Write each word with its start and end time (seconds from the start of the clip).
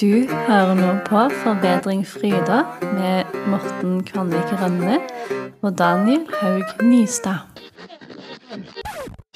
Du 0.00 0.24
hører 0.32 0.78
nå 0.78 0.92
på 1.04 1.26
Forbedring 1.42 2.06
Fryda 2.08 2.62
med 2.94 3.34
Morten 3.52 3.98
Kvanvik 4.08 4.54
Rønne 4.56 4.94
og 5.60 5.74
Daniel 5.76 6.22
Haug 6.38 6.80
Nystad. 6.86 7.42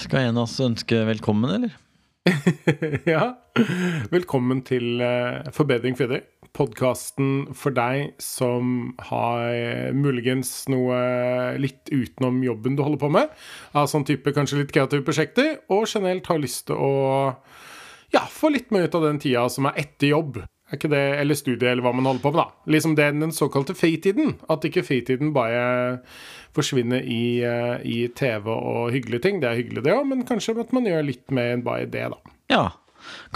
Skal 0.00 0.30
en 0.30 0.38
av 0.38 0.46
oss 0.46 0.54
ønske 0.64 1.03
velkommen, 1.04 1.53
eller? 1.53 1.74
ja. 3.12 3.35
Velkommen 4.14 4.62
til 4.64 5.04
uh, 5.04 5.45
Forbedring 5.53 5.99
Fryda. 6.01 6.22
Podkasten 6.56 7.51
for 7.53 7.76
deg 7.76 8.15
som 8.24 8.94
har 9.10 9.92
muligens 9.92 10.54
noe 10.72 10.96
litt 11.60 11.92
utenom 11.92 12.40
jobben 12.46 12.81
du 12.81 12.87
holder 12.87 13.04
på 13.04 13.12
med. 13.19 13.37
Av 13.76 13.92
sånn 13.92 14.08
type 14.08 14.33
kanskje 14.33 14.62
litt 14.62 14.72
kreative 14.72 15.04
prosjekter, 15.04 15.58
og 15.69 15.85
generelt 15.92 16.33
har 16.33 16.41
lyst 16.41 16.70
til 16.73 16.80
å 16.80 16.95
ja, 18.15 18.24
få 18.30 18.55
litt 18.55 18.73
mer 18.73 18.88
ut 18.88 18.96
av 18.96 19.10
den 19.10 19.20
tida 19.20 19.45
som 19.52 19.69
er 19.69 19.84
etter 19.84 20.15
jobb. 20.15 20.41
Er 20.75 20.80
ikke 20.80 20.91
det, 20.91 21.02
Eller 21.23 21.38
studie, 21.38 21.70
eller 21.70 21.84
hva 21.87 21.93
man 21.95 22.09
holder 22.09 22.23
på 22.25 22.33
med, 22.35 22.41
da. 22.43 22.71
Liksom 22.75 22.97
det 22.98 23.11
den 23.15 23.35
såkalte 23.35 23.77
fritiden. 23.79 24.35
At 24.51 24.67
ikke 24.67 24.83
fritiden 24.87 25.31
bare 25.37 26.01
forsvinner 26.55 27.03
i, 27.03 27.43
uh, 27.47 27.79
i 27.83 28.09
TV 28.15 28.51
og 28.51 28.91
hyggelige 28.95 29.23
ting. 29.23 29.43
Det 29.43 29.51
er 29.51 29.61
hyggelig, 29.61 29.84
det 29.87 29.95
òg, 29.95 30.07
men 30.11 30.27
kanskje 30.27 30.57
at 30.62 30.75
man 30.75 30.89
gjør 30.89 31.07
litt 31.07 31.31
mer 31.34 31.55
enn 31.55 31.65
bare 31.67 31.87
det, 31.91 32.09
da. 32.11 32.34
Ja. 32.51 32.65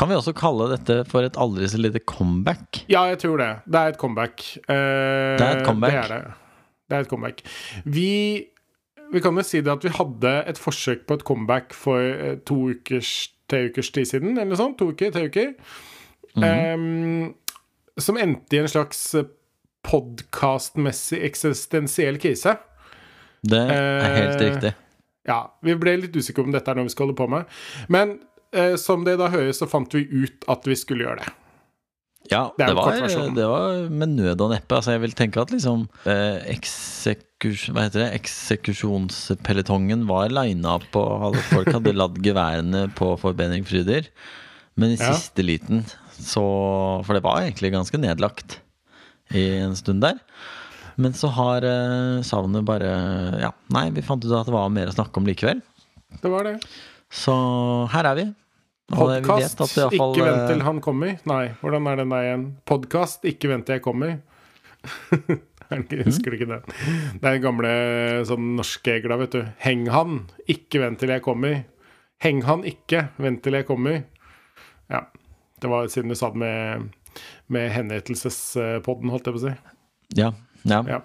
Kan 0.01 0.11
vi 0.11 0.17
også 0.17 0.35
kalle 0.37 0.71
dette 0.73 1.03
for 1.11 1.27
et 1.27 1.39
aldri 1.39 1.69
så 1.69 1.81
lite 1.81 2.03
comeback? 2.09 2.83
Ja, 2.91 3.05
jeg 3.13 3.21
tror 3.23 3.41
det. 3.41 3.51
Det 3.69 3.81
er 3.81 3.93
et 3.93 3.99
comeback. 4.01 4.45
Eh, 4.65 5.35
det 5.39 5.45
er 5.45 5.59
et 5.59 5.67
comeback. 5.67 5.97
Det 5.97 6.05
er 6.05 6.15
det. 6.15 6.39
Det 6.89 6.97
er 6.97 7.05
et 7.05 7.11
comeback. 7.11 7.43
Vi 7.85 8.13
vi 9.13 9.21
kan 9.25 9.37
jo 9.37 9.45
si 9.45 9.61
det 9.65 9.73
at 9.73 9.85
vi 9.85 9.93
hadde 9.93 10.33
et 10.51 10.59
forsøk 10.61 11.07
på 11.09 11.17
et 11.17 11.23
comeback 11.25 11.73
for 11.77 12.35
to 12.49 12.57
ukers, 12.75 13.31
tre 13.49 13.69
ukers 13.71 13.89
tid 13.91 14.09
siden, 14.09 14.37
eller 14.37 14.59
sånt. 14.59 14.77
To 14.81 14.91
uker, 14.93 15.13
tre 15.15 15.29
uker. 15.31 15.55
Mm 16.37 16.45
um, 16.75 17.35
som 17.99 18.19
endte 18.21 18.57
i 18.57 18.61
en 18.63 18.71
slags 18.71 19.01
podkastmessig 19.89 21.19
eksistensiell 21.27 22.21
krise. 22.23 22.55
Det 23.49 23.59
er 23.59 24.15
helt 24.15 24.37
uh, 24.37 24.45
riktig. 24.45 24.73
Ja. 25.29 25.41
Vi 25.65 25.75
ble 25.79 25.97
litt 26.05 26.17
usikre 26.17 26.47
om 26.47 26.55
dette 26.55 26.71
er 26.71 26.79
noe 26.79 26.89
vi 26.89 26.95
skal 26.95 27.09
holde 27.09 27.19
på 27.19 27.29
med. 27.33 27.51
Men 27.93 28.17
uh, 28.57 28.77
som 28.81 29.05
det 29.07 29.19
da 29.21 29.31
høres, 29.33 29.61
så 29.61 29.69
fant 29.71 29.95
vi 29.95 30.07
ut 30.07 30.47
at 30.51 30.67
vi 30.69 30.79
skulle 30.79 31.07
gjøre 31.09 31.25
det. 31.25 31.35
Ja, 32.29 32.43
det, 32.59 32.67
det, 32.67 32.75
var, 32.77 32.97
det, 33.33 33.45
var, 33.49 33.87
med 33.89 34.11
nød 34.19 34.43
og 34.45 34.51
neppe. 34.53 34.77
Altså, 34.77 34.93
jeg 34.93 35.01
vil 35.07 35.15
tenke 35.17 35.41
at 35.41 35.53
liksom 35.55 35.87
eh, 36.05 36.43
eksekus, 36.53 37.71
Hva 37.73 37.87
heter 37.87 38.03
det? 38.03 38.09
Eksekusjonspelotongen 38.19 40.03
var 40.11 40.29
lina 40.35 40.75
og 40.77 41.39
folk 41.49 41.71
hadde 41.73 41.95
ladd 41.97 42.21
geværene 42.27 42.83
på 42.99 43.15
forbedring 43.23 43.65
Fryder. 43.65 44.11
Men 44.77 44.93
i 44.93 44.99
ja. 44.99 45.15
siste 45.15 45.47
liten 45.47 45.87
så 46.19 46.45
For 47.07 47.17
det 47.17 47.25
var 47.25 47.43
egentlig 47.43 47.73
ganske 47.75 48.01
nedlagt 48.01 48.59
i 49.35 49.45
en 49.61 49.77
stund 49.77 50.03
der. 50.03 50.19
Men 50.99 51.15
så 51.15 51.31
har 51.31 51.63
eh, 51.63 52.23
savnet 52.27 52.67
bare 52.67 52.91
Ja, 53.39 53.53
nei, 53.75 53.89
vi 53.95 54.03
fant 54.03 54.25
ut 54.25 54.35
at 54.35 54.49
det 54.49 54.55
var 54.55 54.71
mer 54.75 54.91
å 54.91 54.97
snakke 54.97 55.21
om 55.21 55.29
likevel. 55.29 55.61
Det 56.23 56.33
var 56.33 56.49
det. 56.49 56.57
Så 57.13 57.35
her 57.93 58.09
er 58.11 58.19
vi. 58.19 58.25
Podkast, 58.89 59.61
ikke 59.93 60.25
vent 60.25 60.49
til 60.49 60.65
han 60.65 60.81
kommer. 60.81 61.19
Nei, 61.29 61.43
hvordan 61.61 61.87
er 61.91 62.01
den 62.01 62.13
der 62.15 62.27
igjen? 62.27 62.45
Podkast, 62.69 63.27
ikke 63.29 63.51
vent 63.53 63.69
til 63.69 63.77
jeg 63.77 63.85
kommer. 63.85 64.17
jeg 65.69 66.07
husker 66.07 66.33
du 66.33 66.39
ikke 66.39 66.49
det? 66.49 66.61
Det 67.21 67.21
er 67.21 67.37
den 67.37 67.45
gamle 67.45 67.73
sånn 68.29 68.55
norske 68.57 68.95
egla, 68.97 69.19
vet 69.21 69.37
du. 69.37 69.43
Heng 69.61 69.87
han, 69.93 70.23
ikke 70.49 70.81
vent 70.83 71.03
til 71.03 71.13
jeg 71.13 71.25
kommer. 71.27 71.61
Heng 72.25 72.41
han 72.49 72.65
ikke, 72.67 73.11
vent 73.21 73.45
til 73.45 73.59
jeg 73.61 73.69
kommer. 73.69 74.01
Ja. 74.89 75.05
Det 75.61 75.71
var 75.71 75.89
siden 75.93 76.13
du 76.13 76.17
sa 76.19 76.31
det 76.35 76.43
med, 76.43 76.89
med 77.47 77.71
henrettelsespodden, 77.75 79.11
holdt 79.15 79.31
jeg 79.31 79.37
på 79.37 79.43
å 79.43 79.47
si. 79.47 79.57
Ja. 80.19 80.31
ja. 80.63 80.85
ja. 80.89 81.01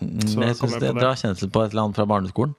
Så 0.00 0.40
jeg 0.42 0.56
syns 0.58 0.78
det 0.82 0.94
drar 0.96 1.20
kjensel 1.20 1.52
på 1.52 1.64
et 1.64 1.74
eller 1.74 1.88
annet 1.88 2.00
fra 2.00 2.08
barneskolen. 2.08 2.56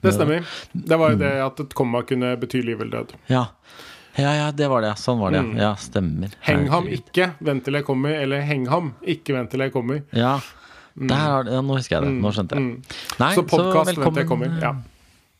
Det 0.00 0.12
stemmer. 0.14 0.46
Det 0.72 0.96
var 0.96 1.12
jo 1.14 1.20
det 1.20 1.34
at 1.42 1.60
et 1.64 1.74
komma 1.76 2.02
kunne 2.06 2.36
bety 2.40 2.62
liv 2.62 2.80
eller 2.80 3.02
død. 3.02 3.16
Ja. 3.32 3.48
Ja, 4.16 4.30
ja, 4.32 4.50
det 4.52 4.68
var 4.72 4.80
det. 4.80 4.94
Sånn 5.00 5.18
var 5.20 5.34
det. 5.34 5.42
Mm. 5.44 5.56
Ja, 5.60 5.74
stemmer. 5.80 6.32
Heng 6.46 6.68
ham 6.72 6.86
ikke, 6.88 7.34
vent 7.44 7.66
til 7.66 7.76
jeg 7.76 7.84
kommer. 7.84 8.14
Eller 8.16 8.44
heng 8.48 8.64
ham, 8.72 8.94
ikke 9.04 9.36
vent 9.36 9.52
til 9.52 9.66
jeg 9.66 9.74
kommer. 9.74 10.00
Ja, 10.16 10.38
mm. 10.94 11.08
Der, 11.10 11.50
ja 11.52 11.60
nå 11.60 11.76
husker 11.76 11.98
jeg 11.98 12.06
det. 12.06 12.14
Nå 12.24 12.32
skjønte 12.32 12.56
jeg. 12.56 12.64
Mm. 12.64 13.00
Nei, 13.20 13.32
så 13.36 13.44
podkast, 13.44 13.92
vent 13.92 14.06
til 14.06 14.22
jeg 14.22 14.30
kommer. 14.30 14.54
Ja. 14.62 14.72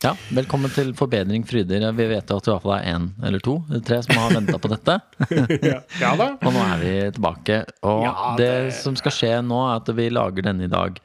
Ja, 0.05 0.11
velkommen 0.29 0.69
til 0.69 0.91
Forbedring 0.93 1.41
Fryder. 1.49 1.87
Vi 1.97 2.05
vet 2.05 2.29
jo 2.29 2.35
at 2.37 2.45
det 2.45 2.51
i 2.51 2.53
hvert 2.53 2.61
fall 2.67 2.73
er 2.75 2.83
én 2.91 3.05
eller 3.25 3.41
to, 3.41 3.55
tre, 3.81 3.97
som 4.05 4.19
har 4.21 4.35
venta 4.35 4.59
på 4.61 4.69
dette. 4.69 4.97
ja, 6.03 6.11
da. 6.19 6.27
Og 6.37 6.53
nå 6.53 6.61
er 6.61 6.83
vi 6.83 6.91
tilbake. 7.15 7.55
Og 7.81 8.03
ja, 8.05 8.11
det... 8.37 8.49
det... 8.67 8.75
som 8.77 8.93
skal 8.99 9.15
skje 9.15 9.31
nå, 9.41 9.57
er 9.65 9.79
at 9.79 9.89
vi 9.97 10.05
lager 10.13 10.45
denne 10.45 10.67
i 10.67 10.69
dag. 10.69 10.99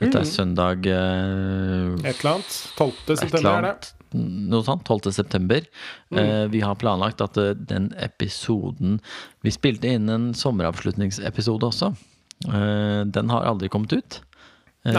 Dette 0.00 0.22
er 0.22 0.24
mm. 0.24 0.30
søndag 0.30 0.88
uh... 0.88 1.98
Et 2.00 2.22
eller 2.22 2.38
annet. 2.38 2.56
12. 2.78 3.18
september 3.20 3.50
er 3.52 3.68
det 3.68 3.92
noe 4.16 4.64
sånt. 4.64 4.88
12. 4.88 5.12
september. 5.18 5.68
Mm. 6.08 6.16
Uh, 6.16 6.44
vi 6.54 6.64
har 6.64 6.80
planlagt 6.80 7.20
at 7.20 7.36
uh, 7.36 7.50
den 7.52 7.90
episoden 8.00 8.96
Vi 9.44 9.52
spilte 9.52 9.92
inn 9.92 10.08
en 10.08 10.30
sommeravslutningsepisode 10.32 11.68
også. 11.68 11.92
Den 12.48 13.30
har 13.34 13.44
aldri 13.50 13.68
kommet 13.68 13.92
ut. 13.92 14.20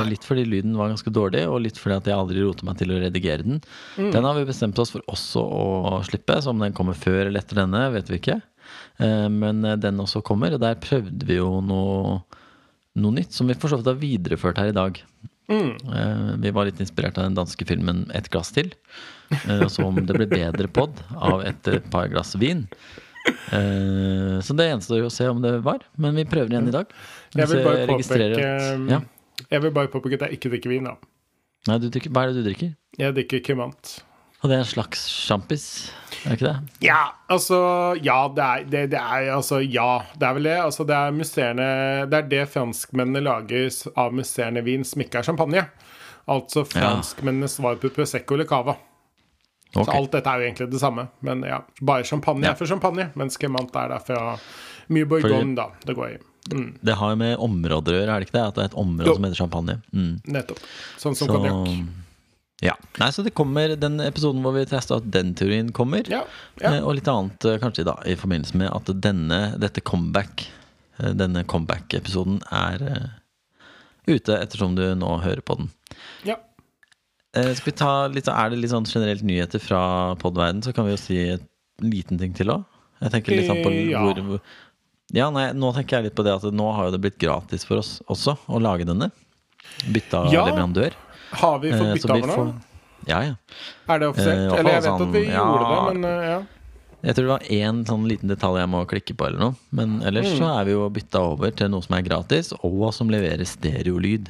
Litt 0.10 0.26
fordi 0.28 0.44
lyden 0.46 0.78
var 0.78 0.92
ganske 0.92 1.12
dårlig, 1.14 1.46
og 1.50 1.62
litt 1.64 1.80
fordi 1.80 1.96
at 1.98 2.10
jeg 2.10 2.18
aldri 2.18 2.44
roter 2.44 2.68
meg 2.68 2.78
til 2.80 2.94
å 2.94 3.00
redigere 3.02 3.46
den. 3.46 3.62
Mm. 3.98 4.12
Den 4.16 4.28
har 4.28 4.38
vi 4.38 4.48
bestemt 4.50 4.80
oss 4.82 4.94
for 4.94 5.02
også 5.12 5.42
å 5.42 6.00
slippe, 6.08 6.38
så 6.42 6.54
om 6.54 6.60
den 6.64 6.76
kommer 6.78 6.98
før 6.98 7.26
eller 7.26 7.42
etter 7.42 7.62
denne, 7.64 7.86
vet 7.96 8.12
vi 8.12 8.20
ikke. 8.22 8.42
men 9.32 9.64
den 9.82 10.00
også 10.04 10.22
kommer, 10.22 10.54
og 10.54 10.62
der 10.62 10.76
prøvde 10.84 11.26
vi 11.26 11.40
jo 11.40 11.62
noe, 11.66 12.20
noe 13.00 13.16
nytt 13.16 13.34
som 13.34 13.48
vi 13.50 13.58
for 13.58 13.72
så 13.72 13.80
vidt 13.80 13.90
har 13.90 14.00
videreført 14.02 14.60
her 14.62 14.70
i 14.70 14.76
dag. 14.76 15.00
Mm. 15.50 16.38
Vi 16.44 16.52
var 16.54 16.68
litt 16.68 16.82
inspirert 16.84 17.18
av 17.18 17.26
den 17.26 17.38
danske 17.38 17.66
filmen 17.66 18.06
'Et 18.14 18.30
glass 18.30 18.52
til'. 18.54 18.74
og 19.64 19.70
så 19.70 19.86
om 19.86 19.96
det 20.06 20.14
ble 20.18 20.28
bedre 20.30 20.68
pod 20.68 21.02
av 21.16 21.42
et 21.46 21.70
par 21.90 22.08
glass 22.10 22.36
vin. 22.36 22.68
Så 23.50 24.56
det 24.58 24.70
gjenstår 24.70 25.02
jo 25.02 25.10
å 25.10 25.14
se 25.14 25.28
om 25.30 25.42
det 25.42 25.60
var, 25.66 25.84
men 25.98 26.16
vi 26.16 26.26
prøver 26.26 26.54
igjen 26.54 26.70
i 26.70 26.76
dag. 26.76 26.86
Jeg 27.36 27.50
vil 27.52 27.64
bare 27.66 27.88
påpeke 27.90 28.52
ja. 28.90 29.02
Jeg 29.48 29.64
vil 29.64 29.74
bare 29.76 29.92
påpeke 29.92 30.20
at 30.20 30.28
jeg 30.28 30.40
ikke 30.40 30.54
drikker 30.56 30.74
vin, 30.76 30.90
da. 30.90 30.98
Nei, 31.68 31.80
drikker, 31.84 32.12
Hva 32.16 32.24
er 32.24 32.32
det 32.32 32.42
du 32.42 32.48
drikker? 32.48 32.76
Jeg 33.00 33.16
drikker 33.18 33.44
Kimant. 33.46 33.98
Og 34.40 34.48
det 34.48 34.56
er 34.56 34.62
en 34.64 34.70
slags 34.70 35.02
sjampis, 35.12 35.64
er 36.24 36.32
det 36.32 36.36
ikke 36.38 36.48
det? 36.48 36.76
Ja, 36.88 37.00
altså 37.28 37.58
Ja, 38.00 38.22
det 38.32 38.44
er, 38.46 38.68
det, 38.72 38.84
det 38.94 39.00
er 39.00 39.34
altså 39.36 39.60
Ja, 39.60 40.06
det 40.16 40.28
er 40.28 40.38
vel 40.38 40.48
det. 40.48 40.56
Altså, 40.64 40.86
det 40.88 40.96
er 40.96 41.16
musserende 41.16 41.66
Det 42.08 42.22
er 42.22 42.30
det 42.32 42.46
franskmennene 42.54 43.24
lager 43.26 43.68
av 44.00 44.16
musserende 44.16 44.64
vin 44.64 44.88
som 44.88 45.04
ikke 45.04 45.20
er 45.20 45.28
champagne. 45.28 45.66
Altså 46.30 46.64
franskmennenes 46.64 47.58
svar 47.60 47.76
på 47.82 47.92
Prosecco 47.92 48.38
eller 48.38 48.48
Cava. 48.48 48.78
Okay. 49.70 49.84
Så 49.84 49.92
alt 49.92 50.16
dette 50.16 50.32
er 50.32 50.40
jo 50.40 50.48
egentlig 50.48 50.72
det 50.72 50.82
samme. 50.82 51.10
Men 51.26 51.44
ja, 51.46 51.60
bare 51.82 52.08
champagne 52.08 52.48
ja. 52.48 52.54
er 52.54 52.60
for 52.60 52.70
champagne, 52.70 53.10
mens 53.20 53.38
Cremant 53.38 53.76
er 53.76 53.92
der 53.92 54.06
fra 54.08 54.24
mye 54.90 55.10
bourgogne, 55.10 55.56
da. 55.58 55.68
Det 55.86 55.98
går 55.98 56.14
i. 56.16 56.18
Mm. 56.52 56.70
Det 56.82 56.98
har 57.00 57.14
jo 57.14 57.22
med 57.22 57.34
områder 57.46 57.96
å 57.96 58.02
gjøre, 58.02 58.14
er 58.14 58.22
det 58.22 58.30
ikke 58.30 58.38
det? 58.38 58.46
At 58.48 58.58
det 58.58 58.64
er 58.64 58.70
et 58.72 58.78
område 58.82 59.12
jo. 59.12 59.18
som 59.18 59.28
heter 59.28 59.42
champagne. 59.44 59.80
Mm. 59.94 60.14
Nettopp. 60.38 60.62
Sånn 61.02 61.18
som 61.20 61.34
konjakk. 61.34 61.74
Ja. 62.64 62.76
Nei, 63.00 63.08
så 63.16 63.24
det 63.24 63.32
kommer 63.38 63.72
den 63.80 64.02
episoden 64.04 64.44
hvor 64.44 64.56
vi 64.56 64.66
testa 64.68 64.98
at 65.00 65.08
den 65.14 65.32
teorien 65.40 65.72
kommer. 65.76 66.04
Ja, 66.12 66.26
ja. 66.60 66.74
Eh, 66.74 66.82
og 66.84 66.98
litt 66.98 67.08
annet 67.08 67.46
eh, 67.48 67.60
kanskje 67.62 67.88
da 67.88 67.96
i 68.04 68.18
forbindelse 68.20 68.60
med 68.60 68.72
at 68.74 68.92
denne, 69.00 69.40
dette 69.62 69.84
comeback 69.86 70.44
eh, 71.00 71.14
Denne 71.16 71.46
comeback-episoden 71.48 72.42
er 72.52 72.84
ute 74.10 74.36
ettersom 74.36 74.76
du 74.76 74.84
nå 74.98 75.14
hører 75.24 75.44
på 75.46 75.56
den. 75.60 75.70
Ja. 76.28 76.36
skal 77.32 77.68
vi 77.68 77.76
ta 77.78 77.92
litt, 78.10 78.28
Er 78.28 78.50
det 78.50 78.58
litt 78.58 78.74
sånn 78.74 78.88
generelt 78.90 79.24
nyheter 79.24 79.62
fra 79.62 80.16
podverden, 80.20 80.64
så 80.66 80.74
kan 80.74 80.88
vi 80.88 80.96
jo 80.96 81.00
si 81.00 81.20
en 81.36 81.46
liten 81.86 82.20
ting 82.20 82.34
til 82.36 82.52
òg. 82.52 82.66
Jeg 83.00 83.14
tenker 83.14 83.38
litt 83.38 83.48
sånn 83.48 83.62
på 83.64 83.72
hvor 83.72 84.42
Ja, 85.16 85.30
nei, 85.34 85.50
nå 85.58 85.72
tenker 85.74 86.00
jeg 86.00 86.10
litt 86.10 86.18
på 86.18 86.26
det 86.26 86.36
at 86.38 86.46
nå 86.54 86.70
har 86.78 86.92
det 86.94 87.02
blitt 87.02 87.18
gratis 87.22 87.66
for 87.66 87.82
oss 87.82 87.98
også 88.12 88.36
å 88.46 88.62
lage 88.62 88.86
denne. 88.86 89.10
Bytta 89.90 90.28
ja. 90.34 90.46
leverandør. 90.50 90.96
Har 91.40 91.60
vi 91.64 91.74
fått 91.74 91.88
eh, 91.88 91.96
bytte 91.98 92.14
av 92.14 92.30
nå? 92.30 92.46
Ja, 93.10 93.20
ja. 93.26 93.36
Er 93.90 94.02
det 94.02 94.10
offisielt? 94.12 94.46
Eh, 94.46 94.60
Eller 94.60 94.76
jeg 94.76 94.84
vet 94.84 94.90
sånn, 94.90 95.04
at 95.08 95.16
vi 95.16 95.26
ja, 95.26 95.44
gjorde 95.44 95.68
det, 95.70 95.82
men 95.90 96.08
uh, 96.10 96.30
ja. 96.30 96.40
Jeg 97.00 97.16
tror 97.16 97.26
det 97.26 97.32
var 97.32 97.52
én 97.56 97.84
sånn 97.88 98.08
liten 98.12 98.32
detalj 98.32 98.60
jeg 98.60 98.70
må 98.74 98.82
klikke 98.92 99.16
på, 99.16 99.30
eller 99.30 99.40
noe. 99.40 99.58
Men 99.76 100.00
ellers 100.06 100.34
mm. 100.34 100.40
så 100.42 100.50
er 100.52 100.66
vi 100.68 100.74
jo 100.76 100.88
bytta 100.92 101.22
over 101.32 101.54
til 101.56 101.72
noe 101.72 101.86
som 101.86 101.96
er 101.96 102.04
gratis, 102.04 102.52
og 102.60 102.90
som 102.96 103.14
leverer 103.14 103.48
stereolyd. 103.48 104.28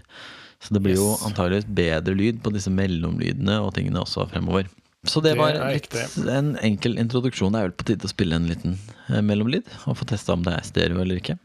Så 0.62 0.76
det 0.76 0.84
blir 0.86 0.94
yes. 0.94 1.02
jo 1.02 1.16
antageligvis 1.26 1.66
bedre 1.80 2.14
lyd 2.20 2.44
på 2.46 2.54
disse 2.54 2.72
mellomlydene 2.74 3.58
og 3.64 3.74
tingene 3.78 4.04
også 4.04 4.28
fremover. 4.30 4.70
Så 5.08 5.22
det, 5.24 5.36
det 5.36 5.40
var 5.40 5.56
litt, 5.72 5.94
en 6.28 6.56
enkel 6.60 6.98
introduksjon. 7.00 7.54
Det 7.56 7.60
er 7.60 7.70
vel 7.70 7.78
på 7.80 7.86
tide 7.88 8.08
å 8.08 8.12
spille 8.12 8.36
en 8.36 8.50
liten 8.50 8.76
mellomlyd 9.24 9.70
og 9.88 9.96
få 10.02 10.10
testa 10.10 10.36
om 10.36 10.44
det 10.44 10.58
er 10.58 10.68
stereo 10.68 11.00
eller 11.00 11.22
ikke. 11.22 11.38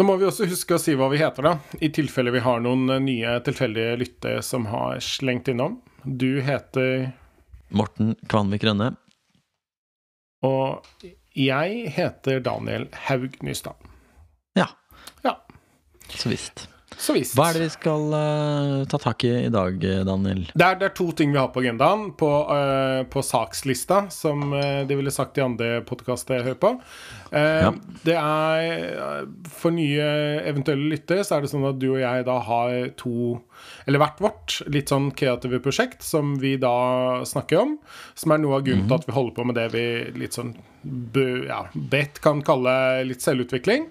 Nå 0.00 0.04
må 0.08 0.14
vi 0.16 0.24
også 0.24 0.46
huske 0.48 0.78
å 0.78 0.80
si 0.80 0.94
hva 0.96 1.10
vi 1.12 1.18
heter, 1.20 1.44
da, 1.44 1.58
i 1.76 1.90
tilfelle 1.92 2.32
vi 2.32 2.40
har 2.40 2.62
noen 2.64 2.88
eh, 2.88 3.02
nye 3.04 3.34
tilfeldige 3.44 3.98
lyttere 4.00 4.40
som 4.40 4.64
har 4.70 4.96
slengt 5.04 5.50
innom. 5.52 5.74
Du 6.04 6.40
heter 6.40 7.10
Morten 7.68 8.14
Kvanvik 8.30 8.64
Rønne. 8.64 8.94
Og 10.48 11.04
jeg 11.36 11.92
heter 11.92 12.40
Daniel 12.40 12.88
Haug 13.10 13.36
Nystad. 13.44 13.76
Ja, 14.56 14.70
Ja, 15.20 15.36
så 16.16 16.32
visst. 16.32 16.64
Så 17.00 17.14
visst. 17.16 17.34
Hva 17.38 17.48
er 17.50 17.58
det 17.58 17.66
vi 17.66 17.72
skal 17.72 18.12
uh, 18.12 18.84
ta 18.90 19.00
tak 19.00 19.24
i 19.24 19.32
i 19.46 19.52
dag, 19.52 19.80
eh, 19.84 20.02
Daniel? 20.06 20.42
Det 20.52 20.66
er, 20.66 20.76
det 20.80 20.88
er 20.90 20.94
to 20.98 21.08
ting 21.16 21.32
vi 21.32 21.40
har 21.40 21.48
på 21.54 21.62
agendaen. 21.62 22.10
På, 22.20 22.30
uh, 22.50 23.02
på 23.10 23.22
sakslista, 23.24 24.04
som 24.12 24.52
uh, 24.52 24.82
de 24.88 24.98
ville 24.98 25.12
sagt 25.14 25.38
i 25.40 25.44
andre 25.44 25.80
podkaster 25.88 26.38
jeg 26.38 26.48
hører 26.50 26.60
på. 26.60 26.74
Eh, 27.30 27.60
Ja. 27.60 27.70
Det 28.02 28.16
er 28.16 29.26
For 29.52 29.70
nye 29.70 30.06
eventuelle 30.48 30.88
lyttere 30.90 31.22
så 31.22 31.36
er 31.36 31.44
det 31.44 31.50
sånn 31.52 31.68
at 31.68 31.78
du 31.78 31.92
og 31.92 32.00
jeg 32.00 32.24
da 32.26 32.38
har 32.42 32.88
to 32.98 33.38
Eller 33.86 34.00
hvert 34.02 34.22
vårt 34.24 34.56
litt 34.72 34.90
sånn 34.90 35.10
kreative 35.14 35.60
prosjekt 35.62 36.02
som 36.02 36.34
vi 36.42 36.56
da 36.60 37.20
snakker 37.28 37.60
om. 37.60 37.76
Som 38.18 38.34
er 38.34 38.42
noe 38.42 38.58
av 38.58 38.66
grunnen 38.66 38.88
til 38.88 38.98
at 38.98 39.06
vi 39.06 39.14
holder 39.14 39.36
på 39.36 39.46
med 39.46 39.58
det 39.60 39.68
vi 39.76 39.84
litt 40.18 40.36
sånn 40.36 40.54
ja, 41.46 41.66
bredt 41.74 42.22
kan 42.24 42.40
kalle 42.42 43.04
litt 43.04 43.20
selvutvikling. 43.20 43.90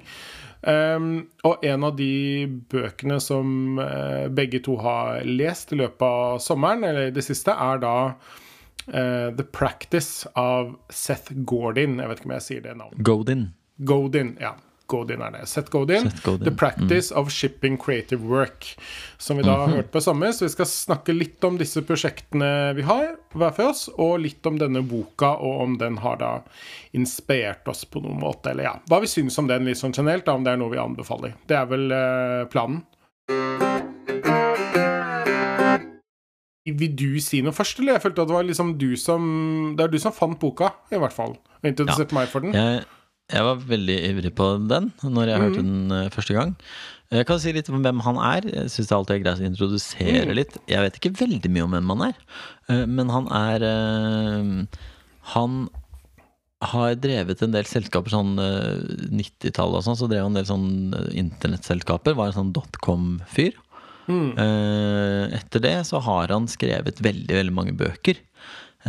Um, 0.60 1.30
og 1.48 1.64
en 1.64 1.86
av 1.88 1.96
de 1.96 2.44
bøkene 2.72 3.20
som 3.24 3.80
uh, 3.80 4.28
begge 4.36 4.60
to 4.66 4.76
har 4.84 5.24
lest 5.24 5.72
i 5.72 5.80
løpet 5.80 6.04
av 6.04 6.40
sommeren, 6.44 6.84
eller 6.84 7.14
det 7.16 7.24
siste, 7.24 7.56
er 7.56 7.80
da 7.80 7.96
uh, 8.12 9.30
The 9.36 9.46
Practice 9.56 10.28
av 10.40 10.74
Seth 10.92 11.36
Gordon. 11.48 12.00
Jeg 12.02 12.12
vet 12.12 12.20
ikke 12.20 12.32
om 12.32 12.36
jeg 12.36 12.48
sier 12.50 12.66
det 12.66 12.76
navnet. 12.76 13.06
Godin. 13.08 13.48
Godin, 13.88 14.36
ja. 14.44 14.58
Godin 14.90 15.22
er 15.22 15.36
det. 15.38 15.46
Seth 15.50 15.72
Godin. 15.72 16.10
Seth 16.10 16.26
Godin, 16.26 16.46
The 16.48 16.54
Practice 16.58 17.14
of 17.16 17.30
Shipping 17.34 17.78
Creative 17.78 18.26
Work. 18.26 18.74
Som 19.18 19.38
vi 19.38 19.46
da 19.46 19.56
har 19.62 19.74
hørt 19.74 19.92
på 19.94 20.02
i 20.02 20.06
sommer. 20.06 20.34
Så 20.36 20.48
vi 20.48 20.54
skal 20.54 20.70
snakke 20.70 21.16
litt 21.16 21.44
om 21.46 21.60
disse 21.60 21.84
prosjektene 21.86 22.74
vi 22.78 22.86
har, 22.88 23.14
hver 23.38 23.56
for 23.56 23.72
oss, 23.72 23.88
og 23.96 24.20
litt 24.26 24.46
om 24.50 24.58
denne 24.60 24.82
boka, 24.86 25.36
og 25.38 25.64
om 25.66 25.78
den 25.82 26.00
har 26.04 26.20
da 26.22 26.32
inspirert 26.98 27.68
oss 27.70 27.86
på 27.86 28.02
noen 28.04 28.20
måte. 28.22 28.54
Eller 28.54 28.72
ja, 28.72 28.76
hva 28.90 29.02
vi 29.04 29.12
syns 29.12 29.38
om 29.42 29.50
den 29.50 29.70
litt 29.70 29.80
sånn 29.82 29.96
generelt, 29.96 30.26
da, 30.28 30.38
om 30.38 30.48
det 30.48 30.56
er 30.56 30.62
noe 30.62 30.74
vi 30.74 30.82
anbefaler. 30.82 31.38
Det 31.50 31.60
er 31.60 31.70
vel 31.70 31.92
eh, 31.94 32.46
planen. 32.50 32.84
Vil 36.70 36.94
du 36.94 37.18
si 37.24 37.40
noe 37.42 37.56
først, 37.56 37.80
eller? 37.82 37.98
Jeg 37.98 38.04
følte 38.04 38.24
at 38.24 38.30
det 38.30 38.36
var 38.36 38.46
liksom 38.46 38.76
du 38.78 38.92
som 39.00 39.24
Det 39.78 39.86
er 39.86 39.92
du 39.94 40.00
som 40.02 40.14
fant 40.14 40.38
boka, 40.40 40.74
i 40.94 41.00
hvert 41.02 41.16
fall. 41.16 41.38
Og 41.62 41.70
introduserte 41.70 42.16
meg 42.18 42.30
for 42.32 42.46
den. 42.46 42.54
Jeg, 42.56 42.84
jeg 43.30 43.46
var 43.46 43.60
veldig 43.70 43.98
ivrig 44.10 44.32
på 44.38 44.48
den 44.70 44.90
når 45.06 45.32
jeg 45.32 45.44
hørte 45.44 45.62
den 45.62 45.94
eh, 45.94 46.08
første 46.14 46.36
gang. 46.38 46.56
Jeg 47.10 47.26
kan 47.26 47.40
si 47.42 47.52
litt 47.56 47.70
om 47.74 47.82
hvem 47.82 48.02
han 48.06 48.20
er. 48.22 48.46
Jeg 48.46 48.70
syns 48.74 48.90
det 48.90 48.96
alltid 48.98 49.16
er 49.16 49.22
greit 49.24 49.42
å 49.42 49.48
introdusere 49.48 50.36
litt. 50.38 50.58
Jeg 50.70 50.86
vet 50.86 50.98
ikke 51.00 51.16
veldig 51.24 51.52
mye 51.54 51.66
om 51.66 51.76
hvem 51.78 51.94
han 51.96 52.04
er, 52.10 52.20
eh, 52.70 52.84
men 52.90 53.14
han 53.14 53.30
er 53.34 53.66
eh, 53.70 54.84
Han 55.36 55.60
har 56.70 56.98
drevet 57.00 57.42
en 57.42 57.54
del 57.56 57.68
selskaper 57.70 58.12
sånn 58.12 58.34
eh, 58.44 58.82
90-tallet 59.16 59.80
og 59.80 59.86
sånn, 59.86 59.98
så 60.00 60.10
drev 60.12 60.26
han 60.26 60.34
en 60.34 60.42
del 60.42 60.50
sånn 60.50 60.70
eh, 60.98 61.10
internettselskaper. 61.22 62.18
Var 62.18 62.32
en 62.32 62.40
sånn 62.42 62.56
dotcom-fyr. 62.58 63.58
Mm. 64.10 64.32
etter 65.38 65.62
det 65.62 65.76
så 65.86 66.00
har 66.02 66.32
han 66.34 66.48
skrevet 66.50 66.98
veldig, 66.98 67.30
veldig 67.30 67.54
mange 67.54 67.76
bøker 67.78 68.18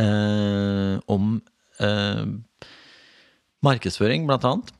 eh, 0.01 0.95
om 1.05 1.35
eh, 1.77 2.23
markedsføring, 3.65 4.27
blant 4.29 4.45
annet. 4.47 4.71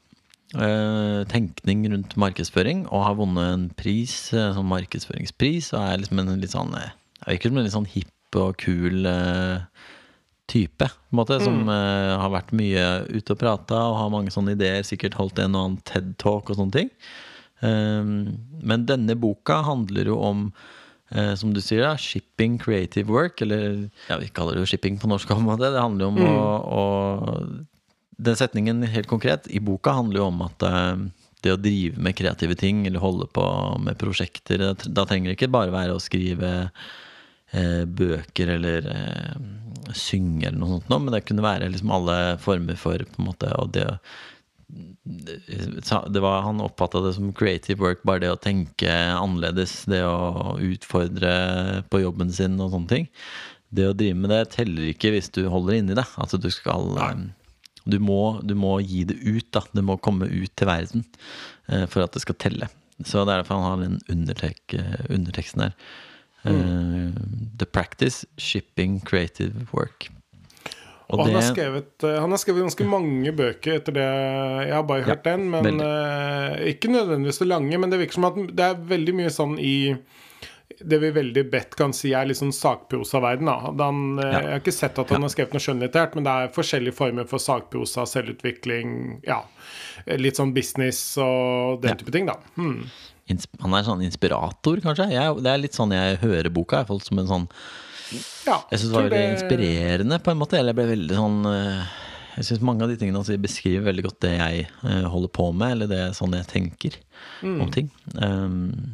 Eh, 0.52 1.24
tenkning 1.32 1.86
rundt 1.94 2.18
markedsføring, 2.20 2.84
og 2.92 3.06
har 3.06 3.16
vunnet 3.16 3.54
en 3.54 3.70
pris, 3.70 4.34
eh, 4.34 4.52
sånn 4.52 4.68
markedsføringspris, 4.68 5.72
og 5.72 5.80
er 5.80 6.02
liksom 6.02 6.20
en 6.20 6.42
litt 6.42 6.52
sånn 6.52 6.76
eh, 6.76 6.92
Jeg 7.22 7.38
virker 7.38 7.50
som 7.50 7.58
en 7.58 7.64
litt 7.64 7.78
sånn 7.78 7.94
hipp 7.94 8.36
og 8.42 8.58
kul 8.58 9.06
type, 10.50 10.88
på 10.88 11.14
en 11.14 11.20
måte, 11.20 11.38
som 11.40 11.70
eh, 11.70 12.18
har 12.18 12.32
vært 12.34 12.52
mye 12.52 13.06
ute 13.08 13.32
og 13.32 13.40
prata 13.40 13.78
og 13.78 13.98
har 14.00 14.10
mange 14.10 14.34
sånne 14.34 14.58
ideer, 14.58 14.82
sikkert 14.84 15.16
holdt 15.16 15.40
en 15.40 15.56
og 15.56 15.64
annen 15.64 15.82
TED-talk 15.86 16.50
og 16.50 16.58
sånne 16.58 16.76
ting. 16.76 16.90
Um, 17.62 18.42
men 18.60 18.88
denne 18.90 19.16
boka 19.16 19.62
handler 19.64 20.10
jo 20.10 20.18
om, 20.18 20.48
som 21.12 21.52
du 21.54 21.60
sier, 21.62 21.84
da, 21.84 21.96
shipping 22.00 22.58
creative 22.58 23.12
work. 23.12 23.42
Eller 23.44 23.92
ja, 24.10 24.18
vi 24.18 24.32
kaller 24.34 24.56
det 24.56 24.64
jo 24.64 24.72
shipping 24.74 24.98
på 24.98 25.12
norsk. 25.12 25.28
på 25.28 25.38
en 25.38 25.46
måte. 25.46 25.70
Det 25.70 25.80
handler 25.80 26.08
jo 26.08 26.12
om 26.16 26.22
å, 26.24 26.36
å 26.72 26.84
Den 28.22 28.38
setningen 28.38 28.84
helt 28.86 29.10
konkret 29.10 29.48
i 29.50 29.62
boka 29.64 29.96
handler 29.98 30.22
jo 30.22 30.30
om 30.30 30.44
at 30.46 30.66
eh, 30.68 31.06
det 31.42 31.56
å 31.56 31.62
drive 31.62 32.02
med 32.02 32.16
kreative 32.18 32.56
ting, 32.60 32.86
eller 32.88 33.02
holde 33.02 33.28
på 33.34 33.46
med 33.82 33.98
prosjekter, 34.02 34.62
da, 34.86 35.06
trenger 35.06 35.32
det 35.32 35.40
ikke 35.40 35.54
bare 35.54 35.74
være 35.74 35.96
å 35.96 36.04
skrive 36.04 36.52
eh, 36.62 37.84
bøker 37.86 38.54
eller 38.58 38.90
eh, 38.92 39.40
synge 39.98 40.48
eller 40.48 40.62
noe 40.62 40.76
sånt, 40.76 40.92
men 40.94 41.16
det 41.16 41.24
kunne 41.26 41.46
være 41.46 41.72
liksom 41.74 41.94
alle 41.94 42.20
former 42.42 42.78
for 42.80 43.02
på 43.02 43.24
en 43.24 43.32
måte, 43.32 43.50
og 43.58 43.74
det, 43.76 43.88
det 45.04 46.22
var, 46.22 46.46
Han 46.46 46.62
oppfatta 46.64 47.02
det 47.04 47.16
som 47.18 47.34
creative 47.34 47.82
work, 47.82 48.06
bare 48.08 48.24
det 48.24 48.32
å 48.32 48.40
tenke 48.40 48.92
annerledes, 48.92 49.82
det 49.90 50.04
å 50.06 50.56
utfordre 50.62 51.34
på 51.90 52.06
jobben 52.06 52.32
sin 52.32 52.60
og 52.62 52.72
sånne 52.76 52.92
ting. 52.94 53.10
Det 53.72 53.88
å 53.88 53.96
drive 53.98 54.20
med 54.20 54.32
det 54.32 54.46
teller 54.54 54.92
ikke 54.92 55.14
hvis 55.16 55.32
du 55.34 55.46
holder 55.50 55.80
inni 55.80 55.96
det. 55.98 56.06
Altså 56.20 56.40
du 56.40 56.50
skal 56.54 56.92
eh, 57.00 57.28
du 57.86 57.98
må, 58.00 58.40
du 58.46 58.54
må 58.58 58.76
gi 58.86 59.04
det 59.10 59.18
ut, 59.26 59.48
da. 59.54 59.64
Det 59.74 59.84
må 59.86 59.98
komme 60.04 60.30
ut 60.30 60.54
til 60.58 60.70
verden 60.70 61.06
eh, 61.68 61.88
for 61.90 62.06
at 62.06 62.14
det 62.16 62.24
skal 62.26 62.38
telle. 62.42 62.70
Så 63.02 63.24
det 63.26 63.34
er 63.34 63.42
derfor 63.42 63.58
han 63.58 63.70
har 63.70 63.84
den 63.84 64.00
undertek, 64.12 64.62
eh, 64.78 65.06
underteksten 65.10 65.66
der. 65.66 65.76
Eh, 66.46 67.14
the 67.58 67.66
practice, 67.66 68.26
shipping, 68.38 69.00
creative 69.06 69.68
work. 69.74 70.10
Og 71.12 71.26
han, 71.26 71.34
har 71.36 71.44
skrevet, 71.44 72.06
han 72.06 72.32
har 72.32 72.40
skrevet 72.40 72.64
ganske 72.64 72.86
mange 72.88 73.34
bøker 73.36 73.82
etter 73.82 73.98
det. 73.98 74.06
Jeg 74.70 74.76
har 74.78 74.86
bare 74.88 75.04
hørt 75.04 75.26
Ja, 75.26 75.34
den, 75.34 75.50
men 75.52 75.66
veldig. 75.68 76.70
ikke 76.72 76.92
nødvendigvis 76.94 77.42
så 77.42 77.48
lange. 77.50 77.78
Men 77.78 77.92
det 77.92 78.00
virker 78.00 78.16
som 78.16 78.30
at 78.30 78.38
det 78.48 78.64
er 78.70 78.86
veldig 78.94 79.16
mye 79.18 79.34
sånn 79.34 79.58
i 79.60 79.74
det 80.88 81.00
vi 81.02 81.12
veldig 81.12 81.44
bedt 81.52 81.76
kan 81.76 81.94
si 81.94 82.14
er 82.14 82.26
litt 82.26 82.38
sånn 82.38 82.54
sakprosaverden. 82.54 83.48
Han, 83.80 84.20
eh, 84.20 84.26
Ja. 84.32 84.40
Jeg 84.42 84.50
har 84.52 84.60
ikke 84.60 84.74
sett 84.74 85.00
at 85.00 85.10
han 85.10 85.22
har 85.22 85.30
skrevet 85.30 85.54
noe 85.54 85.60
skjønnlitterært, 85.62 86.16
men 86.16 86.24
det 86.24 86.32
er 86.32 86.48
forskjellige 86.56 86.94
former 86.94 87.26
for 87.28 87.38
sakprosa, 87.40 88.06
selvutvikling, 88.08 89.22
ja, 89.28 89.42
litt 90.18 90.36
sånn 90.38 90.54
business 90.54 91.18
og 91.18 91.82
den 91.82 91.90
Ja. 91.92 91.96
type 91.96 92.12
ting, 92.12 92.26
da. 92.26 92.36
Hmm. 92.56 92.86
Han 93.62 93.74
er 93.74 93.84
sånn 93.84 94.04
inspirator, 94.04 94.82
kanskje. 94.82 95.10
Jeg, 95.12 95.44
det 95.44 95.48
er 95.54 95.58
litt 95.58 95.74
sånn 95.74 95.92
jeg 95.92 96.18
hører 96.20 96.50
boka. 96.52 96.86
Fått 96.86 97.06
som 97.06 97.20
en 97.20 97.28
sånn 97.28 97.48
Ja, 98.46 98.58
Jeg 98.70 98.80
syns 98.80 98.90
det 98.90 98.92
var 98.92 99.04
veldig 99.04 99.10
det- 99.12 99.40
inspirerende, 99.40 100.20
på 100.22 100.32
en 100.32 100.38
måte. 100.40 100.58
Eller 100.60 100.74
jeg 100.74 100.76
ble 100.76 100.96
veldig 100.98 101.16
sånn 101.16 101.46
eh, 101.46 101.86
Jeg 102.36 102.44
syns 102.46 102.62
mange 102.62 102.82
av 102.82 102.90
de 102.90 102.96
tingene 102.98 103.16
han 103.16 103.24
sier, 103.24 103.38
beskriver 103.38 103.84
veldig 103.94 104.04
godt 104.04 104.20
det 104.22 104.38
jeg 104.38 104.68
eh, 104.84 105.04
holder 105.04 105.30
på 105.30 105.54
med, 105.56 105.72
eller 105.72 105.88
det 105.88 106.16
sånn 106.16 106.32
jeg 106.34 106.48
tenker 106.48 106.96
Mm. 107.44 107.62
om 107.62 107.72
ting. 107.72 107.90
Um, 108.22 108.94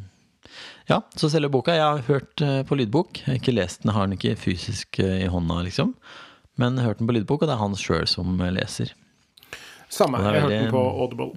ja, 0.88 1.02
så 1.20 1.28
selger 1.30 1.52
boka. 1.52 1.74
Jeg 1.76 1.84
har 1.84 2.06
hørt 2.08 2.42
eh, 2.44 2.62
på 2.66 2.78
lydbok. 2.78 3.20
Jeg 3.20 3.28
har 3.28 3.40
ikke 3.42 3.56
lest 3.56 3.84
den, 3.84 3.92
har 3.92 4.08
den 4.08 4.16
ikke 4.16 4.38
fysisk 4.40 5.00
eh, 5.04 5.24
i 5.26 5.28
hånda, 5.30 5.60
liksom. 5.66 5.92
Men 6.58 6.80
hørt 6.82 7.02
den 7.02 7.08
på 7.10 7.14
lydbok, 7.14 7.44
og 7.44 7.50
det 7.50 7.54
er 7.54 7.62
han 7.62 7.76
sjøl 7.78 8.06
som 8.10 8.40
eh, 8.40 8.54
leser. 8.56 8.94
Samme. 9.92 10.20
jeg 10.20 10.26
har 10.26 10.40
hørt 10.40 10.52
Jeg 10.52 10.64
hørte 10.64 10.64
den 10.64 10.74
på 10.74 10.84
Audible. 11.04 11.30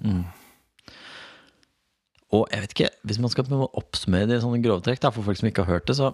Og 2.31 2.46
jeg 2.48 2.63
vet 2.63 2.75
ikke, 2.75 2.91
hvis 3.08 3.20
man 3.20 3.31
skal 3.34 3.55
oppsummere 3.67 4.29
det 4.29 4.39
i 4.39 4.43
sånne 4.43 4.62
grove 4.63 4.84
trekk, 4.86 5.03
for 5.12 5.25
folk 5.25 5.39
som 5.39 5.50
ikke 5.50 5.65
har 5.65 5.75
hørt 5.75 5.89
det, 5.91 5.98
så, 6.00 6.13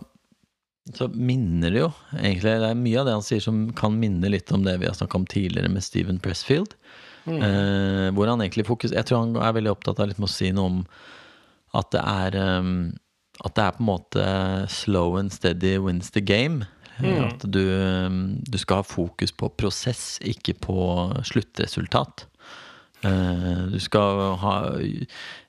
så 0.97 1.09
minner 1.13 1.73
det 1.73 1.83
jo 1.83 1.91
egentlig 2.17 2.55
Det 2.63 2.71
er 2.71 2.79
mye 2.79 3.01
av 3.01 3.05
det 3.05 3.17
han 3.19 3.25
sier 3.25 3.43
som 3.43 3.67
kan 3.77 3.99
minne 4.01 4.31
litt 4.33 4.49
om 4.55 4.65
det 4.65 4.79
vi 4.81 4.89
har 4.89 4.97
snakka 4.97 5.21
om 5.21 5.27
tidligere 5.29 5.69
med 5.69 5.85
Steven 5.85 6.17
Pressfield. 6.23 6.73
Eh, 7.27 8.07
hvor 8.15 8.29
han 8.31 8.39
egentlig 8.39 8.63
fokus 8.63 8.93
Jeg 8.95 9.03
tror 9.03 9.25
han 9.25 9.33
er 9.35 9.55
veldig 9.57 9.73
opptatt 9.73 9.99
av 9.99 10.07
litt 10.07 10.19
med 10.21 10.29
å 10.29 10.31
si 10.31 10.47
noe 10.55 10.69
om 10.71 10.77
at 11.75 11.89
det 11.91 11.99
er 11.99 12.37
eh, 12.39 12.69
At 13.45 13.57
det 13.57 13.65
er 13.65 13.75
på 13.75 13.83
en 13.83 13.91
måte 13.91 14.25
slow 14.73 15.17
and 15.19 15.33
steady 15.33 15.77
wins 15.81 16.09
the 16.15 16.23
game. 16.23 16.65
Mm. 16.97 17.27
At 17.27 17.45
du, 17.45 17.61
eh, 17.61 18.09
du 18.49 18.57
skal 18.57 18.81
ha 18.81 18.87
fokus 18.87 19.31
på 19.31 19.51
prosess, 19.53 20.17
ikke 20.25 20.57
på 20.65 20.79
sluttresultat. 21.27 22.25
Eh, 23.05 23.67
du 23.71 23.79
skal 23.79 24.37
ha 24.41 24.55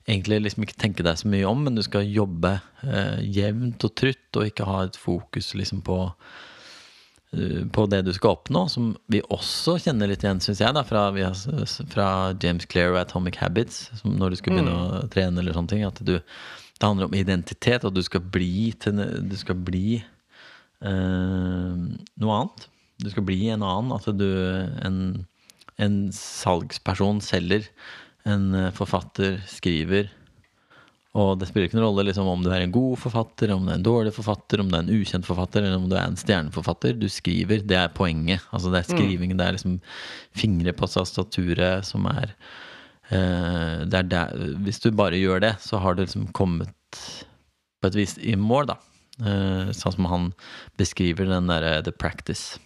egentlig 0.09 0.43
liksom 0.45 0.67
ikke 0.67 0.81
tenke 0.81 1.07
deg 1.07 1.17
så 1.21 1.31
mye 1.31 1.49
om, 1.49 1.65
men 1.65 1.79
du 1.79 1.83
skal 1.85 2.09
jobbe 2.09 2.59
eh, 2.85 3.25
jevnt 3.25 3.85
og 3.89 3.97
trutt, 3.97 4.29
og 4.37 4.49
ikke 4.49 4.69
ha 4.69 4.85
et 4.85 5.01
fokus 5.01 5.55
liksom 5.57 5.81
på 5.87 5.99
eh, 7.33 7.65
på 7.73 7.87
det 7.93 8.03
du 8.05 8.13
skal 8.17 8.37
oppnå, 8.37 8.67
som 8.73 8.93
vi 9.13 9.23
også 9.33 9.79
kjenner 9.85 10.13
litt 10.13 10.25
igjen, 10.25 10.43
syns 10.45 10.63
jeg, 10.65 10.77
da, 10.77 10.85
fra, 10.89 11.09
fra 11.93 12.09
James 12.43 12.69
Clear 12.69 12.95
og 12.95 13.03
Atomic 13.03 13.41
Habits, 13.41 13.87
som 14.01 14.17
når 14.21 14.33
du 14.33 14.41
skal 14.43 14.57
begynne 14.57 14.77
å 14.77 15.05
trene 15.13 15.41
eller 15.43 15.57
sånne 15.57 15.73
ting. 15.73 15.85
At 15.89 16.01
du, 16.05 16.19
det 16.79 16.87
handler 16.87 17.09
om 17.09 17.17
identitet, 17.19 17.85
og 17.85 17.95
du 17.95 18.03
skal 18.07 18.23
bli 18.23 18.71
til 18.79 19.01
Du 19.27 19.35
skal 19.39 19.59
bli 19.59 19.99
uh, 20.87 21.75
noe 21.75 22.37
annet. 22.37 22.69
Du 23.03 23.11
skal 23.11 23.27
bli 23.27 23.49
en 23.51 23.65
annen. 23.67 23.95
At 23.95 24.07
du 24.15 24.29
en, 24.87 25.01
en 25.79 25.99
salgsperson 26.15 27.23
selger. 27.23 27.67
En 28.29 28.51
eh, 28.55 28.73
forfatter 28.75 29.39
skriver. 29.49 30.11
Og 31.19 31.39
det 31.41 31.49
spiller 31.49 31.69
ikke 31.69 31.79
noen 31.79 31.87
rolle 31.87 32.05
liksom, 32.11 32.29
om 32.29 32.43
du 32.45 32.51
er 32.53 32.63
en 32.63 32.75
god 32.75 32.99
forfatter, 33.01 33.51
om 33.55 33.65
du 33.65 33.71
er 33.73 33.79
en 33.79 33.87
dårlig 33.87 34.13
forfatter, 34.15 34.61
om 34.61 34.69
du 34.69 34.77
er 34.77 34.85
en 34.85 34.93
ukjent 34.99 35.27
forfatter, 35.27 35.65
eller 35.65 35.81
om 35.81 35.87
du 35.89 35.97
er 35.97 36.05
en 36.05 36.19
stjerneforfatter. 36.21 36.99
Du 36.99 37.09
skriver. 37.11 37.63
Det 37.67 37.79
er 37.79 37.95
poenget. 37.95 38.45
Altså, 38.53 38.71
det 38.75 38.83
er 38.83 38.91
skrivingen. 38.91 39.39
Det 39.39 39.47
er 39.47 39.57
liksom 39.57 39.79
fingre 40.37 40.75
på 40.77 40.91
tastaturet 40.91 41.87
som 41.89 42.07
er 42.11 42.35
der, 43.11 44.33
Hvis 44.65 44.81
du 44.85 44.91
bare 44.93 45.17
gjør 45.17 45.41
det, 45.41 45.55
så 45.65 45.81
har 45.81 45.95
du 45.95 46.03
liksom 46.05 46.27
kommet 46.37 46.69
på 47.81 47.89
et 47.89 47.97
vis 47.97 48.17
i 48.19 48.35
mål, 48.37 48.67
da. 48.73 48.79
Eh, 49.19 49.71
sånn 49.75 49.95
som 49.97 50.07
han 50.11 50.27
beskriver 50.79 51.27
den 51.27 51.49
derre 51.51 51.83
the 51.83 51.93
practice. 51.95 52.59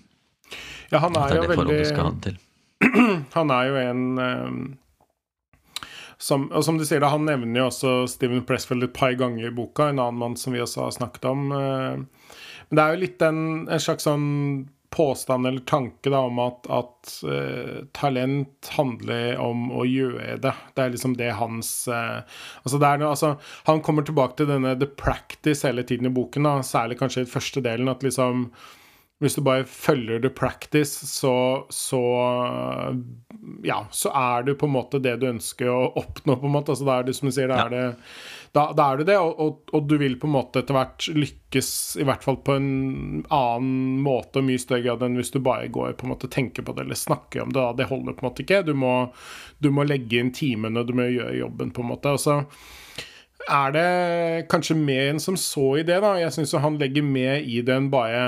Ja, 0.93 0.99
han 1.01 1.17
er 1.17 1.33
er 1.39 1.43
jo 1.43 1.51
veldig. 1.55 2.39
Han 3.39 3.51
er 3.55 3.69
jo 3.69 3.77
en 3.79 4.01
eh, 4.19 5.85
som, 6.19 6.49
Og 6.51 6.65
som 6.67 6.79
du 6.79 6.85
sier, 6.85 6.99
da, 7.01 7.13
han 7.15 7.25
nevner 7.29 7.61
jo 7.61 7.67
også 7.69 7.93
Steven 8.11 8.43
Pressfield 8.47 8.83
et 8.89 8.93
par 8.97 9.15
ganger 9.15 9.47
i 9.49 9.55
boka, 9.55 9.89
en 9.91 10.01
annen 10.03 10.19
mann 10.19 10.35
som 10.37 10.53
vi 10.53 10.61
også 10.63 10.89
har 10.89 10.97
snakket 10.99 11.29
om. 11.31 11.45
eh, 11.55 12.03
men 12.69 12.79
det 12.79 12.83
er 12.83 12.95
jo 12.95 13.01
litt 13.05 13.23
en, 13.23 13.41
en 13.71 13.83
slags 13.83 14.07
sånn 14.09 14.27
påstand 14.93 15.47
eller 15.49 15.65
tanke 15.69 16.11
da, 16.13 16.21
om 16.29 16.39
at, 16.43 16.69
at 16.71 17.15
uh, 17.25 17.83
talent 17.97 18.71
handler 18.77 19.41
om 19.41 19.71
å 19.73 19.87
gjøre 19.89 20.37
det. 20.43 20.55
Det 20.77 20.85
er 20.85 20.93
liksom 20.95 21.17
det 21.19 21.31
hans 21.39 21.73
uh, 21.89 22.21
altså 22.63 22.81
det 22.83 22.93
noe, 23.01 23.15
altså, 23.15 23.35
Han 23.71 23.83
kommer 23.85 24.07
tilbake 24.07 24.39
til 24.39 24.51
denne 24.53 24.77
the 24.79 24.87
practice 24.87 25.67
hele 25.67 25.85
tiden 25.89 26.11
i 26.11 26.15
boken, 26.15 26.49
da, 26.49 26.59
særlig 26.67 27.01
kanskje 27.01 27.25
i 27.27 27.33
første 27.33 27.65
delen. 27.65 27.91
at 27.93 28.05
liksom 28.05 28.51
hvis 29.23 29.39
du 29.39 29.43
bare 29.47 29.65
følger 29.69 30.21
the 30.23 30.31
practice, 30.35 31.07
så, 31.07 31.35
så 31.71 32.03
Ja, 33.67 33.85
så 33.91 34.13
er 34.19 34.47
du 34.47 34.55
på 34.59 34.67
en 34.67 34.75
måte 34.75 35.01
det 35.03 35.17
du 35.23 35.29
ønsker 35.31 35.71
å 35.71 35.93
oppnå, 36.03 36.37
på 36.37 36.49
en 36.49 36.57
måte. 36.57 36.75
Altså, 36.75 36.87
da 36.89 36.99
er 36.99 37.07
du, 37.07 37.13
som 37.17 37.31
du 37.31 37.35
sier, 37.35 37.51
da 37.51 37.65
er 37.67 37.73
det 37.73 37.85
da, 38.53 38.67
da 38.77 38.91
er 38.93 39.01
du 39.01 39.07
det, 39.09 39.17
og, 39.17 39.39
og, 39.41 39.71
og 39.73 39.87
du 39.89 39.95
vil 39.97 40.19
på 40.21 40.29
en 40.29 40.35
måte 40.35 40.61
etter 40.61 40.77
hvert 40.77 41.07
lykkes, 41.17 41.71
i 42.03 42.05
hvert 42.05 42.25
fall 42.25 42.37
på 42.45 42.59
en 42.59 43.23
annen 43.33 44.03
måte 44.05 44.43
og 44.43 44.45
mye 44.45 44.61
større 44.61 44.85
grad 44.85 45.07
enn 45.07 45.17
hvis 45.17 45.33
du 45.33 45.39
bare 45.41 45.71
går 45.73 45.95
på 45.97 46.05
en 46.05 46.13
måte 46.13 46.29
tenker 46.33 46.67
på 46.67 46.75
det 46.77 46.85
eller 46.85 46.99
snakker 47.01 47.47
om 47.47 47.55
det. 47.55 47.63
Da. 47.63 47.73
Det 47.81 47.89
holder 47.89 48.19
på 48.19 48.27
en 48.27 48.29
måte 48.29 48.45
ikke. 48.45 48.61
Du 48.69 48.75
må, 48.77 48.93
du 49.65 49.71
må 49.73 49.87
legge 49.89 50.21
inn 50.21 50.35
timene, 50.37 50.85
du 50.85 50.93
må 50.99 51.09
gjøre 51.09 51.39
jobben, 51.39 51.73
på 51.73 51.81
en 51.81 51.93
måte. 51.95 52.13
Og 52.13 52.21
så 52.21 52.43
er 53.49 53.73
det 53.75 53.89
kanskje 54.53 54.77
mer 54.77 55.15
enn 55.15 55.23
som 55.23 55.39
så 55.41 55.79
i 55.81 55.87
det, 55.89 56.03
da. 56.05 56.19
Jeg 56.21 56.37
syns 56.37 56.53
han 56.61 56.77
legger 56.83 57.09
mer 57.09 57.41
i 57.41 57.63
det 57.65 57.79
enn 57.79 57.89
bare 57.95 58.27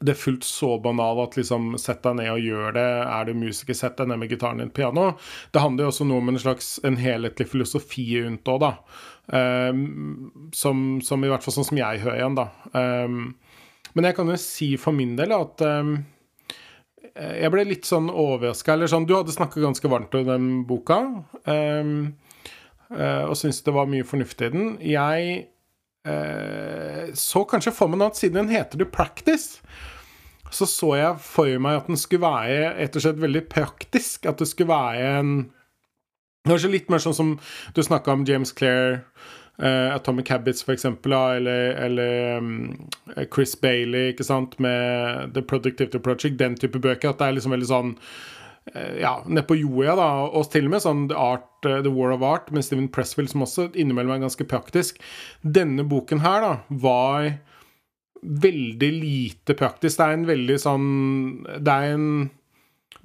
det 0.00 0.14
er 0.14 0.16
fullt 0.16 0.46
så 0.48 0.78
banalt 0.80 1.20
at 1.26 1.34
liksom 1.36 1.74
sett 1.80 2.00
deg 2.06 2.16
ned 2.16 2.30
og 2.32 2.40
gjør 2.40 2.72
det. 2.72 2.86
Er 3.04 3.26
du 3.28 3.34
musiker, 3.36 3.76
sett 3.76 3.98
deg 3.98 4.08
ned 4.08 4.22
med 4.22 4.30
gitaren 4.32 4.62
din, 4.62 4.72
piano. 4.72 5.10
Det 5.52 5.60
handler 5.60 5.84
jo 5.84 5.90
også 5.92 6.06
noe 6.08 6.22
om 6.22 6.30
en 6.32 6.40
slags 6.40 6.78
en 6.88 6.96
helhetlig 7.00 7.46
filosofi 7.50 8.06
rundt 8.24 8.48
òg, 8.48 8.64
da. 8.64 8.70
Um, 9.30 10.48
som, 10.56 11.02
som, 11.04 11.20
i 11.22 11.28
hvert 11.30 11.44
fall 11.44 11.58
sånn 11.58 11.68
som 11.68 11.82
jeg 11.82 12.00
hører 12.00 12.16
igjen, 12.16 12.38
da. 12.38 12.48
Um, 12.72 13.20
men 13.92 14.08
jeg 14.08 14.16
kan 14.16 14.32
jo 14.32 14.38
si 14.40 14.72
for 14.80 14.96
min 14.96 15.12
del 15.20 15.36
at 15.36 15.66
um, 15.68 15.98
jeg 17.12 17.52
ble 17.52 17.68
litt 17.68 17.84
sånn 17.84 18.08
overraska. 18.08 18.72
Eller 18.72 18.88
sånn, 18.88 19.04
du 19.04 19.18
hadde 19.18 19.36
snakka 19.36 19.60
ganske 19.60 19.92
varmt 19.92 20.16
om 20.16 20.32
den 20.32 20.50
boka, 20.70 21.00
uh, 21.44 21.92
og 23.28 23.36
syntes 23.36 23.60
det 23.68 23.76
var 23.76 23.90
mye 23.90 24.08
fornuftig 24.08 24.48
i 24.48 24.54
den. 24.56 24.70
Jeg 24.96 25.49
så 26.00 27.42
kanskje 27.44 27.74
for 27.76 27.92
meg 27.92 28.00
nå 28.00 28.06
at 28.08 28.16
siden 28.16 28.38
den 28.38 28.54
heter 28.54 28.80
The 28.80 28.86
Practice, 28.88 29.60
så 30.50 30.66
så 30.66 30.94
jeg 30.96 31.18
for 31.22 31.60
meg 31.62 31.82
at 31.82 31.90
den 31.90 32.00
skulle 32.00 32.24
være 32.24 32.70
slett 33.04 33.20
veldig 33.20 33.42
praktisk. 33.52 34.24
At 34.26 34.40
det 34.40 34.48
skulle 34.50 34.72
være 34.72 35.18
en 35.20 35.34
Kanskje 36.48 36.70
litt 36.72 36.88
mer 36.88 37.02
sånn 37.04 37.16
som 37.16 37.34
du 37.76 37.82
snakka 37.84 38.14
om 38.16 38.22
James 38.24 38.54
Clair, 38.56 39.02
uh, 39.60 39.92
Atomic 39.92 40.30
Habits, 40.32 40.64
eksempel, 40.72 41.12
eller, 41.12 41.74
eller 41.84 42.38
um, 42.40 42.88
Chris 43.28 43.52
Bailey, 43.60 44.14
ikke 44.14 44.24
sant, 44.24 44.56
med 44.62 45.34
The 45.34 45.42
Productivity 45.44 46.00
Project, 46.00 46.38
den 46.40 46.56
type 46.56 46.80
bøker. 46.80 47.12
At 47.12 47.20
det 47.20 47.28
er 47.28 47.36
liksom 47.36 47.52
veldig 47.52 47.68
sånn 47.68 47.92
ja, 49.00 49.12
nede 49.26 49.46
på 49.48 49.56
jorda, 49.58 49.94
da. 49.98 50.08
Og 50.38 50.48
til 50.52 50.66
og 50.68 50.74
med 50.74 50.84
sånn 50.84 51.06
The, 51.10 51.16
Art, 51.18 51.48
uh, 51.66 51.80
The 51.84 51.92
War 51.92 52.14
of 52.14 52.24
Art 52.26 52.50
med 52.54 52.66
Steven 52.66 52.88
Pressfield, 52.92 53.30
som 53.32 53.44
også 53.46 53.70
innimellom 53.74 54.16
er 54.16 54.24
ganske 54.24 54.46
praktisk. 54.48 55.00
Denne 55.42 55.84
boken 55.88 56.22
her, 56.24 56.44
da, 56.46 56.52
var 56.82 57.30
veldig 58.22 58.90
lite 59.00 59.56
praktisk. 59.56 59.96
Det 59.96 60.06
er 60.06 60.18
en 60.18 60.26
veldig 60.28 60.56
sånn 60.60 60.88
Det 61.56 61.72
er 61.72 61.94
en 61.94 62.08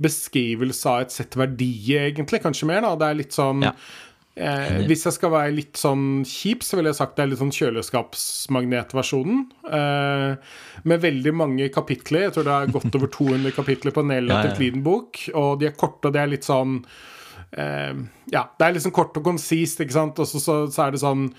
beskrivelse 0.04 0.92
av 0.92 1.06
et 1.06 1.14
sett 1.16 1.38
verdier, 1.40 2.10
egentlig, 2.10 2.42
kanskje 2.44 2.68
mer. 2.68 2.82
da, 2.84 2.96
Det 3.00 3.08
er 3.08 3.22
litt 3.22 3.32
sånn 3.38 3.64
Ja. 3.64 3.72
Eh, 4.36 4.78
Hvis 4.90 5.06
jeg 5.08 5.16
skal 5.18 5.32
være 5.34 5.56
litt 5.56 5.80
sånn 5.80 6.24
kjip, 6.28 6.64
så 6.66 6.78
ville 6.78 6.92
jeg 6.92 7.00
sagt 7.00 7.16
det 7.18 7.24
er 7.26 7.32
litt 7.32 7.42
sånn 7.42 7.56
kjøleskapsmagnetversjonen. 7.56 9.42
Eh, 9.80 10.54
med 10.92 11.04
veldig 11.08 11.34
mange 11.36 11.70
kapitler. 11.74 12.28
Jeg 12.28 12.36
tror 12.38 12.48
det 12.50 12.56
er 12.60 12.76
godt 12.76 13.00
over 13.00 13.12
200 13.16 13.56
kapitler 13.60 13.96
på 13.96 14.06
en 14.06 14.16
relativt 14.18 14.62
liten 14.64 14.86
bok. 14.86 15.24
Og 15.34 15.60
de 15.62 15.70
er 15.72 15.76
korte, 15.80 16.10
og 16.10 16.16
det 16.16 16.24
er 16.24 16.32
litt 16.36 16.48
sånn 16.48 16.80
eh, 17.56 17.96
Ja, 18.34 18.48
det 18.60 18.68
er 18.68 18.78
liksom 18.78 18.96
kort 18.96 19.18
og 19.18 19.28
konsist, 19.32 19.82
ikke 19.84 19.98
sant? 19.98 20.22
Og 20.22 20.30
så, 20.30 20.44
så, 20.44 20.62
så 20.72 20.88
er 20.88 20.96
det 20.96 21.04
sånn 21.04 21.30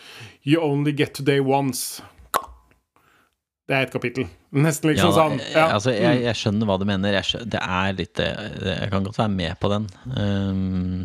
You 0.47 0.63
only 0.65 0.93
get 0.97 1.15
today 1.19 1.41
once. 1.43 2.03
Det 3.67 3.75
er 3.75 3.89
et 3.89 3.93
kapittel. 3.93 4.29
Nesten 4.55 4.93
liksom 4.93 5.11
Ja, 5.11 5.15
sånn. 5.17 5.41
Ja. 5.51 5.65
Altså, 5.75 5.91
jeg, 5.91 6.21
jeg 6.23 6.39
skjønner 6.39 6.69
hva 6.69 6.77
du 6.79 6.85
mener. 6.87 7.17
Jeg, 7.19 7.27
skjønner, 7.27 7.49
det 7.51 7.63
er 7.67 7.97
litt 7.99 8.13
det. 8.21 8.29
Jeg 8.63 8.91
kan 8.93 9.07
godt 9.09 9.19
være 9.19 9.33
med 9.35 9.57
på 9.59 9.71
den. 9.73 9.89
Um, 10.15 11.01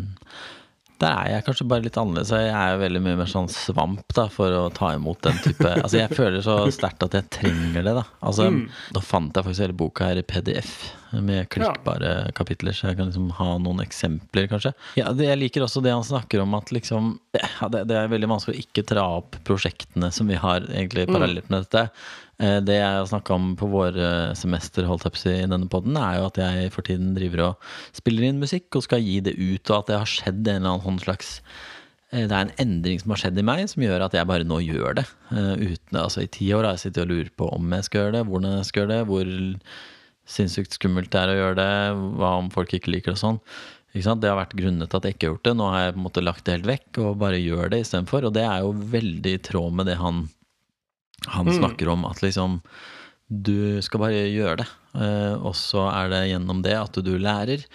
der 1.02 1.18
er 1.18 1.30
jeg 1.36 1.46
kanskje 1.48 1.66
bare 1.72 1.84
litt 1.86 1.98
annerledes. 1.98 2.32
Jeg 2.36 2.54
er 2.54 2.76
jo 2.76 2.82
veldig 2.84 3.02
mye 3.08 3.20
mer 3.24 3.30
sånn 3.32 3.50
svamp 3.52 4.14
da, 4.18 4.28
for 4.32 4.54
å 4.54 4.64
ta 4.76 4.94
imot 4.96 5.22
den 5.26 5.40
type 5.44 5.66
Altså, 5.84 5.98
jeg 6.04 6.14
føler 6.14 6.44
så 6.46 6.60
sterkt 6.74 7.06
at 7.08 7.18
jeg 7.18 7.30
trenger 7.42 7.84
det, 7.90 7.96
da. 7.98 8.06
Altså, 8.22 8.50
Mm. 8.52 8.66
Da 8.94 9.02
fant 9.06 9.36
jeg 9.38 9.46
faktisk 9.48 9.64
hele 9.66 9.78
boka 9.78 10.08
her 10.12 10.20
i 10.22 10.26
PDF 10.28 10.72
med 11.12 11.50
klikkbare 11.52 12.32
kapitler, 12.38 12.72
så 12.78 12.88
jeg 12.92 12.98
kan 13.00 13.10
liksom 13.12 13.30
ha 13.38 13.58
noen 13.60 13.84
eksempler, 13.84 14.48
kanskje. 14.52 14.72
Ja, 15.00 15.12
det, 15.12 15.28
Jeg 15.28 15.42
liker 15.42 15.66
også 15.66 15.84
det 15.84 15.92
han 15.92 16.06
snakker 16.08 16.44
om, 16.44 16.54
at 16.56 16.72
liksom 16.72 17.14
ja, 17.36 17.68
det, 17.74 17.86
det 17.92 17.98
er 18.00 18.12
veldig 18.12 18.30
vanskelig 18.32 18.56
å 18.56 18.64
ikke 18.64 18.86
tra 18.88 19.04
opp 19.20 19.36
prosjektene 19.48 20.12
som 20.16 20.32
vi 20.32 20.40
har 20.40 20.64
egentlig 20.72 21.08
parallelt 21.12 21.50
med 21.52 21.66
dette. 21.66 21.84
Eh, 22.40 22.60
Det 22.64 22.78
jeg 22.80 22.96
har 22.98 23.10
snakka 23.12 23.36
om 23.36 23.52
på 23.60 23.68
vårsemester 23.74 24.88
holdt 24.90 25.06
jeg 25.10 25.16
på 25.18 25.22
i 25.34 25.50
denne 25.52 25.70
podden, 25.72 25.98
er 26.00 26.20
jo 26.22 26.30
at 26.32 26.40
jeg 26.42 26.72
for 26.74 26.88
tiden 26.88 27.14
driver 27.18 27.46
og 27.52 27.70
spiller 27.98 28.30
inn 28.30 28.42
musikk 28.42 28.80
og 28.80 28.88
skal 28.88 29.04
gi 29.04 29.20
det 29.28 29.36
ut, 29.38 29.70
og 29.70 29.78
at 29.82 29.92
det 29.92 30.00
har 30.02 30.10
skjedd 30.10 30.42
en 30.48 30.62
eller 30.62 30.74
annen 30.74 30.86
sånn 30.88 31.04
slags 31.06 31.30
eh, 32.12 32.26
det 32.26 32.32
er 32.36 32.48
en 32.48 32.56
endring 32.66 33.00
som 33.04 33.14
har 33.14 33.22
skjedd 33.26 33.40
i 33.40 33.46
meg, 33.52 33.64
som 33.72 33.84
gjør 33.86 34.08
at 34.08 34.18
jeg 34.18 34.30
bare 34.32 34.48
nå 34.48 34.60
gjør 34.66 34.98
det. 35.02 35.06
Eh, 35.32 35.54
uten, 35.76 36.02
altså 36.02 36.26
I 36.26 36.32
ti 36.32 36.50
år 36.56 36.68
har 36.68 36.78
jeg 36.78 36.88
sittet 36.88 37.06
og 37.06 37.12
lurt 37.14 37.36
på 37.40 37.52
om 37.56 37.78
jeg 37.78 37.88
skal 37.88 38.06
gjøre 38.06 38.18
det, 38.20 38.26
hvordan 38.32 38.58
jeg 38.60 38.70
skal 38.72 38.84
gjøre 38.86 38.96
det, 38.98 39.02
hvor 39.12 39.34
sinnssykt 40.32 40.78
skummelt 40.80 41.12
det 41.14 41.22
er 41.22 41.34
å 41.34 41.38
gjøre 41.40 41.58
det, 41.60 41.70
hva 42.22 42.34
om 42.40 42.50
folk 42.54 42.74
ikke 42.78 42.94
liker 42.96 43.16
det 43.16 43.22
sånn. 43.22 43.40
Det 43.92 44.30
har 44.30 44.38
vært 44.40 44.56
grunnene 44.56 44.88
til 44.88 44.98
at 45.02 45.04
jeg 45.10 45.18
ikke 45.18 45.28
har 45.28 45.34
gjort 45.36 45.48
det. 45.50 45.54
Nå 45.60 45.66
har 45.68 45.82
jeg 45.84 45.94
på 45.96 46.00
en 46.00 46.06
måte 46.06 46.24
lagt 46.24 46.46
det 46.48 46.54
helt 46.56 46.70
vekk 46.70 47.00
og 47.04 47.18
bare 47.20 47.42
gjør 47.44 47.74
det 47.74 47.82
istedenfor. 47.84 48.28
Og 48.30 48.34
det 48.38 48.46
er 48.48 48.62
jo 48.64 48.72
veldig 48.94 49.34
i 49.36 49.42
tråd 49.44 49.76
med 49.76 49.90
det 49.92 49.98
han, 50.00 50.22
han 51.28 51.46
Mm. 51.52 51.58
snakker 51.60 51.90
om, 51.92 52.06
at 52.08 52.22
liksom 52.24 52.62
du 53.32 53.82
skal 53.84 54.00
bare 54.00 54.22
gjøre 54.32 54.58
det. 54.64 54.68
Eh, 54.96 55.36
og 55.40 55.54
så 55.56 55.86
er 55.92 56.10
det 56.12 56.22
gjennom 56.32 56.62
det 56.64 56.74
at 56.80 56.94
du 57.04 57.12
lærer 57.20 57.66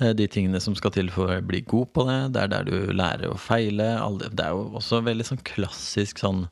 eh, 0.00 0.12
de 0.14 0.26
tingene 0.30 0.60
som 0.62 0.74
skal 0.78 0.90
til 0.94 1.10
for 1.10 1.30
å 1.30 1.40
bli 1.42 1.60
god 1.66 1.92
på 1.94 2.06
det. 2.06 2.20
Det 2.34 2.42
er 2.42 2.48
der 2.54 2.64
du 2.70 2.92
lærer 2.94 3.30
å 3.30 3.38
feile. 3.38 3.90
Det 4.30 4.42
er 4.46 4.54
jo 4.54 4.70
også 4.78 5.02
veldig 5.06 5.26
sånn 5.26 5.42
klassisk 5.46 6.18
sånn 6.22 6.46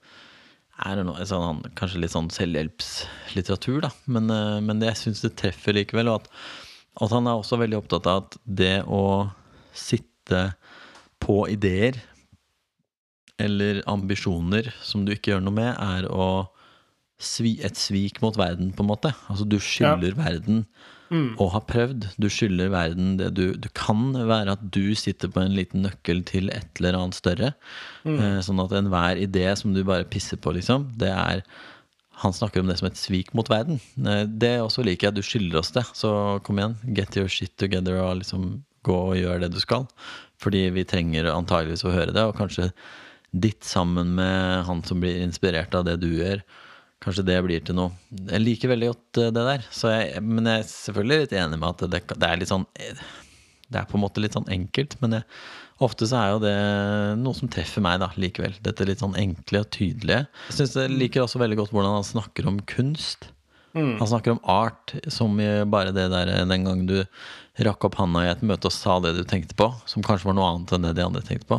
det 0.81 1.05
noe, 1.07 1.27
sånn, 1.29 1.63
Kanskje 1.79 2.03
litt 2.03 2.15
sånn 2.15 2.31
selvhjelpslitteratur, 2.33 3.83
da. 3.85 3.93
Men, 4.07 4.31
eh, 4.31 4.61
men 4.65 4.83
jeg 4.83 4.99
syns 4.99 5.23
det 5.25 5.37
treffer 5.41 5.77
likevel. 5.77 6.11
Og 6.13 6.23
at, 6.23 6.31
at 7.05 7.15
han 7.15 7.29
er 7.29 7.39
også 7.39 7.61
veldig 7.61 7.83
opptatt 7.83 8.09
av 8.11 8.25
at 8.25 8.39
det 8.45 8.79
å 8.87 9.31
sitte 9.73 10.53
på 11.23 11.45
ideer 11.53 12.01
eller 13.43 13.83
ambisjoner 13.91 14.69
som 14.85 15.05
du 15.07 15.15
ikke 15.15 15.33
gjør 15.33 15.45
noe 15.45 15.57
med, 15.57 15.71
er 15.75 16.09
å 16.11 16.49
svi, 17.23 17.57
et 17.65 17.79
svik 17.79 18.21
mot 18.23 18.37
verden, 18.39 18.73
på 18.75 18.85
en 18.85 18.91
måte. 18.91 19.13
Altså 19.31 19.47
du 19.49 19.59
skylder 19.63 20.17
verden 20.19 20.65
Mm. 21.13 21.35
og 21.37 21.51
har 21.53 21.65
prøvd. 21.69 22.07
Du 22.17 22.29
skylder 22.33 22.71
verden 22.73 23.19
det 23.21 23.35
du 23.37 23.53
Du 23.61 23.69
kan 23.77 24.15
være 24.17 24.55
at 24.57 24.63
du 24.73 24.95
sitter 24.97 25.29
på 25.29 25.43
en 25.43 25.53
liten 25.53 25.85
nøkkel 25.85 26.23
til 26.25 26.49
et 26.49 26.81
eller 26.81 26.97
annet 26.97 27.19
større. 27.19 27.53
Eh, 28.07 28.41
sånn 28.41 28.63
at 28.65 28.73
enhver 28.73 29.21
idé 29.21 29.45
som 29.61 29.75
du 29.75 29.83
bare 29.85 30.09
pisser 30.09 30.41
på, 30.41 30.55
liksom, 30.57 30.89
det 30.97 31.13
er 31.13 31.45
han 32.23 32.33
snakker 32.33 32.61
om 32.63 32.69
det 32.71 32.79
som 32.79 32.87
et 32.87 32.97
svik 33.01 33.33
mot 33.35 33.49
verden. 33.51 33.81
Eh, 34.07 34.25
Det 34.25 34.55
også 34.63 34.85
liker 34.85 35.09
jeg. 35.11 35.15
Du 35.15 35.23
skylder 35.23 35.59
oss 35.59 35.73
det. 35.75 35.85
Så 35.93 36.41
kom 36.45 36.59
igjen, 36.59 36.77
get 36.95 37.17
your 37.17 37.29
shit 37.29 37.57
together 37.59 38.01
og 38.01 38.23
liksom 38.23 38.63
gå 38.85 38.97
og 39.13 39.17
gjør 39.17 39.41
det 39.41 39.53
du 39.53 39.61
skal. 39.61 39.87
Fordi 40.43 40.71
vi 40.75 40.85
trenger 40.85 41.29
antageligvis 41.33 41.85
å 41.85 41.93
høre 41.95 42.13
det, 42.15 42.23
og 42.23 42.37
kanskje 42.37 42.73
ditt 43.33 43.65
sammen 43.65 44.15
med 44.17 44.65
han 44.67 44.83
som 44.85 45.01
blir 45.01 45.23
inspirert 45.23 45.75
av 45.75 45.85
det 45.85 46.01
du 46.01 46.09
gjør. 46.09 46.43
Kanskje 47.03 47.25
det 47.27 47.41
blir 47.43 47.65
til 47.67 47.77
noe. 47.79 47.91
Jeg 48.29 48.43
liker 48.45 48.71
veldig 48.73 48.93
godt 48.93 49.21
eh, 49.23 49.33
det 49.35 49.47
der. 49.49 49.67
Så 49.75 49.91
jeg, 49.91 50.23
men 50.23 50.47
jeg 50.49 50.63
er 50.63 50.71
selvfølgelig 50.71 51.25
litt 51.25 51.35
enig 51.41 51.59
med 51.59 51.69
at 51.73 51.85
det, 51.91 52.03
det 52.13 52.29
er 52.29 52.41
litt 52.41 52.53
sånn 52.53 52.69
eh, 52.79 53.03
Det 53.73 53.81
er 53.81 53.91
på 53.91 53.99
en 53.99 54.05
måte 54.05 54.23
litt 54.23 54.39
sånn 54.39 54.51
enkelt, 54.53 54.99
men 55.03 55.19
jeg, 55.19 55.27
ofte 55.83 56.07
så 56.07 56.21
er 56.21 56.33
jo 56.35 56.41
det 56.45 56.57
noe 57.19 57.35
som 57.35 57.51
treffer 57.51 57.83
meg 57.83 57.99
da, 58.03 58.13
likevel. 58.21 58.55
Dette 58.63 58.87
litt 58.87 59.03
sånn 59.03 59.19
enkle 59.19 59.65
og 59.65 59.71
tydelige. 59.75 60.27
Jeg 60.51 60.59
synes 60.61 60.77
jeg 60.79 60.95
liker 60.95 61.25
også 61.25 61.43
veldig 61.43 61.59
godt 61.63 61.75
hvordan 61.75 61.97
han 61.99 62.07
snakker 62.07 62.51
om 62.51 62.61
kunst. 62.71 63.33
Han 63.73 64.05
snakker 64.05 64.35
om 64.35 64.43
art 64.53 64.93
som 65.09 65.39
bare 65.73 65.95
det 65.97 66.11
der 66.13 66.29
den 66.45 66.67
gang 66.67 66.83
du 66.85 66.99
rakk 67.65 67.87
opp 67.89 67.97
handa 67.97 68.27
i 68.27 68.29
et 68.29 68.43
møte 68.45 68.69
og 68.69 68.75
sa 68.75 68.99
det 69.01 69.15
du 69.17 69.23
tenkte 69.29 69.57
på, 69.57 69.71
som 69.89 70.05
kanskje 70.05 70.29
var 70.29 70.37
noe 70.37 70.51
annet 70.51 70.75
enn 70.77 70.85
det 70.85 70.93
de 70.99 71.07
andre 71.07 71.25
tenkte 71.25 71.49
på. 71.49 71.59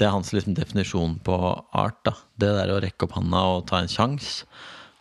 Det 0.00 0.06
er 0.08 0.14
hans 0.14 0.32
liksom 0.32 0.56
definisjon 0.56 1.18
på 1.24 1.36
art. 1.76 2.00
da 2.08 2.16
Det 2.40 2.52
der 2.56 2.72
å 2.72 2.80
rekke 2.80 3.04
opp 3.04 3.18
handa 3.18 3.44
og 3.52 3.66
ta 3.68 3.82
en 3.82 3.90
sjanse. 3.90 4.46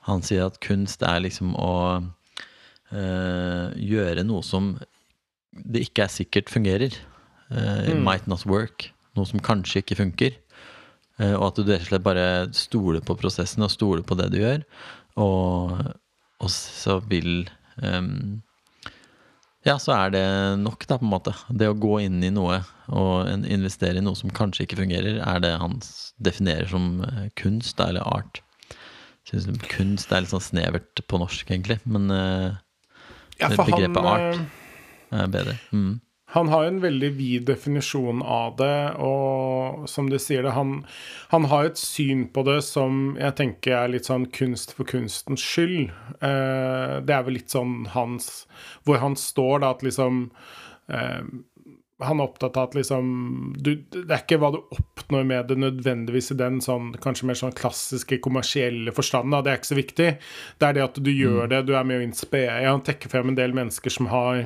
Han 0.10 0.24
sier 0.26 0.50
at 0.50 0.60
kunst 0.64 1.04
er 1.06 1.22
liksom 1.24 1.54
å 1.56 1.74
øh, 2.92 3.68
gjøre 3.78 4.26
noe 4.28 4.44
som 4.44 4.74
det 5.54 5.86
ikke 5.88 6.06
er 6.06 6.14
sikkert 6.14 6.52
fungerer. 6.52 6.94
Uh, 7.50 7.90
it 7.90 7.98
might 7.98 8.28
not 8.28 8.46
work. 8.46 8.90
Noe 9.18 9.28
som 9.28 9.42
kanskje 9.44 9.82
ikke 9.84 9.98
funker. 10.00 10.36
Uh, 11.20 11.36
og 11.40 11.50
at 11.50 11.60
du 11.60 11.72
rett 11.72 11.84
og 11.84 11.90
slett 11.90 12.06
bare 12.06 12.28
stoler 12.56 13.04
på 13.06 13.18
prosessen 13.20 13.66
og 13.66 13.74
stoler 13.74 14.06
på 14.06 14.18
det 14.20 14.30
du 14.34 14.40
gjør. 14.42 14.64
Og, 15.20 15.74
og 16.40 16.52
så 16.54 17.00
vil 17.10 17.50
ehm, 17.84 18.40
Ja, 19.68 19.76
så 19.82 19.92
er 19.92 20.14
det 20.14 20.26
nok, 20.62 20.86
da, 20.88 20.98
på 21.00 21.04
en 21.04 21.12
måte. 21.12 21.34
Det 21.52 21.68
å 21.68 21.76
gå 21.76 21.98
inn 22.06 22.22
i 22.24 22.32
noe 22.32 22.62
og 22.96 23.28
investere 23.52 24.00
i 24.00 24.04
noe 24.04 24.16
som 24.16 24.32
kanskje 24.32 24.66
ikke 24.66 24.80
fungerer, 24.80 25.20
er 25.20 25.42
det 25.44 25.52
han 25.60 25.76
definerer 26.24 26.70
som 26.72 27.02
eh, 27.04 27.26
kunst, 27.40 27.76
da, 27.80 27.90
eller 27.92 28.08
art. 28.08 28.40
Synes 29.28 29.50
kunst 29.70 30.14
er 30.16 30.24
litt 30.24 30.32
sånn 30.32 30.46
snevert 30.46 31.04
på 31.12 31.20
norsk, 31.22 31.52
egentlig. 31.52 31.80
Men 31.84 32.08
eh, 32.14 32.56
Ja, 33.42 33.52
begrepet 33.52 34.00
han, 34.00 34.08
art 34.14 34.40
eh, 34.40 35.20
er 35.26 35.34
bedre. 35.36 35.58
Mm. 35.76 36.00
Han 36.30 36.50
har 36.52 36.64
jo 36.64 36.72
en 36.74 36.82
veldig 36.84 37.10
vid 37.18 37.46
definisjon 37.50 38.22
av 38.22 38.56
det, 38.60 38.78
og 39.02 39.88
som 39.90 40.12
du 40.12 40.20
sier 40.22 40.46
det, 40.46 40.54
han, 40.54 40.84
han 41.32 41.48
har 41.50 41.72
et 41.72 41.82
syn 41.82 42.28
på 42.34 42.44
det 42.46 42.60
som 42.68 43.16
jeg 43.18 43.38
tenker 43.40 43.78
er 43.80 43.94
litt 43.96 44.10
sånn 44.10 44.28
kunst 44.36 44.76
for 44.78 44.86
kunstens 44.90 45.42
skyld. 45.42 45.90
Eh, 46.22 46.96
det 47.02 47.16
er 47.16 47.26
vel 47.26 47.40
litt 47.40 47.54
sånn 47.54 47.88
hans 47.96 48.46
Hvor 48.86 49.02
han 49.02 49.18
står, 49.18 49.64
da, 49.64 49.74
at 49.74 49.86
liksom 49.86 50.28
eh, 50.94 51.22
han 52.00 52.22
er 52.22 52.30
opptatt 52.30 52.56
av 52.56 52.70
at 52.70 52.76
liksom 52.78 53.10
du, 53.58 53.74
Det 53.92 54.06
er 54.08 54.22
ikke 54.22 54.38
hva 54.40 54.54
du 54.54 54.62
oppnår 54.62 55.26
med 55.28 55.50
det 55.50 55.58
nødvendigvis 55.60 56.32
i 56.32 56.40
den 56.40 56.62
sånn, 56.64 56.94
kanskje 57.02 57.28
mer 57.28 57.40
sånn 57.40 57.58
klassiske 57.58 58.22
kommersielle 58.24 58.94
forstanden. 58.96 59.42
Det 59.44 59.52
er 59.52 59.60
ikke 59.60 59.74
så 59.74 59.82
viktig. 59.82 60.10
Det 60.62 60.68
er 60.68 60.78
det 60.78 60.86
at 60.86 61.00
du 61.04 61.12
gjør 61.12 61.50
det, 61.52 61.66
du 61.68 61.74
er 61.76 61.88
med 61.88 62.00
å 62.00 62.06
inspirere. 62.06 62.70
Han 62.70 62.86
trekker 62.86 63.12
frem 63.12 63.34
en 63.34 63.40
del 63.40 63.58
mennesker 63.58 63.98
som 63.98 64.14
har 64.14 64.46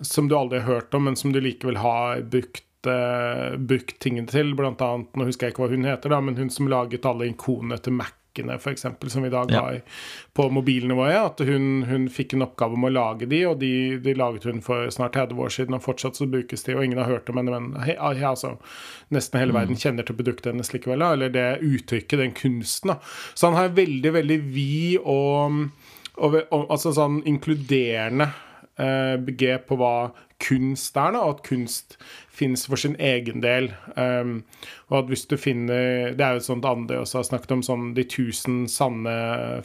Som 0.00 0.28
du 0.28 0.36
aldri 0.38 0.60
har 0.62 0.68
hørt 0.82 0.94
om, 0.94 1.04
men 1.08 1.16
som 1.16 1.32
du 1.34 1.40
likevel 1.42 1.80
har 1.82 2.20
brukt 2.22 2.64
uh, 2.86 3.56
brukt 3.58 3.98
tingene 4.00 4.28
til. 4.30 4.54
Blant 4.58 4.80
annet, 4.84 5.10
nå 5.16 5.26
husker 5.28 5.48
jeg 5.48 5.56
ikke 5.56 5.66
hva 5.66 5.72
hun 5.74 5.88
heter, 5.88 6.14
da, 6.14 6.20
men 6.22 6.38
hun 6.38 6.50
som 6.54 6.70
laget 6.70 7.06
alle 7.08 7.26
ikonene 7.32 7.78
til 7.82 7.96
Mac-ene, 7.98 8.54
f.eks., 8.60 8.84
som 9.10 9.24
vi 9.24 9.30
i 9.30 9.34
dag 9.34 9.50
Ja. 9.50 9.60
har 9.64 9.80
på 10.38 10.46
mobilene 10.54 10.94
våre. 10.94 11.16
At 11.26 11.42
hun, 11.42 11.82
hun 11.88 12.06
fikk 12.08 12.36
en 12.36 12.46
oppgave 12.46 12.78
om 12.78 12.86
å 12.86 12.92
lage 12.94 13.26
de, 13.26 13.42
og 13.50 13.58
de, 13.58 13.72
de 14.04 14.14
laget 14.14 14.46
hun 14.46 14.62
for 14.62 14.86
snart 14.94 15.16
30 15.18 15.42
år 15.42 15.48
siden, 15.56 15.74
og 15.74 15.82
fortsatt 15.82 16.16
så 16.20 16.28
brukes 16.30 16.62
de, 16.68 16.76
og 16.78 16.84
ingen 16.86 17.02
har 17.02 17.10
hørt 17.10 17.28
om 17.32 17.40
henne, 17.42 17.58
men 17.58 17.82
he, 17.82 17.96
he, 17.98 18.24
altså, 18.24 18.54
nesten 19.10 19.42
hele 19.42 19.56
verden 19.58 19.76
kjenner 19.80 20.06
til 20.06 20.14
produktet 20.20 20.52
hennes 20.52 20.70
likevel, 20.72 21.02
da, 21.02 21.12
eller 21.18 21.34
det 21.34 21.48
uttrykket, 21.66 22.18
den 22.22 22.36
kunsten. 22.38 22.94
da. 22.94 23.00
Så 23.34 23.50
han 23.50 23.58
har 23.58 23.74
veldig, 23.74 24.12
veldig 24.22 24.38
vid 24.54 25.00
og, 25.02 25.64
og, 26.18 26.38
og 26.54 26.68
altså 26.70 26.94
sånn 26.94 27.24
inkluderende 27.26 28.30
begrep 28.78 29.66
på 29.68 29.76
hva 29.80 29.94
kunst 30.38 30.96
er, 30.96 31.12
da, 31.16 31.22
og 31.26 31.38
at 31.38 31.46
kunst 31.48 31.96
finnes 32.38 32.62
for 32.68 32.78
sin 32.78 32.94
egen 33.02 33.42
del. 33.42 33.72
Um, 33.96 34.44
og 34.88 35.00
at 35.00 35.10
hvis 35.10 35.26
du 35.26 35.34
finner 35.40 36.14
Det 36.14 36.24
er 36.24 36.36
jo 36.38 36.44
sånt 36.46 36.66
andre 36.68 37.00
også 37.02 37.18
har 37.18 37.26
snakket 37.26 37.54
om, 37.56 37.64
sånn 37.66 37.88
de 37.96 38.04
tusen 38.06 38.60
sanne 38.70 39.14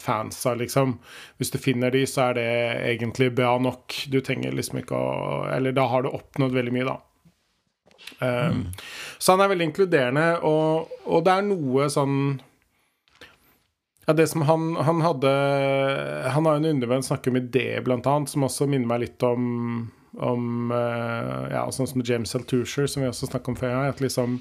fansa, 0.02 0.56
liksom. 0.58 0.98
Hvis 1.38 1.54
du 1.54 1.60
finner 1.62 1.94
de, 1.94 2.06
så 2.10 2.30
er 2.30 2.40
det 2.40 2.50
egentlig 2.96 3.32
bra 3.38 3.56
nok. 3.62 3.94
Du 4.10 4.20
trenger 4.26 4.56
liksom 4.56 4.82
ikke 4.82 4.98
å 4.98 5.44
Eller 5.54 5.76
da 5.78 5.86
har 5.92 6.04
du 6.04 6.14
oppnådd 6.14 6.58
veldig 6.58 6.74
mye, 6.74 6.90
da. 6.90 6.98
Um, 8.20 8.66
Så 9.20 9.36
han 9.36 9.46
er 9.46 9.54
veldig 9.54 9.70
inkluderende, 9.70 10.28
og, 10.44 10.90
og 11.06 11.24
det 11.26 11.38
er 11.38 11.48
noe 11.48 11.88
sånn 11.92 12.18
ja, 14.08 14.14
det 14.14 14.28
som 14.28 14.44
han, 14.48 14.74
han 14.76 15.02
hadde 15.04 15.32
Han 16.36 16.48
har 16.50 16.60
en 16.60 16.72
undervenn 16.74 17.06
snakker 17.06 17.32
om 17.32 17.40
ideer, 17.40 17.84
blant 17.86 18.08
annet, 18.10 18.32
som 18.32 18.44
også 18.48 18.68
minner 18.68 18.90
meg 18.90 19.06
litt 19.08 19.28
om 19.28 19.92
om 20.14 20.72
eh, 20.72 21.54
ja, 21.54 21.64
sånn 21.74 21.88
som 21.90 22.04
James 22.06 22.36
Altucher, 22.38 22.88
som 22.88 23.02
vi 23.02 23.10
også 23.10 23.30
snakket 23.30 23.50
om 23.54 23.58
før. 23.58 23.76
At 23.90 24.02
liksom 24.04 24.40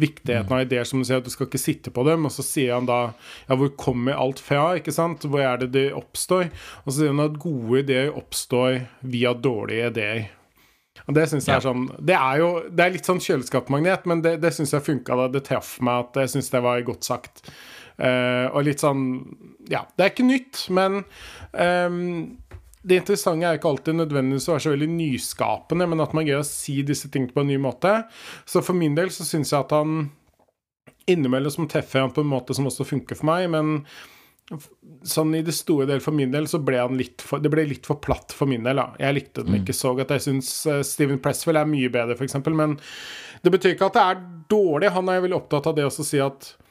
Viktigheten 0.00 0.52
av 0.52 0.64
ideer 0.66 0.84
som 0.88 1.00
du 1.00 1.06
sier, 1.08 1.22
at 1.22 1.28
du 1.28 1.32
skal 1.32 1.48
ikke 1.48 1.60
sitte 1.62 1.92
på 1.94 2.04
dem. 2.08 2.26
Og 2.28 2.34
så 2.34 2.44
sier 2.44 2.74
han 2.76 2.88
da 2.88 3.00
Ja, 3.48 3.56
hvor 3.56 3.72
kommer 3.80 4.18
alt 4.20 4.42
fra? 4.42 4.74
ikke 4.78 4.94
sant? 4.94 5.24
Hvor 5.24 5.44
er 5.44 5.62
det 5.62 5.72
det 5.76 5.86
oppstår? 5.96 6.50
Og 6.84 6.92
så 6.92 6.98
sier 6.98 7.14
han 7.14 7.24
at 7.24 7.40
gode 7.40 7.84
ideer 7.84 8.12
oppstår 8.12 8.82
via 9.00 9.34
dårlige 9.34 9.92
ideer. 9.94 10.26
Og 11.08 11.16
det 11.16 11.24
synes 11.26 11.48
jeg 11.48 11.56
er 11.56 11.64
sånn 11.64 11.88
Det 11.98 12.14
er 12.14 12.38
jo 12.38 12.50
Det 12.70 12.84
er 12.84 12.92
litt 12.94 13.08
sånn 13.08 13.22
kjøleskapsmagnet, 13.22 14.04
men 14.10 14.22
det, 14.24 14.36
det 14.44 14.52
syns 14.54 14.76
jeg 14.76 14.86
funka 14.86 15.16
da. 15.18 15.30
Det 15.32 15.44
traff 15.48 15.78
meg 15.84 16.08
at 16.08 16.20
jeg 16.24 16.36
syns 16.36 16.52
det 16.52 16.64
var 16.64 16.84
godt 16.86 17.08
sagt. 17.08 17.48
Eh, 17.94 18.46
og 18.50 18.64
litt 18.66 18.82
sånn 18.82 19.04
Ja, 19.70 19.84
det 19.94 20.02
er 20.02 20.10
ikke 20.10 20.26
nytt, 20.26 20.64
men 20.74 21.04
um, 21.52 22.34
det 22.84 22.98
interessante 23.00 23.46
er 23.48 23.56
ikke 23.56 23.70
alltid 23.70 23.96
nødvendigvis 23.96 24.48
å 24.50 24.56
være 24.56 24.64
så 24.66 24.72
veldig 24.74 24.88
nyskapende, 24.92 25.86
men 25.88 26.02
at 26.04 26.12
man 26.16 26.26
greier 26.26 26.42
å 26.42 26.48
si 26.48 26.82
disse 26.84 27.08
tingene 27.08 27.32
på 27.32 27.40
en 27.40 27.48
ny 27.48 27.56
måte. 27.62 27.94
Så 28.44 28.60
for 28.66 28.76
min 28.76 28.96
del 28.98 29.12
så 29.14 29.24
syns 29.24 29.54
jeg 29.54 29.64
at 29.64 29.72
han 29.72 30.10
innimellom 31.08 31.68
treffer 31.70 32.02
han 32.04 32.12
på 32.12 32.24
en 32.24 32.28
måte 32.28 32.56
som 32.56 32.68
også 32.68 32.84
funker 32.88 33.16
for 33.16 33.30
meg, 33.30 33.46
men 33.54 33.78
sånn 35.08 35.32
i 35.38 35.40
det 35.44 35.54
store 35.56 35.86
del 35.88 36.02
for 36.04 36.12
min 36.16 36.32
del 36.32 36.44
så 36.50 36.58
ble 36.60 36.76
han 36.76 36.98
litt 37.00 37.22
for 37.24 37.40
Det 37.40 37.48
ble 37.48 37.62
litt 37.64 37.86
for 37.88 37.96
platt 38.04 38.34
for 38.36 38.50
min 38.50 38.66
del, 38.66 38.76
da. 38.76 38.90
Jeg 39.00 39.16
likte 39.16 39.44
den 39.46 39.62
ikke 39.62 39.76
så 39.76 39.94
godt. 39.96 40.12
Jeg 40.12 40.26
syns 40.26 40.50
Steven 40.84 41.22
Presswell 41.24 41.60
er 41.60 41.70
mye 41.70 41.92
bedre, 41.92 42.18
f.eks., 42.18 42.36
men 42.52 42.76
det 43.44 43.52
betyr 43.54 43.74
ikke 43.74 43.88
at 43.88 43.96
det 43.96 44.04
er 44.04 44.20
dårlig. 44.52 44.92
Han 44.92 45.08
er 45.08 45.24
veldig 45.24 45.38
opptatt 45.38 45.70
av 45.70 45.78
det 45.78 45.88
også 45.88 46.04
å 46.04 46.08
si 46.10 46.20
at 46.20 46.50
eh, 46.50 46.63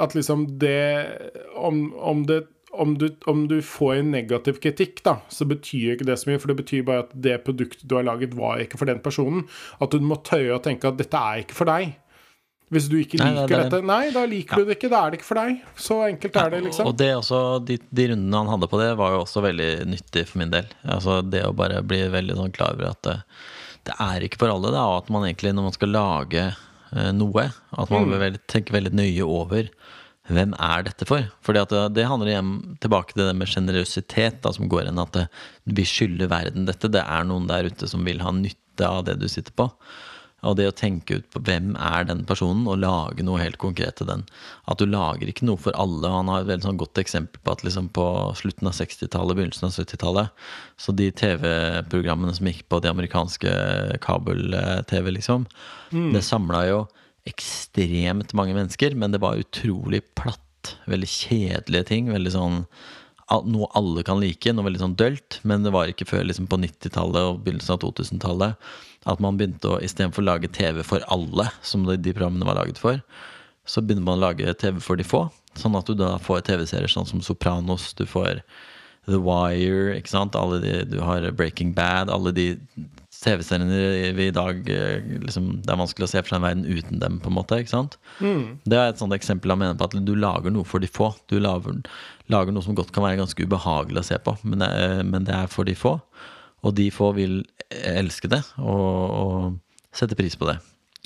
At 0.00 0.14
liksom 0.16 0.46
det 0.58 0.76
Om, 1.60 1.92
om 2.00 2.22
det 2.28 2.46
om 2.76 2.98
du, 2.98 3.16
om 3.24 3.48
du 3.48 3.62
får 3.62 3.94
en 3.94 4.10
negativ 4.12 4.58
kritikk, 4.60 5.02
da, 5.06 5.18
så 5.32 5.46
betyr 5.48 5.94
ikke 5.94 6.06
det 6.08 6.18
så 6.20 6.30
mye. 6.30 6.40
For 6.42 6.52
det 6.52 6.58
betyr 6.58 6.82
bare 6.84 7.06
at 7.06 7.14
det 7.26 7.38
produktet 7.46 7.86
du 7.88 7.94
har 7.96 8.04
laget, 8.04 8.34
var 8.36 8.60
ikke 8.60 8.80
for 8.80 8.90
den 8.90 9.00
personen. 9.04 9.46
At 9.80 9.94
du 9.94 10.04
må 10.04 10.18
tøye 10.26 10.52
å 10.52 10.60
tenke 10.60 10.90
at 10.90 10.98
dette 11.00 11.16
er 11.20 11.44
ikke 11.44 11.56
for 11.56 11.70
deg. 11.70 11.94
Hvis 12.74 12.88
du 12.90 12.96
ikke 12.98 13.20
Nei, 13.20 13.28
liker 13.30 13.46
det 13.46 13.56
er 13.56 13.60
det. 13.62 13.70
dette 13.70 13.86
Nei, 13.86 14.02
da 14.10 14.24
liker 14.26 14.58
du 14.58 14.66
det 14.66 14.74
ikke. 14.76 14.90
Da 14.90 15.04
er 15.06 15.12
det 15.14 15.20
ikke 15.20 15.28
for 15.28 15.38
deg. 15.38 15.60
Så 15.78 15.98
enkelt 16.08 16.38
er 16.40 16.48
det, 16.50 16.62
liksom. 16.66 16.88
Og 16.90 16.96
det 16.98 17.10
også, 17.14 17.42
de, 17.68 17.78
de 17.78 18.08
rundene 18.10 18.40
han 18.42 18.50
hadde 18.56 18.68
på 18.72 18.80
det, 18.82 18.88
var 18.98 19.14
jo 19.14 19.20
også 19.22 19.44
veldig 19.46 19.70
nyttig 19.92 20.24
for 20.26 20.42
min 20.42 20.54
del. 20.54 20.66
Altså 20.82 21.20
Det 21.22 21.44
å 21.46 21.54
bare 21.56 21.84
bli 21.86 22.00
veldig 22.10 22.38
sånn 22.40 22.56
klar 22.56 22.74
over 22.74 22.90
at 22.90 23.06
det, 23.06 23.20
det 23.86 23.94
er 24.02 24.26
ikke 24.26 24.42
for 24.42 24.50
alle, 24.50 24.74
da, 24.74 24.82
og 24.90 25.04
at 25.04 25.12
man 25.14 25.28
egentlig, 25.28 25.54
når 25.54 25.68
man 25.68 25.76
skal 25.76 25.94
lage 25.94 26.42
eh, 26.42 26.64
noe, 27.16 27.48
at 27.52 27.92
man 27.92 28.10
vil 28.20 28.40
tenke 28.50 28.74
veldig 28.76 28.94
nøye 28.96 29.24
over 29.26 29.70
hvem 30.32 30.56
er 30.58 30.86
dette 30.88 31.06
for? 31.06 31.26
For 31.44 31.54
det, 31.54 31.68
det 31.94 32.06
handler 32.08 32.32
igjen 32.32 32.52
tilbake 32.82 33.14
til 33.14 33.28
det 33.28 33.36
med 33.38 33.50
sjenerøsitet, 33.50 34.46
som 34.56 34.70
går 34.70 34.90
inn 34.90 35.02
at 35.02 35.14
det, 35.14 35.26
vi 35.70 35.86
skylder 35.86 36.30
verden 36.32 36.66
dette. 36.66 36.90
Det 36.90 37.04
er 37.04 37.26
noen 37.28 37.46
der 37.50 37.68
ute 37.70 37.86
som 37.90 38.02
vil 38.06 38.22
ha 38.24 38.32
nytte 38.34 38.88
av 38.88 39.04
det 39.06 39.20
du 39.20 39.28
sitter 39.30 39.54
på. 39.56 39.68
Og 40.46 40.56
det 40.58 40.68
å 40.70 40.74
tenke 40.76 41.18
ut 41.18 41.28
på 41.32 41.42
hvem 41.46 41.72
er 41.82 42.06
den 42.08 42.24
personen, 42.28 42.66
og 42.70 42.80
lage 42.82 43.24
noe 43.26 43.42
helt 43.42 43.58
konkret 43.62 43.98
til 44.00 44.08
den. 44.10 44.24
At 44.70 44.80
du 44.80 44.86
lager 44.88 45.28
ikke 45.30 45.46
noe 45.48 45.60
for 45.60 45.76
alle. 45.78 46.10
Han 46.12 46.30
har 46.30 46.44
et 46.44 46.50
veldig 46.50 46.68
sånn 46.68 46.80
godt 46.80 47.00
eksempel 47.02 47.42
på 47.42 47.56
at 47.56 47.64
liksom 47.66 47.90
på 47.96 48.06
slutten 48.38 48.70
av 48.70 48.76
60-tallet, 48.78 49.38
begynnelsen 49.38 49.68
av 49.68 49.74
70-tallet, 49.76 50.44
så 50.80 50.94
de 50.96 51.10
TV-programmene 51.22 52.36
som 52.36 52.50
gikk 52.50 52.64
på 52.70 52.80
de 52.84 52.92
amerikanske 52.92 53.56
kabel-TV, 54.04 55.12
liksom, 55.18 55.48
det 55.92 56.24
samla 56.26 56.66
jo 56.70 56.84
ekstremt 57.26 58.34
mange 58.38 58.54
mennesker, 58.54 58.94
men 58.94 59.14
det 59.14 59.22
var 59.24 59.40
utrolig 59.40 60.04
platt. 60.18 60.42
Veldig 60.90 61.08
kjedelige 61.10 61.86
ting. 61.90 62.08
Veldig 62.10 62.32
sånn 62.34 62.62
noe 63.46 63.68
alle 63.78 64.04
kan 64.06 64.20
like, 64.22 64.52
noe 64.54 64.66
veldig 64.66 64.82
sånn 64.82 64.98
dølt. 64.98 65.40
Men 65.46 65.66
det 65.66 65.72
var 65.74 65.90
ikke 65.90 66.08
før 66.08 66.26
liksom 66.28 66.48
på 66.50 66.60
90-tallet 66.62 67.32
og 67.32 67.40
begynnelsen 67.46 67.76
av 67.76 67.82
2000-tallet 67.84 68.68
at 69.06 69.22
man 69.22 69.38
begynte 69.38 69.70
å 69.70 69.80
istedenfor 69.82 70.24
å 70.24 70.26
lage 70.32 70.50
TV 70.50 70.82
for 70.86 71.04
alle, 71.14 71.46
som 71.62 71.84
de, 71.86 71.94
de 72.00 72.14
programmene 72.14 72.46
var 72.48 72.58
laget 72.58 72.80
for, 72.82 72.98
så 73.66 73.82
begynner 73.82 74.06
man 74.06 74.18
å 74.18 74.24
lage 74.28 74.54
TV 74.58 74.80
for 74.82 74.98
de 74.98 75.06
få. 75.06 75.26
Sånn 75.56 75.76
at 75.78 75.86
du 75.88 75.94
da 75.98 76.16
får 76.22 76.42
TV-serier 76.48 76.90
sånn 76.90 77.06
som 77.08 77.22
Sopranos, 77.24 77.92
du 77.98 78.02
får 78.08 78.42
The 79.06 79.20
Wire, 79.22 79.94
ikke 79.94 80.10
sant? 80.10 80.38
Alle 80.38 80.58
de, 80.62 80.72
du 80.90 80.98
har 81.06 81.26
Breaking 81.38 81.70
Bad, 81.76 82.10
alle 82.10 82.34
de 82.34 82.48
TV-seriene 83.22 84.12
vi 84.16 84.26
i 84.28 84.34
dag 84.34 84.68
eh, 84.70 85.02
liksom, 85.22 85.62
Det 85.64 85.72
er 85.72 85.78
vanskelig 85.80 86.06
å 86.06 86.10
se 86.10 86.20
for 86.22 86.30
seg 86.34 86.38
en 86.40 86.46
verden 86.46 86.66
uten 86.68 87.00
dem, 87.02 87.18
på 87.22 87.30
en 87.30 87.36
måte. 87.38 87.58
ikke 87.62 87.72
sant? 87.72 87.96
Det 88.66 88.76
er 88.78 88.90
et 88.92 89.00
sånt 89.00 89.14
eksempel 89.16 89.50
han 89.54 89.58
mener 89.62 89.78
på 89.80 89.88
at 89.88 89.96
du 90.06 90.14
lager 90.18 90.50
noe 90.54 90.64
for 90.68 90.82
de 90.82 90.90
få. 90.90 91.12
Du 91.30 91.38
lager, 91.40 91.80
lager 92.32 92.52
noe 92.56 92.62
som 92.66 92.74
godt 92.78 92.92
kan 92.94 93.04
være 93.06 93.20
ganske 93.22 93.46
ubehagelig 93.46 94.02
å 94.02 94.06
se 94.10 94.18
på, 94.22 94.36
men 94.44 94.60
det, 94.64 94.68
er- 94.68 95.04
men 95.04 95.24
det 95.28 95.34
er 95.34 95.46
for 95.52 95.64
de 95.68 95.74
få. 95.74 95.96
og 96.66 96.74
de 96.74 96.90
få 96.90 97.12
vil 97.14 97.44
elske 97.70 98.28
det 98.28 98.40
og, 98.58 99.10
og 99.20 99.94
sette 99.94 100.16
pris 100.18 100.34
på 100.36 100.48
det. 100.48 100.56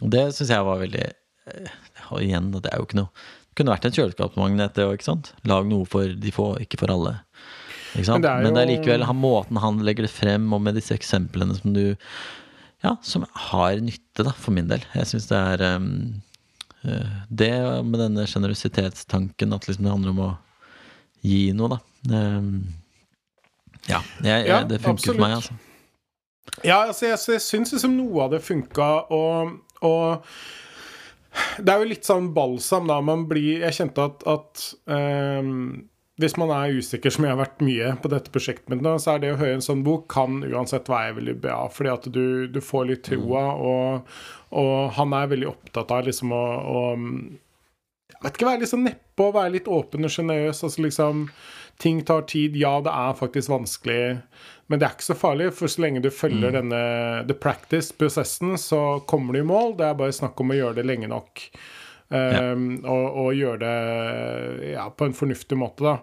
Og 0.02 0.08
det 0.14 0.22
syns 0.34 0.50
jeg 0.54 0.64
var 0.64 0.78
veldig 0.80 1.02
eh, 1.04 1.74
Og 2.10 2.22
igjen, 2.24 2.50
det 2.54 2.70
er 2.72 2.78
jo 2.80 2.86
ikke 2.86 2.96
noe 2.96 3.10
Det 3.50 3.58
kunne 3.58 3.74
vært 3.74 3.84
en 3.90 3.92
kjøleskapsmagnet, 3.98 4.72
det 4.78 4.86
òg? 4.88 5.02
Lag 5.50 5.66
noe 5.68 5.84
for 5.84 6.08
de 6.08 6.30
få, 6.32 6.54
ikke 6.64 6.78
for 6.80 6.92
alle. 6.94 7.18
Men 7.94 8.22
det 8.22 8.30
er. 8.30 8.42
Men 8.44 8.56
det 8.56 8.62
er 8.62 8.70
likevel 8.70 9.06
han, 9.08 9.18
måten 9.18 9.60
han 9.60 9.80
legger 9.86 10.06
det 10.06 10.12
frem, 10.14 10.46
og 10.54 10.62
med 10.62 10.78
disse 10.78 10.94
eksemplene 10.96 11.56
som 11.58 11.74
du 11.76 11.84
Ja, 12.80 12.94
som 13.04 13.26
har 13.50 13.80
nytte, 13.84 14.24
da, 14.24 14.32
for 14.32 14.56
min 14.56 14.70
del. 14.70 14.84
Jeg 14.96 15.10
syns 15.10 15.28
det 15.28 15.36
er 15.36 15.64
um, 15.76 16.20
Det 17.28 17.50
med 17.84 17.98
denne 18.00 18.24
sjenerøsitetstanken, 18.30 19.56
at 19.56 19.68
liksom 19.68 19.84
det 19.84 19.96
handler 19.96 20.14
om 20.14 20.22
å 20.28 20.30
gi 21.26 21.50
noe, 21.56 21.76
da. 21.76 21.80
Um, 22.38 22.62
ja, 23.88 24.00
jeg, 24.24 24.46
jeg, 24.46 24.70
det 24.70 24.80
funker 24.80 25.12
for 25.12 25.20
meg, 25.20 25.36
altså. 25.40 25.58
Ja, 26.64 26.86
altså, 26.86 27.06
jeg, 27.06 27.18
jeg 27.34 27.44
syns 27.44 27.72
liksom 27.74 27.94
noe 27.98 28.24
av 28.24 28.34
det 28.34 28.42
funka, 28.44 28.88
og, 29.14 29.54
og, 29.86 30.32
Det 31.60 31.70
er 31.70 31.82
jo 31.82 31.90
litt 31.92 32.08
sånn 32.08 32.32
balsam, 32.34 32.88
da. 32.90 32.98
Man 33.04 33.28
blir 33.30 33.62
Jeg 33.62 33.76
kjente 33.76 34.08
at, 34.08 34.24
at 34.28 34.64
um, 34.90 35.89
hvis 36.20 36.36
man 36.40 36.52
er 36.54 36.76
usikker, 36.76 37.12
som 37.12 37.24
jeg 37.26 37.34
har 37.34 37.40
vært 37.40 37.62
mye 37.64 37.92
på 38.02 38.10
dette 38.12 38.32
prosjektet 38.32 38.70
mitt 38.72 38.82
nå, 38.84 38.96
så 39.00 39.14
er 39.14 39.22
det 39.22 39.32
å 39.34 39.38
høre 39.40 39.58
en 39.58 39.64
sånn 39.64 39.84
bok 39.86 40.06
kan 40.12 40.42
uansett 40.46 40.90
være 40.90 41.16
veldig 41.20 41.36
bra. 41.42 41.60
Fordi 41.72 41.92
at 41.92 42.08
du, 42.12 42.24
du 42.52 42.60
får 42.64 42.90
litt 42.90 43.06
troa, 43.08 43.44
mm. 43.50 43.62
og, 43.70 44.18
og, 44.60 44.74
han 44.98 45.16
er 45.16 45.32
veldig 45.32 45.48
opptatt 45.50 45.94
av 45.96 46.08
liksom 46.08 46.34
å, 46.36 46.44
å 46.60 46.82
jeg 48.10 48.26
vet 48.26 48.36
ikke, 48.36 48.50
være 48.50 48.60
litt 48.60 48.72
sånn 48.74 48.84
nedpå, 48.84 49.30
være 49.32 49.54
litt 49.56 49.68
åpen 49.72 50.04
og 50.04 50.12
sjenerøs. 50.12 50.62
Altså 50.66 50.84
liksom 50.84 51.24
Ting 51.80 52.02
tar 52.04 52.26
tid. 52.28 52.58
Ja, 52.60 52.74
det 52.84 52.92
er 52.92 53.14
faktisk 53.16 53.48
vanskelig. 53.48 54.18
Men 54.68 54.80
det 54.80 54.84
er 54.84 54.92
ikke 54.98 55.06
så 55.06 55.14
farlig, 55.16 55.46
for 55.56 55.72
så 55.72 55.80
lenge 55.80 56.02
du 56.04 56.10
følger 56.12 56.52
mm. 56.52 56.56
denne 56.58 56.80
the 57.30 57.32
practice-prosessen, 57.32 58.52
så 58.60 59.00
kommer 59.08 59.32
du 59.32 59.40
i 59.40 59.46
mål. 59.48 59.78
Det 59.78 59.86
er 59.86 59.96
bare 59.96 60.12
snakk 60.12 60.42
om 60.44 60.52
å 60.52 60.58
gjøre 60.58 60.76
det 60.76 60.84
lenge 60.90 61.08
nok. 61.08 61.46
Um, 62.10 62.80
og, 62.82 63.04
og, 63.06 63.28
gjøre 63.38 63.60
det 63.62 64.70
ja, 64.72 64.88
på 64.90 65.06
en 65.06 65.14
fornuftig 65.14 65.58
måte, 65.60 65.86
da. 65.86 65.98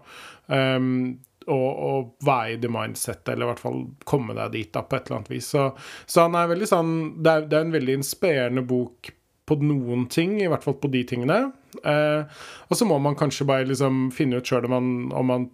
Um, 0.47 1.17
og, 1.47 1.67
og, 1.67 2.07
være 2.27 2.55
i 2.55 2.61
the 2.63 2.71
mindset, 2.71 3.27
eller 3.31 3.47
i 3.47 3.51
hvert 3.51 3.63
fall 3.63 3.83
komme 4.07 4.35
deg 4.35 4.55
dit 4.55 4.71
da, 4.73 4.83
på 4.83 4.97
et 4.97 5.07
eller 5.07 5.21
annet 5.21 5.33
vis. 5.35 5.51
Så, 5.53 5.69
så 6.05 6.27
han 6.27 6.35
er 6.39 6.49
veldig 6.51 6.67
sånn 6.67 6.95
det 7.23 7.33
er, 7.33 7.45
det 7.47 7.59
er, 7.59 7.67
en 7.67 7.75
veldig 7.75 7.99
inspirerende 8.01 8.65
bok 8.67 9.11
på 9.47 9.59
noen 9.63 10.07
ting, 10.11 10.41
i 10.43 10.49
hvert 10.51 10.65
fall 10.65 10.75
på 10.79 10.91
de 10.91 11.05
tingene. 11.07 11.37
Uh, 11.83 12.27
og 12.67 12.79
så 12.79 12.87
må 12.87 12.97
man 13.03 13.15
kanskje 13.19 13.47
bare 13.47 13.67
liksom 13.69 14.09
finne 14.15 14.41
ut 14.41 14.47
sjøl 14.47 14.67
om, 14.67 15.07
om, 15.11 15.31
man 15.31 15.47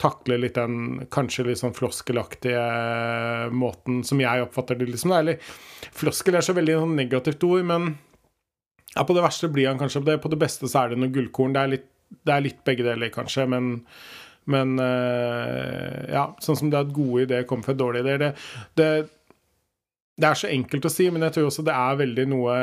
takler 0.00 0.40
litt 0.40 0.56
den 0.56 1.04
kanskje 1.12 1.46
litt 1.46 1.60
sånn 1.60 1.76
floskelaktige 1.76 2.64
måten 3.54 4.00
som 4.04 4.20
jeg 4.20 4.44
oppfatter 4.44 4.80
det, 4.80 4.88
liksom. 4.92 5.12
Eller 5.16 5.40
floskel 5.94 6.40
er 6.40 6.44
så 6.44 6.56
veldig 6.56 6.80
sånn 6.80 6.96
negativt 6.98 7.44
ord, 7.46 7.62
men 7.68 7.94
ja, 8.94 9.04
på 9.04 9.16
det 9.16 9.24
verste 9.24 9.50
blir 9.52 9.70
han 9.70 9.80
kanskje 9.80 10.02
på 10.02 10.10
det. 10.10 10.18
På 10.22 10.30
det 10.32 10.40
beste 10.40 10.70
så 10.70 10.84
er 10.84 10.92
det 10.92 11.00
noe 11.02 11.12
gullkorn. 11.14 11.54
Det 11.56 11.62
er 11.62 11.72
litt, 11.76 11.88
det 12.24 12.34
er 12.34 12.44
litt 12.44 12.60
begge 12.66 12.86
deler, 12.86 13.12
kanskje, 13.14 13.48
men 13.50 13.74
men 14.44 14.74
uh, 14.76 16.04
ja, 16.12 16.26
sånn 16.44 16.58
som 16.58 16.68
det 16.68 16.82
at 16.84 16.90
gode 16.92 17.22
ideer 17.24 17.46
kommer 17.48 17.64
fra 17.64 17.72
dårlige 17.80 18.04
ideer 18.04 18.18
det, 18.20 18.26
det, 18.76 18.88
det, 20.20 20.26
er 20.28 20.36
så 20.36 20.50
enkelt 20.52 20.84
å 20.84 20.92
si, 20.92 21.06
men 21.08 21.24
jeg 21.24 21.32
tror 21.38 21.48
også 21.48 21.64
det 21.64 21.72
er 21.72 21.96
veldig 22.02 22.26
noe 22.28 22.56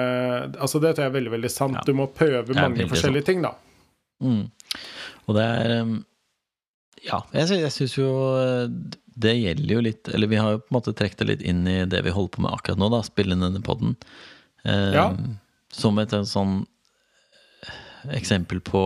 Altså 0.61 0.77
Det 0.77 0.91
tror 0.93 1.07
jeg 1.07 1.09
er 1.09 1.15
veldig 1.15 1.33
veldig 1.33 1.49
sant. 1.49 1.79
Ja. 1.79 1.85
Du 1.87 1.97
må 1.97 2.05
prøve 2.13 2.53
mange 2.53 2.85
forskjellige 2.85 3.25
sant. 3.25 3.31
ting, 3.31 3.41
da. 3.41 3.55
Mm. 4.21 4.43
Og 5.25 5.39
det 5.39 5.47
er 5.47 5.73
ja, 7.01 7.23
jeg, 7.33 7.63
jeg 7.63 7.73
syns 7.73 7.97
jo 7.97 8.09
eh, 8.37 8.67
det 9.21 9.33
gjelder 9.37 9.73
jo 9.73 9.83
litt 9.85 10.09
Eller 10.13 10.29
vi 10.29 10.39
har 10.39 10.55
jo 10.55 10.61
på 10.61 10.69
en 10.69 10.77
måte 10.77 10.93
trukket 10.97 11.23
det 11.23 11.29
litt 11.31 11.45
inn 11.49 11.63
i 11.69 11.79
det 11.89 12.03
vi 12.05 12.13
holder 12.13 12.35
på 12.35 12.43
med 12.45 12.53
akkurat 12.53 12.81
nå, 12.81 12.91
da. 12.93 13.01
Spille 13.05 13.35
inn 13.35 13.45
denne 13.45 13.61
poden. 13.65 13.95
Uh, 14.61 14.93
ja. 14.93 15.07
Som 15.71 15.99
et 16.01 16.13
sånn 16.27 16.61
eh, 17.63 18.15
eksempel 18.17 18.59
på 18.65 18.83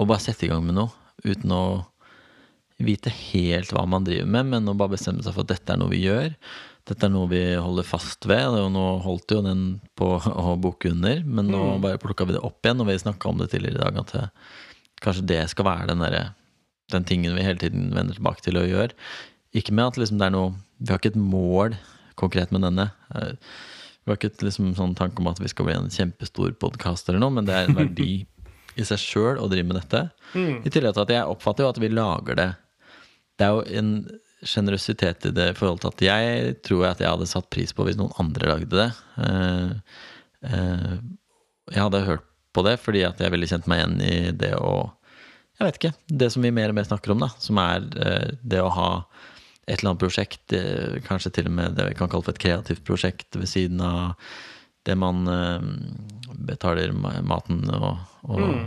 å 0.00 0.08
bare 0.08 0.22
sette 0.22 0.46
i 0.46 0.50
gang 0.50 0.64
med 0.64 0.78
noe 0.78 0.92
uten 1.24 1.52
å 1.52 1.64
vite 2.80 3.12
helt 3.12 3.72
hva 3.74 3.84
man 3.88 4.06
driver 4.06 4.28
med, 4.32 4.52
men 4.54 4.70
å 4.70 4.76
bare 4.76 4.94
bestemme 4.94 5.24
seg 5.24 5.34
for 5.36 5.44
at 5.44 5.52
dette 5.52 5.74
er 5.74 5.80
noe 5.80 5.92
vi 5.92 6.00
gjør. 6.06 6.30
Dette 6.88 7.06
er 7.06 7.12
noe 7.12 7.28
vi 7.30 7.42
holder 7.60 7.86
fast 7.86 8.24
ved. 8.28 8.56
Og 8.56 8.70
nå 8.72 8.84
holdt 9.04 9.34
jo 9.34 9.42
den 9.44 9.64
på 9.98 10.14
å 10.50 10.56
bukke 10.60 10.94
under, 10.94 11.22
men 11.24 11.50
nå 11.52 11.62
mm. 11.74 11.84
bare 11.84 12.00
plukka 12.02 12.26
vi 12.28 12.36
det 12.36 12.44
opp 12.46 12.64
igjen. 12.64 12.80
Og 12.82 12.88
vi 12.88 13.00
snakka 13.02 13.30
om 13.30 13.40
det 13.40 13.50
tidligere 13.52 13.76
i 13.76 13.82
dag, 13.84 14.00
at 14.00 15.02
kanskje 15.04 15.26
det 15.28 15.42
skal 15.52 15.68
være 15.68 15.90
den 15.92 16.04
der, 16.04 16.32
den 16.92 17.06
tingen 17.08 17.36
vi 17.36 17.44
hele 17.46 17.60
tiden 17.60 17.90
vender 17.96 18.16
tilbake 18.16 18.44
til 18.44 18.60
å 18.60 18.66
gjøre. 18.66 18.96
Ikke 19.56 19.74
med 19.76 19.90
at 19.90 20.00
liksom 20.00 20.20
det 20.20 20.28
er 20.28 20.34
noe 20.36 20.52
Vi 20.78 20.92
har 20.92 21.00
ikke 21.00 21.10
et 21.12 21.20
mål 21.20 21.74
konkret 22.20 22.52
med 22.54 22.62
denne. 22.64 22.86
Vi 24.04 24.12
har 24.12 24.18
ikke 24.18 24.46
liksom 24.46 24.72
sånn 24.78 24.96
tanke 24.98 25.20
om 25.22 25.28
at 25.30 25.40
vi 25.42 25.50
skal 25.50 25.68
bli 25.68 25.76
en 25.76 25.92
kjempestor 25.92 26.54
podkast 26.62 27.10
men 27.12 27.46
det 27.46 27.56
er 27.56 27.68
en 27.68 27.78
verdi 27.78 28.12
i 28.78 28.86
seg 28.86 29.02
sjøl 29.02 29.40
å 29.40 29.48
drive 29.50 29.68
med 29.68 29.80
dette. 29.80 30.06
Mm. 30.32 30.62
I 30.64 30.72
tillegg 30.72 30.96
til 30.96 31.04
at 31.04 31.14
jeg 31.14 31.28
oppfatter 31.34 31.66
jo 31.66 31.72
at 31.72 31.80
vi 31.82 31.90
lager 31.92 32.38
det 32.38 32.50
Det 33.38 33.46
er 33.46 33.56
jo 33.56 33.80
en 33.80 33.92
sjenerøsitet 34.46 35.26
i 35.28 35.34
det 35.36 35.50
i 35.50 35.56
forhold 35.56 35.82
til 35.82 35.90
at 35.90 36.02
jeg 36.04 36.54
tror 36.64 36.86
at 36.88 37.00
jeg 37.02 37.10
hadde 37.12 37.28
satt 37.28 37.50
pris 37.52 37.74
på 37.76 37.84
hvis 37.84 37.98
noen 38.00 38.14
andre 38.22 38.54
lagde 38.54 38.70
det. 38.72 38.88
Eh, 39.20 39.72
eh, 40.48 40.94
jeg 41.74 41.82
hadde 41.82 42.06
hørt 42.06 42.24
på 42.56 42.64
det 42.66 42.78
fordi 42.80 43.04
at 43.06 43.20
jeg 43.20 43.32
ville 43.34 43.48
kjent 43.50 43.68
meg 43.70 43.82
igjen 43.82 44.00
i 44.06 44.16
det 44.36 44.54
å 44.56 44.72
jeg 45.60 45.66
vet 45.66 45.76
ikke. 45.76 45.92
Det 46.22 46.30
som 46.32 46.40
vi 46.40 46.50
mer 46.56 46.72
og 46.72 46.76
mer 46.78 46.86
snakker 46.88 47.12
om, 47.12 47.20
da, 47.20 47.26
som 47.36 47.58
er 47.60 47.84
eh, 48.00 48.30
det 48.40 48.62
å 48.64 48.70
ha 48.72 48.90
et 49.66 49.78
eller 49.78 49.92
annet 49.92 50.02
prosjekt, 50.02 50.52
eh, 50.56 51.00
kanskje 51.06 51.32
til 51.36 51.50
og 51.50 51.56
med 51.58 51.76
det 51.78 51.90
vi 51.90 51.98
kan 51.98 52.10
kalle 52.10 52.26
for 52.26 52.34
et 52.34 52.42
kreativt 52.42 52.84
prosjekt 52.86 53.36
ved 53.36 53.50
siden 53.50 53.82
av 53.84 54.16
det 54.88 54.96
man 54.98 55.28
eh, 55.28 55.66
betaler 56.48 56.94
maten 56.94 57.66
og, 57.76 58.00
og 58.24 58.40
mm. 58.40 58.64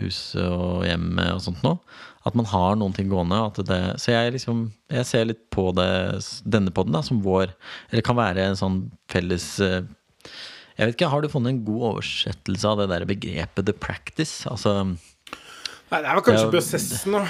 huset 0.00 0.46
og 0.48 0.86
hjemmet 0.88 1.34
og 1.34 1.44
sånt 1.44 1.62
noe. 1.66 1.78
At 2.24 2.36
man 2.38 2.48
har 2.48 2.78
noen 2.80 2.94
ting 2.96 3.10
gående. 3.12 3.36
Det, 3.60 3.80
så 4.00 4.14
jeg 4.14 4.38
liksom 4.38 4.70
Jeg 4.88 5.04
ser 5.04 5.26
litt 5.28 5.42
på 5.52 5.68
det, 5.76 6.22
denne 6.48 6.72
poden 6.72 6.96
som 7.04 7.20
vår 7.20 7.50
Eller 7.90 8.00
kan 8.00 8.16
være 8.16 8.46
en 8.48 8.56
sånn 8.56 8.78
felles 9.12 9.44
Jeg 9.60 9.84
vet 10.78 10.94
ikke, 10.94 11.10
Har 11.12 11.20
du 11.20 11.28
funnet 11.28 11.52
en 11.52 11.66
god 11.66 11.82
oversettelse 11.90 12.70
av 12.70 12.80
det 12.80 12.88
der 12.94 13.04
begrepet 13.04 13.68
'the 13.68 13.76
practice'? 13.76 14.48
Altså 14.48 14.96
Nei, 15.94 16.00
det 16.02 16.10
er 16.10 16.16
vel 16.18 16.24
kanskje 16.26 16.50
prosessen, 16.50 17.14
da. 17.14 17.20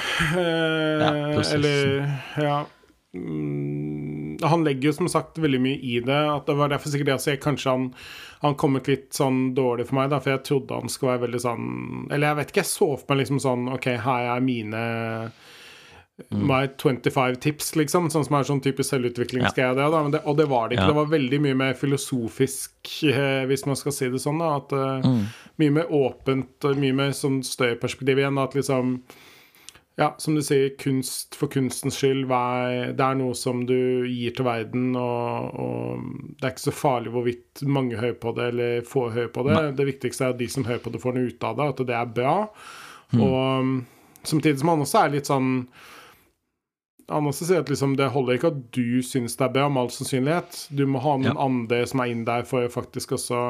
Eh, 0.41 1.03
ja, 1.03 1.11
prosessen. 1.35 1.59
Eller 1.59 2.47
ja. 2.47 2.55
Mm, 3.15 4.39
han 4.43 4.65
legger 4.67 4.89
jo 4.89 4.93
som 4.97 5.09
sagt 5.13 5.39
veldig 5.39 5.61
mye 5.63 5.77
i 5.85 5.99
det. 6.05 6.21
At 6.33 6.49
det 6.49 6.57
var 6.59 6.73
derfor 6.73 6.91
sikkert 6.91 7.27
jeg 7.29 7.43
kanskje 7.43 7.71
han 7.75 7.91
Han 8.45 8.57
kommet 8.61 8.89
litt 8.91 9.15
sånn 9.15 9.55
dårlig 9.57 9.87
for 9.89 10.01
meg, 10.01 10.11
da, 10.13 10.19
for 10.21 10.35
jeg 10.35 10.45
trodde 10.49 10.81
han 10.81 10.91
skulle 10.93 11.15
være 11.15 11.27
veldig 11.29 11.43
sånn 11.45 11.69
Eller 12.11 12.29
jeg 12.29 12.39
vet 12.41 12.51
ikke, 12.51 12.65
jeg 12.65 12.73
så 12.73 12.89
for 12.97 13.13
meg 13.13 13.23
liksom 13.23 13.41
sånn 13.45 13.69
OK, 13.77 13.91
her 14.05 14.31
er 14.35 14.45
mine. 14.45 14.83
My 16.31 16.69
25 16.79 17.37
tips, 17.43 17.73
liksom. 17.75 18.07
Sånn 18.13 18.23
som 18.27 18.37
er 18.39 18.47
sånn 18.47 18.63
typisk 18.63 18.93
selvutviklingsgreie. 18.93 19.75
Ja. 19.75 20.03
Det, 20.13 20.21
og 20.23 20.37
det 20.39 20.47
var 20.51 20.69
det 20.71 20.77
ikke. 20.77 20.87
Ja. 20.87 20.93
Det 20.93 20.99
var 21.01 21.11
veldig 21.11 21.41
mye 21.43 21.59
mer 21.59 21.79
filosofisk, 21.79 22.75
eh, 23.11 23.43
hvis 23.51 23.67
man 23.67 23.79
skal 23.79 23.95
si 23.97 24.11
det 24.13 24.23
sånn. 24.23 24.39
Da, 24.43 24.53
at, 24.61 24.75
eh, 24.79 25.09
mm. 25.11 25.25
Mye 25.63 25.75
mer 25.75 25.91
åpent 25.95 26.67
og 26.67 26.79
mye 26.83 26.95
mer 26.95 27.15
sånn 27.15 27.41
større 27.47 27.79
perspektiv 27.83 28.23
igjen. 28.23 28.39
At 28.43 28.55
liksom 28.55 29.01
Ja, 29.97 30.09
som 30.19 30.35
du 30.35 30.43
sier, 30.43 30.73
kunst 30.75 31.37
for 31.39 31.47
kunstens 31.47 32.01
skyld. 32.01 32.27
det 32.27 33.01
er 33.01 33.15
noe 33.15 33.33
som 33.35 33.65
du 33.65 34.03
gir 34.03 34.35
til 34.35 34.45
verden, 34.45 34.97
og, 34.97 35.55
og, 35.55 36.01
det 36.35 36.49
er 36.49 36.51
ikke 36.51 36.65
så 36.65 36.75
farlig 36.75 37.13
hvorvidt 37.15 37.63
mange 37.63 37.95
hører 37.95 38.19
på 38.19 38.35
det 38.35 38.49
eller 38.51 38.83
få 38.83 39.13
hører 39.15 39.31
på 39.31 39.47
det. 39.47 39.55
Nei. 39.55 39.71
Det 39.71 39.87
viktigste 39.87 40.25
er 40.25 40.35
at 40.35 40.39
de 40.39 40.49
som 40.49 40.65
hører 40.65 40.83
på 40.83 40.91
det, 40.91 40.99
får 40.99 41.15
noe 41.15 41.31
ut 41.31 41.47
av 41.47 41.55
det, 41.57 41.69
at 41.69 41.87
det 41.87 41.95
er 41.95 42.11
bra. 42.11 42.37
Mm. 43.15 43.23
Og 43.23 44.27
samtidig 44.27 44.59
som 44.59 44.75
han 44.75 44.83
også 44.83 44.99
er 45.05 45.15
litt 45.15 45.31
sånn 45.31 45.69
han 47.09 47.29
også 47.29 47.49
sier 47.49 47.63
at 47.65 47.71
liksom, 47.71 47.97
det 48.01 48.13
holder 48.15 48.39
ikke 48.39 48.51
at 48.53 48.61
du 48.75 49.03
syns 49.05 49.37
det 49.37 49.47
er 49.47 49.55
bra, 49.57 49.69
med 49.69 49.85
all 49.85 49.93
sannsynlighet. 49.93 50.61
Du 50.73 50.87
må 50.89 51.03
ha 51.05 51.17
noen 51.19 51.33
ja. 51.33 51.41
andre 51.47 51.83
som 51.91 52.01
er 52.01 52.13
inn 52.13 52.25
der 52.29 52.47
for 52.49 52.65
å 52.65 52.73
faktisk 52.73 53.17
også 53.19 53.41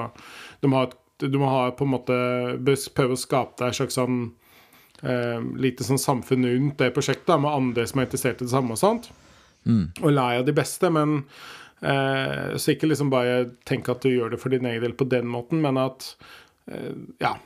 Du 0.62 0.70
må 0.70 0.82
ha, 0.82 0.88
du 1.22 1.38
må 1.38 1.50
ha 1.50 1.68
på 1.76 1.86
en 1.86 1.94
måte 1.94 2.16
prøve 2.96 3.14
å 3.14 3.20
skape 3.20 3.60
deg 3.60 3.70
et 3.70 3.78
slags 3.78 3.98
sånn 4.00 4.22
eh, 5.02 5.40
lite 5.60 5.86
sånn 5.86 6.02
samfunn 6.02 6.48
rundt 6.48 6.80
det 6.82 6.90
prosjektet, 6.96 7.28
da, 7.30 7.38
med 7.40 7.52
andre 7.52 7.86
som 7.86 8.00
er 8.00 8.08
interessert 8.08 8.42
i 8.42 8.48
det 8.48 8.54
samme 8.54 8.74
og 8.74 8.82
sånt. 8.82 9.10
Mm. 9.64 9.86
Og 10.02 10.10
lære 10.10 10.42
av 10.42 10.48
de 10.48 10.56
beste, 10.56 10.90
men 10.92 11.20
eh, 11.80 12.56
så 12.58 12.74
ikke 12.74 12.90
liksom 12.90 13.12
bare 13.14 13.52
tenk 13.68 13.88
at 13.92 14.04
du 14.04 14.10
gjør 14.12 14.34
det 14.34 14.42
for 14.42 14.54
din 14.54 14.66
egen 14.68 14.84
del 14.84 14.96
på 14.98 15.06
den 15.08 15.30
måten, 15.30 15.62
men 15.64 15.78
at 15.80 16.10
eh, 16.70 16.90
ja, 17.22 17.36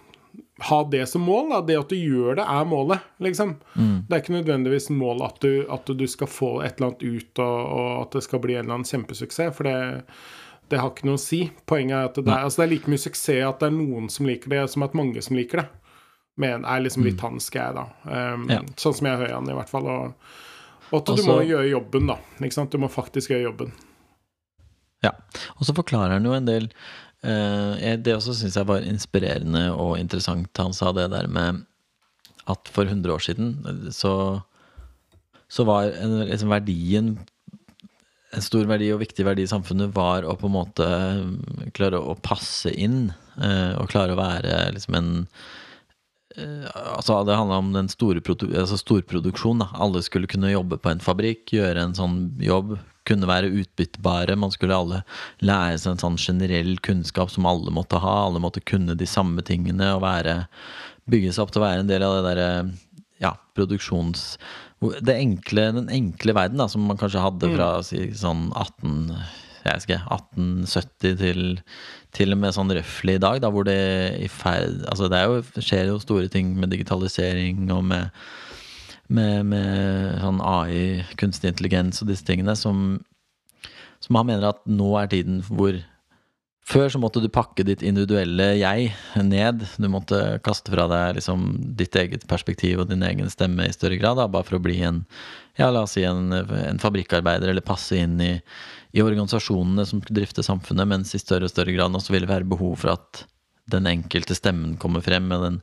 ha 0.59 0.89
det 0.91 1.07
som 1.07 1.23
mål. 1.23 1.51
Da. 1.51 1.61
Det 1.61 1.79
at 1.79 1.93
du 1.93 1.97
gjør 1.97 2.39
det, 2.41 2.45
er 2.45 2.65
målet, 2.69 3.07
liksom. 3.23 3.57
Mm. 3.75 3.95
Det 4.09 4.17
er 4.17 4.23
ikke 4.23 4.37
nødvendigvis 4.37 4.91
mål 4.91 5.23
at 5.29 5.41
du, 5.45 5.53
at 5.71 5.87
du, 5.87 6.07
skal 6.11 6.31
få 6.31 6.53
et 6.67 6.77
eller 6.79 6.91
annet 6.91 7.07
ut, 7.07 7.43
og, 7.45 7.59
og, 7.79 7.89
at 8.03 8.19
det 8.19 8.25
skal 8.27 8.43
bli 8.45 8.57
en 8.57 8.67
eller 8.67 8.81
annen 8.81 8.91
kjempesuksess. 8.91 9.55
For 9.57 9.69
det, 9.69 9.79
det 10.69 10.83
har 10.83 10.93
ikke 10.93 11.09
noe 11.09 11.21
å 11.21 11.23
si. 11.23 11.45
Poenget 11.69 11.97
er 11.97 12.11
at 12.11 12.21
det 12.21 12.27
er, 12.27 12.45
altså 12.45 12.63
det 12.63 12.69
er 12.69 12.75
like 12.75 12.93
mye 12.93 13.05
suksess 13.07 13.47
at 13.49 13.63
det 13.63 13.71
er 13.71 13.79
noen 13.79 14.11
som 14.13 14.29
liker 14.29 14.55
det, 14.55 14.65
som 14.75 14.87
at 14.87 14.99
mange 14.99 15.23
som 15.25 15.39
liker 15.39 15.63
det. 15.63 15.69
Men 16.39 16.63
er 16.69 16.85
liksom 16.85 17.03
litt 17.03 17.19
mm. 17.19 17.25
hans 17.27 17.49
greie, 17.51 17.73
da. 17.75 17.89
Um, 18.07 18.47
ja. 18.53 18.61
Sånn 18.79 18.95
som 18.95 19.09
jeg 19.11 19.19
hører 19.19 19.35
han, 19.35 19.49
i 19.51 19.57
hvert 19.59 19.71
fall. 19.73 19.89
Og, 19.91 20.31
Og 20.89 21.01
at 21.01 21.09
du 21.09 21.13
Også- 21.17 21.27
må 21.27 21.43
gjøre 21.43 21.67
jobben, 21.69 22.07
da. 22.09 22.19
Du 22.71 22.79
må 22.79 22.89
faktisk 22.89 23.35
gjøre 23.35 23.49
jobben. 23.51 23.73
Ja. 25.03 25.13
Og 25.59 25.67
så 25.67 25.75
forklarer 25.75 26.17
han 26.17 26.27
jo 26.27 26.35
en 26.35 26.47
del 26.47 26.71
Det 27.23 28.13
også 28.15 28.37
syns 28.39 28.55
jeg 28.57 28.69
var 28.69 28.85
inspirerende 28.87 29.65
og 29.75 29.97
interessant. 29.99 30.53
Han 30.63 30.77
sa 30.77 30.93
det 30.95 31.09
der 31.11 31.27
med 31.27 31.65
at 32.49 32.71
for 32.73 32.89
100 32.89 33.13
år 33.13 33.25
siden 33.25 33.51
eh, 33.67 33.91
så, 33.95 34.13
så 35.49 35.67
var 35.69 35.91
en, 35.91 36.21
liksom 36.29 36.53
verdien 36.53 37.17
en 38.37 38.45
stor 38.45 38.67
verdi 38.69 38.91
og 38.93 39.01
viktig 39.01 39.25
verdi 39.25 39.47
i 39.47 39.51
samfunnet 39.51 39.95
var 39.95 40.27
å 40.29 40.35
på 40.37 40.51
en 40.51 40.57
måte 40.59 40.89
eh, 40.89 41.71
klare 41.77 42.01
å 42.01 42.17
passe 42.21 42.73
inn. 42.75 43.09
eh, 43.41 43.73
og 43.79 43.89
klare 43.93 44.15
å 44.15 44.21
være 44.21 44.67
liksom 44.77 44.99
en 44.99 45.11
eh, 46.37 46.67
Altså 46.99 47.23
Det 47.25 47.39
handla 47.39 47.61
om 47.63 47.73
den 47.73 47.89
store 47.89 48.21
altså 48.21 48.77
storproduksjon. 48.77 49.65
Alle 49.73 50.03
skulle 50.05 50.29
kunne 50.29 50.53
jobbe 50.53 50.79
på 50.79 50.93
en 50.93 51.01
fabrikk, 51.01 51.53
gjøre 51.57 51.83
en 51.83 51.97
sånn 51.97 52.19
jobb. 52.41 52.77
Kunne 53.09 53.31
være 53.31 53.53
utbyttbare. 53.63 54.37
Man 54.41 54.53
skulle 54.55 54.77
alle 54.77 55.03
lære 55.41 55.79
seg 55.81 55.95
en 55.95 56.05
sånn 56.05 56.21
generell 56.21 56.77
kunnskap 56.85 57.33
som 57.33 57.49
alle 57.49 57.73
måtte 57.75 58.01
ha. 58.03 58.15
Alle 58.27 58.43
måtte 58.43 58.65
kunne 58.65 58.99
de 58.99 59.09
samme 59.09 59.45
tingene 59.47 59.95
og 59.97 60.05
være 60.05 60.43
bygge 61.09 61.33
seg 61.33 61.47
opp 61.47 61.55
til 61.55 61.63
å 61.63 61.67
være 61.67 61.85
en 61.85 61.91
del 61.91 62.05
av 62.05 62.19
det 62.19 62.25
derre 62.31 62.49
ja, 63.25 63.35
produksjons... 63.59 64.31
Det 64.79 65.11
enkle, 65.11 65.65
den 65.75 65.89
enkle 65.91 66.37
verden 66.39 66.61
da, 66.61 66.69
som 66.71 66.85
man 66.87 66.99
kanskje 67.01 67.23
hadde 67.25 67.49
fra 67.57 67.71
si, 67.83 68.05
sånn 68.15 68.51
18... 68.55 69.09
Jeg 69.67 69.83
ikke, 69.83 69.97
1870 70.15 71.17
til 71.19 71.41
til 72.17 72.33
og 72.33 72.41
med 72.41 72.55
sånn 72.57 72.73
røftlig 72.73 73.19
i 73.19 73.23
dag, 73.23 73.41
da, 73.43 73.51
hvor 73.53 73.67
det 73.69 73.79
i 74.23 74.29
ferd 74.33 74.85
Altså, 74.89 75.11
det 75.13 75.19
er 75.21 75.29
jo, 75.29 75.43
skjer 75.61 75.91
jo 75.91 75.99
store 76.03 76.31
ting 76.33 76.55
med 76.59 76.73
digitalisering 76.73 77.69
og 77.75 77.85
med, 77.91 78.15
med, 79.09 79.47
med 79.49 80.19
sånn 80.23 80.41
AI, 80.45 81.05
kunstig 81.21 81.53
intelligens 81.53 82.03
og 82.03 82.11
disse 82.11 82.27
tingene, 82.29 82.55
som, 82.59 82.99
som 84.05 84.19
han 84.21 84.29
mener 84.29 84.51
at 84.51 84.65
nå 84.69 84.93
er 85.01 85.11
tiden 85.13 85.41
hvor 85.49 85.79
før 86.69 86.91
så 86.93 87.01
måtte 87.01 87.23
du 87.25 87.31
pakke 87.33 87.65
ditt 87.65 87.83
individuelle 87.87 88.51
jeg 88.59 88.91
ned. 89.25 89.63
Du 89.81 89.87
måtte 89.89 90.19
kaste 90.45 90.73
fra 90.75 90.85
deg 90.91 91.17
liksom 91.17 91.47
ditt 91.79 91.97
eget 91.97 92.27
perspektiv 92.29 92.83
og 92.83 92.91
din 92.91 93.05
egen 93.07 93.31
stemme 93.33 93.65
i 93.65 93.73
større 93.73 93.97
grad, 94.01 94.19
da, 94.21 94.27
bare 94.29 94.45
for 94.45 94.59
å 94.59 94.65
bli 94.65 94.77
en 94.85 95.05
ja, 95.59 95.71
la 95.73 95.87
oss 95.87 95.97
si 95.97 96.05
en, 96.07 96.29
en 96.33 96.83
fabrikkarbeider, 96.83 97.51
eller 97.51 97.65
passe 97.65 97.97
inn 97.99 98.21
i, 98.23 98.35
i 98.95 99.03
organisasjonene 99.03 99.87
som 99.89 100.03
drifter 100.05 100.45
samfunnet, 100.47 100.87
mens 100.93 101.17
i 101.17 101.23
større 101.23 101.49
og 101.49 101.55
større 101.55 101.75
grad 101.75 101.97
også 101.97 102.15
vil 102.15 102.27
det 102.27 102.31
være 102.31 102.51
behov 102.53 102.77
for 102.85 102.93
at 102.95 103.25
den 103.73 103.89
enkelte 103.89 104.37
stemmen 104.37 104.77
kommer 104.81 105.03
frem 105.05 105.27
med 105.29 105.43
den 105.45 105.59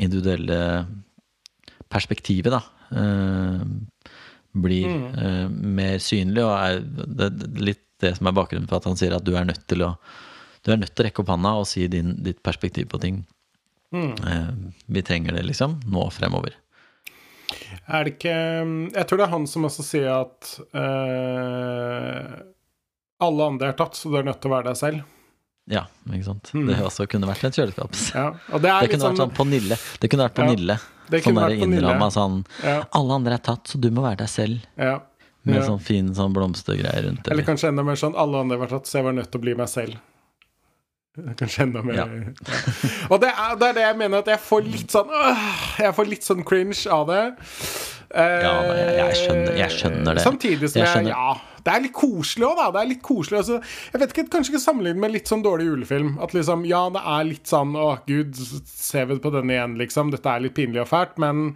individuelle 0.00 0.58
perspektivet, 1.92 2.56
da. 2.56 2.64
Eh, 2.92 3.64
blir 4.56 4.88
eh, 4.90 5.46
mer 5.48 5.98
synlig, 6.02 6.44
og 6.44 6.54
er 6.56 6.80
det, 6.84 7.30
er 7.30 7.64
litt 7.70 7.82
det 8.02 8.12
som 8.18 8.28
er 8.28 8.36
bakgrunnen 8.36 8.68
for 8.68 8.78
at 8.78 8.88
han 8.88 8.98
sier 9.00 9.14
at 9.16 9.24
du 9.24 9.32
er 9.36 9.46
nødt 9.48 9.64
til 9.68 9.84
å 9.86 9.94
du 10.66 10.72
er 10.74 10.80
nødt 10.80 10.96
til 10.96 11.04
å 11.04 11.06
rekke 11.06 11.22
opp 11.22 11.28
handa 11.30 11.52
og 11.60 11.68
si 11.70 11.84
din, 11.86 12.16
ditt 12.26 12.40
perspektiv 12.42 12.88
på 12.90 12.98
ting. 12.98 13.20
Eh, 13.94 14.48
vi 14.86 15.02
trenger 15.02 15.36
det, 15.36 15.42
liksom, 15.46 15.80
nå 15.86 16.08
fremover. 16.10 16.56
Er 17.86 18.04
det 18.04 18.16
ikke 18.16 18.34
Jeg 18.34 19.06
tror 19.06 19.20
det 19.20 19.26
er 19.28 19.30
han 19.30 19.46
som 19.46 19.68
også 19.68 19.84
sier 19.86 20.08
at 20.10 20.48
eh, 20.74 22.32
alle 23.22 23.46
andre 23.52 23.70
er 23.70 23.78
tatt, 23.78 23.94
så 23.94 24.10
du 24.10 24.18
er 24.18 24.26
nødt 24.26 24.40
til 24.42 24.50
å 24.50 24.56
være 24.56 24.72
deg 24.72 24.80
selv. 24.80 25.04
Ja, 25.68 25.84
ikke 26.12 26.24
sant. 26.24 26.50
Det 26.52 26.76
også 26.78 27.08
kunne 27.10 27.26
vært 27.26 27.42
et 27.48 27.56
kjøleskap. 27.58 27.96
Ja, 28.14 28.26
det 28.52 28.60
Det 28.62 28.90
kunne 28.90 28.90
vært 28.90 29.00
sånn 29.00 29.16
sånn 29.16 29.32
på 29.34 29.46
Nille. 29.50 29.76
Det 30.00 30.10
kunne 30.12 30.28
vært 30.28 30.34
på 30.38 30.44
Ja, 30.46 30.52
Nille. 30.54 30.78
det 31.10 31.22
Sånn 31.24 31.34
der 31.34 31.54
innramma 31.66 32.08
sånn 32.10 32.44
Ja, 32.62 32.84
Alle 32.92 33.12
andre 33.14 33.34
er 33.34 33.38
tatt, 33.38 33.64
så 33.66 33.80
du 33.80 33.90
må 33.90 34.02
være 34.02 34.16
deg 34.18 34.28
selv. 34.28 34.60
ja, 34.78 35.00
Med 35.44 35.62
sånn 35.62 35.80
fin 35.80 36.12
sånn 36.14 36.32
blomstergreier 36.34 37.04
rundt. 37.08 37.28
Eller 37.30 37.42
kanskje 37.42 37.68
enda 37.68 37.82
mer 37.84 37.94
sånn 37.94 38.14
alle 38.16 38.38
andre 38.38 38.58
vært 38.58 38.70
tatt, 38.70 38.86
så 38.86 38.98
jeg 38.98 39.04
var 39.04 39.12
nødt 39.12 39.30
til 39.30 39.38
å 39.40 39.42
bli 39.42 39.54
meg 39.54 39.68
selv. 39.68 39.96
Kanskje 41.40 41.62
enda 41.62 41.82
mer 41.82 41.94
Ja. 41.94 42.04
ja. 42.06 42.50
Og 43.10 43.20
det 43.22 43.30
er, 43.32 43.54
det 43.56 43.68
er 43.70 43.72
det 43.78 43.84
jeg 43.86 43.96
mener, 43.96 44.18
at 44.18 44.26
jeg 44.26 44.38
får 44.38 44.66
litt 44.70 44.90
sånn 44.92 45.08
øh, 45.08 45.44
Jeg 45.80 45.94
får 45.96 46.08
litt 46.10 46.26
sånn 46.26 46.44
cringe 46.44 46.86
av 46.92 47.06
det. 47.08 47.22
Eh, 48.14 48.42
Ja, 48.42 48.62
jeg- 48.62 48.96
jeg 48.96 49.14
skjønner- 49.22 49.56
jeg 49.56 49.70
skjønner 49.70 50.14
det. 50.14 50.22
Samtidig 50.26 50.68
som 50.70 50.82
Jeg 50.82 50.94
jeg. 50.94 51.06
Ja, 51.08 51.34
det 51.66 51.72
er 51.74 51.82
litt 51.82 51.96
koselig 51.96 52.46
òg, 52.46 52.60
da. 52.60 52.68
Det 52.76 52.82
er 52.82 52.90
litt 52.92 53.02
koselig 53.04 53.40
altså, 53.40 53.58
Jeg 53.92 54.02
vet 54.02 54.12
ikke, 54.14 54.26
Kanskje 54.36 54.54
ikke 54.54 54.62
sammenligne 54.62 55.02
med 55.02 55.14
litt 55.16 55.30
sånn 55.30 55.42
dårlig 55.42 55.66
julefilm. 55.66 56.14
At 56.22 56.36
liksom, 56.36 56.62
ja, 56.68 56.84
det 56.94 57.02
er 57.16 57.28
litt 57.32 57.50
sånn 57.50 57.74
Å, 57.80 57.88
gud, 58.06 58.38
ser 58.70 59.10
vi 59.10 59.18
på 59.22 59.32
denne 59.34 59.56
igjen, 59.56 59.76
liksom. 59.80 60.14
Dette 60.14 60.30
er 60.30 60.46
litt 60.46 60.56
pinlig 60.56 60.84
og 60.84 60.90
fælt. 60.92 61.18
Men 61.22 61.48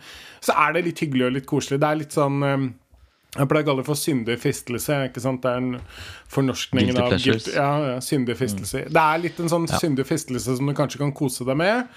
så 0.43 0.57
er 0.59 0.75
det 0.75 0.87
litt 0.89 1.03
hyggelig 1.05 1.29
og 1.29 1.37
litt 1.39 1.51
koselig. 1.51 1.81
Det 1.83 1.91
er 1.91 2.01
litt 2.03 2.17
sånn 2.17 2.43
jeg 3.37 3.47
pleier 3.51 3.63
å 3.63 3.69
kalle 3.71 3.83
det 3.85 3.87
for 3.87 3.95
syndig 3.99 4.39
fristelse. 4.43 4.97
ikke 5.09 5.21
sant? 5.23 5.43
Det 5.45 5.51
er 5.53 5.61
en 5.63 5.81
fornorskning 6.31 6.87
Guilty 6.91 7.01
av 7.03 7.09
pleasures. 7.11 7.45
guilty- 7.47 7.55
ja, 7.57 7.69
ja, 7.87 7.97
syndig 8.03 8.37
fristelse. 8.39 8.81
Det 8.91 9.03
er 9.03 9.19
litt 9.23 9.39
en 9.43 9.49
sånn 9.51 9.67
syndig 9.71 10.05
fristelse 10.07 10.57
som 10.59 10.67
du 10.67 10.75
kanskje 10.75 10.99
kan 10.99 11.13
kose 11.13 11.45
deg 11.47 11.57
med, 11.59 11.89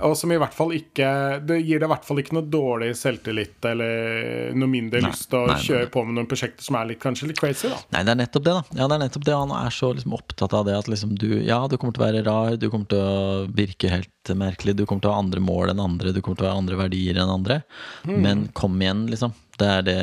og 0.00 0.16
som 0.18 0.30
i 0.32 0.38
hvert 0.38 0.54
fall 0.54 0.70
ikke 0.76 1.10
Det 1.46 1.56
gir 1.64 1.78
deg 1.80 1.88
i 1.88 1.92
hvert 1.92 2.04
fall 2.06 2.18
ikke 2.22 2.34
noe 2.36 2.46
dårlig 2.50 2.90
selvtillit 2.98 3.64
eller 3.70 4.52
noe 4.54 4.68
mindre 4.70 5.00
Nei, 5.02 5.10
lyst 5.10 5.28
til 5.30 5.40
å 5.40 5.46
nei, 5.50 5.56
kjøre 5.62 5.86
nei. 5.86 5.90
på 5.94 6.04
med 6.06 6.14
noen 6.18 6.28
prosjekter 6.30 6.62
som 6.66 6.76
er 6.76 6.90
litt, 6.90 7.00
kanskje 7.02 7.26
litt 7.30 7.40
crazy, 7.40 7.68
da. 7.70 7.78
Nei, 7.94 8.02
det 8.06 8.14
er 8.14 8.20
nettopp 8.22 8.44
det, 8.44 8.54
da. 8.58 8.62
Ja, 8.82 8.86
det 8.90 8.98
er 8.98 9.04
nettopp 9.08 9.24
det. 9.30 9.34
Han 9.40 9.54
er 9.56 9.70
så 9.74 9.92
liksom 9.94 10.14
opptatt 10.18 10.54
av 10.54 10.66
det 10.66 10.76
at 10.78 10.86
liksom 10.90 11.14
du 11.18 11.28
Ja, 11.42 11.66
du 11.66 11.76
kommer 11.78 11.94
til 11.94 12.02
å 12.02 12.06
være 12.12 12.24
rar, 12.26 12.56
du 12.56 12.68
kommer 12.70 12.86
til 12.90 12.98
å 12.98 13.46
virke 13.50 13.90
helt 13.90 14.34
merkelig, 14.36 14.76
du 14.76 14.84
kommer 14.86 15.02
til 15.02 15.10
å 15.10 15.14
ha 15.14 15.22
andre 15.22 15.40
mål 15.40 15.70
enn 15.72 15.80
andre, 15.82 16.12
du 16.12 16.20
kommer 16.20 16.36
til 16.36 16.46
å 16.46 16.52
ha 16.52 16.58
andre 16.58 16.76
verdier 16.76 17.16
enn 17.18 17.30
andre. 17.30 17.62
mm. 18.04 18.18
Men 18.20 18.48
kom 18.54 18.78
igjen, 18.80 19.06
liksom. 19.10 19.32
Det 19.58 19.66
er 19.68 19.82
det 19.82 19.98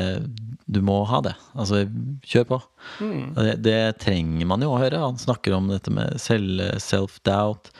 Du 0.68 0.82
må 0.84 0.98
ha 1.08 1.22
det. 1.24 1.32
Altså, 1.56 1.86
kjør 2.28 2.44
på. 2.50 2.58
Mm. 3.00 3.22
Det, 3.38 3.54
det 3.64 3.78
trenger 4.02 4.50
man 4.50 4.64
jo 4.64 4.74
å 4.74 4.80
høre. 4.82 5.00
Han 5.00 5.20
snakker 5.20 5.56
om 5.56 5.70
dette 5.72 5.92
med 5.94 6.20
self-doubt. 6.20 7.72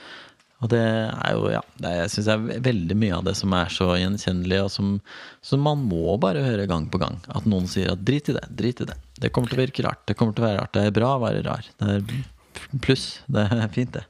Og 0.59 0.71
det 0.73 0.81
er 0.83 1.35
jo, 1.37 1.45
ja 1.53 1.61
det 1.79 1.87
er, 1.87 1.99
Jeg 2.01 2.13
syns 2.17 2.27
det 2.27 2.35
er 2.35 2.63
veldig 2.65 2.97
mye 2.99 3.19
av 3.21 3.27
det 3.29 3.35
som 3.39 3.53
er 3.55 3.69
så 3.71 3.93
gjenkjennelig, 3.95 4.63
og 4.65 4.73
som, 4.75 4.97
som 5.45 5.63
man 5.63 5.85
må 5.87 6.17
bare 6.23 6.43
høre 6.43 6.67
gang 6.71 6.89
på 6.91 6.99
gang. 7.03 7.21
At 7.31 7.47
noen 7.47 7.69
sier 7.71 7.93
at 7.93 8.03
drit 8.09 8.33
i 8.33 8.35
det, 8.35 8.47
drit 8.59 8.83
i 8.83 8.89
det. 8.89 8.97
Det 9.21 9.31
kommer 9.35 9.53
til 9.53 9.61
å 9.61 9.65
virke 9.67 9.85
rart. 9.87 10.03
Det 10.09 10.17
kommer 10.19 10.35
til 10.35 10.47
å 10.47 10.49
være 10.49 10.65
rart. 10.65 10.75
Det 10.75 10.89
er 10.89 10.97
bra 10.99 11.13
å 11.15 11.23
være 11.23 11.45
rar. 11.47 11.69
Det 11.79 12.01
er 12.01 12.81
pluss. 12.83 13.07
Det 13.31 13.45
er 13.55 13.69
fint, 13.75 13.95
det. 13.95 14.05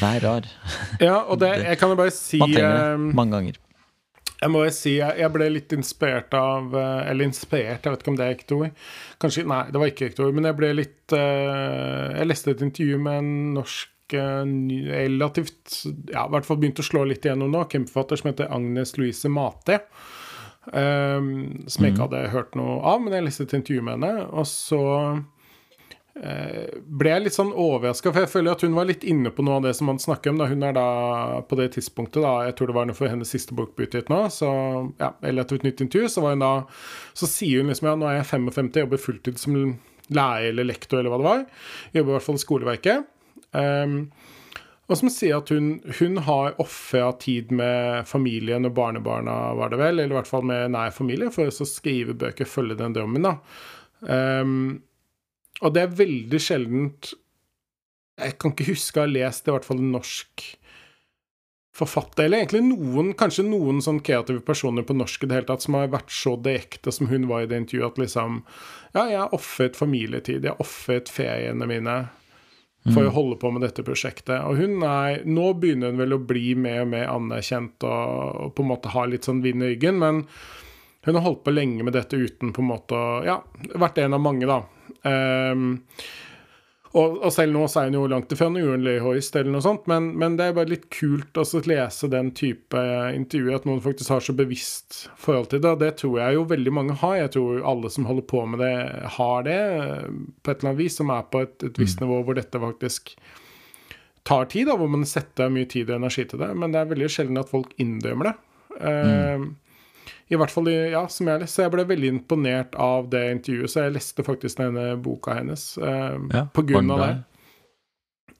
Vær 0.00 0.18
rar. 0.24 0.48
Ja, 1.02 1.20
og 1.28 1.38
det, 1.44 1.52
jeg 1.68 1.78
kan 1.82 1.94
jo 1.94 2.00
bare 2.00 2.14
si 2.14 2.40
trenger 2.42 2.72
eh, 2.72 2.96
det 2.96 3.14
mange 3.20 3.38
ganger. 3.38 3.60
Jeg 4.44 4.52
må 4.52 4.60
jo 4.66 4.72
si, 4.76 4.98
jeg, 4.98 5.16
jeg 5.22 5.32
ble 5.32 5.48
litt 5.54 5.72
inspirert 5.72 6.34
av 6.36 6.74
eh, 6.76 7.10
Eller 7.10 7.30
inspirert, 7.30 7.86
jeg 7.86 7.94
vet 7.94 8.02
ikke 8.04 8.12
om 8.12 8.18
det 8.20 8.26
er 8.26 8.36
ekte 8.36 8.58
ord. 8.58 8.82
Kanskje, 9.22 9.46
Nei, 9.48 9.62
det 9.72 9.80
var 9.80 9.92
ikke 9.92 10.08
ekte 10.10 10.26
ord. 10.26 10.36
Men 10.36 10.50
jeg 10.50 10.58
ble 10.58 10.70
litt 10.76 11.16
eh, 11.16 12.18
Jeg 12.18 12.28
leste 12.28 12.52
et 12.52 12.64
intervju 12.66 12.98
med 13.06 13.22
en 13.22 13.30
norsk 13.56 14.18
eh, 14.18 14.42
relativt 14.90 15.78
Ja, 16.12 16.26
i 16.26 16.34
hvert 16.34 16.48
fall 16.48 16.60
begynt 16.60 16.82
å 16.82 16.86
slå 16.86 17.06
litt 17.08 17.24
igjennom 17.24 17.54
nå. 17.54 17.64
Krimforfatter 17.72 18.20
som 18.20 18.32
heter 18.32 18.52
Agnes 18.52 18.98
Louise 19.00 19.32
Mate. 19.32 19.80
Um, 20.64 21.66
som 21.68 21.84
jeg 21.84 21.92
ikke 21.92 22.06
hadde 22.06 22.20
hørt 22.32 22.54
noe 22.56 22.78
av, 22.88 23.02
men 23.04 23.12
jeg 23.12 23.26
leste 23.26 23.44
et 23.44 23.52
intervju 23.58 23.82
med 23.84 23.98
henne. 23.98 24.28
Og 24.32 24.46
så 24.48 24.80
ble 26.14 27.10
jeg 27.10 27.22
litt 27.24 27.34
sånn 27.34 27.50
overraska, 27.50 28.12
for 28.12 28.22
jeg 28.22 28.30
føler 28.30 28.54
at 28.54 28.62
hun 28.62 28.76
var 28.76 28.86
litt 28.86 29.02
inne 29.02 29.32
på 29.34 29.42
noe 29.42 29.56
av 29.58 29.64
det 29.66 29.72
som 29.74 29.88
han 29.90 29.98
snakker 29.98 30.30
om. 30.30 30.38
Da. 30.38 30.46
Hun 30.46 30.62
er 30.62 30.76
da 30.76 30.84
på 31.48 31.58
det 31.58 31.72
tidspunktet, 31.74 32.20
da, 32.22 32.36
jeg 32.46 32.54
tror 32.58 32.70
det 32.70 32.76
var 32.76 32.86
noe 32.86 32.98
for 32.98 33.10
hennes 33.10 33.32
siste 33.34 33.56
bok 33.58 33.74
utgitt 33.82 34.12
nå, 34.12 34.20
så 34.30 34.50
ja, 35.00 35.10
eller 35.26 35.42
et 35.42 35.66
nytt 35.66 35.82
intervju, 35.82 36.12
så 36.12 36.22
var 36.22 36.36
hun 36.36 36.44
da 36.44 36.52
Så 37.18 37.26
sier 37.30 37.62
hun 37.62 37.72
liksom 37.72 37.90
ja, 37.90 37.96
nå 37.98 38.06
er 38.10 38.20
jeg 38.20 38.30
55, 38.30 38.70
jobber 38.84 39.02
fulltid 39.02 39.42
som 39.42 39.58
lærer 40.14 40.52
eller 40.52 40.68
lektor 40.68 41.00
eller 41.00 41.10
hva 41.10 41.18
det 41.18 41.28
var. 41.32 41.44
Jobber 41.96 42.12
i 42.12 42.16
hvert 42.18 42.28
fall 42.28 42.38
i 42.38 42.44
skoleverket. 42.44 43.10
Um, 43.54 43.98
og 44.84 44.98
som 45.00 45.08
sier 45.08 45.38
at 45.38 45.48
hun, 45.54 45.78
hun 45.98 46.18
har 46.26 46.58
ofra 46.60 47.08
tid 47.18 47.52
med 47.56 48.04
familien 48.08 48.68
og 48.68 48.74
barnebarna, 48.76 49.54
var 49.56 49.72
det 49.72 49.80
vel, 49.80 49.98
eller 49.98 50.12
i 50.12 50.18
hvert 50.18 50.28
fall 50.28 50.44
med 50.44 50.74
nær 50.74 50.92
familie, 50.92 51.30
for 51.32 51.48
å 51.48 51.68
skrive 51.68 52.16
bøker, 52.20 52.48
følge 52.48 52.76
den 52.78 52.96
drømmen. 52.96 53.24
da. 53.24 53.38
Um, 54.04 54.82
og 55.64 55.72
det 55.74 55.84
er 55.84 55.96
veldig 55.96 56.40
sjeldent 56.42 57.14
Jeg 58.20 58.36
kan 58.38 58.52
ikke 58.54 58.68
huske 58.68 59.00
å 59.00 59.06
ha 59.06 59.10
lest 59.10 59.48
i 59.48 59.54
hvert 59.54 59.66
fall 59.66 59.80
en 59.82 59.94
norsk 59.96 60.44
forfatter, 61.74 62.28
eller 62.28 62.44
egentlig 62.44 62.60
noen, 62.68 63.08
kanskje 63.18 63.42
noen 63.48 63.80
sånn 63.82 63.98
kreative 64.06 64.44
personer 64.46 64.84
på 64.86 64.94
norsk 64.94 65.24
i 65.24 65.26
det 65.30 65.40
hele 65.40 65.48
tatt, 65.48 65.64
som 65.64 65.74
har 65.74 65.88
vært 65.90 66.12
så 66.14 66.36
direkte 66.38 66.92
som 66.94 67.08
hun 67.10 67.26
var 67.26 67.42
i 67.42 67.48
det 67.50 67.58
intervjuet, 67.64 67.96
at 67.96 68.02
liksom 68.04 68.36
Ja, 68.94 69.08
jeg 69.10 69.18
har 69.18 69.34
ofret 69.34 69.74
familietid, 69.74 70.44
jeg 70.44 70.54
har 70.54 70.62
ofret 70.62 71.10
feriene 71.10 71.66
mine 71.66 71.96
for 72.92 73.06
å 73.08 73.14
holde 73.14 73.38
på 73.40 73.48
med 73.50 73.64
dette 73.64 73.82
prosjektet. 73.84 74.36
Og 74.44 74.58
hun 74.60 74.82
er 74.84 75.22
Nå 75.24 75.54
begynner 75.56 75.92
hun 75.92 76.02
vel 76.02 76.16
å 76.16 76.20
bli 76.20 76.52
mer 76.54 76.82
og 76.84 76.92
mer 76.92 77.08
anerkjent 77.08 77.86
og, 77.88 78.36
og 78.44 78.54
på 78.56 78.64
en 78.64 78.70
måte 78.74 78.92
ha 78.92 79.06
litt 79.08 79.26
sånn 79.26 79.40
vind 79.44 79.64
i 79.64 79.72
ryggen, 79.72 79.98
men 80.02 80.22
hun 81.04 81.18
har 81.18 81.24
holdt 81.24 81.42
på 81.44 81.52
lenge 81.52 81.84
med 81.84 81.96
dette 81.96 82.16
uten 82.16 82.52
på 82.54 82.62
en 82.62 82.70
måte 82.70 83.00
Ja, 83.26 83.40
vært 83.74 83.98
en 84.00 84.16
av 84.16 84.22
mange, 84.24 84.46
da. 84.48 84.62
Ehm, 85.08 85.78
Og, 86.94 87.16
og, 87.24 87.30
selv 87.34 87.50
nå 87.50 87.64
så 87.66 87.80
er 87.80 87.88
hun 87.88 87.96
jo 87.96 88.04
langt 88.10 88.30
ifra 88.30 88.46
noen 88.52 88.68
uendelig 88.70 89.00
hoist 89.02 89.34
eller 89.34 89.50
noe 89.50 89.64
sånt, 89.64 89.88
men, 89.90 90.12
men, 90.20 90.36
det 90.38 90.46
er 90.46 90.52
bare 90.54 90.70
litt 90.70 90.84
kult 90.94 91.40
å 91.40 91.42
lese 91.66 92.06
den 92.10 92.30
type 92.38 92.82
intervjuer, 93.10 93.56
at 93.58 93.66
noen 93.66 93.82
faktisk 93.82 94.12
har 94.14 94.22
så 94.22 94.34
bevisst 94.38 95.00
forhold 95.18 95.50
til 95.50 95.64
det. 95.64 95.72
Og 95.74 95.82
det 95.82 95.90
tror 95.98 96.20
jeg 96.20 96.36
jo 96.36 96.44
veldig 96.52 96.74
mange 96.76 96.94
har. 97.00 97.16
Jeg 97.18 97.32
tror 97.34 97.66
alle 97.66 97.90
som 97.90 98.06
holder 98.06 98.26
på 98.30 98.44
med 98.46 98.62
det, 98.62 98.76
har 99.16 99.42
det 99.48 99.58
på 99.58 100.52
et 100.52 100.54
eller 100.54 100.70
annet 100.70 100.82
vis, 100.84 101.00
som 101.00 101.10
er 101.10 101.26
på 101.34 101.42
et, 101.42 101.56
et 101.66 101.82
visst 101.82 101.98
mm. 101.98 102.06
nivå 102.06 102.20
hvor 102.28 102.38
dette 102.38 102.62
faktisk 102.62 103.10
tar 104.24 104.46
tid, 104.54 104.70
da, 104.70 104.78
hvor 104.78 104.94
man 104.94 105.02
setter 105.08 105.50
mye 105.52 105.66
tid 105.74 105.90
og 105.90 105.98
energi 105.98 106.28
til 106.30 106.44
det. 106.46 106.52
Men 106.54 106.70
det 106.70 106.78
er 106.78 106.94
veldig 106.94 107.10
sjelden 107.10 107.42
at 107.42 107.50
folk 107.50 107.74
innrømmer 107.82 108.30
det. 108.30 108.36
Mm. 108.78 108.86
Uh, 108.86 109.63
I 110.32 110.38
hvert 110.40 110.52
fall 110.52 110.70
ja, 110.72 111.04
som 111.12 111.28
jeg 111.28 111.42
leste. 111.42 111.58
Så 111.58 111.66
jeg 111.66 111.74
ble 111.74 111.84
veldig 111.88 112.10
imponert 112.16 112.76
av 112.80 113.10
det 113.12 113.26
intervjuet, 113.34 113.70
så 113.70 113.86
jeg 113.86 113.96
leste 113.98 114.24
faktisk 114.26 114.60
denne 114.62 114.94
boka 115.04 115.36
hennes 115.36 115.66
eh, 115.78 116.18
ja, 116.32 116.46
på 116.48 116.64
grunn 116.68 116.92
av 116.94 117.02
det. 117.04 117.14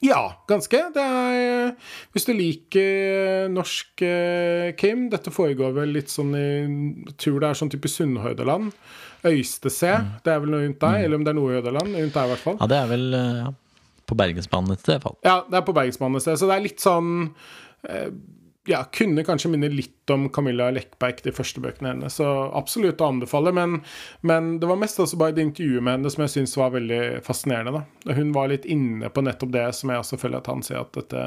Ja, 0.05 0.21
ganske. 0.49 0.81
Det 0.93 1.01
er 1.01 1.71
Hvis 2.13 2.27
du 2.29 2.35
liker 2.37 3.47
norsk 3.49 4.03
eh, 4.05 4.75
Kim 4.77 5.07
Dette 5.09 5.33
foregår 5.33 5.73
vel 5.79 5.95
litt 5.97 6.13
sånn 6.13 6.35
i 6.37 6.49
Jeg 7.07 7.15
tror 7.23 7.39
det 7.41 7.49
er 7.49 7.61
sånn 7.61 7.73
type 7.73 7.89
Sunnhordland. 7.89 8.73
Øystese. 9.25 9.95
Mm. 10.05 10.11
Det 10.25 10.33
er 10.33 10.43
vel 10.43 10.53
noe 10.53 10.65
rundt 10.67 10.81
deg, 10.83 10.97
mm. 10.99 11.05
eller 11.07 11.17
om 11.17 11.25
det 11.25 11.33
er 11.33 11.39
noe 11.39 11.53
i 11.53 11.57
Hordaland. 11.57 11.97
Rundt 11.97 12.17
deg, 12.19 12.25
i 12.27 12.33
hvert 12.35 12.45
fall. 12.45 12.59
Ja, 12.61 12.69
det 12.69 12.81
er 12.81 12.91
vel 12.91 13.07
ja, 13.17 13.53
på 14.05 14.17
Bergensbanen 14.21 14.75
et 14.75 14.83
sted, 14.83 14.93
i 14.93 14.99
hvert 14.99 15.07
fall. 15.09 15.17
Ja, 15.25 15.37
det 15.49 15.61
er 15.61 15.65
på 15.65 15.77
Bergensbanen 15.77 16.21
et 16.21 16.27
sted. 16.27 16.41
Så 16.41 16.51
det 16.51 16.59
er 16.59 16.67
litt 16.67 16.85
sånn 16.85 17.15
eh, 17.89 18.11
ja, 18.67 18.85
kunne 18.85 19.25
kanskje 19.25 19.51
minne 19.53 19.69
litt 19.69 20.11
om 20.11 20.29
Camilla 20.33 20.71
Lekberg, 20.73 21.19
de 21.25 21.33
første 21.37 21.61
bøkene 21.61 21.91
hennes. 21.91 22.17
Så 22.17 22.27
absolutt 22.57 23.03
å 23.05 23.11
anbefale. 23.13 23.53
Men, 23.57 23.79
men, 24.25 24.55
det 24.61 24.69
var 24.71 24.79
mest 24.81 25.01
også 25.03 25.19
bare 25.21 25.37
det 25.37 25.45
intervjuet 25.45 25.85
med 25.85 25.99
henne 25.99 26.13
som 26.13 26.25
jeg 26.25 26.33
syns 26.33 26.57
var 26.57 26.73
veldig 26.73 27.01
fascinerende. 27.27 27.83
da. 27.83 28.17
Hun 28.17 28.33
var 28.37 28.49
litt 28.53 28.65
inne 28.65 29.11
på 29.13 29.25
nettopp 29.25 29.53
det 29.53 29.67
som 29.77 29.93
jeg 29.93 30.05
også 30.05 30.21
føler 30.21 30.41
at 30.41 30.49
han 30.53 30.65
sier, 30.65 30.81
at 30.81 30.97
dette, 30.97 31.27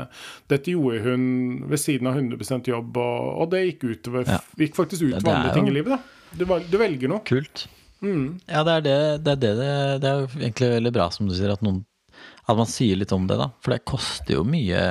dette 0.53 0.73
gjorde 0.73 1.03
hun 1.05 1.27
ved 1.69 1.83
siden 1.83 2.09
av 2.09 2.17
100 2.17 2.71
jobb, 2.71 2.97
og, 2.97 3.29
og 3.43 3.51
det 3.53 3.65
gikk, 3.67 3.85
utover, 3.93 4.25
ja. 4.29 4.39
gikk 4.57 4.79
faktisk 4.79 5.05
utover 5.05 5.35
andre 5.35 5.53
ting 5.57 5.69
i 5.69 5.75
livet. 5.77 5.93
da. 5.97 6.37
Du, 6.37 6.47
du 6.47 6.79
velger 6.81 7.13
noe. 7.13 7.21
Kult. 7.27 7.67
Mm. 8.01 8.39
Ja, 8.45 8.65
det 8.65 8.79
er 8.79 8.83
det, 8.85 8.97
det 9.25 9.37
er 9.37 9.39
det, 9.41 9.69
det 10.01 10.09
er 10.09 10.25
egentlig 10.41 10.73
veldig 10.73 10.95
bra, 10.97 11.07
som 11.13 11.29
du 11.29 11.37
sier, 11.37 11.53
at 11.53 11.65
noen 11.65 11.83
at 12.47 12.55
man 12.55 12.69
sier 12.69 12.95
litt 12.95 13.11
om 13.11 13.25
det, 13.27 13.35
da. 13.37 13.49
For 13.61 13.75
det 13.75 13.83
koster 13.87 14.37
jo 14.37 14.45
mye 14.47 14.81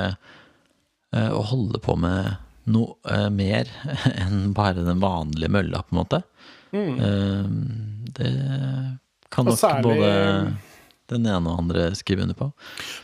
å 1.15 1.39
holde 1.49 1.79
på 1.79 1.95
med 1.95 2.35
noe 2.67 2.95
uh, 3.07 3.29
mer 3.31 3.69
enn 4.25 4.51
bare 4.55 4.85
den 4.85 5.01
vanlige 5.03 5.51
mølla, 5.51 5.83
på 5.83 5.95
en 5.95 6.01
måte. 6.01 6.21
Mm. 6.75 6.95
Uh, 6.99 7.45
det 8.17 8.31
kan 9.31 9.47
nok 9.47 9.59
særlig, 9.59 9.95
både 9.95 10.55
den 11.07 11.27
ene 11.29 11.47
og 11.47 11.61
andre 11.61 11.85
skrive 11.95 12.25
under 12.25 12.35
på. 12.35 12.49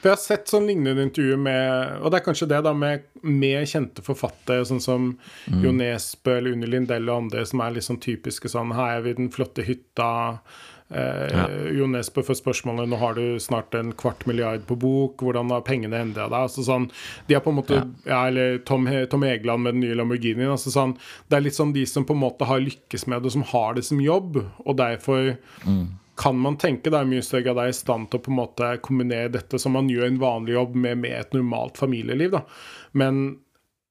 For 0.02 0.10
Jeg 0.10 0.18
har 0.18 0.22
sett 0.22 0.52
sånn 0.52 0.68
lignende 0.68 1.06
intervjuer 1.06 1.40
med 1.40 2.02
Og 2.04 2.12
det 2.12 2.20
er 2.20 2.26
kanskje 2.26 2.50
det 2.52 2.60
da 2.66 2.74
med, 2.76 3.06
med 3.24 3.64
kjente 3.70 4.04
forfattere, 4.04 4.66
sånn 4.68 4.84
som 4.84 5.06
mm. 5.14 5.62
Jo 5.64 5.72
Nesbø 5.78 6.36
eller 6.36 6.58
Unni 6.58 6.68
Lindell 6.68 7.08
og 7.08 7.26
andre, 7.26 7.46
som 7.48 7.64
er 7.64 7.78
litt 7.78 7.88
sånn 7.88 8.02
typiske 8.04 8.52
sånn 8.52 8.76
Her 8.76 8.98
er 8.98 9.06
vi 9.08 9.16
den 9.22 9.32
flotte 9.32 9.64
hytta. 9.64 10.10
Eh, 10.94 11.38
ja. 11.38 11.46
Jo 11.74 11.88
Nesbø 11.90 12.22
får 12.26 12.38
spørsmålet 12.38 12.90
nå 12.90 13.00
har 13.02 13.18
du 13.18 13.40
snart 13.42 13.74
en 13.78 13.94
kvart 13.98 14.26
milliard 14.30 14.66
på 14.70 14.78
bok, 14.80 15.24
hvordan 15.26 15.50
har 15.54 15.66
pengene 15.66 16.02
endra 16.06 16.28
deg? 16.28 16.46
Altså 16.46 16.66
sånn, 16.68 16.90
de 17.28 17.38
har 17.38 17.44
på 17.46 17.54
en 17.54 17.60
måte, 17.60 17.80
ja. 17.80 17.88
ja 18.12 18.22
eller 18.30 18.60
Tom, 18.68 18.86
Tom, 19.10 19.26
Egeland 19.28 19.66
med 19.66 19.78
den 19.78 19.86
nye 19.88 19.98
Lamborghinien. 19.98 20.54
Altså 20.54 20.74
sånn, 20.74 20.96
det 21.30 21.40
er 21.40 21.48
litt 21.48 21.58
sånn 21.58 21.74
de 21.76 21.86
som 21.90 22.06
på 22.08 22.16
en 22.18 22.24
måte 22.24 22.48
har 22.50 22.62
lykkes 22.64 23.08
med 23.10 23.26
det, 23.26 23.34
som 23.34 23.46
har 23.54 23.78
det 23.78 23.86
som 23.88 24.02
jobb, 24.04 24.40
og 24.44 24.78
derfor 24.80 25.34
mm. 25.66 25.86
kan 26.20 26.38
man 26.38 26.60
tenke 26.62 26.94
Det 26.94 27.00
er 27.00 27.10
mye 27.10 27.26
større 27.26 27.48
grad 27.48 27.64
er 27.64 27.74
i 27.74 27.78
stand 27.78 28.12
til 28.12 28.22
å 28.22 28.28
på 28.28 28.34
en 28.34 28.42
måte 28.44 28.76
kombinere 28.86 29.34
dette 29.34 29.60
som 29.62 29.74
man 29.78 29.90
gjør 29.90 30.12
en 30.12 30.22
vanlig 30.22 30.58
jobb, 30.58 30.78
med, 30.78 31.02
med 31.06 31.18
et 31.18 31.34
normalt 31.38 31.82
familieliv. 31.82 32.38
da. 32.38 32.46
Men 32.94 33.24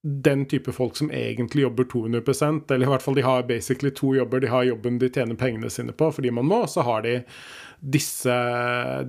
den 0.05 0.47
type 0.47 0.73
folk 0.73 0.97
som 0.97 1.11
egentlig 1.15 1.63
jobber 1.63 1.85
200% 1.85 2.73
eller 2.75 2.87
i 2.87 2.91
hvert 2.91 3.03
fall 3.03 3.15
de 3.15 3.23
har 3.23 3.43
basically 3.47 3.91
to 3.95 4.15
jobber. 4.17 4.41
De 4.41 4.49
har 4.51 4.65
jobben 4.67 4.99
de 4.99 5.09
tjener 5.09 5.39
pengene 5.39 5.71
sine 5.71 5.93
på 5.95 6.09
fordi 6.13 6.31
man 6.35 6.47
må, 6.47 6.65
så 6.67 6.83
har 6.83 7.05
de 7.07 7.21
disse, 7.79 8.35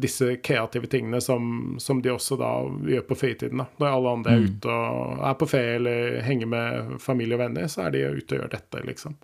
disse 0.01 0.36
kreative 0.45 0.88
tingene 0.88 1.21
som, 1.21 1.75
som, 1.82 2.01
de 2.01 2.12
også 2.13 2.38
da 2.38 2.51
gjør 2.89 3.08
på 3.10 3.17
fritiden. 3.17 3.63
da. 3.63 3.67
Når 3.82 3.95
alle 3.97 4.13
andre 4.17 4.34
er 4.34 4.43
mm. 4.43 4.45
ute 4.49 4.75
og 4.77 5.23
er 5.29 5.39
på 5.39 5.47
ferie 5.49 5.79
eller 5.79 6.19
henger 6.25 6.51
med 6.53 6.93
familie 7.01 7.38
og 7.38 7.41
venner, 7.41 7.69
så 7.69 7.88
er 7.88 7.95
de 7.95 8.03
ute 8.13 8.36
og 8.36 8.43
gjør 8.43 8.53
dette, 8.53 8.84
liksom. 8.89 9.17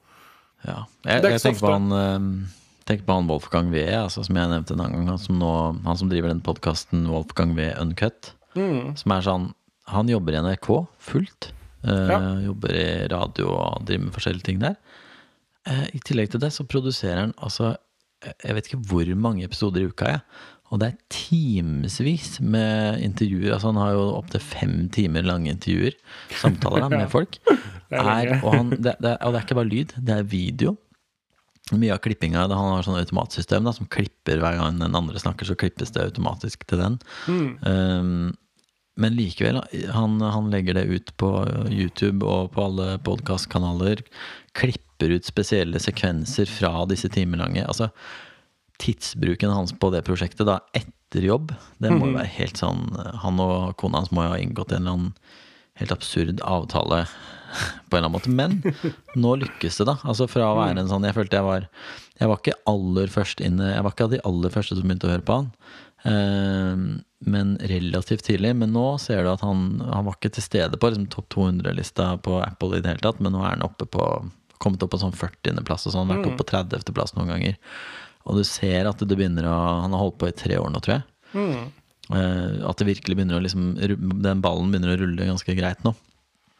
Ja. 0.65 0.79
Jeg, 1.05 1.21
jeg 1.23 1.43
tenker, 1.45 1.61
på 1.65 1.73
han, 1.73 1.93
uh, 1.93 2.81
tenker 2.89 3.05
på 3.05 3.19
han 3.19 3.29
Wolfgang 3.29 3.69
Wee, 3.73 3.93
altså, 3.93 4.25
som 4.25 4.41
jeg 4.41 4.53
nevnte 4.53 4.77
en 4.77 4.83
annen 4.85 5.01
gang. 5.01 5.13
Han 5.13 5.21
som, 5.21 5.37
nå, 5.41 5.53
han 5.85 6.01
som 6.01 6.09
driver 6.13 6.33
den 6.33 6.41
podkasten 6.45 7.05
Wolfgang 7.13 7.53
Wee 7.57 7.77
Uncut. 7.77 8.33
Mm. 8.57 8.97
Som 8.97 9.13
er 9.13 9.21
sånn 9.21 9.43
Han 9.93 10.09
jobber 10.09 10.33
i 10.33 10.41
NRK 10.41 10.67
fullt. 11.01 11.51
Ja. 11.83 12.19
Jobber 12.43 12.75
i 12.75 12.87
radio 13.11 13.51
og 13.55 13.85
driver 13.87 14.07
med 14.07 14.15
forskjellige 14.15 14.47
ting 14.49 14.63
der. 14.63 14.79
Uh, 15.67 15.85
I 15.95 16.01
tillegg 16.03 16.31
til 16.33 16.41
det 16.43 16.51
så 16.55 16.65
produserer 16.67 17.19
han 17.25 17.33
altså 17.37 17.75
Jeg 18.43 18.55
vet 18.55 18.67
ikke 18.67 18.81
hvor 18.89 19.09
mange 19.15 19.45
episoder 19.47 19.83
i 19.83 19.87
uka, 19.87 20.17
jeg. 20.17 20.23
Og 20.69 20.81
det 20.81 20.89
er 20.89 20.97
timevis 21.13 22.37
med 22.43 22.99
intervjuer. 23.01 23.53
Altså 23.55 23.71
Han 23.71 23.79
har 23.81 23.95
jo 23.95 24.03
opptil 24.17 24.43
fem 24.43 24.75
timer 24.93 25.25
lange 25.25 25.49
intervjuer. 25.53 25.95
Samtaler 26.41 26.85
da, 26.85 26.89
med 26.99 27.09
folk. 27.09 27.39
Er, 27.89 28.35
og, 28.43 28.51
han, 28.53 28.69
det, 28.75 28.97
det, 29.01 29.15
og, 29.17 29.33
det, 29.33 29.39
er 29.39 29.47
ikke 29.47 29.57
bare 29.57 29.71
lyd, 29.71 29.95
det 29.97 30.15
er 30.15 30.29
video. 30.29 30.75
Mye 31.73 31.93
av 31.93 32.01
klippinga 32.01 32.47
Han 32.49 32.73
har 32.73 32.85
sånn 32.85 32.99
automatsystem 32.99 33.65
da, 33.65 33.73
som 33.75 33.89
klipper 33.89 34.41
hver 34.41 34.59
gang 34.59 34.77
den 34.81 34.97
andre 34.97 35.21
snakker, 35.21 35.47
så 35.49 35.57
klippes 35.57 35.93
det 35.95 36.05
automatisk 36.05 36.65
til 36.69 36.81
den. 36.81 36.99
Mm. 37.29 37.49
Um, 37.65 38.29
men 38.99 39.15
likevel, 39.15 39.61
han, 39.95 40.19
han, 40.21 40.49
legger 40.51 40.75
det 40.75 40.85
ut 40.91 41.11
på 41.17 41.31
YouTube 41.71 42.27
og 42.27 42.51
på 42.55 42.65
alle 42.67 42.97
podkastkanaler. 43.05 44.03
Klipper 44.57 45.15
ut 45.15 45.27
spesielle 45.27 45.79
sekvenser 45.79 46.49
fra 46.51 46.83
disse 46.89 47.09
timelange. 47.13 47.63
Altså, 47.63 47.89
tidsbruken 48.83 49.53
hans 49.55 49.73
på 49.75 49.91
det 49.95 50.03
prosjektet 50.07 50.47
da 50.49 50.59
etter 50.75 51.25
jobb, 51.25 51.53
det 51.79 51.91
må 51.93 52.05
jo 52.05 52.11
mhm. 52.11 52.19
være 52.19 52.33
helt 52.35 52.59
sånn 52.59 52.83
Han 53.23 53.39
og 53.41 53.73
kona 53.81 54.03
hans 54.03 54.11
må 54.13 54.27
jo 54.27 54.33
ha 54.35 54.39
inngått 54.39 54.75
en 54.75 54.83
eller 54.83 54.97
annen 54.97 55.13
helt 55.79 55.93
absurd 55.95 56.43
avtale 56.45 57.05
på 57.89 57.97
en 57.97 58.03
eller 58.03 58.09
annen 58.09 58.15
måte. 58.17 58.29
Men 58.31 58.59
nå 59.19 59.35
lykkes 59.41 59.79
det, 59.79 59.87
da. 59.89 59.97
Altså 60.03 60.27
fra 60.29 60.51
å 60.51 60.57
være 60.59 60.83
en 60.83 60.91
sånn 60.91 61.07
Jeg 61.07 61.17
følte 61.17 61.39
jeg 61.39 61.47
var 61.47 61.67
Jeg 62.19 62.31
var 62.31 62.41
ikke 62.41 62.59
aller 62.69 63.11
først 63.11 63.43
inne 63.43 63.71
Jeg 63.71 63.85
var 63.85 63.95
ikke 63.95 64.09
av 64.09 64.15
de 64.15 64.23
aller 64.31 64.53
første 64.53 64.77
som 64.77 64.85
begynte 64.85 65.09
å 65.09 65.13
høre 65.15 65.25
på 65.25 65.39
han. 65.39 65.53
Uh, 66.05 66.99
men 67.19 67.57
relativt 67.67 68.23
tidlig. 68.29 68.53
Men 68.55 68.71
nå 68.75 68.85
ser 69.03 69.23
du 69.25 69.31
at 69.33 69.43
han, 69.43 69.81
han 69.83 70.07
var 70.07 70.17
ikke 70.17 70.31
til 70.37 70.45
stede 70.45 70.79
på 70.79 70.91
liksom, 70.91 71.09
topp 71.11 71.31
200-lista 71.35 72.13
på 72.23 72.37
Apple 72.43 72.77
i 72.77 72.83
det 72.83 72.93
hele 72.93 73.03
tatt, 73.03 73.19
men 73.23 73.35
nå 73.35 73.43
er 73.43 73.57
han 73.57 73.65
oppe 73.67 73.89
på 73.89 74.05
kommet 74.59 74.83
opp 74.83 74.91
på 74.93 74.99
sånn 74.99 75.15
40.-plass 75.15 75.87
og 75.87 75.95
sånn, 75.95 76.09
vært 76.11 76.27
oppe 76.27 76.41
på 76.41 76.49
30.-plass 76.51 77.13
mm. 77.13 77.19
noen 77.19 77.29
ganger. 77.31 77.59
Og 78.27 78.39
du 78.39 78.43
ser 78.47 78.89
at 78.89 78.99
det 78.99 79.15
begynner 79.15 79.47
å 79.47 79.55
Han 79.85 79.93
har 79.95 80.01
holdt 80.03 80.17
på 80.19 80.27
i 80.27 80.35
tre 80.35 80.57
år 80.59 80.67
nå, 80.73 80.81
tror 80.83 80.97
jeg. 80.97 81.05
Mm. 81.31 81.69
Uh, 82.09 82.67
at 82.67 82.81
det 82.81 82.89
virkelig 82.89 83.15
begynner 83.15 83.37
å 83.37 83.43
liksom 83.43 83.75
Den 83.77 84.39
ballen 84.41 84.71
begynner 84.73 84.95
å 84.95 84.99
rulle 84.99 85.27
ganske 85.29 85.55
greit 85.55 85.83
nå. 85.85 85.93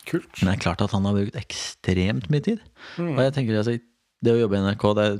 Kult. 0.08 0.30
Men 0.40 0.48
det 0.48 0.56
er 0.56 0.64
klart 0.64 0.84
at 0.86 0.94
han 0.96 1.06
har 1.06 1.18
brukt 1.18 1.38
ekstremt 1.38 2.30
mye 2.32 2.46
tid. 2.46 2.64
Mm. 2.98 3.14
Og 3.18 3.22
jeg 3.26 3.36
tenker 3.36 3.60
altså, 3.60 3.76
det 4.26 4.36
å 4.36 4.40
jobbe 4.40 4.58
i 4.58 4.64
NRK 4.64 4.86
det 4.98 5.06
er 5.10 5.20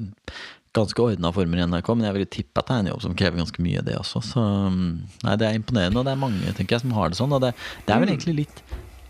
ganske 0.76 1.02
ordna 1.02 1.32
former 1.34 1.62
i 1.62 1.66
NRK, 1.70 1.88
men 1.96 2.08
jeg 2.08 2.16
vil 2.18 2.28
tippe 2.36 2.62
at 2.62 2.68
det 2.70 2.76
er 2.76 2.84
en 2.84 2.92
jobb 2.92 3.02
som 3.06 3.16
krever 3.18 3.42
ganske 3.42 3.64
mye, 3.66 3.82
det 3.86 3.96
også. 3.98 4.22
Så 4.26 4.44
mm, 4.44 4.92
nei, 5.26 5.38
det 5.42 5.48
er 5.48 5.58
imponerende, 5.58 6.02
og 6.02 6.06
det 6.06 6.14
er 6.14 6.22
mange 6.22 6.54
tenker 6.54 6.78
jeg, 6.78 6.86
som 6.86 6.94
har 6.98 7.10
det 7.10 7.20
sånn. 7.20 7.34
Og 7.36 7.42
det, 7.44 7.56
det 7.88 7.96
er 7.96 8.04
vel 8.04 8.12
mm. 8.12 8.14
egentlig 8.14 8.36
litt 8.44 8.62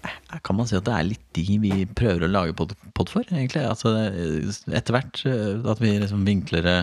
eh, 0.07 0.39
kan 0.45 0.59
man 0.59 0.69
si 0.69 0.77
at 0.79 0.87
det 0.87 0.95
er 0.95 1.09
litt 1.09 1.25
de 1.35 1.59
vi 1.65 1.73
prøver 1.99 2.25
å 2.25 2.31
lage 2.31 2.55
pod, 2.59 2.73
pod 2.95 3.11
for, 3.11 3.27
egentlig. 3.27 3.65
Altså, 3.67 3.93
etter 4.71 4.95
hvert 4.95 5.23
eh, 5.27 5.59
at 5.73 5.83
vi 5.83 5.97
liksom 5.99 6.25
vinkler 6.27 6.65
det 6.65 6.79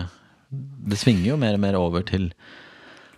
Det 0.87 0.97
svinger 1.01 1.33
jo 1.33 1.41
mer 1.41 1.57
og 1.57 1.63
mer 1.65 1.75
over 1.75 2.05
til 2.07 2.29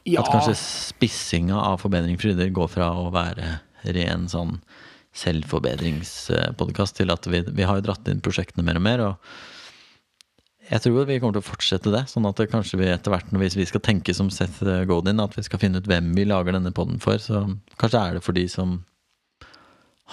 ja. 0.07 0.23
at 0.23 0.31
kanskje 0.31 0.55
spissinga 0.57 1.59
av 1.59 1.83
Forbedring 1.83 2.17
Fryder 2.17 2.49
går 2.55 2.71
fra 2.71 2.87
å 2.97 3.11
være 3.13 3.59
ren 3.95 4.25
sånn 4.31 4.57
selvforbedringspodkast 5.19 6.97
til 6.99 7.11
at 7.11 7.27
vi, 7.29 7.43
vi 7.43 7.65
har 7.67 7.79
jo 7.79 7.85
dratt 7.89 8.07
inn 8.09 8.23
prosjektene 8.23 8.65
mer 8.65 8.79
og 8.79 8.85
mer. 8.85 9.03
og 9.11 9.48
jeg 10.69 10.83
tror 10.83 11.07
vi 11.09 11.17
kommer 11.17 11.33
til 11.37 11.41
å 11.41 11.49
fortsette 11.49 11.93
det. 11.93 12.03
Sånn 12.11 12.27
at 12.29 12.39
kanskje 12.51 12.77
vi 12.77 12.89
etter 12.91 13.13
hvert, 13.13 13.31
hvis 13.41 13.57
vi 13.57 13.65
skal 13.65 13.81
tenke 13.85 14.13
som 14.13 14.29
Seth 14.33 14.61
Godin, 14.89 15.21
at 15.23 15.33
vi 15.37 15.45
skal 15.45 15.61
finne 15.61 15.81
ut 15.81 15.89
hvem 15.89 16.11
vi 16.17 16.27
lager 16.29 16.53
denne 16.53 16.73
poden 16.75 17.01
for, 17.01 17.17
så 17.21 17.47
kanskje 17.81 18.03
er 18.03 18.17
det 18.19 18.25
for 18.25 18.37
de 18.37 18.45
som 18.51 18.79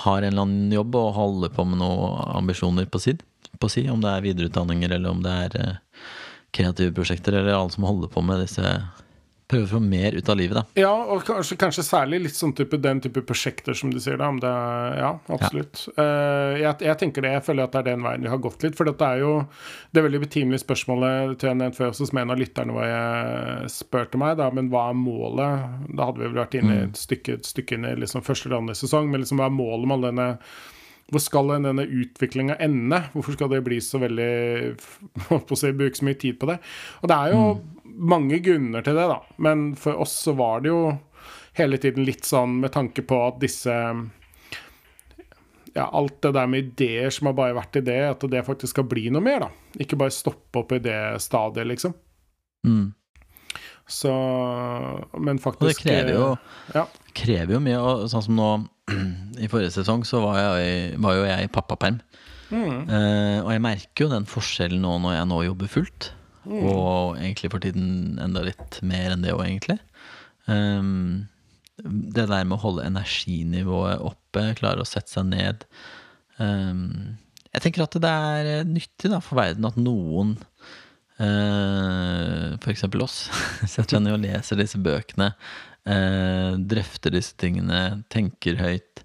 har 0.05 0.23
en 0.23 0.33
eller 0.33 0.45
annen 0.45 0.73
jobb 0.73 0.97
og 0.99 1.15
holder 1.17 1.53
på 1.57 1.65
med 1.69 1.81
noen 1.81 2.17
ambisjoner 2.37 2.89
på, 2.89 3.01
si, 3.01 3.17
på 3.61 3.71
si, 3.73 3.87
om 3.89 4.03
det 4.05 4.13
er 4.13 4.25
videreutdanninger 4.27 4.93
eller 4.97 5.13
om 5.13 5.23
det 5.25 5.37
er 5.47 5.57
eh, 5.61 5.79
kreative 6.57 6.93
prosjekter, 6.97 7.37
eller 7.37 7.57
alle 7.57 7.73
som 7.73 7.87
holder 7.89 8.13
på 8.13 8.25
med 8.25 8.43
disse 8.45 8.73
Prøve 9.47 9.63
å 9.69 9.71
få 9.77 9.79
mer 9.79 10.17
ut 10.17 10.29
av 10.33 10.39
livet, 10.41 10.59
da. 10.59 10.81
Ja, 10.81 10.91
og 10.91 11.21
kanskje, 11.29 11.55
kanskje 11.61 11.85
særlig 11.87 12.19
litt 12.25 12.35
sånn 12.35 12.55
type, 12.59 12.81
den 12.83 12.99
type 13.05 13.23
prosjekter 13.23 13.77
som 13.79 13.93
du 13.95 14.01
sier. 14.03 14.19
da, 14.19 14.27
om 14.33 14.41
det 14.43 14.51
Ja, 14.51 15.13
absolutt. 15.31 15.85
Eh, 15.95 16.57
jeg, 16.65 16.75
jeg 16.83 16.99
tenker 16.99 17.23
det, 17.23 17.31
jeg 17.37 17.45
føler 17.47 17.69
at 17.69 17.77
det 17.77 17.85
er 17.85 17.89
den 17.93 18.03
veien 18.03 18.27
vi 18.27 18.33
har 18.33 18.43
gått 18.43 18.67
litt. 18.67 18.75
For 18.75 18.91
det 18.91 18.97
er 19.07 19.23
jo 19.23 19.33
det 19.95 20.03
er 20.03 20.09
veldig 20.09 20.23
betimelige 20.25 20.65
spørsmålet 20.65 21.39
til 21.39 21.55
en 21.55 21.77
før 21.77 21.93
også, 21.93 22.11
som 22.11 22.19
en 22.25 22.35
av 22.35 22.43
lytterne 22.43 22.75
var 22.75 22.91
jeg 22.91 23.71
spurte 23.77 24.19
meg, 24.19 24.35
da, 24.43 24.51
men 24.51 24.73
hva 24.73 24.89
er 24.91 24.99
målet? 24.99 25.83
Da 25.95 26.11
hadde 26.11 26.25
vi 26.25 26.27
vel 26.27 26.41
vært 26.43 26.59
inne 26.59 26.81
i 26.81 26.87
et 26.89 26.99
stykke, 26.99 27.39
et 27.39 27.47
stykke 27.47 27.79
inn 27.79 27.87
i 27.87 27.95
liksom 28.03 28.27
første 28.27 28.51
eller 28.51 28.65
andre 28.65 28.75
sesong, 28.75 29.13
men 29.13 29.23
liksom 29.23 29.39
hva 29.39 29.47
er 29.47 29.61
målet 29.61 29.87
med 29.87 30.01
all 30.01 30.09
denne 30.11 30.33
hvor 31.07 31.23
skal 31.23 31.53
denne 31.55 31.85
utviklinga 31.87 32.57
ende? 32.59 32.99
Hvorfor 33.13 33.37
skal 33.37 33.51
det 33.53 33.63
bli 33.63 33.77
så 33.79 34.01
veldig 34.03 34.31
Holdt 35.29 35.45
på 35.47 35.55
å 35.55 35.61
si, 35.61 35.71
bruke 35.71 35.95
så 35.95 36.07
mye 36.09 36.19
tid 36.19 36.35
på 36.41 36.49
det? 36.51 36.57
Og 36.99 37.13
det 37.13 37.19
er 37.19 37.35
jo 37.37 37.43
mange 37.97 38.39
grunner 38.45 38.85
til 38.85 38.97
det, 38.99 39.07
da. 39.11 39.21
Men 39.43 39.71
for 39.79 39.99
oss 40.05 40.15
så 40.27 40.35
var 40.37 40.63
det 40.65 40.73
jo 40.73 40.81
hele 41.57 41.79
tiden 41.81 42.05
litt 42.05 42.27
sånn 42.29 42.59
med 42.61 42.75
tanke 42.75 43.03
på 43.07 43.19
at 43.27 43.41
disse 43.41 43.73
ja, 45.77 45.87
alt 45.93 46.21
det 46.25 46.33
der 46.33 46.47
med 46.49 46.71
ideer 46.71 47.11
som 47.13 47.29
har 47.29 47.37
bare 47.37 47.57
vært 47.57 47.77
ideer, 47.83 48.11
at 48.15 48.25
det 48.33 48.45
faktisk 48.47 48.73
skal 48.77 48.87
bli 48.89 49.09
noe 49.13 49.25
mer, 49.25 49.47
da. 49.47 49.51
Ikke 49.83 49.99
bare 50.01 50.15
stoppe 50.15 50.63
opp 50.63 50.73
i 50.73 50.81
det 50.85 50.99
stadiet, 51.25 51.69
liksom. 51.69 51.93
Mm. 52.67 52.95
Så 53.87 54.11
Men 55.23 55.39
faktisk 55.39 55.63
Og 55.63 55.69
det 55.69 55.77
krever 55.79 56.17
jo, 56.17 56.31
Ja. 56.75 56.87
krever 57.15 57.53
jo 57.55 57.61
mye. 57.63 57.79
Og 57.79 58.09
sånn 58.11 58.25
som 58.25 58.35
nå 58.35 58.49
i 59.45 59.47
forrige 59.53 59.77
sesong, 59.77 60.03
så 60.09 60.23
var, 60.25 60.41
jeg, 60.59 60.97
var 60.99 61.15
jo 61.15 61.29
jeg 61.29 61.45
i 61.45 61.53
pappaperm. 61.53 62.01
Eh, 62.51 63.39
og 63.43 63.51
jeg 63.51 63.63
merker 63.63 64.07
jo 64.07 64.11
den 64.13 64.27
forskjellen 64.29 64.83
nå 64.83 64.97
når 65.03 65.17
jeg 65.19 65.29
nå 65.31 65.41
jobber 65.49 65.71
fullt. 65.71 66.11
Og 66.47 67.17
egentlig 67.19 67.51
for 67.53 67.63
tiden 67.63 68.21
enda 68.23 68.45
litt 68.47 68.79
mer 68.87 69.15
enn 69.15 69.25
det 69.25 69.35
òg, 69.35 69.45
egentlig. 69.47 69.79
Um, 70.47 71.27
det 71.83 72.29
der 72.31 72.47
med 72.47 72.57
å 72.57 72.63
holde 72.63 72.87
energinivået 72.87 74.03
oppe, 74.05 74.49
klare 74.59 74.83
å 74.83 74.89
sette 74.89 75.13
seg 75.13 75.29
ned. 75.33 75.67
Um, 76.39 77.17
jeg 77.53 77.65
tenker 77.65 77.87
at 77.87 77.97
det 78.01 78.13
er 78.13 78.69
nyttig 78.69 79.11
da, 79.13 79.21
for 79.25 79.41
verden 79.41 79.67
at 79.69 79.79
noen, 79.81 80.37
uh, 81.19 82.57
f.eks. 82.61 82.87
oss, 83.03 83.19
setter 83.65 83.97
seg 83.97 84.05
ned 84.05 84.17
og 84.17 84.25
leser 84.25 84.61
disse 84.61 84.81
bøkene, 84.81 85.33
uh, 85.89 86.53
drøfter 86.61 87.17
disse 87.17 87.37
tingene, 87.41 88.05
tenker 88.13 88.61
høyt, 88.61 89.05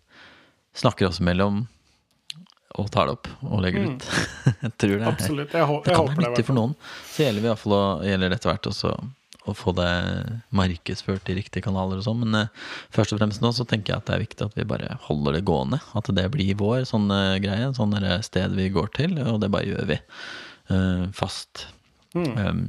snakker 0.78 1.10
oss 1.10 1.20
imellom 1.24 1.66
og 2.80 2.91
tar 2.93 3.09
det 3.09 3.15
opp 3.17 3.32
og 3.47 3.63
legger 3.63 3.84
det 3.84 3.95
ut. 3.95 4.05
jeg 4.65 4.76
tror 4.84 4.93
det 4.93 5.01
er 5.01 5.09
Absolutt. 5.09 5.55
Jeg, 5.55 5.65
jeg 5.65 5.82
det 5.88 5.95
kan 5.95 6.11
være 6.11 6.28
nyttig 6.28 6.45
for 6.47 6.57
noen. 6.57 6.76
Så 7.09 7.26
gjelder, 7.26 7.43
vi 7.43 7.51
i 7.51 7.57
fall 7.63 7.76
å, 7.78 7.82
gjelder 8.07 8.36
etter 8.38 8.51
hvert 8.51 8.69
også 8.72 8.93
å 9.49 9.55
få 9.57 9.74
det 9.74 9.89
markedsført 10.53 11.32
i 11.34 11.38
riktige 11.39 11.65
kanaler 11.65 11.97
og 11.97 12.05
sånn. 12.05 12.22
Men 12.24 12.38
uh, 12.45 12.69
først 12.93 13.15
og 13.15 13.22
fremst 13.22 13.41
nå 13.43 13.49
så 13.57 13.65
tenker 13.67 13.95
jeg 13.95 14.03
at 14.03 14.09
det 14.09 14.15
er 14.15 14.24
viktig 14.26 14.47
at 14.47 14.59
vi 14.59 14.67
bare 14.69 14.99
holder 15.07 15.39
det 15.39 15.43
gående. 15.49 15.82
At 15.97 16.11
det 16.13 16.28
blir 16.34 16.53
vår 16.59 16.86
sånn 16.89 17.09
uh, 17.09 17.39
greie. 17.41 17.72
Sånn 17.78 17.97
sted 18.26 18.55
vi 18.57 18.69
går 18.74 18.93
til, 18.97 19.17
og 19.26 19.41
det 19.43 19.51
bare 19.53 19.69
gjør 19.72 19.91
vi 19.95 19.99
Uh, 20.72 21.09
fast. 21.11 21.65
Mm. 22.15 22.38
Um, 22.38 22.59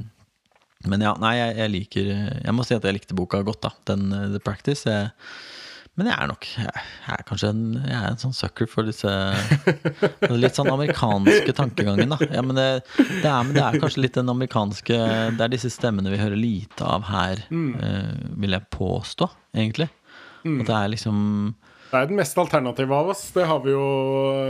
men 0.91 1.03
ja, 1.05 1.13
nei, 1.21 1.37
jeg, 1.37 1.51
jeg 1.55 1.71
liker 1.71 2.07
Jeg 2.09 2.53
må 2.57 2.65
si 2.67 2.75
at 2.75 2.83
jeg 2.83 2.97
likte 2.97 3.15
boka 3.15 3.39
godt, 3.47 3.61
da. 3.63 3.69
Den 3.87 4.09
The 4.33 4.41
Practice. 4.43 4.83
Jeg, 4.89 5.13
men 5.99 6.09
jeg 6.09 6.15
er 6.17 6.29
nok 6.31 6.47
Jeg 6.57 7.13
er 7.13 7.23
kanskje 7.27 7.49
en, 7.53 7.63
jeg 7.85 7.97
er 7.97 8.07
en 8.09 8.21
sånn 8.21 8.35
sucker 8.35 8.69
for 8.69 8.87
disse 8.87 9.11
Litt 10.33 10.57
sånn 10.57 10.71
amerikanske 10.73 11.53
tankegangen, 11.57 12.15
da. 12.15 12.17
Ja, 12.33 12.41
men 12.45 12.57
det, 12.57 12.67
det, 12.97 13.27
er, 13.29 13.43
men 13.45 13.53
det 13.53 13.63
er 13.65 13.77
kanskje 13.81 14.05
litt 14.05 14.17
den 14.17 14.31
amerikanske 14.33 14.97
Det 15.37 15.45
er 15.45 15.53
disse 15.53 15.69
stemmene 15.73 16.13
vi 16.13 16.21
hører 16.21 16.39
lite 16.39 16.87
av 16.87 17.05
her, 17.09 17.43
eh, 17.53 18.13
vil 18.41 18.57
jeg 18.57 18.69
påstå, 18.73 19.29
egentlig. 19.55 19.89
At 20.43 20.65
det 20.67 20.75
er 20.75 20.89
liksom 20.91 21.19
Det 21.93 21.99
er 22.01 22.07
den 22.09 22.17
mest 22.17 22.37
alternative 22.41 22.89
av 22.97 23.09
oss. 23.13 23.19
Det 23.35 23.43
har 23.45 23.59
vi 23.61 23.69
jo 23.75 23.83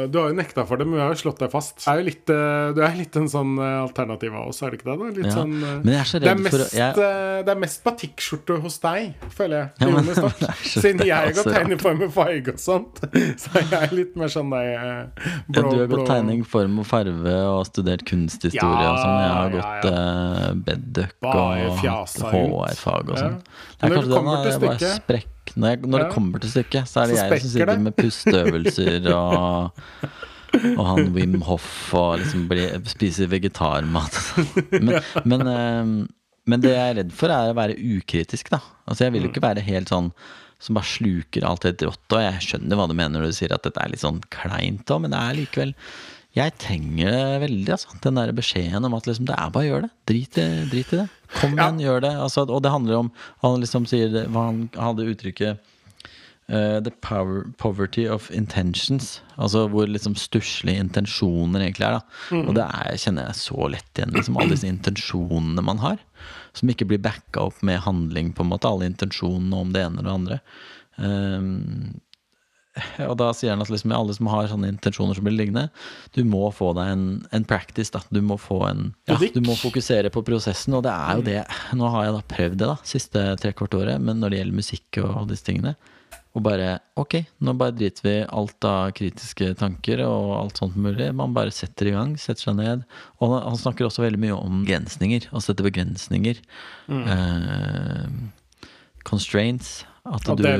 Du 0.07 0.15
har 0.21 0.29
jo 0.31 0.35
nekta 0.37 0.63
for 0.65 0.79
det, 0.79 0.85
men 0.87 0.95
vi 0.95 1.01
har 1.03 1.11
jo 1.11 1.19
slått 1.19 1.41
deg 1.43 1.51
fast. 1.51 1.75
Det 1.83 1.89
er 1.91 1.99
jo 1.99 2.05
litt, 2.07 2.29
eh, 2.31 2.67
du 2.77 2.79
er 2.85 2.93
litt 2.95 3.17
en 3.19 3.27
sånn 3.27 3.57
eh, 3.59 3.81
alternativ 3.83 4.31
av 4.39 4.47
oss, 4.53 4.61
er 4.63 4.71
det 4.71 4.79
ikke 4.79 4.87
det? 4.93 4.95
da? 5.17 5.27
Ja. 5.27 5.33
sånn 5.35 5.53
eh, 5.59 5.73
Men 5.83 5.91
jeg 5.93 5.99
er 5.99 6.07
så 6.13 6.21
det 6.23 6.29
er 6.31 6.39
mest, 6.39 6.55
å 6.55 6.67
jeg, 6.77 7.03
eh, 7.03 7.41
det 7.43 7.51
er 7.55 7.59
mest 7.65 7.83
batikkskjorte 7.83 8.57
hos 8.63 8.79
deg, 8.79 9.09
føler 9.35 9.57
jeg. 9.59 9.69
Ja, 9.83 9.91
men- 9.91 10.05
det 10.13 10.53
Siden 10.63 10.97
det 11.03 11.07
jeg 11.09 11.17
har 11.19 11.35
gått 11.35 11.49
rart. 11.51 11.57
tegneform 11.59 12.05
og 12.07 12.13
farge 12.15 12.55
og 12.55 12.63
sånt, 12.63 13.03
så 13.43 13.53
er 13.59 13.67
jeg 13.75 13.91
litt 13.99 14.15
mer 14.23 14.31
sånn 14.31 14.49
deg 14.55 14.71
eh, 14.71 15.27
ja, 15.51 15.61
du 15.67 15.75
har 15.83 15.91
gått 15.91 16.07
tegning, 16.07 16.45
form 16.47 16.79
og 16.79 16.87
farve 16.87 17.35
og 17.51 17.65
studert 17.67 18.05
kunsthistorie 18.07 18.87
og 18.87 18.97
sånn. 19.03 19.19
Jeg 19.19 19.35
har 19.35 19.43
Ja, 19.43 19.59
gått 19.59 19.89
ja, 19.91 20.47
uh, 20.47 20.53
bedduck 20.63 21.15
og. 21.27 21.77
HR-fag 21.83 23.09
og 23.11 23.17
Ja. 23.17 23.21
sånn. 23.27 23.37
Det 23.43 23.83
er 23.83 23.95
kanskje 23.97 24.09
den 24.13 24.27
er 24.27 24.59
bare 24.63 24.77
stykket- 24.79 25.32
sprekk. 25.43 25.57
Når, 25.57 25.69
jeg, 25.69 25.89
når 25.89 26.03
det 26.03 26.13
kommer 26.13 26.39
til 26.43 26.51
stykket, 26.53 26.87
så 26.89 27.01
er 27.03 27.07
det 27.07 27.17
Så 27.17 27.25
jeg 27.27 27.41
som 27.41 27.49
sitter 27.49 27.71
det. 27.71 27.81
med 27.81 27.95
pusteøvelser 27.97 29.09
og 29.13 29.71
og 30.77 30.85
han 30.85 31.13
Wim 31.15 31.41
Hoff 31.41 31.93
og 31.97 32.19
liksom 32.21 32.47
blir, 32.47 32.77
spiser 32.85 33.27
vegetarmat. 33.31 34.19
Men, 34.71 34.99
men, 35.25 35.47
eh, 35.49 36.07
men 36.45 36.61
det 36.61 36.75
jeg 36.75 36.91
er 36.91 36.97
redd 37.01 37.13
for, 37.15 37.33
er 37.33 37.49
å 37.49 37.57
være 37.57 37.77
ukritisk, 37.77 38.51
da. 38.53 38.59
Altså 38.85 39.05
Jeg 39.07 39.13
vil 39.15 39.25
jo 39.25 39.31
ikke 39.33 39.47
være 39.47 39.65
helt 39.65 39.89
sånn 39.89 40.11
som 40.63 40.77
bare 40.77 40.87
sluker 40.87 41.43
alt 41.43 41.65
helt 41.67 41.81
rått. 41.83 42.05
Og 42.13 42.21
jeg 42.21 42.45
skjønner 42.45 42.79
hva 42.79 42.87
du 42.87 42.93
mener 42.95 43.17
når 43.17 43.33
du 43.33 43.35
sier 43.35 43.51
at 43.55 43.65
dette 43.65 43.81
er 43.81 43.91
litt 43.91 44.03
sånn 44.03 44.21
kleint 44.31 44.87
òg, 44.93 45.01
men 45.03 45.11
det 45.11 45.19
er 45.19 45.39
likevel 45.41 45.73
Jeg 46.33 46.55
trenger 46.57 47.11
det 47.13 47.41
veldig, 47.43 47.67
altså. 47.75 47.93
Den 48.01 48.15
der 48.17 48.31
beskjeden 48.33 48.85
om 48.87 48.95
at 48.97 49.05
liksom, 49.05 49.27
det 49.29 49.35
er 49.37 49.51
bare 49.53 49.67
å 49.67 49.69
gjøre 49.69 49.85
det. 49.85 49.91
Drit 50.09 50.39
drit 50.71 50.93
i 50.95 51.01
det. 51.03 51.09
Kom 51.39 51.53
Ja. 51.57 51.67
igjen, 51.67 51.81
gjør 51.83 52.01
det. 52.01 52.13
Altså, 52.23 52.47
og 52.49 52.63
det 52.65 52.71
handler 52.73 52.97
om 53.03 53.11
Han 53.43 53.59
liksom 53.61 53.85
sier 53.89 54.09
hva 54.29 54.47
Han 54.49 54.69
hadde 54.73 55.05
uttrykket 55.13 55.59
uh, 56.49 56.79
the 56.81 56.91
power, 57.05 57.45
poverty 57.57 58.07
of 58.09 58.31
intentions. 58.31 59.21
Altså 59.37 59.67
hvor 59.69 59.85
liksom 59.87 60.15
stusslige 60.17 60.81
intensjoner 60.81 61.61
egentlig 61.67 61.85
er. 61.87 61.99
da 62.01 62.41
Og 62.49 62.55
det 62.57 62.65
er, 62.65 62.97
kjenner 62.97 63.29
jeg 63.29 63.35
så 63.43 63.69
lett 63.69 63.93
igjen. 64.01 64.13
Liksom 64.17 64.37
Alle 64.41 64.55
disse 64.57 64.67
intensjonene 64.73 65.61
man 65.63 65.77
har. 65.85 65.97
Som 66.53 66.69
ikke 66.69 66.85
blir 66.89 67.01
backa 67.01 67.45
opp 67.45 67.61
med 67.61 67.79
handling, 67.85 68.33
på 68.33 68.41
en 68.41 68.49
måte. 68.49 68.65
Alle 68.69 68.89
intensjonene 68.89 69.53
om 69.61 69.71
det 69.73 69.85
ene 69.85 70.01
og 70.01 70.05
det 70.09 70.13
andre. 70.17 70.39
Ehm, 70.97 71.99
og 73.09 73.15
da 73.21 73.29
sier 73.37 73.53
han 73.53 73.61
at 73.61 73.69
liksom 73.69 73.93
alle 73.93 74.15
som 74.17 74.29
har 74.31 74.49
sånne 74.49 74.71
intensjoner 74.73 75.17
som 75.17 75.27
blir 75.27 75.35
liggende, 75.37 75.67
du 76.17 76.23
må 76.25 76.47
få 76.55 76.71
deg 76.77 76.93
en, 76.95 77.07
en 77.35 77.47
practice. 77.47 77.93
da 77.93 78.01
Du 78.09 78.21
må 78.25 78.39
få 78.41 78.63
en 78.69 78.91
ja, 79.09 79.19
Du 79.21 79.41
må 79.45 79.57
fokusere 79.59 80.11
på 80.13 80.25
prosessen, 80.25 80.75
og 80.77 80.85
det 80.87 80.93
er 80.93 81.19
jo 81.19 81.25
det. 81.27 81.41
Nå 81.77 81.89
har 81.93 82.07
jeg 82.07 82.17
da 82.17 82.23
prøvd 82.35 82.61
det 82.61 82.71
da 82.73 82.77
siste 82.87 83.25
tre 83.41 83.53
kvart 83.57 83.77
året, 83.77 84.01
men 84.01 84.21
når 84.21 84.33
det 84.33 84.41
gjelder 84.41 84.63
musikk 84.63 85.03
og 85.03 85.27
disse 85.31 85.45
tingene. 85.49 85.75
Og 86.33 86.41
bare 86.41 86.79
ok, 86.97 87.19
nå 87.45 87.53
bare 87.57 87.75
driter 87.77 88.07
vi 88.07 88.13
alt 88.25 88.65
av 88.65 88.89
kritiske 88.97 89.51
tanker 89.59 90.01
og 90.07 90.31
alt 90.39 90.61
sånt 90.63 90.77
mulig. 90.81 91.11
Man 91.13 91.35
bare 91.35 91.53
setter 91.53 91.91
i 91.91 91.93
gang, 91.93 92.15
setter 92.17 92.49
seg 92.49 92.57
ned. 92.57 92.87
Og 93.21 93.35
han, 93.35 93.59
snakker 93.59 93.85
også 93.85 94.01
veldig 94.01 94.21
mye 94.23 94.37
om 94.39 94.63
begrensninger. 94.63 95.29
Å 95.29 95.43
sette 95.45 95.65
begrensninger. 95.65 96.41
Eh, 96.89 98.07
constraints. 99.07 99.83
At 100.03 100.27
Ja, 100.27 100.35
du 100.35 100.43
er 100.43 100.59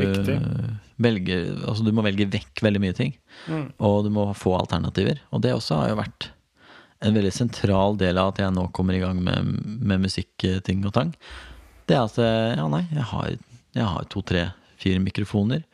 velger 1.03 1.49
Altså 1.67 1.83
du 1.83 1.91
må 1.91 2.03
velge 2.05 2.29
vekk 2.31 2.61
veldig 2.63 2.81
mye 2.83 2.95
ting. 2.95 3.15
Og 3.79 4.05
du 4.05 4.09
må 4.13 4.29
få 4.37 4.55
alternativer. 4.59 5.19
Og 5.31 5.41
det 5.43 5.53
også 5.55 5.81
har 5.81 5.89
jo 5.91 5.99
vært 5.99 6.29
en 7.03 7.17
veldig 7.17 7.33
sentral 7.35 7.97
del 7.99 8.17
av 8.21 8.31
at 8.31 8.39
jeg 8.39 8.53
nå 8.55 8.69
kommer 8.71 8.95
i 8.95 9.01
gang 9.03 9.17
med, 9.19 9.49
med 9.83 10.05
musikkting 10.05 10.85
og 10.87 10.93
tang. 10.95 11.11
Det 11.89 11.97
er 11.97 12.05
at 12.05 12.19
eh, 12.23 12.53
ja, 12.55 12.67
nei, 12.71 12.85
jeg 12.93 13.03
har, 13.09 13.33
jeg 13.75 13.87
har 13.91 14.05
to, 14.13 14.21
tre, 14.23 14.45
fire 14.79 15.01
mikrofoner. 15.03 15.65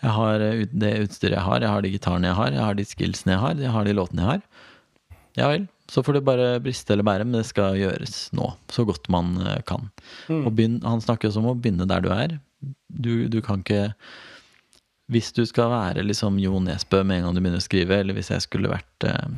Jeg 0.00 0.14
har 0.16 0.40
eh, 0.40 0.62
det 0.72 0.94
utstyret 1.04 1.36
jeg 1.36 1.44
har, 1.44 1.60
jeg 1.60 1.74
har 1.74 1.84
de 1.84 1.92
gitarene 1.92 2.30
jeg 2.30 2.38
har, 2.38 2.54
jeg 2.56 2.64
har 2.64 2.78
de 2.78 2.86
skillsene 2.88 3.34
jeg 3.34 3.42
har, 3.42 3.60
jeg 3.66 3.74
har 3.74 3.84
de 3.84 3.96
låtene 3.98 4.24
jeg 4.24 4.30
har. 4.30 4.46
Ja 5.36 5.50
vel. 5.52 5.68
Så 5.88 6.02
får 6.04 6.18
det 6.18 6.24
bare 6.26 6.48
briste 6.60 6.92
eller 6.92 7.06
bære, 7.08 7.24
men 7.24 7.38
det 7.38 7.46
skal 7.48 7.78
gjøres 7.80 8.28
nå. 8.36 8.50
Så 8.72 8.84
godt 8.88 9.08
man 9.12 9.36
eh, 9.40 9.60
kan. 9.68 9.88
Og 10.28 10.50
Begynne, 10.52 10.82
han 10.84 11.00
snakker 11.04 11.30
også 11.30 11.40
om 11.40 11.52
å 11.52 11.56
begynne 11.56 11.88
der 11.88 12.04
du 12.04 12.10
er. 12.12 12.36
Du, 12.88 13.28
du 13.30 13.38
kan 13.44 13.62
ikke 13.62 13.92
Hvis 15.12 15.28
du 15.32 15.44
skal 15.46 15.70
være 15.70 16.02
liksom 16.02 16.40
Jo 16.42 16.58
Nesbø 16.58 17.04
med 17.06 17.20
en 17.20 17.28
gang 17.28 17.36
du 17.36 17.40
begynner 17.40 17.62
å 17.62 17.64
skrive, 17.64 18.00
eller 18.02 18.16
hvis 18.16 18.32
jeg 18.34 18.42
skulle 18.42 18.72
vært 18.72 19.06
eh, 19.06 19.28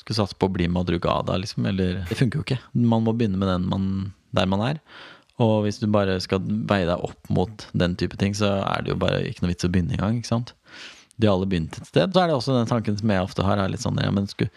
Skulle 0.00 0.18
satse 0.18 0.36
på 0.36 0.48
å 0.48 0.54
bli 0.56 0.66
Madrugada, 0.72 1.36
liksom, 1.38 1.68
eller 1.70 2.02
Det 2.10 2.18
funker 2.18 2.40
jo 2.40 2.46
ikke. 2.48 2.58
Man 2.74 3.06
må 3.06 3.14
begynne 3.14 3.40
med 3.40 3.48
den 3.52 3.68
man, 3.70 3.86
der 4.36 4.50
man 4.50 4.64
er. 4.66 4.82
Og 5.38 5.62
hvis 5.64 5.78
du 5.78 5.86
bare 5.94 6.18
skal 6.20 6.42
veie 6.42 6.88
deg 6.88 7.04
opp 7.06 7.30
mot 7.30 7.68
den 7.78 7.94
type 7.96 8.18
ting, 8.18 8.34
så 8.34 8.58
er 8.66 8.82
det 8.82 8.92
jo 8.92 8.98
bare 9.00 9.22
ikke 9.28 9.44
noe 9.44 9.52
vits 9.52 9.68
å 9.68 9.70
begynne 9.70 9.94
engang. 9.94 10.18
ikke 10.18 10.32
sant? 10.32 10.52
De 11.16 11.28
har 11.28 11.38
alle 11.38 11.46
begynt 11.50 11.78
et 11.78 11.86
sted. 11.86 12.10
Så 12.10 12.22
er 12.22 12.30
det 12.30 12.34
også 12.34 12.56
den 12.56 12.70
tanken 12.70 12.98
som 12.98 13.12
jeg 13.14 13.22
ofte 13.22 13.46
har, 13.46 13.62
er 13.62 13.70
litt 13.70 13.84
sånn 13.84 14.00
ja, 14.02 14.10
men 14.14 14.26
skulle 14.30 14.50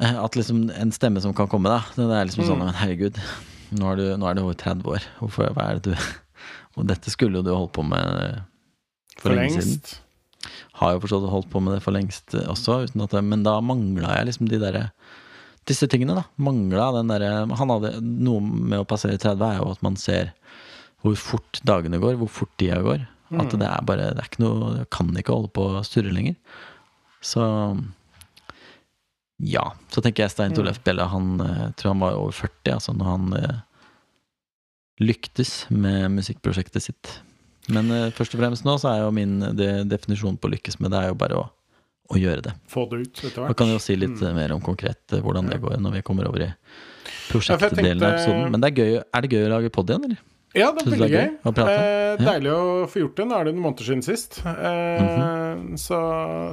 At 0.00 0.36
liksom 0.38 0.68
en 0.72 0.92
stemme 0.96 1.20
som 1.20 1.34
kan 1.36 1.48
komme, 1.52 1.68
da. 1.68 1.82
Det 1.96 2.06
er 2.08 2.28
liksom 2.28 2.46
sånn 2.48 2.62
Men 2.62 2.76
herregud, 2.78 3.18
nå 3.76 3.90
er, 3.92 3.98
du, 4.00 4.04
nå 4.16 4.28
er 4.30 4.38
du 4.38 4.44
over 4.46 4.56
30 4.56 4.86
år. 4.88 5.08
Hvorfor, 5.20 5.50
hva 5.56 5.66
er 5.68 5.80
det 5.80 5.92
du 5.92 6.04
Og 6.80 6.86
dette 6.88 7.12
skulle 7.12 7.40
jo 7.40 7.44
du 7.44 7.50
holdt 7.52 7.74
på 7.76 7.84
med 7.84 8.22
eh, 8.22 8.38
for, 9.18 9.28
For 9.28 9.36
lenge 9.36 9.58
siden. 9.58 9.74
lengst. 9.76 9.98
Har 10.80 10.94
jo 10.94 11.02
forstått 11.02 11.28
holdt 11.28 11.50
på 11.52 11.60
med 11.60 11.76
det 11.76 11.82
for 11.84 11.92
lengst 11.92 12.36
eh, 12.38 12.46
også, 12.48 12.78
at 12.88 13.16
men 13.26 13.44
da 13.44 13.58
mangla 13.60 14.14
jeg 14.16 14.30
liksom 14.30 14.48
de 14.48 14.62
derre 14.62 14.86
disse 15.68 15.86
tingene 15.92 16.16
da 16.16 16.22
mangla 16.40 16.86
den 16.96 17.10
derre 17.12 17.44
Han 17.60 17.70
hadde 17.74 17.90
noe 18.00 18.40
med 18.40 18.80
å 18.80 18.86
passere 18.88 19.20
30 19.20 19.44
er 19.44 19.58
jo 19.60 19.68
at 19.74 19.82
man 19.84 19.98
ser 20.00 20.32
hvor 21.04 21.14
fort 21.20 21.60
dagene 21.64 22.00
går, 22.00 22.16
hvor 22.20 22.28
fort 22.28 22.50
tida 22.60 22.80
går. 22.84 23.04
At 23.40 23.54
det 23.56 23.64
er 23.68 23.84
bare 23.86 24.10
Det 24.12 24.20
er 24.20 24.26
ikke 24.28 24.42
noe 24.42 24.70
Jeg 24.80 24.88
kan 24.92 25.12
ikke 25.16 25.32
holde 25.36 25.52
på 25.54 25.62
å 25.70 25.84
surre 25.86 26.12
lenger. 26.12 26.34
Så 27.24 27.44
ja. 29.40 29.64
Så 29.92 30.02
tenker 30.04 30.24
jeg 30.24 30.34
Stein 30.34 30.54
Torleif 30.56 30.80
Bjelle, 30.84 31.06
han 31.08 31.40
eh, 31.44 31.66
tror 31.78 31.94
han 31.94 32.04
var 32.04 32.18
over 32.18 32.36
40 32.36 32.74
altså, 32.76 32.94
når 32.96 33.10
han 33.10 33.34
eh, 33.38 33.58
lyktes 35.00 35.64
med 35.72 36.10
musikkprosjektet 36.18 36.84
sitt. 36.84 37.14
Men 37.72 37.90
eh, 37.94 38.10
først 38.14 38.36
og 38.36 38.42
fremst 38.42 38.66
nå 38.66 38.76
så 38.82 38.92
er 38.92 39.02
jo 39.04 39.14
min 39.14 39.38
de, 39.56 39.70
definisjon 39.88 40.38
på 40.40 40.50
lykkes 40.52 40.80
med 40.80 40.92
det 40.94 41.02
er 41.02 41.12
jo 41.12 41.18
bare 41.20 41.40
å, 41.40 41.44
å 42.10 42.20
gjøre 42.20 42.44
det. 42.48 42.54
Få 42.70 42.86
det 42.90 43.02
ut 43.04 43.22
etter 43.22 43.36
hvert. 43.36 43.52
Da 43.52 43.58
kan 43.58 43.70
jeg 43.70 43.78
jo 43.78 43.84
si 43.84 43.96
litt 43.98 44.18
mm. 44.18 44.32
mer 44.36 44.56
om 44.56 44.64
konkret 44.64 45.16
eh, 45.16 45.22
hvordan 45.24 45.50
det 45.52 45.60
går 45.62 45.78
når 45.82 46.00
vi 46.00 46.04
kommer 46.06 46.28
over 46.30 46.48
i 46.48 46.50
prosjektdelen 47.30 48.02
av 48.02 48.16
episoden. 48.16 48.50
Men 48.52 48.62
det 48.62 48.72
er 48.72 48.82
gøy, 48.82 49.00
er 49.00 49.24
det 49.24 49.32
gøy 49.32 49.46
å 49.46 49.54
lage 49.54 49.72
pod 49.74 49.92
igjen, 49.92 50.10
eller? 50.10 50.26
Ja, 50.54 50.72
det 50.74 50.82
er 50.82 50.90
veldig 50.90 51.10
gøy. 51.12 51.28
å? 51.46 51.52
Eh, 51.70 52.16
deilig 52.26 52.50
å 52.50 52.86
få 52.90 53.02
gjort 53.04 53.16
det. 53.20 53.26
Nå 53.30 53.36
er 53.38 53.44
det 53.46 53.54
noen 53.54 53.64
måneder 53.68 53.86
siden 53.86 54.02
sist. 54.02 54.40
Eh, 54.44 55.00
Mhm. 55.60 55.76
så, 55.78 55.98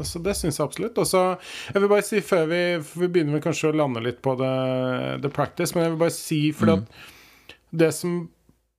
så 0.05 0.21
det 0.23 0.35
syns 0.37 0.57
jeg 0.59 0.65
absolutt. 0.67 0.97
Og 0.97 1.05
så 1.07 1.37
Jeg 1.73 1.81
vil 1.81 1.89
bare 1.89 2.05
si 2.05 2.21
før 2.21 2.45
vi, 2.47 2.61
vi 3.01 3.07
begynner 3.07 3.37
vel 3.37 3.41
kanskje 3.41 3.71
å 3.71 3.75
lande 3.75 4.03
litt 4.03 4.21
på 4.21 4.35
det, 4.37 5.21
the 5.21 5.29
practice, 5.29 5.73
men 5.75 5.83
jeg 5.83 5.91
vil 5.95 5.99
bare 6.05 6.15
si 6.15 6.51
fordi 6.51 6.77
mm. 6.77 6.83
at 6.83 7.55
det 7.77 7.93
som 7.93 8.29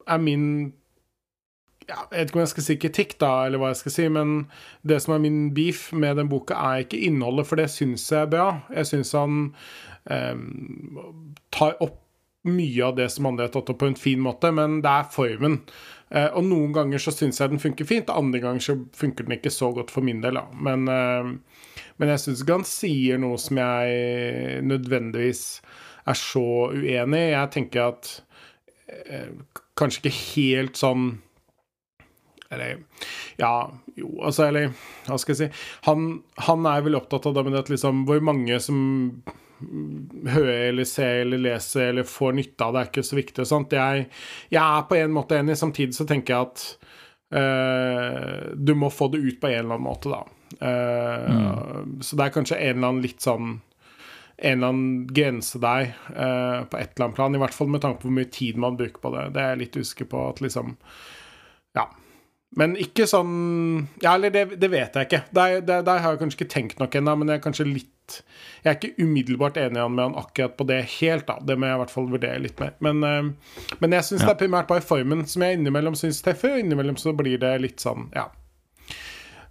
er 0.08 0.18
min 0.18 0.72
ja, 1.88 2.02
Jeg 2.12 2.18
vet 2.18 2.28
ikke 2.28 2.36
om 2.36 2.42
jeg 2.44 2.48
skal 2.52 2.62
si 2.66 2.76
kritikk, 2.76 3.18
da, 3.18 3.46
eller 3.46 3.58
hva 3.62 3.68
jeg 3.72 3.76
skal 3.82 3.92
si, 3.94 4.08
men 4.12 4.32
det 4.84 4.98
som 5.02 5.14
er 5.14 5.22
min 5.24 5.54
beef 5.56 5.86
med 5.92 6.16
den 6.20 6.28
boka, 6.28 6.54
er 6.54 6.84
ikke 6.84 7.00
innholdet, 7.00 7.46
for 7.48 7.56
det 7.56 7.70
syns 7.72 8.04
jeg 8.12 8.26
er 8.26 8.32
bra. 8.34 8.48
Jeg 8.74 8.90
syns 8.90 9.12
han 9.16 9.54
eh, 10.10 10.36
tar 11.50 11.78
opp 11.80 11.96
mye 12.46 12.84
av 12.84 12.96
det 12.96 13.08
som 13.10 13.26
andre 13.26 13.48
har 13.48 13.52
tatt 13.54 13.70
opp 13.72 13.80
på 13.80 13.88
en 13.90 13.98
fin 13.98 14.20
måte, 14.22 14.50
men 14.54 14.78
det 14.84 14.92
er 14.92 15.08
formen. 15.12 15.58
Eh, 16.10 16.28
og 16.32 16.46
noen 16.46 16.72
ganger 16.76 17.02
så 17.02 17.12
syns 17.12 17.40
jeg 17.40 17.52
den 17.52 17.62
funker 17.62 17.88
fint, 17.88 18.12
andre 18.12 18.40
ganger 18.44 18.64
så 18.64 18.76
funker 18.96 19.26
den 19.26 19.36
ikke 19.38 19.52
så 19.52 19.72
godt 19.76 19.92
for 19.92 20.06
min 20.06 20.22
del. 20.24 20.38
Da. 20.38 20.46
Men, 20.54 20.88
eh, 20.88 21.84
men 21.98 22.14
jeg 22.14 22.22
syns 22.24 22.42
ikke 22.44 22.60
han 22.60 22.68
sier 22.68 23.20
noe 23.20 23.38
som 23.42 23.60
jeg 23.60 24.62
nødvendigvis 24.64 25.44
er 26.08 26.18
så 26.18 26.48
uenig 26.72 27.24
i. 27.26 27.32
Jeg 27.34 27.54
tenker 27.56 27.90
at 27.90 28.12
eh, 28.88 29.32
kanskje 29.78 30.06
ikke 30.06 30.18
helt 30.18 30.80
sånn 30.80 31.10
eller 32.48 32.78
Ja, 33.36 33.68
jo, 33.92 34.08
altså, 34.24 34.46
eller 34.48 34.70
Hva 35.04 35.18
skal 35.20 35.34
jeg 35.34 35.40
si? 35.42 35.64
Han, 35.84 36.22
han 36.46 36.64
er 36.70 36.80
vel 36.86 36.96
opptatt 36.96 37.26
av 37.28 37.34
det 37.36 37.44
med 37.44 37.58
at 37.60 37.68
liksom 37.68 38.06
Hvor 38.08 38.22
mange 38.24 38.56
som 38.64 38.78
hører 39.58 40.68
eller 40.68 40.86
ser 40.88 41.24
eller 41.24 41.40
leser 41.42 41.90
eller 41.90 42.06
får 42.08 42.36
nytte 42.38 42.64
av 42.64 42.74
det, 42.74 42.80
er 42.82 42.90
ikke 42.92 43.06
så 43.06 43.18
viktig. 43.18 43.42
og 43.44 43.50
sånt. 43.50 43.74
Jeg, 43.74 44.08
jeg 44.54 44.62
er 44.62 44.88
på 44.88 44.98
en 44.98 45.14
måte 45.14 45.38
enig, 45.38 45.58
samtidig 45.58 45.96
så 45.96 46.06
tenker 46.08 46.34
jeg 46.34 46.48
at 46.48 46.66
uh, 47.34 48.54
du 48.56 48.74
må 48.78 48.90
få 48.94 49.10
det 49.12 49.22
ut 49.24 49.40
på 49.40 49.50
en 49.50 49.58
eller 49.60 49.76
annen 49.78 49.88
måte, 49.88 50.12
da. 50.12 50.24
Eh, 50.64 51.82
Så 52.00 52.16
det 52.16 52.24
er 52.24 52.32
kanskje 52.32 52.56
en 52.56 52.78
eller 52.78 52.88
annen 52.88 53.02
litt 53.04 53.20
sånn 53.20 53.58
en 54.38 54.54
eller 54.54 54.70
annen 54.70 55.06
grense 55.10 55.58
der 55.58 55.88
uh, 56.14 56.62
på 56.70 56.78
et 56.78 56.92
eller 56.94 57.08
annet 57.08 57.16
plan. 57.16 57.34
I 57.34 57.40
hvert 57.42 57.56
fall 57.56 57.70
med 57.74 57.82
tanke 57.82 58.00
på 58.00 58.06
hvor 58.08 58.14
mye 58.20 58.30
tid 58.30 58.56
man 58.62 58.76
bruker 58.78 59.02
på 59.02 59.10
det. 59.16 59.24
Det 59.34 59.42
er 59.42 59.48
jeg 59.50 59.62
litt 59.64 59.78
usikker 59.82 60.06
på 60.12 60.28
at 60.30 60.42
liksom 60.44 60.76
Ja. 61.74 61.88
Men 62.56 62.76
ikke 62.80 63.04
sånn 63.10 63.88
Ja, 64.00 64.14
eller 64.14 64.30
det, 64.32 64.44
det 64.62 64.70
vet 64.72 64.94
jeg 64.94 65.08
ikke. 65.10 65.24
Der, 65.34 65.58
der, 65.60 65.82
der 65.82 65.98
har 66.04 66.14
jeg 66.14 66.22
kanskje 66.22 66.38
ikke 66.38 66.54
tenkt 66.54 66.78
nok 66.80 66.94
ennå, 66.94 67.16
men 67.18 67.28
jeg 67.34 67.40
er 67.40 67.44
kanskje 67.44 67.66
litt 67.66 67.90
Jeg 68.64 68.70
er 68.72 68.76
ikke 68.78 69.04
umiddelbart 69.04 69.56
enig 69.60 69.84
med 69.90 70.04
han 70.04 70.14
akkurat 70.20 70.56
på 70.58 70.66
det 70.68 70.80
helt, 70.98 71.26
da. 71.26 71.38
Det 71.44 71.56
må 71.58 71.66
jeg 71.68 71.78
i 71.78 71.82
hvert 71.82 71.94
fall 71.94 72.08
vurdere 72.10 72.42
litt 72.42 72.60
mer. 72.60 72.72
Men, 72.84 73.02
eh, 73.04 73.76
men 73.80 73.96
jeg 73.96 74.06
syns 74.08 74.22
Ja. 74.24 74.26
det 74.32 74.36
er 74.36 74.42
primært 74.46 74.68
bare 74.70 74.84
formen 74.84 75.26
som 75.26 75.42
jeg 75.42 75.58
innimellom 75.58 75.94
syns 75.98 76.22
treffer, 76.22 76.56
og 76.56 76.64
innimellom 76.64 76.96
så 77.00 77.14
blir 77.16 77.38
det 77.38 77.60
litt 77.60 77.78
sånn, 77.84 78.08
ja. 78.14 78.28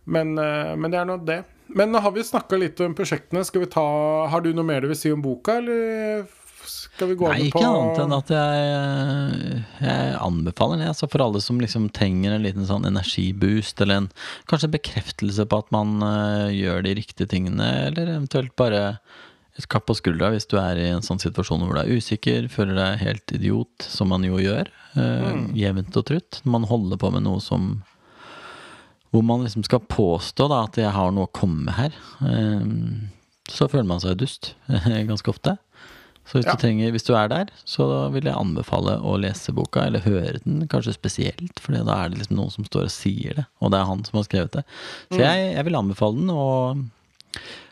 Men, 0.05 0.37
eh, 0.39 0.75
men 0.75 0.91
det 0.91 0.99
er 0.99 1.05
nå 1.05 1.17
det. 1.25 1.43
Men 1.75 1.91
nå 1.91 1.99
har 1.99 2.11
vi 2.15 2.21
snakka 2.23 2.57
litt 2.57 2.79
om 2.79 2.93
prosjektene. 2.95 3.43
Skal 3.43 3.61
vi 3.65 3.67
ta 3.67 4.27
Har 4.31 4.39
du 4.41 4.53
noe 4.53 4.63
mer 4.63 4.79
du 4.81 4.87
vil 4.87 4.95
si 4.95 5.11
om 5.11 5.21
boka, 5.21 5.57
eller 5.57 6.23
skal 6.69 7.11
vi 7.11 7.17
gå 7.19 7.27
Nei, 7.29 7.37
på 7.51 7.61
ikke 7.61 7.67
annet 7.67 8.01
enn 8.03 8.15
at 8.15 8.31
jeg, 8.33 9.61
jeg 9.83 10.17
anbefaler 10.23 10.81
det. 10.81 10.89
Altså 10.93 11.09
for 11.11 11.23
alle 11.25 11.41
som 11.43 11.61
liksom 11.61 11.89
trenger 11.95 12.35
en 12.35 12.45
liten 12.45 12.67
sånn 12.69 12.87
energiboost, 12.89 13.81
eller 13.83 14.03
en, 14.03 14.09
kanskje 14.49 14.69
en 14.69 14.75
bekreftelse 14.77 15.47
på 15.49 15.61
at 15.63 15.71
man 15.75 15.97
uh, 16.03 16.47
gjør 16.53 16.85
de 16.87 16.95
riktige 16.99 17.29
tingene, 17.31 17.69
eller 17.89 18.13
eventuelt 18.17 18.55
bare 18.59 18.83
et 19.57 19.65
klapp 19.71 19.87
på 19.89 19.97
skuldra 19.97 20.29
hvis 20.33 20.45
du 20.49 20.57
er 20.61 20.77
i 20.77 20.89
en 20.93 21.05
sånn 21.05 21.21
situasjon 21.21 21.63
hvor 21.65 21.77
du 21.77 21.81
er 21.81 21.97
usikker, 21.97 22.49
føler 22.53 22.77
deg 22.77 23.01
helt 23.01 23.33
idiot, 23.33 23.87
som 23.89 24.11
man 24.13 24.25
jo 24.25 24.37
gjør, 24.41 24.69
eh, 25.01 25.29
jevnt 25.57 25.97
og 25.97 26.05
trutt. 26.11 26.41
Man 26.45 26.67
holder 26.69 27.01
på 27.01 27.09
med 27.15 27.25
noe 27.25 27.41
som 27.43 27.79
hvor 29.09 29.23
man 29.25 29.41
liksom 29.41 29.63
skal 29.65 29.81
påstå 29.87 30.49
da 30.51 30.65
at 30.67 30.77
jeg 30.77 30.91
har 30.93 31.13
noe 31.15 31.29
å 31.29 31.33
komme 31.33 31.69
med 31.69 31.79
her, 31.79 32.01
Uh, 32.17 33.07
så 33.47 33.67
føler 33.71 33.87
man 33.87 34.01
seg 34.03 34.17
dust 34.19 34.55
ganske 35.09 35.31
ofte. 35.31 35.53
Så 36.27 36.37
hvis, 36.37 36.45
Ja. 36.45 36.53
du 36.57 36.59
trenger, 36.59 36.91
hvis 36.91 37.05
du 37.07 37.13
er 37.15 37.29
der, 37.31 37.51
så 37.63 37.85
vil 38.11 38.25
jeg 38.27 38.35
anbefale 38.35 38.97
å 38.99 39.15
lese 39.19 39.53
boka, 39.55 39.85
eller 39.87 40.03
høre 40.03 40.41
den, 40.43 40.65
kanskje 40.67 40.93
spesielt, 40.97 41.59
for 41.63 41.71
da 41.71 41.95
er 42.03 42.09
det 42.11 42.19
liksom 42.19 42.35
noen 42.35 42.51
som 42.51 42.65
står 42.67 42.89
og 42.89 42.91
sier 42.91 43.37
det, 43.39 43.45
og 43.61 43.71
det 43.71 43.79
er 43.79 43.87
han 43.87 44.03
som 44.03 44.17
har 44.19 44.25
skrevet 44.27 44.51
det. 44.59 44.63
Så 45.13 45.21
jeg, 45.23 45.53
jeg 45.55 45.63
vil 45.69 45.79
anbefale 45.79 46.19
den, 46.19 46.29
og 46.29 46.83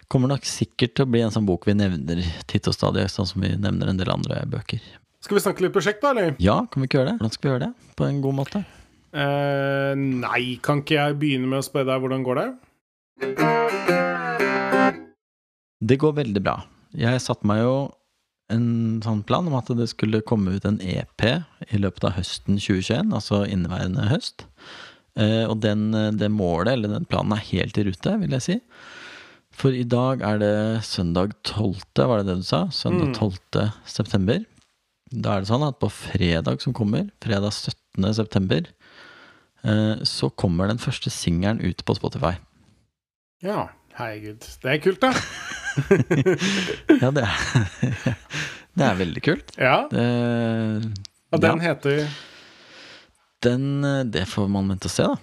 kommer 0.07 0.31
nok 0.31 0.45
sikkert 0.47 0.95
til 0.95 1.03
å 1.05 1.11
bli 1.11 1.19
en 1.25 1.33
sånn 1.35 1.47
bok 1.49 1.65
vi 1.67 1.73
nevner 1.75 2.21
titt 2.47 2.67
og 2.71 2.77
stadig, 2.77 3.09
sånn 3.11 3.27
som 3.27 3.41
vi 3.43 3.51
nevner 3.57 3.91
en 3.91 3.99
del 3.99 4.11
andre 4.13 4.45
bøker. 4.47 4.79
Skal 5.25 5.39
vi 5.39 5.41
snakke 5.43 5.65
litt 5.65 5.73
prosjekt, 5.75 5.99
da, 6.05 6.13
eller? 6.13 6.35
Ja, 6.39 6.61
kan 6.69 6.79
vi 6.83 6.87
ikke 6.87 6.99
gjøre 7.01 7.11
det? 7.11 7.17
Hvordan 7.19 7.33
skal 7.35 7.49
vi 7.49 7.53
gjøre 7.55 7.65
det? 7.67 7.95
På 7.97 8.07
en 8.07 8.21
god 8.23 8.39
måte? 8.39 8.63
Uh, 9.15 9.95
nei, 9.95 10.59
kan 10.63 10.81
ikke 10.83 10.95
jeg 10.99 11.19
begynne 11.19 11.47
med 11.51 11.59
å 11.59 11.65
spørre 11.65 11.87
deg 11.91 12.03
hvordan 12.03 12.23
går 12.23 12.41
det? 12.41 12.49
Det 15.85 15.97
går 16.01 16.15
veldig 16.17 16.41
bra. 16.43 16.55
Jeg 16.95 17.21
satte 17.23 17.47
meg 17.47 17.61
jo 17.63 17.75
en 18.53 18.65
sånn 19.03 19.23
plan 19.25 19.47
om 19.49 19.55
at 19.57 19.71
det 19.77 19.87
skulle 19.89 20.23
komme 20.25 20.57
ut 20.57 20.67
en 20.67 20.81
EP 20.83 21.25
i 21.25 21.79
løpet 21.81 22.05
av 22.09 22.17
høsten 22.19 22.59
2021, 22.59 23.13
altså 23.15 23.43
inneværende 23.49 24.09
høst. 24.11 24.45
Eh, 25.17 25.45
og 25.47 25.61
den, 25.63 25.89
det 26.19 26.29
målet, 26.33 26.75
eller 26.75 26.93
den 26.93 27.09
planen, 27.09 27.33
er 27.33 27.49
helt 27.49 27.79
i 27.79 27.87
rute, 27.87 28.17
vil 28.21 28.37
jeg 28.37 28.45
si. 28.45 28.59
For 29.55 29.71
i 29.71 29.85
dag 29.87 30.21
er 30.25 30.41
det 30.41 30.55
søndag 30.85 31.33
12., 31.47 31.79
var 32.03 32.19
det 32.19 32.27
det 32.27 32.41
du 32.41 32.45
sa? 32.47 32.65
Søndag 32.75 33.15
12. 33.15 33.71
september. 33.87 34.43
Da 35.15 35.35
er 35.35 35.43
det 35.43 35.49
sånn 35.51 35.63
at 35.63 35.79
på 35.79 35.89
fredag 35.93 36.63
som 36.63 36.75
kommer, 36.75 37.07
fredag 37.23 37.53
17. 37.53 38.09
september, 38.17 38.67
eh, 39.63 40.03
så 40.03 40.29
kommer 40.35 40.67
den 40.69 40.81
første 40.81 41.13
singelen 41.13 41.63
ut 41.63 41.85
på 41.87 41.95
Spotify. 41.97 42.35
Ja, 43.45 43.69
herregud. 43.95 44.43
Det 44.61 44.73
er 44.73 44.83
kult, 44.83 45.01
da. 45.05 45.13
Ja, 47.01 47.09
det 47.11 47.23
er, 47.25 47.35
det 48.77 48.85
er 48.89 48.97
veldig 48.99 49.23
kult. 49.25 49.51
Ja, 49.59 49.75
Det, 49.91 50.05
Og 51.35 51.41
den 51.43 51.61
ja, 51.61 51.71
heter 51.73 52.05
den, 53.45 53.83
eh, 53.85 54.03
det 54.09 54.23
får 54.31 54.47
man 54.49 54.69
vente 54.71 54.87
og 54.89 54.93
se, 54.95 55.03
da. 55.05 55.15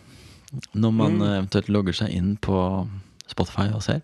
Når 0.79 0.93
man 0.95 1.15
Mm. 1.19 1.23
eh, 1.27 1.37
eventuelt 1.41 1.69
logger 1.73 1.93
seg 1.97 2.13
inn 2.15 2.35
på 2.37 2.59
Spotify 3.27 3.71
og 3.75 3.83
ser. 3.83 4.03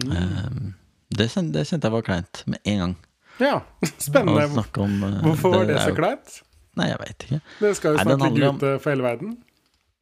Mm. 0.00 0.12
Eh, 0.16 0.50
Det, 1.10 1.26
kjen- 1.30 1.52
det 1.52 1.66
kjente 1.66 1.86
jeg 1.88 1.92
var 1.92 2.02
kleint 2.06 2.42
med 2.46 2.60
en 2.64 2.78
gang. 2.78 2.96
Ja, 3.40 3.60
spennende. 3.98 4.64
om 4.78 5.02
eh, 5.04 5.20
Hvorfor 5.24 5.54
var 5.54 5.66
det 5.66 5.78
så 5.82 5.94
kleint? 5.96 6.40
Nei, 6.78 6.86
jeg 6.92 6.98
veit 7.02 7.24
ikke. 7.26 7.40
Det 7.60 7.72
skal 7.76 7.96
jo 7.96 8.02
snart 8.04 8.22
ligge 8.30 8.50
ute 8.54 8.74
for 8.80 8.90
hele 8.94 9.02
verden. 9.02 9.32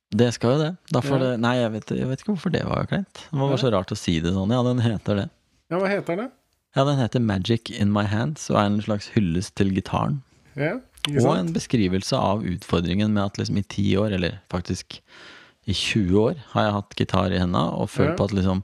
Det 0.09 0.31
skal 0.33 0.55
jo 0.55 0.61
det. 0.63 0.71
Ja. 0.95 1.01
det 1.21 1.33
Nei, 1.43 1.55
jeg 1.59 1.73
vet, 1.75 1.91
jeg 2.01 2.09
vet 2.09 2.23
ikke 2.23 2.33
hvorfor 2.33 2.53
det 2.55 2.65
var 2.65 2.89
kleint. 2.89 3.25
Det 3.29 3.39
var 3.39 3.51
bare 3.53 3.61
så 3.61 3.73
rart 3.75 3.93
å 3.93 3.99
si 3.99 4.19
det 4.25 4.33
sånn. 4.33 4.53
Ja, 4.55 4.63
den 4.65 4.81
heter 4.81 5.23
det. 5.23 5.27
Ja, 5.69 5.81
hva 5.83 5.91
heter 5.91 6.17
det? 6.17 6.29
Ja, 6.77 6.85
den 6.89 7.01
heter 7.01 7.21
Magic 7.21 7.71
In 7.75 7.93
My 7.93 8.07
Hands 8.09 8.49
og 8.53 8.57
er 8.61 8.71
en 8.71 8.81
slags 8.85 9.11
hyllest 9.15 9.55
til 9.61 9.73
gitaren. 9.77 10.23
Ja, 10.59 10.79
Og 11.09 11.33
en 11.37 11.53
beskrivelse 11.55 12.17
av 12.17 12.43
utfordringen 12.45 13.13
med 13.15 13.25
at 13.25 13.39
liksom 13.39 13.61
i 13.61 13.67
ti 13.69 13.85
år, 13.97 14.13
eller 14.17 14.41
faktisk 14.53 14.99
i 15.69 15.75
20 15.77 16.17
år, 16.21 16.41
har 16.55 16.65
jeg 16.65 16.75
hatt 16.79 16.97
gitar 16.97 17.33
i 17.33 17.39
henda 17.41 17.67
og 17.77 17.91
følt 17.93 18.17
på 18.17 18.25
at 18.25 18.33
liksom 18.33 18.63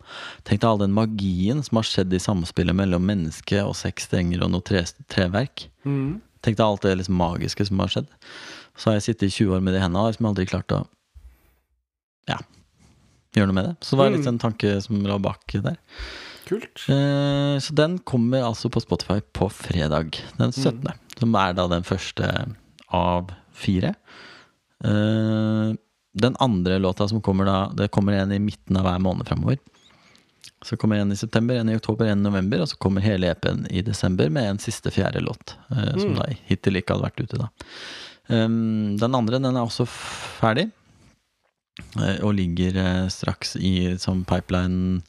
Tenk 0.49 0.63
deg 0.63 0.69
all 0.69 0.81
den 0.81 0.97
magien 0.97 1.61
som 1.65 1.81
har 1.81 1.89
skjedd 1.89 2.13
i 2.17 2.21
samspillet 2.23 2.77
mellom 2.77 3.05
menneske 3.05 3.61
og 3.61 3.77
seks 3.77 4.09
strenger 4.09 4.45
og 4.45 4.55
noe 4.55 4.65
tre, 4.65 4.81
treverk. 5.13 5.69
Mm. 5.85 6.23
Tenk 6.45 6.57
deg 6.57 6.65
alt 6.65 6.85
det 6.85 6.97
liksom 7.01 7.21
magiske 7.21 7.69
som 7.69 7.81
har 7.85 7.93
skjedd. 7.93 8.09
Så 8.77 8.91
har 8.91 8.99
jeg 8.99 9.09
sittet 9.11 9.29
i 9.29 9.37
20 9.45 9.59
år 9.59 9.65
med 9.65 9.77
det 9.77 9.83
i 9.83 9.85
henda 9.85 10.05
og 10.05 10.13
liksom 10.13 10.31
aldri 10.33 10.49
klart 10.49 10.73
å 10.77 10.85
ja, 12.31 12.39
gjøre 13.35 13.51
noe 13.51 13.55
med 13.59 13.65
det. 13.71 13.75
Så 13.85 13.95
det 13.97 14.01
var 14.03 14.11
litt 14.15 14.25
Mm. 14.27 14.33
en 14.35 14.39
tanke 14.39 14.75
som 14.83 15.01
lå 15.05 15.19
bak 15.21 15.47
der. 15.53 15.77
Kult. 16.47 16.85
Eh, 16.89 17.59
Så 17.59 17.75
den 17.75 17.99
kommer 18.01 18.43
altså 18.45 18.69
på 18.71 18.81
Spotify 18.83 19.21
på 19.33 19.49
fredag 19.51 20.19
den 20.39 20.53
17., 20.53 20.93
som 21.19 21.35
er 21.35 21.53
da 21.55 21.67
den 21.69 21.83
første 21.83 22.55
av 22.93 23.31
fire. 23.53 23.95
Eh, 24.85 25.75
Den 26.17 26.37
andre 26.39 26.79
låta 26.79 27.09
som 27.09 27.21
kommer 27.21 27.45
da 27.45 27.73
Det 27.75 27.89
kommer 27.91 28.13
en 28.13 28.31
i 28.33 28.39
midten 28.39 28.77
av 28.77 28.85
hver 28.87 29.01
måned 29.03 29.27
framover. 29.27 29.59
Så 30.63 30.77
kommer 30.79 30.97
en 31.01 31.11
i 31.13 31.17
september, 31.17 31.57
en 31.57 31.69
i 31.69 31.75
oktober, 31.77 32.07
en 32.07 32.21
i 32.21 32.31
november, 32.31 32.61
og 32.63 32.69
så 32.69 32.79
kommer 32.79 33.01
hele 33.03 33.27
EP-en 33.33 33.67
i 33.71 33.83
desember 33.83 34.31
med 34.31 34.45
en 34.49 34.59
siste 34.59 34.91
fjerde 34.95 35.21
låt, 35.21 35.57
eh, 35.71 35.91
som 35.99 36.15
da 36.15 36.29
hittil 36.47 36.77
ikke 36.81 36.95
hadde 36.95 37.05
vært 37.11 37.21
ute, 37.25 37.39
da. 37.39 37.49
Um, 38.29 38.97
den 38.97 39.15
andre, 39.15 39.39
den 39.43 39.57
er 39.57 39.61
også 39.67 39.85
ferdig, 39.87 40.71
og 42.23 42.35
ligger 42.39 42.77
eh, 42.79 43.07
straks 43.11 43.57
i 43.59 43.95
som 43.99 44.23
pipeline 44.29 45.03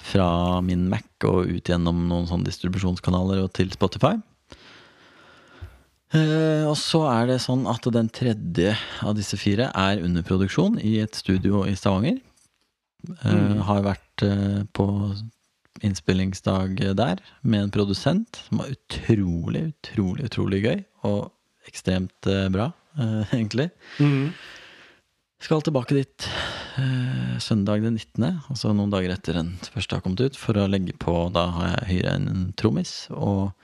fra 0.00 0.60
min 0.64 0.86
Mac 0.88 1.04
og 1.28 1.50
ut 1.50 1.68
gjennom 1.68 2.06
noen 2.08 2.28
sånne 2.28 2.48
distribusjonskanaler 2.48 3.42
og 3.44 3.50
til 3.56 3.68
Spotify. 3.74 4.14
Eh, 6.16 6.64
og 6.66 6.74
så 6.80 7.04
er 7.10 7.28
det 7.30 7.40
sånn 7.44 7.66
at 7.70 7.84
den 7.94 8.08
tredje 8.10 8.72
av 9.06 9.14
disse 9.18 9.38
fire 9.38 9.68
er 9.76 10.00
under 10.02 10.24
produksjon 10.26 10.80
i 10.82 10.96
et 11.04 11.14
studio 11.18 11.62
i 11.68 11.76
Stavanger. 11.78 12.18
Eh, 13.22 13.60
Har 13.68 13.84
vært 13.86 14.24
eh, 14.26 14.62
på 14.74 14.88
innspillingsdag 15.86 16.80
der 16.98 17.20
med 17.42 17.66
en 17.66 17.72
produsent 17.72 18.40
som 18.48 18.60
var 18.60 18.72
utrolig, 18.74 19.68
utrolig, 19.70 20.26
utrolig 20.26 20.62
gøy. 20.64 20.80
Og 21.08 21.30
ekstremt 21.70 22.26
eh, 22.26 22.48
bra, 22.52 22.72
eh, 22.98 23.22
egentlig. 23.36 23.70
Mm. 24.00 24.32
Skal 25.40 25.62
tilbake 25.64 25.96
dit 25.96 26.26
eh, 26.76 27.36
søndag 27.40 27.80
den 27.80 27.96
19., 27.96 28.26
altså 28.52 28.74
noen 28.76 28.92
dager 28.92 29.14
etter 29.14 29.38
den 29.38 29.54
første 29.72 29.96
har 29.96 30.04
kommet 30.04 30.20
ut, 30.20 30.36
for 30.36 30.58
å 30.60 30.68
legge 30.68 30.92
på 31.00 31.14
Da 31.32 31.46
har 31.56 31.70
jeg 31.72 31.88
hyra 31.94 32.12
en 32.18 32.50
trommis, 32.60 32.92
og 33.14 33.54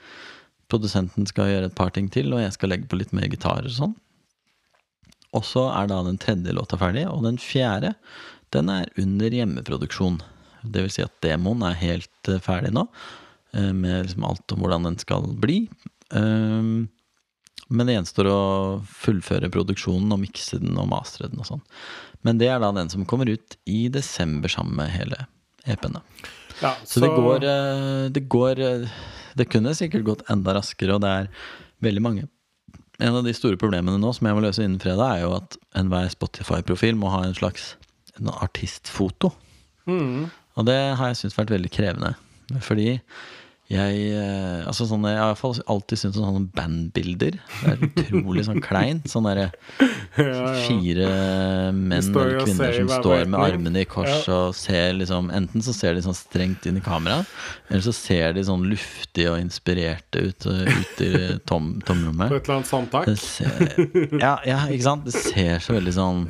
produsenten 0.71 1.29
skal 1.29 1.51
gjøre 1.51 1.69
et 1.69 1.77
par 1.77 1.93
ting 1.93 2.09
til, 2.11 2.33
og 2.33 2.41
jeg 2.41 2.55
skal 2.57 2.73
legge 2.73 2.89
på 2.89 2.97
litt 2.97 3.13
mer 3.15 3.29
gitarer 3.29 3.69
og 3.69 3.77
sånn. 3.77 3.93
Og 5.37 5.45
så 5.45 5.67
er 5.69 5.91
da 5.91 6.01
den 6.07 6.17
tredje 6.17 6.55
låta 6.55 6.79
ferdig, 6.81 7.05
og 7.11 7.21
den 7.27 7.37
fjerde, 7.41 7.93
den 8.55 8.73
er 8.73 8.89
under 8.97 9.37
hjemmeproduksjon. 9.37 10.17
Det 10.65 10.81
vil 10.81 10.93
si 10.97 11.05
at 11.05 11.13
demoen 11.21 11.61
er 11.67 11.77
helt 11.77 12.31
eh, 12.31 12.41
ferdig 12.41 12.73
nå, 12.73 12.87
eh, 13.53 13.69
med 13.69 14.07
liksom 14.07 14.25
alt 14.25 14.55
om 14.55 14.65
hvordan 14.65 14.89
den 14.89 14.97
skal 15.03 15.29
bli. 15.37 15.67
Um, 16.09 16.87
men 17.67 17.87
det 17.87 17.97
gjenstår 17.97 18.29
å 18.31 18.41
fullføre 18.87 19.49
produksjonen 19.51 20.13
og 20.15 20.21
mikse 20.21 20.59
den 20.61 20.77
og 20.79 20.89
mastre 20.91 21.27
den 21.31 21.41
og 21.43 21.49
sånn. 21.49 21.63
Men 22.25 22.39
det 22.39 22.49
er 22.51 22.61
da 22.63 22.71
den 22.75 22.89
som 22.91 23.05
kommer 23.09 23.29
ut 23.29 23.57
i 23.69 23.87
desember 23.93 24.51
sammen 24.51 24.77
med 24.79 24.93
hele 24.93 25.25
EP-en. 25.67 25.99
Ja, 26.61 26.73
Så 26.87 27.03
det 27.03 27.11
går, 27.11 27.43
eh, 27.43 28.09
det 28.09 28.23
går 28.31 28.59
eh, 28.59 28.89
Det 29.37 29.45
kunne 29.45 29.75
sikkert 29.77 30.03
gått 30.03 30.29
enda 30.31 30.55
raskere, 30.57 30.95
og 30.95 31.01
det 31.03 31.09
er 31.09 31.27
veldig 31.85 32.01
mange. 32.01 32.23
En 32.97 33.13
av 33.13 33.23
de 33.23 33.33
store 33.37 33.59
problemene 33.61 33.99
nå 34.01 34.13
som 34.15 34.25
jeg 34.25 34.33
må 34.33 34.41
løse 34.41 34.63
innen 34.63 34.81
fredag, 34.81 35.19
er 35.19 35.21
jo 35.27 35.35
at 35.35 35.57
enhver 35.77 36.09
Spotify-profil 36.09 36.97
må 36.97 37.11
ha 37.13 37.21
en 37.27 37.35
slags 37.37 37.75
en 38.17 38.31
artistfoto. 38.33 39.31
mm. 39.85 40.29
Og 40.57 40.65
det 40.65 40.97
har 40.97 41.11
jeg 41.11 41.19
syntes 41.19 41.37
vært 41.37 41.51
veldig 41.53 41.69
krevende. 41.69 42.15
Fordi 42.65 42.95
jeg 43.67 44.11
eh, 44.15 44.61
Altså 44.63 44.85
sånne, 44.87 45.11
Jeg 45.11 45.19
har 45.19 45.27
i 45.27 45.33
hvert 45.33 45.41
fall 45.41 45.57
alltid 45.73 45.99
syntes 45.99 46.21
sånne 46.21 46.45
bandbilder. 46.55 47.35
Det 47.35 47.73
er 47.73 47.81
utrolig 47.83 48.45
sånn 48.47 48.61
kleint. 48.63 49.09
Sånn 49.11 49.27
derre 49.27 49.49
ja. 50.17 50.53
fire 50.63 51.09
menn 51.75 52.07
eller 52.13 52.39
kvinner 52.45 52.77
som 52.77 52.91
står 53.01 53.25
med 53.27 53.39
armene 53.43 53.83
i 53.83 53.89
kors 53.89 54.27
og 54.31 54.55
ser 54.55 54.95
liksom 54.97 55.31
Enten 55.35 55.65
så 55.65 55.75
ser 55.75 55.97
de 55.97 56.05
sånn 56.05 56.15
strengt 56.15 56.65
inn 56.69 56.79
i 56.79 56.83
kamera, 56.83 57.19
eller 57.67 57.83
så 57.83 57.93
ser 57.95 58.37
de 58.37 58.45
sånn 58.47 58.63
luftige 58.71 59.33
og 59.33 59.41
inspirerte 59.41 60.23
ut, 60.29 60.47
uh, 60.47 60.63
ut 60.63 61.03
i 61.03 61.11
tom, 61.49 61.73
På 61.83 61.93
et 61.93 62.31
eller 62.31 62.55
annet 62.57 62.69
sandtak. 62.71 63.11
Ja, 64.21 64.37
ja, 64.47 64.63
ikke 64.71 64.87
sant? 64.87 65.07
Det 65.07 65.15
ser 65.17 65.59
så 65.63 65.75
veldig 65.75 65.93
sånn 65.95 66.23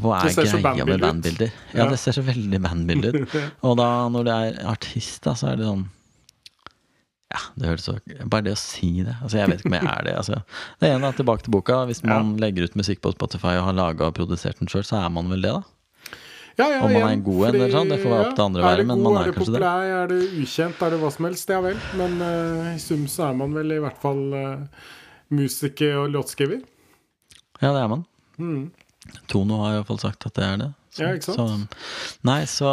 Hva 0.00 0.22
er 0.24 0.36
greia 0.36 0.86
med 0.88 1.02
bandbilder? 1.02 1.52
Ja, 1.74 1.84
Ja. 1.84 1.90
det 1.92 2.00
ser 2.00 2.16
så 2.16 2.24
veldig 2.24 2.60
bandbilde 2.64 3.12
ut. 3.12 3.34
Og 3.68 3.76
da, 3.80 4.08
når 4.08 4.28
det 4.28 4.38
er 4.46 4.62
artist, 4.72 5.20
da, 5.26 5.36
så 5.36 5.52
er 5.52 5.60
det 5.60 5.68
sånn 5.68 5.84
Ja, 7.32 7.40
det 7.56 7.68
høres 7.70 7.86
så 7.88 7.94
Bare 8.28 8.44
det 8.44 8.52
å 8.52 8.60
si 8.60 8.90
det. 9.06 9.14
Altså, 9.22 9.38
jeg 9.38 9.48
vet 9.48 9.62
ikke 9.62 9.70
om 9.70 9.76
jeg 9.78 9.88
er 9.88 10.06
det. 10.08 10.16
Altså, 10.20 10.40
det 10.82 10.90
ene 10.92 11.08
er 11.08 11.16
tilbake 11.16 11.46
til 11.46 11.54
boka. 11.54 11.78
Hvis 11.88 12.02
man 12.04 12.34
legger 12.42 12.68
ut 12.68 12.74
musikk 12.76 13.00
på 13.04 13.14
Spotify 13.14 13.54
og 13.56 13.70
har 13.70 13.78
laga 13.78 14.10
og 14.10 14.16
produsert 14.18 14.60
den 14.60 14.68
sjøl, 14.68 14.84
så 14.84 15.00
er 15.00 15.14
man 15.14 15.32
vel 15.32 15.46
det, 15.46 15.54
da. 15.56 15.62
Ja, 16.58 16.66
ja, 16.68 16.82
Om 16.84 16.92
man 16.92 17.06
er 17.06 17.14
en 17.14 17.22
god 17.24 17.46
en 17.48 17.54
eller 17.56 17.70
sånn, 17.72 17.88
det 17.88 17.96
får 18.02 18.10
være 18.12 18.24
opp 18.26 18.34
til 18.36 18.44
andre 18.44 18.60
å 18.60 18.66
være, 18.66 18.82
det 18.82 18.88
men 18.90 19.00
man 19.00 19.14
er 19.16 19.22
er 19.22 19.30
det 19.30 19.36
kanskje 19.38 19.54
det. 19.54 19.60
populær, 19.62 19.92
Er 20.02 20.10
det 20.10 20.18
ukjent, 20.42 20.82
er 20.84 20.92
det 20.92 20.98
hva 21.00 21.10
som 21.14 21.28
helst? 21.30 21.52
Ja 21.54 21.60
vel. 21.64 21.78
Men 21.96 22.18
uh, 22.20 22.74
i 22.74 22.82
sum 22.82 23.06
så 23.08 23.24
er 23.30 23.38
man 23.40 23.56
vel 23.56 23.72
i 23.72 23.80
hvert 23.80 24.02
fall 24.02 24.20
uh, 24.36 24.92
musiker 25.32 26.02
og 26.02 26.12
låtskriver. 26.12 26.60
Ja, 27.62 27.72
det 27.72 27.80
er 27.80 27.88
man. 27.94 28.04
Mm. 28.36 28.68
Tono 29.32 29.62
har 29.62 29.72
i 29.72 29.80
hvert 29.80 29.88
fall 29.94 30.02
sagt 30.04 30.28
at 30.28 30.36
det 30.36 30.44
er 30.44 30.60
det. 30.60 30.70
Så, 30.92 31.02
Ja, 31.06 31.12
ikke 31.16 31.24
sant? 31.30 31.38
Så, 31.40 32.18
nei, 32.28 32.40
så 32.50 32.70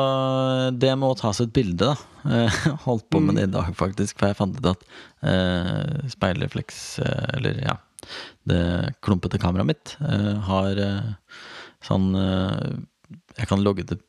det 0.75 0.91
må 0.99 1.13
tas 1.19 1.39
et 1.43 1.53
bilde, 1.55 1.93
da. 1.93 1.95
Eh, 2.27 2.57
Holdt 2.85 3.07
på 3.11 3.21
med 3.23 3.39
det 3.39 3.45
i 3.47 3.53
dag, 3.53 3.69
faktisk, 3.79 4.17
for 4.19 4.27
jeg 4.31 4.39
fant 4.39 4.57
ut 4.59 4.67
at 4.73 4.83
eh, 5.23 6.09
speilrefleks, 6.11 6.81
eh, 7.05 7.29
eller 7.37 7.61
ja, 7.63 7.77
det 8.49 8.59
klumpete 9.05 9.39
kameraet 9.39 9.69
mitt 9.71 9.95
eh, 10.03 10.35
har 10.49 10.79
eh, 10.83 11.09
sånn 11.85 12.11
eh, 12.17 12.77
Jeg 13.39 13.49
kan 13.51 13.63
logge 13.63 13.85
det 13.87 13.99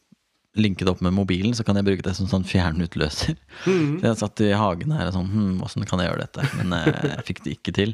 linke 0.58 0.82
det 0.82 0.90
opp 0.90 1.02
med 1.06 1.14
mobilen, 1.14 1.54
så 1.54 1.62
kan 1.62 1.78
jeg 1.78 1.86
bruke 1.86 2.02
det 2.02 2.16
som 2.18 2.26
sånn 2.26 2.42
fjernutløser. 2.48 3.36
Mm. 3.70 4.00
Så 4.00 4.08
jeg 4.08 4.18
satt 4.18 4.40
i 4.42 4.48
hagen 4.58 4.90
her 4.96 5.06
og 5.06 5.14
sånn 5.14 5.28
Hm, 5.30 5.60
åssen 5.62 5.86
kan 5.86 6.02
jeg 6.02 6.10
gjøre 6.10 6.24
dette? 6.26 6.46
Men 6.58 6.74
jeg 6.74 7.22
fikk 7.28 7.44
det 7.44 7.52
ikke 7.54 7.74
til. 7.76 7.92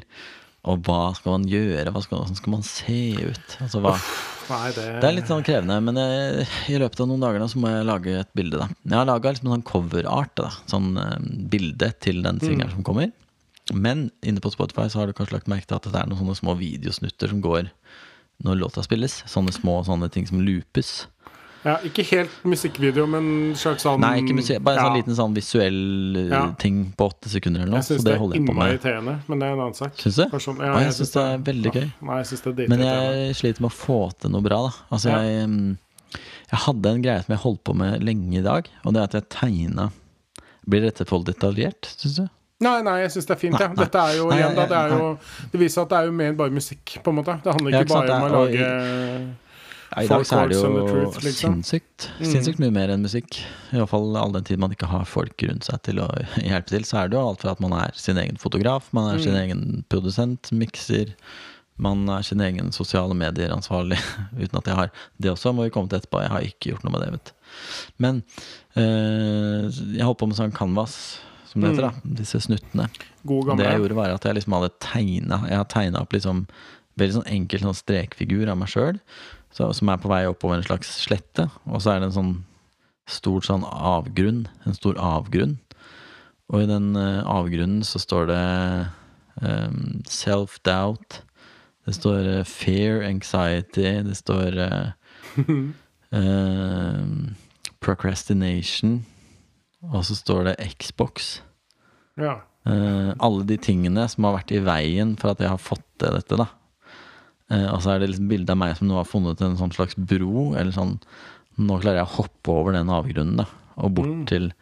Og 0.67 0.81
hva 0.83 1.11
skal 1.15 1.37
man 1.37 1.45
gjøre? 1.47 1.93
Skal, 2.03 2.19
hvordan 2.19 2.39
skal 2.39 2.53
man 2.53 2.65
se 2.67 3.01
ut? 3.23 3.53
Altså, 3.63 3.83
Nei, 4.47 4.71
det, 4.75 4.83
det 5.01 5.07
er 5.09 5.15
litt 5.15 5.29
sånn 5.29 5.43
krevende, 5.43 5.77
men 5.83 5.99
jeg, 5.99 6.47
i 6.71 6.79
løpet 6.79 7.01
av 7.03 7.09
noen 7.09 7.23
dager 7.23 7.43
da, 7.43 7.47
så 7.51 7.59
må 7.59 7.71
jeg 7.71 7.87
lage 7.87 8.13
et 8.21 8.29
bilde. 8.37 8.59
da 8.61 8.67
Jeg 8.71 8.95
har 8.95 9.09
laga 9.09 9.33
liksom 9.33 9.49
en 9.49 9.57
sånn 9.57 9.65
coverart, 9.67 10.33
da 10.39 10.51
sånn 10.71 10.93
eh, 11.01 11.17
bilde 11.51 11.91
til 12.03 12.21
den 12.23 12.39
singelen 12.43 12.71
som 12.75 12.85
kommer. 12.87 13.11
Men 13.75 14.07
inne 14.23 14.43
på 14.43 14.51
Spotify 14.53 14.87
så 14.91 15.01
har 15.01 15.09
du 15.09 15.15
kanskje 15.17 15.35
lagt 15.35 15.51
merke 15.51 15.67
til 15.67 15.79
at 15.79 15.89
det 15.91 15.99
er 15.99 16.07
noen 16.07 16.21
sånne 16.21 16.39
små 16.39 16.55
videosnutter 16.59 17.33
som 17.33 17.43
går 17.43 17.67
når 18.45 18.59
låta 18.61 18.83
spilles. 18.85 19.19
Sånne 19.27 19.51
små 19.55 19.81
sånne 19.87 20.07
ting 20.13 20.27
som 20.29 20.39
loopes. 20.45 21.07
Ja, 21.67 21.75
Ikke 21.87 22.03
helt 22.07 22.35
musikkvideo, 22.47 23.05
men 23.11 23.27
slags 23.59 23.83
sånn 23.85 23.99
Nei, 24.03 24.13
ikke 24.21 24.35
musikk, 24.37 24.61
bare 24.65 24.77
en 24.79 24.85
sånn 24.85 24.93
ja, 24.93 24.99
liten 25.01 25.17
sånn 25.17 25.33
visuell 25.35 25.79
eh, 26.21 26.29
Ja. 26.31 26.41
ting 26.61 26.77
på 26.97 27.09
åtte 27.11 27.31
sekunder 27.33 27.63
eller 27.65 27.75
noe. 27.75 27.81
Jeg 27.83 27.89
syns 27.91 28.05
det 28.05 28.13
det 28.13 28.19
er 28.29 28.37
innmari 28.39 28.75
irriterende, 28.77 29.15
men 29.27 29.39
det 29.43 29.49
er 29.49 29.57
en 29.57 29.63
annen 29.65 29.77
sak. 29.77 29.97
Syns 29.99 30.15
du? 30.21 30.23
Person- 30.31 30.61
Å, 30.63 30.71
jeg 30.85 30.95
syns 30.99 31.11
det 31.17 31.25
er 31.25 31.43
veldig 31.51 31.73
gøy. 31.75 31.87
Nei, 32.09 32.17
jeg 32.23 32.41
det 32.47 32.65
er 32.65 32.71
Men 32.73 32.85
jeg 32.87 33.35
sliter 33.41 33.61
med 33.67 33.71
å 33.71 33.77
få 33.77 33.99
til 34.19 34.31
noe 34.31 34.41
bra, 34.47 34.61
da. 34.69 34.71
Altså, 34.91 35.09
Ja. 35.11 35.19
jeg, 35.21 35.49
mm, 35.49 35.77
jeg 36.51 36.59
hadde 36.67 36.85
en 36.95 37.01
greie 37.03 37.23
som 37.25 37.33
jeg 37.35 37.43
holdt 37.43 37.63
på 37.63 37.75
med 37.75 38.03
lenge 38.03 38.39
i 38.39 38.45
dag, 38.45 38.69
og 38.85 38.93
det 38.93 38.99
er 39.01 39.03
at 39.11 39.19
jeg 39.21 39.29
tegna 39.29 39.91
Blir 40.67 40.81
dette 40.83 41.05
for 41.07 41.23
detaljert, 41.23 41.87
syns 41.95 42.15
du? 42.19 42.25
Nei, 42.59 42.81
nei, 42.81 42.95
jeg 43.03 43.11
syns 43.13 43.27
det 43.29 43.35
er 43.35 43.39
fint. 43.39 43.59
Ja. 43.61 43.67
Dette 43.69 43.99
er 44.01 44.15
jo 44.17 44.29
igjen 44.33 44.55
da, 44.57 44.65
det 44.65 44.77
er 44.77 44.89
jo 44.97 45.19
Det 45.51 45.59
viser 45.61 45.83
at 45.85 45.89
det 45.93 45.97
er 45.99 46.05
jo 46.09 46.11
mer 46.17 46.31
enn 46.33 46.37
bare 46.39 46.49
musikk, 46.51 46.97
på 47.05 47.11
en 47.13 47.19
måte. 47.21 47.35
Det 47.43 47.53
handler 47.53 47.71
Ja, 47.71 47.81
ikke 47.83 47.85
ikke 47.85 47.93
sant, 47.93 48.07
bare 48.07 48.17
om 48.17 48.27
å 48.27 48.39
lage 48.41 49.37
Ja, 49.97 50.03
I 50.05 50.07
dag 50.11 50.25
så 50.29 50.37
er 50.43 50.51
det 50.51 50.57
jo 50.59 50.85
truth, 50.87 51.19
liksom. 51.25 51.55
sinnssykt 51.63 52.07
Mm. 52.19 52.27
Sinnssykt 52.31 52.59
mye 52.61 52.71
mer 52.75 52.91
enn 52.93 53.01
musikk. 53.01 53.39
Iallfall 53.73 54.15
all 54.17 54.31
den 54.35 54.43
tid 54.45 54.59
man 54.61 54.71
ikke 54.73 54.87
har 54.91 55.03
folk 55.09 55.41
rundt 55.49 55.65
seg 55.65 55.81
til 55.87 55.99
å 56.03 56.07
hjelpe 56.37 56.69
til. 56.69 56.85
Så 56.85 56.99
er 57.01 57.09
det 57.09 57.17
jo 57.17 57.25
alt 57.27 57.41
fra 57.41 57.51
at 57.55 57.61
man 57.63 57.73
er 57.73 57.91
sin 57.97 58.17
egen 58.21 58.37
fotograf, 58.37 58.91
man 58.93 59.09
er 59.15 59.19
sin 59.23 59.33
Mm. 59.33 59.41
egen 59.43 59.63
produsent, 59.89 60.51
mikser. 60.53 61.15
Man 61.77 62.07
er 62.09 62.23
sin 62.25 62.41
egen 62.41 62.71
sosiale 62.73 63.13
medier-ansvarlig. 63.13 63.97
Uten 64.41 64.57
at 64.57 64.65
jeg 64.69 64.75
har 64.75 64.91
Det 65.21 65.29
også 65.33 65.53
må 65.53 65.63
vi 65.67 65.69
komme 65.73 65.89
til 65.89 65.99
etterpå. 65.99 66.21
Jeg 66.23 66.31
har 66.33 66.41
ikke 66.41 66.71
gjort 66.71 66.83
noe 66.87 66.93
med 66.95 67.01
det. 67.05 67.11
vet 67.17 67.33
Men 68.01 68.23
øh, 68.77 69.67
jeg 69.97 70.05
holdt 70.05 70.19
på 70.21 70.27
med 70.29 70.37
sånn 70.39 70.53
canvas, 70.55 71.19
som 71.49 71.61
det 71.63 71.71
heter. 71.75 71.89
da 71.89 72.15
Disse 72.21 72.41
snuttene. 72.43 72.89
det 73.25 73.65
jeg 73.65 73.79
gjorde, 73.81 73.95
var 73.97 74.13
at 74.13 74.23
jeg 74.27 74.35
liksom 74.37 74.53
hadde 74.57 74.71
tegna 74.83 75.41
Jeg 75.49 75.57
har 75.57 75.65
tegna 75.71 76.01
opp 76.01 76.13
liksom 76.13 76.45
veldig 76.97 77.13
sånn 77.19 77.29
enkel 77.29 77.61
sånn 77.61 77.77
strekfigur 77.77 78.49
av 78.49 78.57
meg 78.57 78.69
sjøl, 78.73 78.97
som 79.57 79.89
er 79.89 80.01
på 80.01 80.11
vei 80.11 80.23
oppover 80.29 80.59
en 80.59 80.67
slags 80.67 80.91
slette. 81.03 81.47
Og 81.65 81.81
så 81.81 81.95
er 81.95 82.01
det 82.01 82.11
en 82.11 82.17
sånn 82.17 82.35
stor 83.09 83.45
sånn 83.45 83.65
avgrunn. 83.65 84.45
En 84.67 84.75
stor 84.77 84.99
avgrunn. 85.01 85.57
Og 86.51 86.63
i 86.63 86.69
den 86.69 86.93
uh, 86.95 87.25
avgrunnen 87.27 87.83
så 87.83 87.99
står 87.99 88.29
det 88.29 88.43
um, 89.43 90.03
self-doubt. 90.07 91.21
Det 91.87 91.95
står 91.95 92.29
uh, 92.39 92.43
fear, 92.47 93.01
anxiety. 93.07 93.87
Det 94.07 94.15
står 94.19 94.59
uh, 94.61 94.91
procrastination. 97.83 99.01
Og 99.87 100.05
så 100.07 100.15
står 100.15 100.51
det 100.51 100.69
Xbox. 100.79 101.41
Ja. 102.17 102.39
Alle 102.67 103.45
de 103.47 103.55
tingene 103.61 104.03
som 104.11 104.25
har 104.27 104.39
vært 104.39 104.51
i 104.51 104.59
veien 104.59 105.13
for 105.19 105.31
at 105.31 105.39
jeg 105.43 105.51
har 105.53 105.61
fått 105.61 105.85
til 106.01 106.17
dette, 106.17 106.35
da. 106.39 106.47
Eh, 107.49 107.67
og 107.73 107.81
så 107.81 107.93
er 107.95 107.99
det 107.99 108.09
liksom 108.11 108.27
bilde 108.27 108.51
av 108.51 108.57
meg 108.59 108.75
som 108.77 108.87
nå 108.89 108.97
har 108.99 109.05
funnet 109.07 109.41
en 109.41 109.55
sånn 109.59 109.71
slags 109.75 109.95
bro, 109.95 110.53
eller 110.55 110.71
sånn 110.75 110.99
Nå 111.57 111.79
klarer 111.81 112.03
jeg 112.03 112.05
å 112.05 112.17
hoppe 112.19 112.51
over 112.53 112.71
den 112.75 112.85
avgrunnen, 112.93 113.37
da, 113.39 113.45
og 113.81 113.95
bort 113.95 114.05
Mm. 114.11 114.25
til 114.27 114.53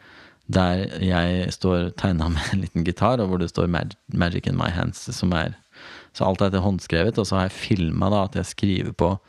der 0.49 0.85
jeg 1.01 1.49
står 1.51 1.89
tegna 1.97 2.29
med 2.31 2.41
en 2.53 2.61
liten 2.61 2.85
gitar, 2.85 3.19
og 3.19 3.27
hvor 3.29 3.37
det 3.39 3.49
står 3.51 3.67
Mag 3.67 3.95
'Magic 4.13 4.47
in 4.47 4.55
my 4.55 4.69
hands', 4.69 5.11
som 5.11 5.33
er 5.33 5.55
Så 6.13 6.23
alt 6.25 6.41
er 6.41 6.49
dette 6.49 6.63
håndskrevet, 6.63 7.17
og 7.17 7.25
så 7.27 7.35
har 7.35 7.49
jeg 7.49 7.51
filma 7.51 8.23
at 8.23 8.31
jeg 8.35 8.45
skriver 8.45 8.93
på 8.93 9.19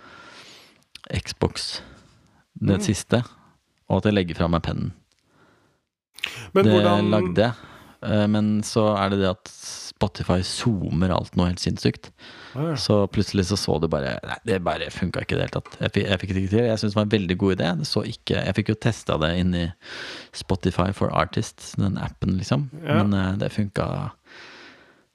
Xbox, 1.12 1.80
det 2.62 2.78
Mm. 2.78 2.82
siste. 2.82 3.24
og 3.88 3.96
at 3.98 4.04
jeg 4.04 4.14
legger 4.14 4.34
fra 4.36 4.48
meg 4.48 4.62
pennen. 4.62 4.92
Men 6.54 6.64
det 6.64 6.72
hvordan 6.72 7.10
lagde 7.10 7.36
jeg. 7.36 7.52
Eh, 8.06 8.26
Men 8.30 8.62
så 8.66 8.88
er 8.96 9.12
det 9.12 9.20
det 9.24 9.30
at 9.34 9.52
Spotify 9.96 10.42
zoomer 10.44 11.12
alt 11.14 11.36
noe 11.38 11.48
helt 11.50 11.62
sinnssykt. 11.62 12.10
Ja. 12.56 12.74
Så 12.80 12.98
plutselig 13.12 13.46
så 13.48 13.56
så 13.60 13.76
du 13.80 13.86
bare 13.92 14.14
Nei, 14.24 14.36
det 14.48 14.62
bare 14.64 14.88
funka 14.92 15.22
ikke 15.24 15.36
i 15.36 15.38
det 15.40 15.46
hele 15.46 15.56
tatt. 15.58 15.76
Jeg 15.80 16.04
jeg 16.06 16.20
fikk 16.22 16.34
det 16.34 16.42
ikke 16.44 16.54
til. 16.54 16.66
Jeg 16.68 16.80
syntes 16.80 16.94
det 16.94 17.00
var 17.00 17.08
en 17.08 17.14
veldig 17.16 17.38
god 17.42 17.56
idé. 17.56 17.70
Det 17.80 17.88
så 17.88 18.04
ikke 18.08 18.42
Jeg 18.46 18.56
fikk 18.58 18.72
jo 18.72 18.78
testa 18.86 19.16
det 19.22 19.32
inni 19.40 19.64
Spotify 20.36 20.90
for 20.96 21.12
Artists, 21.16 21.74
den 21.80 21.98
appen, 21.98 22.36
liksom. 22.40 22.68
Ja. 22.84 23.02
Men 23.02 23.16
eh, 23.16 23.32
det 23.40 23.52
funka 23.56 23.88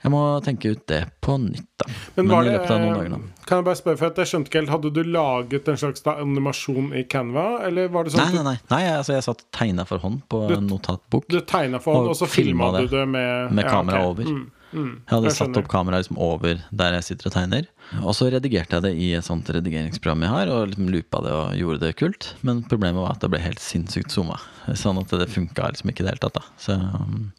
Jeg 0.04 0.12
må 0.12 0.22
tenke 0.42 0.72
ut 0.74 0.86
det 0.90 1.02
på 1.22 1.36
nytt, 1.42 1.68
da. 1.78 1.86
Men 2.16 2.26
Men, 2.26 2.32
var 2.36 2.44
i 2.48 2.54
løpet 2.56 2.72
av 2.72 2.80
noen 2.82 2.96
dager, 2.98 3.10
da. 3.10 3.46
Kan 3.46 3.58
jeg 3.60 3.66
bare 3.66 3.76
spørre, 3.80 3.98
for 4.00 4.08
at 4.08 4.22
jeg 4.22 4.30
skjønte 4.32 4.50
ikke 4.50 4.60
helt 4.62 4.70
Hadde 4.74 4.92
du 4.96 5.02
laget 5.04 5.68
en 5.68 5.78
slags 5.78 6.06
animasjon 6.08 6.94
i 6.98 7.04
Canva, 7.04 7.46
eller 7.68 7.88
var 7.94 8.04
det 8.08 8.14
sånn 8.14 8.24
Nei, 8.24 8.34
nei, 8.40 8.44
nei. 8.44 8.58
nei 8.72 8.82
altså, 8.96 9.14
jeg 9.18 9.26
satt 9.28 9.44
tegna 9.52 9.86
for 9.86 10.00
hånd 10.00 10.22
på 10.32 10.48
Du- 10.48 10.56
en 10.56 10.68
notatbok. 10.72 11.28
du, 11.28 11.40
tegna 11.42 11.80
for 11.84 11.94
hånd, 12.00 12.10
Og 12.10 12.16
så 12.18 12.26
filma 12.32 12.72
du 12.80 12.88
det 12.88 13.06
med, 13.08 13.52
med 13.52 13.66
kamera 13.66 13.98
ja, 14.00 14.02
kamera 14.02 14.08
over. 14.10 14.24
Mm, 14.24 14.46
mm, 14.74 14.94
Jeg 15.06 15.12
hadde 15.16 15.30
jeg 15.30 15.38
satt 15.38 15.58
opp 15.62 15.68
kameraet 15.68 16.06
liksom 16.08 16.18
over 16.18 16.64
der 16.72 16.94
jeg 16.98 17.04
sitter 17.04 17.28
og 17.28 17.34
tegner. 17.34 17.68
Og 18.02 18.16
så 18.16 18.30
redigerte 18.32 18.78
jeg 18.80 18.82
det 18.88 18.94
i 18.96 19.12
et 19.20 19.24
sånt 19.28 19.46
redigeringsprogram 19.52 20.22
jeg 20.24 20.30
har, 20.32 20.48
og 20.48 20.70
liksom 20.72 20.90
loopa 20.94 21.22
det 21.26 21.32
og 21.36 21.54
gjorde 21.60 21.80
det 21.84 21.96
kult. 22.00 22.34
Men 22.42 22.64
problemet 22.64 23.02
var 23.04 23.12
at 23.18 23.20
det 23.20 23.30
ble 23.34 23.40
helt 23.44 23.60
sinnssykt 23.60 24.10
zooma. 24.16 24.40
Sånn 24.74 24.98
at 25.02 25.10
det 25.12 25.28
funka 25.30 25.70
liksom 25.74 25.92
ikke 25.92 26.02
i 26.02 26.08
det 26.08 26.14
hele 26.16 26.24
tatt. 26.24 26.40
da 26.40 26.44
Så, 26.58 26.78
um, 26.80 27.34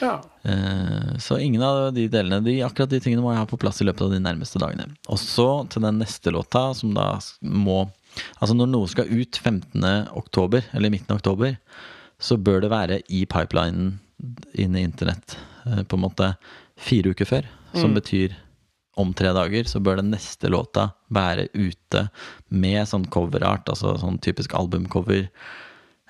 Ja. 0.00 0.16
eh, 0.42 1.16
så 1.20 1.38
ingen 1.38 1.62
av 1.62 1.92
de 1.94 2.06
delene 2.08 2.40
de, 2.44 2.56
Akkurat 2.64 2.90
de 2.90 3.00
tingene 3.02 3.22
må 3.22 3.34
jeg 3.34 3.42
ha 3.42 3.48
på 3.48 3.58
plass 3.60 3.82
i 3.82 3.86
løpet 3.86 4.06
av 4.06 4.14
de 4.14 4.20
nærmeste 4.24 4.60
dagene. 4.62 4.88
Og 5.12 5.20
så 5.20 5.48
til 5.70 5.84
den 5.84 6.00
neste 6.02 6.32
låta, 6.34 6.70
som 6.76 6.94
da 6.96 7.12
må 7.40 7.84
Altså 8.42 8.56
når 8.58 8.66
noe 8.72 8.88
skal 8.90 9.06
ut 9.06 9.38
15. 9.38 9.84
oktober, 10.18 10.64
eller 10.74 10.90
midten 10.90 11.14
av 11.14 11.20
oktober, 11.20 11.54
så 12.18 12.34
bør 12.36 12.64
det 12.64 12.72
være 12.72 12.96
i 13.06 13.22
pipelinen 13.30 14.00
inn 14.58 14.74
i 14.76 14.82
internett 14.82 15.36
eh, 15.64 15.84
på 15.86 15.96
en 15.96 16.02
måte 16.08 16.32
fire 16.80 17.14
uker 17.14 17.28
før. 17.28 17.46
Som 17.70 17.94
betyr 17.94 18.34
om 18.98 19.12
tre 19.14 19.30
dager 19.32 19.68
så 19.70 19.80
bør 19.80 20.00
den 20.00 20.10
neste 20.12 20.50
låta 20.50 20.90
være 21.14 21.46
ute 21.54 22.08
med 22.48 22.82
sånn 22.90 23.06
coverart, 23.12 23.68
altså 23.70 23.94
sånn 24.00 24.18
typisk 24.22 24.56
albumcover. 24.58 25.28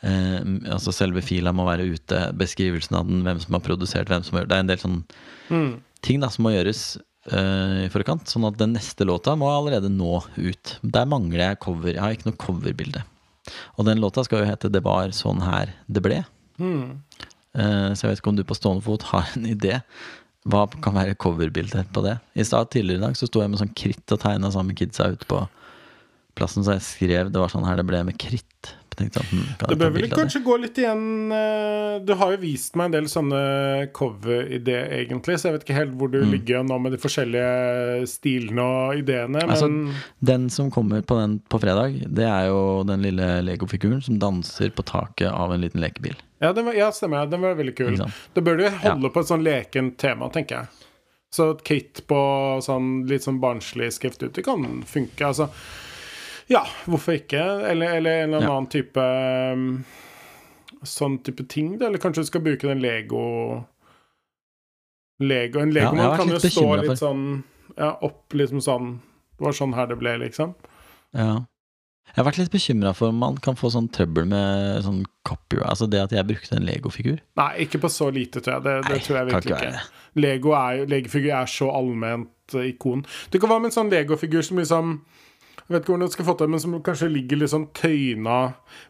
Eh, 0.03 0.40
altså 0.72 0.92
selve 0.96 1.20
fila 1.22 1.53
må 1.53 1.66
være 1.68 1.84
ute, 1.92 2.32
beskrivelsen 2.40 2.96
av 2.96 3.07
den, 3.07 3.22
hvem 3.26 3.40
som 3.42 3.57
har 3.59 3.61
produsert, 3.61 4.09
hvem 4.09 4.24
som 4.24 4.36
har 4.36 4.44
gjort 4.44 4.48
Det 4.48 4.57
er 4.57 4.64
en 4.64 4.72
del 4.72 4.78
sånn 4.78 5.05
Mm. 5.51 5.80
ting 6.03 6.20
da 6.20 6.28
som 6.30 6.44
må 6.44 6.53
gjøres 6.55 6.96
eh, 7.30 7.84
i 7.84 7.88
forkant. 7.92 8.24
Sånn 8.30 8.46
at 8.48 8.57
den 8.57 8.72
neste 8.72 9.05
låta 9.05 9.36
må 9.36 9.51
allerede 9.51 9.90
nå 9.90 10.22
ut. 10.38 10.78
Der 10.82 11.05
mangler 11.07 11.51
jeg 11.51 11.59
cover. 11.61 11.92
Jeg 11.92 12.01
har 12.01 12.12
ikke 12.14 12.30
noe 12.30 12.38
coverbilde. 12.40 13.03
Og 13.76 13.84
den 13.84 13.98
låta 14.01 14.24
skal 14.24 14.40
jo 14.40 14.46
hete 14.51 14.70
'Det 14.70 14.82
var 14.82 15.09
sånn 15.09 15.42
her 15.42 15.74
det 15.90 16.03
ble'. 16.03 16.24
Mm. 16.59 17.01
Eh, 17.57 17.90
så 17.92 18.03
jeg 18.03 18.11
vet 18.11 18.20
ikke 18.20 18.28
om 18.28 18.36
du 18.36 18.44
på 18.44 18.55
stående 18.57 18.82
fot 18.82 19.03
har 19.03 19.26
en 19.36 19.44
idé. 19.44 19.82
Hva 20.48 20.66
kan 20.80 20.94
være 20.94 21.16
coverbildet 21.16 21.92
på 21.92 22.03
det? 22.03 22.20
I 22.36 22.42
stad 22.44 22.70
tidligere 22.70 22.98
i 22.98 23.07
dag 23.09 23.14
så 23.16 23.26
sto 23.26 23.40
jeg 23.40 23.51
med 23.51 23.59
sånn 23.61 23.74
kritt 23.74 24.12
og 24.12 24.20
tegna 24.20 24.51
sammen 24.51 24.68
med 24.68 24.78
kidsa 24.78 25.12
ute 25.12 25.26
på 25.26 25.48
plassen, 26.36 26.64
så 26.64 26.78
jeg 26.78 26.80
skrev 26.80 27.32
'Det 27.32 27.40
var 27.40 27.48
sånn 27.48 27.66
her 27.66 27.76
det 27.76 27.86
ble' 27.86 28.05
med 28.05 28.18
kritt. 28.18 28.74
Tenkte, 29.01 29.22
jeg. 29.24 29.30
hm, 29.32 29.68
Det 29.70 29.78
bør 29.80 29.92
vel 29.96 30.09
kanskje 30.12 30.42
gå 30.44 30.57
litt 30.61 30.76
igjen 30.82 31.05
eh, 31.32 31.98
Du 32.05 32.12
har 32.20 32.34
jo 32.34 32.40
vist 32.42 32.76
meg 32.76 32.90
en 32.90 32.96
del 32.98 33.09
sånne 33.11 33.40
cover-ideer, 33.96 34.90
egentlig, 35.01 35.38
så 35.40 35.48
jeg 35.48 35.57
vet 35.57 35.64
ikke 35.66 35.78
helt 35.78 35.94
hvor 35.98 36.11
du 36.12 36.18
Mm. 36.20 36.32
ligger 36.34 36.64
nå 36.68 36.76
med 36.84 36.92
de 36.92 36.98
forskjellige 37.01 38.07
stilene 38.11 38.61
og 38.62 38.98
ideene, 39.01 39.40
men 39.40 39.51
Altså, 39.51 39.68
Den 40.22 40.48
som 40.51 40.70
kommer 40.70 41.01
på 41.03 41.16
den 41.18 41.38
på 41.48 41.61
fredag, 41.62 41.96
det 42.12 42.26
er 42.28 42.48
jo 42.51 42.82
den 42.84 43.03
lille 43.03 43.28
legofiguren 43.46 44.03
som 44.05 44.18
danser 44.20 44.70
på 44.70 44.84
taket 44.84 45.30
av 45.32 45.53
en 45.53 45.61
liten 45.61 45.80
lekebil. 45.80 46.14
ja, 46.40 46.53
den 46.53 46.64
var, 46.66 46.74
ja, 46.74 46.90
stemmer. 46.90 47.28
Den 47.30 47.40
var 47.40 47.55
veldig 47.55 47.74
kul. 47.76 47.96
Da 48.34 48.40
bør 48.40 48.57
du 48.59 48.68
holde 48.70 49.11
på 49.12 49.20
et 49.20 49.26
sånn 49.28 49.42
lekent 49.44 49.96
tema, 49.98 50.28
tenker 50.30 50.57
jeg. 50.62 50.68
Så 51.32 51.51
et 51.55 51.62
kit 51.64 52.01
på 52.09 52.16
sånn 52.62 53.07
litt 53.09 53.22
sånn 53.22 53.40
barnslig 53.40 53.92
skrift 53.92 54.22
ut, 54.22 54.32
det 54.34 54.42
kan 54.44 54.82
funke. 54.82 55.20
Altså, 55.28 55.48
ja, 56.51 56.64
hvorfor 56.86 57.14
ikke? 57.16 57.40
Eller, 57.70 57.96
eller 58.01 58.22
en 58.24 58.34
eller 58.34 58.46
Ja. 58.46 58.55
annen 58.57 58.70
type 58.72 59.01
um, 59.55 59.84
Sånn 60.82 61.18
type 61.22 61.44
ting, 61.53 61.74
da. 61.78 61.86
Eller 61.90 62.01
kanskje 62.03 62.22
du 62.24 62.28
skal 62.30 62.42
bruke 62.44 62.66
den 62.68 62.80
Lego 62.82 63.20
Lego 65.20 65.61
En 65.61 65.72
Ja, 65.76 65.92
man 65.92 66.16
kan 66.18 66.28
jo 66.32 66.38
stå 66.40 66.66
litt 66.82 66.98
sånn 67.01 67.24
Ja, 67.76 67.92
opp 68.03 68.32
liksom 68.36 68.62
sånn 68.64 68.90
Det 69.38 69.44
var 69.46 69.57
sånn 69.57 69.74
her 69.76 69.86
det 69.90 69.98
ble, 70.01 70.16
liksom. 70.24 70.55
Ja. 71.16 71.44
Jeg 72.11 72.16
har 72.18 72.26
vært 72.26 72.38
litt 72.40 72.51
bekymra 72.53 72.90
for 72.96 73.12
om 73.12 73.20
man 73.22 73.36
kan 73.38 73.55
få 73.57 73.70
sånn 73.70 73.86
trøbbel 73.94 74.26
med 74.26 74.80
sånn 74.82 75.05
copyright. 75.24 75.68
Altså 75.70 75.86
det 75.86 76.01
at 76.03 76.11
jeg 76.12 76.26
brukte 76.26 76.57
en 76.59 76.66
Lego-figur. 76.66 77.20
Nei, 77.38 77.46
ikke 77.64 77.78
på 77.84 77.88
så 77.92 78.09
lite, 78.11 78.42
tror 78.42 78.57
jeg. 78.57 78.64
Det, 78.66 78.72
det 78.88 78.90
Nei, 78.96 78.98
tror 79.07 79.16
jeg 79.20 79.28
virkelig 79.30 79.55
ikke 79.55 79.68
ikke. 79.70 79.84
Lego 80.24 80.53
er 80.59 80.82
Legofigur 80.90 81.30
er 81.38 81.46
så 81.55 81.68
allment 81.70 82.57
eh, 82.59 82.66
ikon. 82.72 83.05
Det 83.30 83.38
kan 83.40 83.53
være 83.53 83.62
med 83.62 83.70
en 83.70 83.76
sånn 83.78 83.92
Lego-figur 83.94 84.42
som 84.42 84.59
liksom 84.59 84.90
Jeg 85.70 85.76
vet 85.76 85.84
ikke 85.84 85.92
hvordan 85.92 86.08
du 86.10 86.14
skal 86.16 86.26
få 86.26 86.32
til 86.34 86.48
det, 86.48 86.50
men 86.50 86.60
som 86.64 86.72
kanskje 86.82 87.08
ligger 87.14 87.38
litt 87.38 87.52
sånn 87.52 87.68
tøyna 87.78 88.38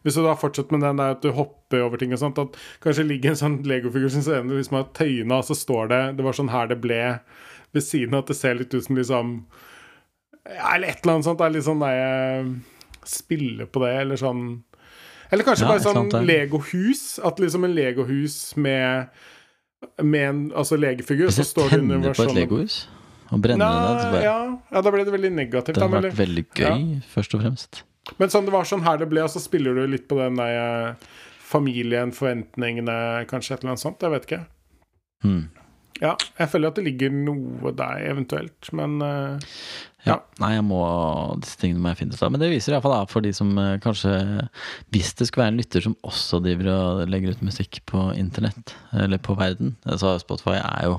Hvis 0.01 0.17
du 0.17 0.23
da 0.25 0.33
fortsetter 0.41 0.73
med 0.73 0.87
den 0.87 1.01
der 1.03 1.13
at 1.13 1.21
du 1.21 1.29
hopper 1.37 1.83
over 1.85 2.01
ting 2.01 2.15
og 2.17 2.21
sånt, 2.23 2.39
at 2.41 2.55
kanskje 2.81 3.05
ligger 3.05 3.35
en 3.35 3.41
sånn 3.43 3.59
legofigur 3.69 4.09
som 4.15 4.25
ser 4.25 4.47
liksom 4.49 4.79
er 4.79 4.87
tøyna, 4.97 5.43
og 5.43 5.45
så 5.45 5.57
står 5.59 5.91
det 5.93 5.99
Det 6.17 6.25
var 6.25 6.39
sånn 6.39 6.49
her 6.55 6.71
det 6.71 6.79
ble 6.81 7.03
ved 7.77 7.85
siden 7.85 8.17
av 8.17 8.25
at 8.25 8.33
det 8.33 8.39
ser 8.39 8.57
litt 8.57 8.73
ut 8.73 8.87
som 8.87 8.97
liksom 8.97 9.35
ja, 10.49 10.71
Eller 10.73 10.89
et 10.95 11.05
eller 11.05 11.19
annet 11.19 11.29
sånt. 11.29 11.39
Det 11.43 11.47
er 11.47 11.55
litt 11.59 11.67
sånn 11.69 11.85
der 11.85 11.99
jeg 11.99 12.55
Spille 13.11 13.67
på 13.69 13.83
det, 13.85 13.91
eller 14.07 14.21
sånn 14.21 14.41
Eller 15.29 15.47
kanskje 15.51 15.67
Ja, 15.67 15.75
bare 15.75 15.85
sånn 15.85 16.27
legohus. 16.31 17.05
At 17.21 17.45
liksom 17.45 17.69
en 17.69 17.77
legohus 17.77 18.39
med 18.57 19.13
med 20.01 20.25
en 20.29 20.41
altså 20.57 20.77
legefigur, 20.77 21.29
Hvis 21.29 21.39
så 21.39 21.45
jeg 21.45 21.53
står 21.53 21.71
det 21.71 21.79
tenner 21.79 22.17
på 22.17 22.25
et 22.25 22.35
legohus 22.37 22.81
og 23.31 23.43
brenne 23.45 23.63
det 23.63 23.95
Nei, 23.95 24.11
bare 24.15 24.25
ja, 24.25 24.37
ja, 24.75 24.83
da 24.83 24.93
ble 24.95 25.05
det 25.07 25.15
veldig 25.15 25.33
negativt. 25.37 25.77
Det 25.77 25.81
Da, 25.83 25.89
hadde 25.89 26.11
vært 26.11 26.21
veldig 26.21 26.45
gøy, 26.59 26.85
først 27.13 27.37
og 27.37 27.45
fremst. 27.45 27.83
men 28.19 28.33
sånn, 28.33 28.47
det 28.49 28.55
var 28.55 28.69
sånn 28.69 28.85
her 28.87 29.01
det 29.01 29.11
ble, 29.11 29.23
og 29.27 29.31
så 29.33 29.43
spiller 29.43 29.77
du 29.79 29.85
litt 29.87 30.09
på 30.11 30.19
den 30.19 30.39
der 30.41 30.59
eh, 30.61 31.09
familien, 31.51 32.15
forventningene, 32.17 33.27
kanskje 33.31 33.57
et 33.57 33.65
eller 33.65 33.75
annet 33.75 33.85
sånt. 33.87 34.03
Jeg 34.03 34.15
vet 34.15 34.29
ikke. 34.29 34.45
Hmm. 35.25 35.49
Ja, 36.01 36.15
jeg 36.39 36.49
føler 36.49 36.71
at 36.71 36.79
det 36.79 36.87
ligger 36.87 37.13
noe 37.13 37.73
der, 37.77 38.05
eventuelt, 38.09 38.71
men 38.77 39.01
uh, 39.05 39.37
Ja. 40.01 40.15
Ja. 40.15 40.15
Nei, 40.41 40.55
jeg 40.55 40.65
må 40.65 40.81
disse 41.45 41.59
tingene 41.61 41.83
må 41.85 41.91
jeg 41.91 41.99
finne 41.99 42.17
ut 42.17 42.23
av. 42.25 42.31
Men 42.33 42.41
det 42.41 42.49
viser 42.55 42.73
iallfall 42.73 42.95
da, 42.95 43.01
for 43.11 43.21
de 43.21 43.35
som 43.37 43.51
uh, 43.61 43.75
kanskje 43.85 44.15
Hvis 44.95 45.11
det 45.19 45.27
skulle 45.29 45.45
være 45.45 45.53
en 45.53 45.61
lytter 45.61 45.85
som 45.85 45.97
også 46.09 46.41
driver 46.41 46.71
og 46.73 47.03
legger 47.13 47.37
ut 47.37 47.43
musikk 47.45 47.83
på 47.91 48.07
internett, 48.17 48.73
eller 48.97 49.21
på 49.21 49.37
verden 49.37 49.75
Så 50.01 50.15
Spotify 50.23 50.57
er 50.57 50.87
jo 50.89 50.97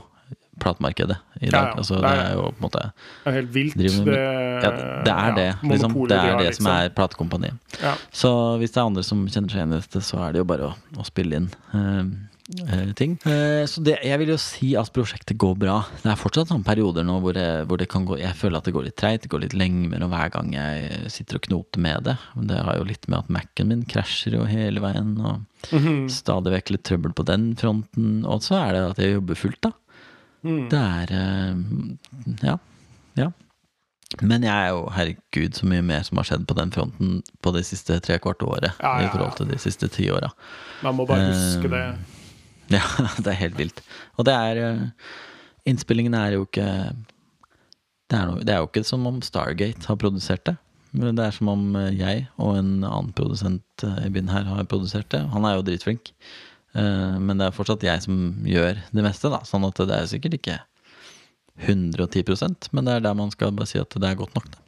platemarkedet 0.60 1.18
i 1.42 1.50
dag. 1.50 1.52
Ja, 1.52 1.66
ja. 1.70 1.76
Altså, 1.78 1.96
Det 1.96 2.02
det 2.04 2.12
er- 2.12 2.26
er 2.26 2.34
jo 2.36 2.42
på 2.42 2.58
en 2.58 2.70
måte 2.70 2.82
det 2.82 3.28
er 3.28 3.32
helt 3.32 3.52
vilt. 3.54 3.76
Med- 3.76 4.06
det, 4.06 4.16
Ja, 4.64 4.72
det 5.04 5.14
er 5.14 5.36
det. 5.36 5.56
liksom. 5.64 5.94
Det 5.94 6.10
de 6.10 6.16
er 6.16 6.38
det 6.38 6.56
som 6.56 6.66
liksom. 6.66 6.86
er 6.86 6.90
platekompaniet. 6.90 7.54
Så 8.12 8.58
hvis 8.60 8.72
det 8.72 8.78
er 8.78 8.86
andre 8.86 9.04
som 9.04 9.28
kjenner 9.28 9.50
seg 9.50 9.58
igjen 9.62 9.74
i 9.74 9.80
dette, 9.80 10.02
så 10.02 10.20
er 10.28 10.32
det 10.34 10.38
jo 10.40 10.44
bare 10.46 10.68
å, 10.70 10.76
å 10.98 11.06
spille 11.06 11.36
inn 11.36 11.50
Uh, 12.52 12.92
ting. 12.96 13.14
Eh, 13.24 13.64
så 13.66 13.80
det, 13.82 14.00
jeg 14.04 14.20
vil 14.20 14.28
jo 14.34 14.36
si 14.38 14.76
at 14.76 14.92
prosjektet 14.92 15.38
går 15.40 15.54
bra. 15.58 15.86
Det 16.04 16.12
er 16.12 16.18
fortsatt 16.20 16.50
sånne 16.50 16.66
perioder 16.66 17.06
nå 17.08 17.22
hvor 17.22 17.34
jeg, 17.34 17.66
hvor 17.66 17.78
det 17.80 17.88
kan 17.88 18.04
gå 18.06 18.18
Jeg 18.20 18.34
føler 18.36 18.58
at 18.58 18.66
det 18.66 18.74
går 18.74 18.84
litt 18.90 18.98
treigt, 18.98 19.22
det 19.24 19.30
går 19.32 19.40
litt 19.46 19.54
lengre, 19.54 20.02
og 20.04 20.10
hver 20.12 20.32
gang 20.34 20.52
jeg 20.52 21.12
sitter 21.14 21.36
og 21.36 21.42
knoter 21.44 21.80
med 21.80 22.04
det 22.04 22.18
Det 22.36 22.58
har 22.66 22.76
jo 22.76 22.84
litt 22.84 23.08
med 23.08 23.20
at 23.20 23.30
Mac-en 23.30 23.68
min 23.70 23.86
krasjer 23.86 24.34
jo 24.34 24.44
hele 24.44 24.82
veien, 24.84 25.18
og 25.24 25.46
Mhm. 25.72 26.10
stadig 26.10 26.52
vekk 26.52 26.72
litt 26.72 26.84
trøbbel 26.84 27.14
på 27.14 27.24
den 27.24 27.56
fronten. 27.56 28.26
Og 28.26 28.42
så 28.42 28.56
er 28.68 28.74
det 28.74 28.90
at 28.90 28.98
jeg 28.98 29.14
jobber 29.16 29.36
fullt, 29.36 29.62
da. 29.62 29.72
Mm. 30.44 30.68
Det 30.72 30.80
er 30.82 31.12
eh, 31.18 32.46
Ja. 32.48 32.58
Ja. 33.20 33.30
Men 34.22 34.44
jeg 34.44 34.52
er 34.52 34.70
jo, 34.74 34.82
herregud, 34.92 35.54
så 35.56 35.66
mye 35.72 35.84
mer 35.88 36.02
som 36.04 36.18
har 36.20 36.28
skjedd 36.28 36.44
på 36.50 36.56
den 36.58 36.72
fronten 36.76 37.22
på 37.42 37.54
de 37.56 37.62
siste 37.64 37.96
tre 38.04 38.18
kvarte 38.20 38.44
året. 38.44 38.74
Ja, 38.82 38.98
ja, 39.00 39.08
I 39.08 39.12
forhold 39.14 39.38
til 39.38 39.48
de 39.54 39.60
siste 39.62 39.88
ti 39.88 40.10
åra. 40.12 40.32
Man 40.84 40.98
må 40.98 41.06
bare 41.08 41.30
huske 41.32 41.70
Eh, 41.70 41.72
det. 41.72 41.86
Ja, 42.76 42.82
det 43.20 43.28
er 43.28 43.40
helt 43.40 43.58
vilt. 43.60 43.82
Og 44.18 44.26
det 44.28 44.34
er 44.36 44.60
eh, 44.66 44.84
Innspillingen 45.68 46.14
er 46.18 46.32
jo 46.36 46.46
ikke 46.48 46.66
det 48.12 48.18
er, 48.20 48.28
no, 48.28 48.40
det 48.44 48.50
er 48.52 48.60
jo 48.60 48.68
ikke 48.68 48.84
som 48.84 49.06
om 49.08 49.22
Stargate 49.24 49.88
har 49.88 49.96
produsert 49.96 50.44
det. 50.46 50.58
Men 50.92 51.16
det 51.16 51.24
er 51.26 51.32
som 51.32 51.48
om 51.48 51.76
jeg 51.96 52.26
og 52.36 52.58
en 52.60 52.72
annen 52.84 53.14
produsent 53.16 53.86
i 54.04 54.10
byen 54.12 54.28
her 54.34 54.44
har 54.50 54.66
produsert 54.68 55.08
det. 55.14 55.22
Han 55.32 55.46
er 55.48 55.56
jo 55.56 55.64
dritflink. 55.70 56.12
Eh, 56.76 57.20
Men 57.20 57.38
det 57.38 57.48
er 57.50 57.56
fortsatt 57.56 57.84
jeg 57.84 58.04
som 58.06 58.44
gjør 58.48 58.80
det 58.92 59.04
meste, 59.06 59.32
da. 59.34 59.42
Sånn 59.48 59.68
at 59.68 59.82
det 59.82 59.98
er 59.98 60.12
sikkert 60.12 60.40
ikke 60.40 60.60
110% 61.62 62.72
men 62.72 62.88
det 62.88 62.94
er 62.96 63.04
der 63.06 63.18
man 63.18 63.32
skal 63.34 63.52
bare 63.54 63.70
si 63.70 63.80
at 63.82 63.94
det 63.94 64.08
er 64.08 64.18
godt 64.20 64.36
nok. 64.38 64.48
Da. 64.54 64.62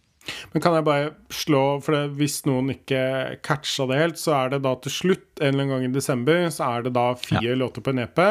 Men 0.54 0.64
kan 0.64 0.76
jeg 0.78 0.86
bare 0.88 1.10
slå 1.34 1.64
For 1.84 1.96
det, 1.96 2.04
hvis 2.20 2.44
noen 2.48 2.72
ikke 2.76 3.40
catcha 3.44 3.88
det 3.90 4.00
helt, 4.00 4.22
så 4.22 4.36
er 4.38 4.54
det 4.54 4.62
da 4.64 4.76
til 4.84 4.94
slutt, 4.94 5.26
en 5.40 5.50
eller 5.50 5.66
annen 5.66 5.74
gang 5.74 5.90
i 5.90 5.98
desember, 5.98 6.46
så 6.54 6.70
er 6.78 6.86
det 6.86 6.94
da 6.96 7.10
fire 7.20 7.58
låter 7.60 7.84
på 7.84 7.92
en 7.92 8.04
EP. 8.06 8.24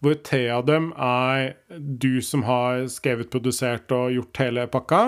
Hvor 0.00 0.16
tre 0.24 0.42
av 0.50 0.64
dem 0.66 0.90
er 0.96 1.54
du 1.76 2.22
som 2.24 2.42
har 2.48 2.86
skrevet, 2.90 3.30
produsert 3.30 3.92
og 3.94 4.14
gjort 4.16 4.42
hele 4.42 4.66
pakka. 4.72 5.02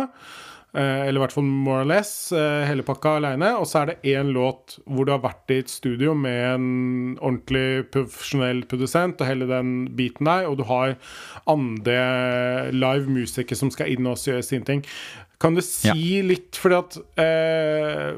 Eh, 0.72 1.02
eller 1.04 1.18
i 1.20 1.22
hvert 1.26 1.34
fall 1.36 1.44
more 1.44 1.82
or 1.82 1.88
less. 1.88 2.32
eh, 2.32 2.62
hele 2.64 2.84
pakka 2.86 3.18
aleine. 3.18 3.50
Og 3.60 3.66
så 3.68 3.82
er 3.82 3.90
det 3.90 4.14
én 4.14 4.30
låt 4.32 4.78
hvor 4.86 5.04
du 5.04 5.12
har 5.12 5.20
vært 5.20 5.52
i 5.52 5.58
et 5.60 5.68
studio 5.68 6.14
med 6.16 6.54
en 6.54 7.18
ordentlig 7.20 7.90
profesjonell 7.92 8.62
produsent 8.70 9.20
og 9.20 9.28
hele 9.28 9.48
den 9.50 9.74
biten 9.98 10.24
der, 10.30 10.48
og 10.48 10.56
du 10.56 10.64
har 10.70 10.96
andre 11.46 12.72
live 12.72 13.04
musikere 13.12 13.58
som 13.60 13.70
skal 13.74 13.92
inn 13.92 14.08
og 14.08 14.16
gjøre 14.16 14.42
sine 14.46 14.64
ting. 14.64 14.84
Kan 15.42 15.58
du 15.58 15.60
si 15.60 16.22
litt, 16.24 16.56
fordi 16.56 16.78
at 16.78 17.00
eh, 17.20 18.12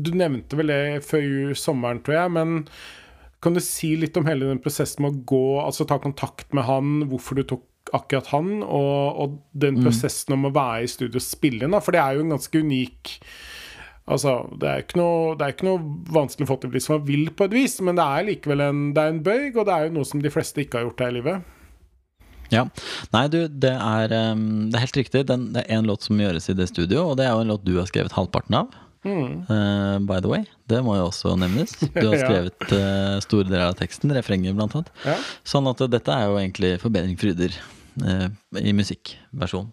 Du 0.00 0.10
nevnte 0.10 0.56
vel 0.58 0.72
det 0.72 1.04
før 1.06 1.52
sommeren, 1.54 2.00
tror 2.02 2.16
jeg, 2.16 2.30
men 2.34 2.64
kan 3.44 3.54
du 3.54 3.60
si 3.62 3.92
litt 4.00 4.16
om 4.16 4.24
hele 4.26 4.48
den 4.48 4.58
prosessen 4.58 5.04
med 5.04 5.12
å 5.12 5.22
gå, 5.28 5.42
altså 5.62 5.84
ta 5.86 6.00
kontakt 6.02 6.50
med 6.56 6.64
han, 6.66 7.04
hvorfor 7.10 7.36
du 7.38 7.44
tok 7.46 7.62
akkurat 7.96 8.30
han, 8.32 8.62
og, 8.62 9.20
og 9.22 9.36
den 9.64 9.80
prosessen 9.82 10.36
om 10.36 10.48
å 10.48 10.54
være 10.54 10.84
i 10.84 10.90
studio 10.90 11.20
og 11.20 11.26
spille 11.26 11.66
inn, 11.66 11.74
da? 11.76 11.82
For 11.84 11.96
det 11.96 12.02
er 12.02 12.16
jo 12.16 12.24
en 12.24 12.36
ganske 12.36 12.64
unik 12.64 13.18
Altså, 14.04 14.34
det 14.60 14.68
er 14.68 14.82
ikke 14.82 14.98
noe, 15.00 15.32
det 15.40 15.44
er 15.46 15.52
ikke 15.54 15.64
noe 15.64 15.78
vanskelig 16.12 16.44
å 16.44 16.48
få 16.50 16.58
til 16.60 16.72
hvis 16.74 16.90
man 16.92 17.04
vil, 17.06 17.22
på 17.32 17.46
et 17.48 17.54
vis, 17.56 17.78
men 17.80 17.96
det 17.96 18.04
er 18.04 18.26
likevel 18.26 18.60
en, 18.60 18.82
det 18.92 19.00
er 19.00 19.14
en 19.14 19.20
bøyg, 19.24 19.56
og 19.56 19.64
det 19.64 19.72
er 19.72 19.86
jo 19.86 19.94
noe 19.94 20.08
som 20.08 20.20
de 20.20 20.32
fleste 20.32 20.60
ikke 20.60 20.76
har 20.76 20.84
gjort 20.90 21.00
her 21.00 21.14
i 21.14 21.16
livet. 21.16 21.54
Ja. 22.52 22.66
Nei, 23.14 23.24
du, 23.32 23.38
det 23.48 23.72
er, 23.72 24.12
um, 24.34 24.68
det 24.68 24.76
er 24.76 24.84
helt 24.84 24.98
riktig. 25.00 25.24
Den, 25.30 25.48
det 25.54 25.64
er 25.64 25.78
én 25.78 25.88
låt 25.88 26.04
som 26.04 26.20
gjøres 26.20 26.50
i 26.52 26.56
det 26.58 26.68
studio, 26.68 27.06
og 27.08 27.16
det 27.16 27.24
er 27.24 27.32
jo 27.32 27.46
en 27.46 27.54
låt 27.54 27.64
du 27.64 27.78
har 27.78 27.88
skrevet 27.88 28.12
halvparten 28.12 28.58
av. 28.60 28.76
Uh, 29.04 29.98
by 30.04 30.20
the 30.20 30.28
way. 30.28 30.44
Det 30.68 30.80
må 30.84 30.96
jo 30.96 31.08
også 31.10 31.34
nevnes. 31.40 31.74
Du 31.96 32.06
har 32.08 32.20
skrevet 32.20 32.72
uh, 32.72 33.20
store 33.24 33.48
deler 33.48 33.70
av 33.70 33.78
teksten, 33.80 34.12
refrenget 34.16 34.56
annet. 34.56 34.92
Ja. 35.04 35.16
Sånn 35.48 35.68
at 35.70 35.80
uh, 35.80 35.88
dette 35.90 36.12
er 36.12 36.28
jo 36.28 36.38
egentlig 36.40 36.76
Forbedring 36.82 37.16
uh, 37.16 37.56
i 38.60 38.74
musikkversjon. 38.76 39.70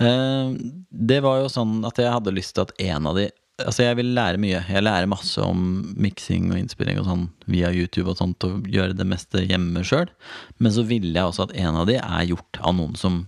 Uh, 0.00 0.54
det 0.90 1.20
var 1.24 1.40
jo 1.42 1.52
sånn 1.52 1.80
at 1.88 1.98
jeg 1.98 2.12
hadde 2.12 2.34
lyst 2.36 2.54
til 2.56 2.68
at 2.68 2.74
en 2.90 3.10
av 3.10 3.20
de 3.20 3.30
Altså, 3.60 3.82
jeg 3.84 3.96
vil 3.98 4.14
lære 4.16 4.40
mye. 4.40 4.62
Jeg 4.72 4.80
lærer 4.80 5.08
masse 5.10 5.42
om 5.44 5.82
miksing 6.00 6.46
og 6.48 6.56
innspilling 6.56 6.96
og 6.96 7.04
sånn 7.04 7.26
via 7.50 7.68
YouTube 7.68 8.08
og 8.08 8.16
sånt, 8.16 8.46
og 8.46 8.70
gjøre 8.72 8.96
det 8.96 9.04
meste 9.04 9.42
hjemme 9.44 9.82
sjøl. 9.84 10.08
Men 10.64 10.72
så 10.72 10.86
ville 10.88 11.12
jeg 11.12 11.28
også 11.28 11.44
at 11.44 11.52
en 11.60 11.76
av 11.82 11.84
de 11.90 11.98
er 12.00 12.30
gjort 12.30 12.60
av 12.64 12.78
noen 12.78 12.96
som, 12.96 13.18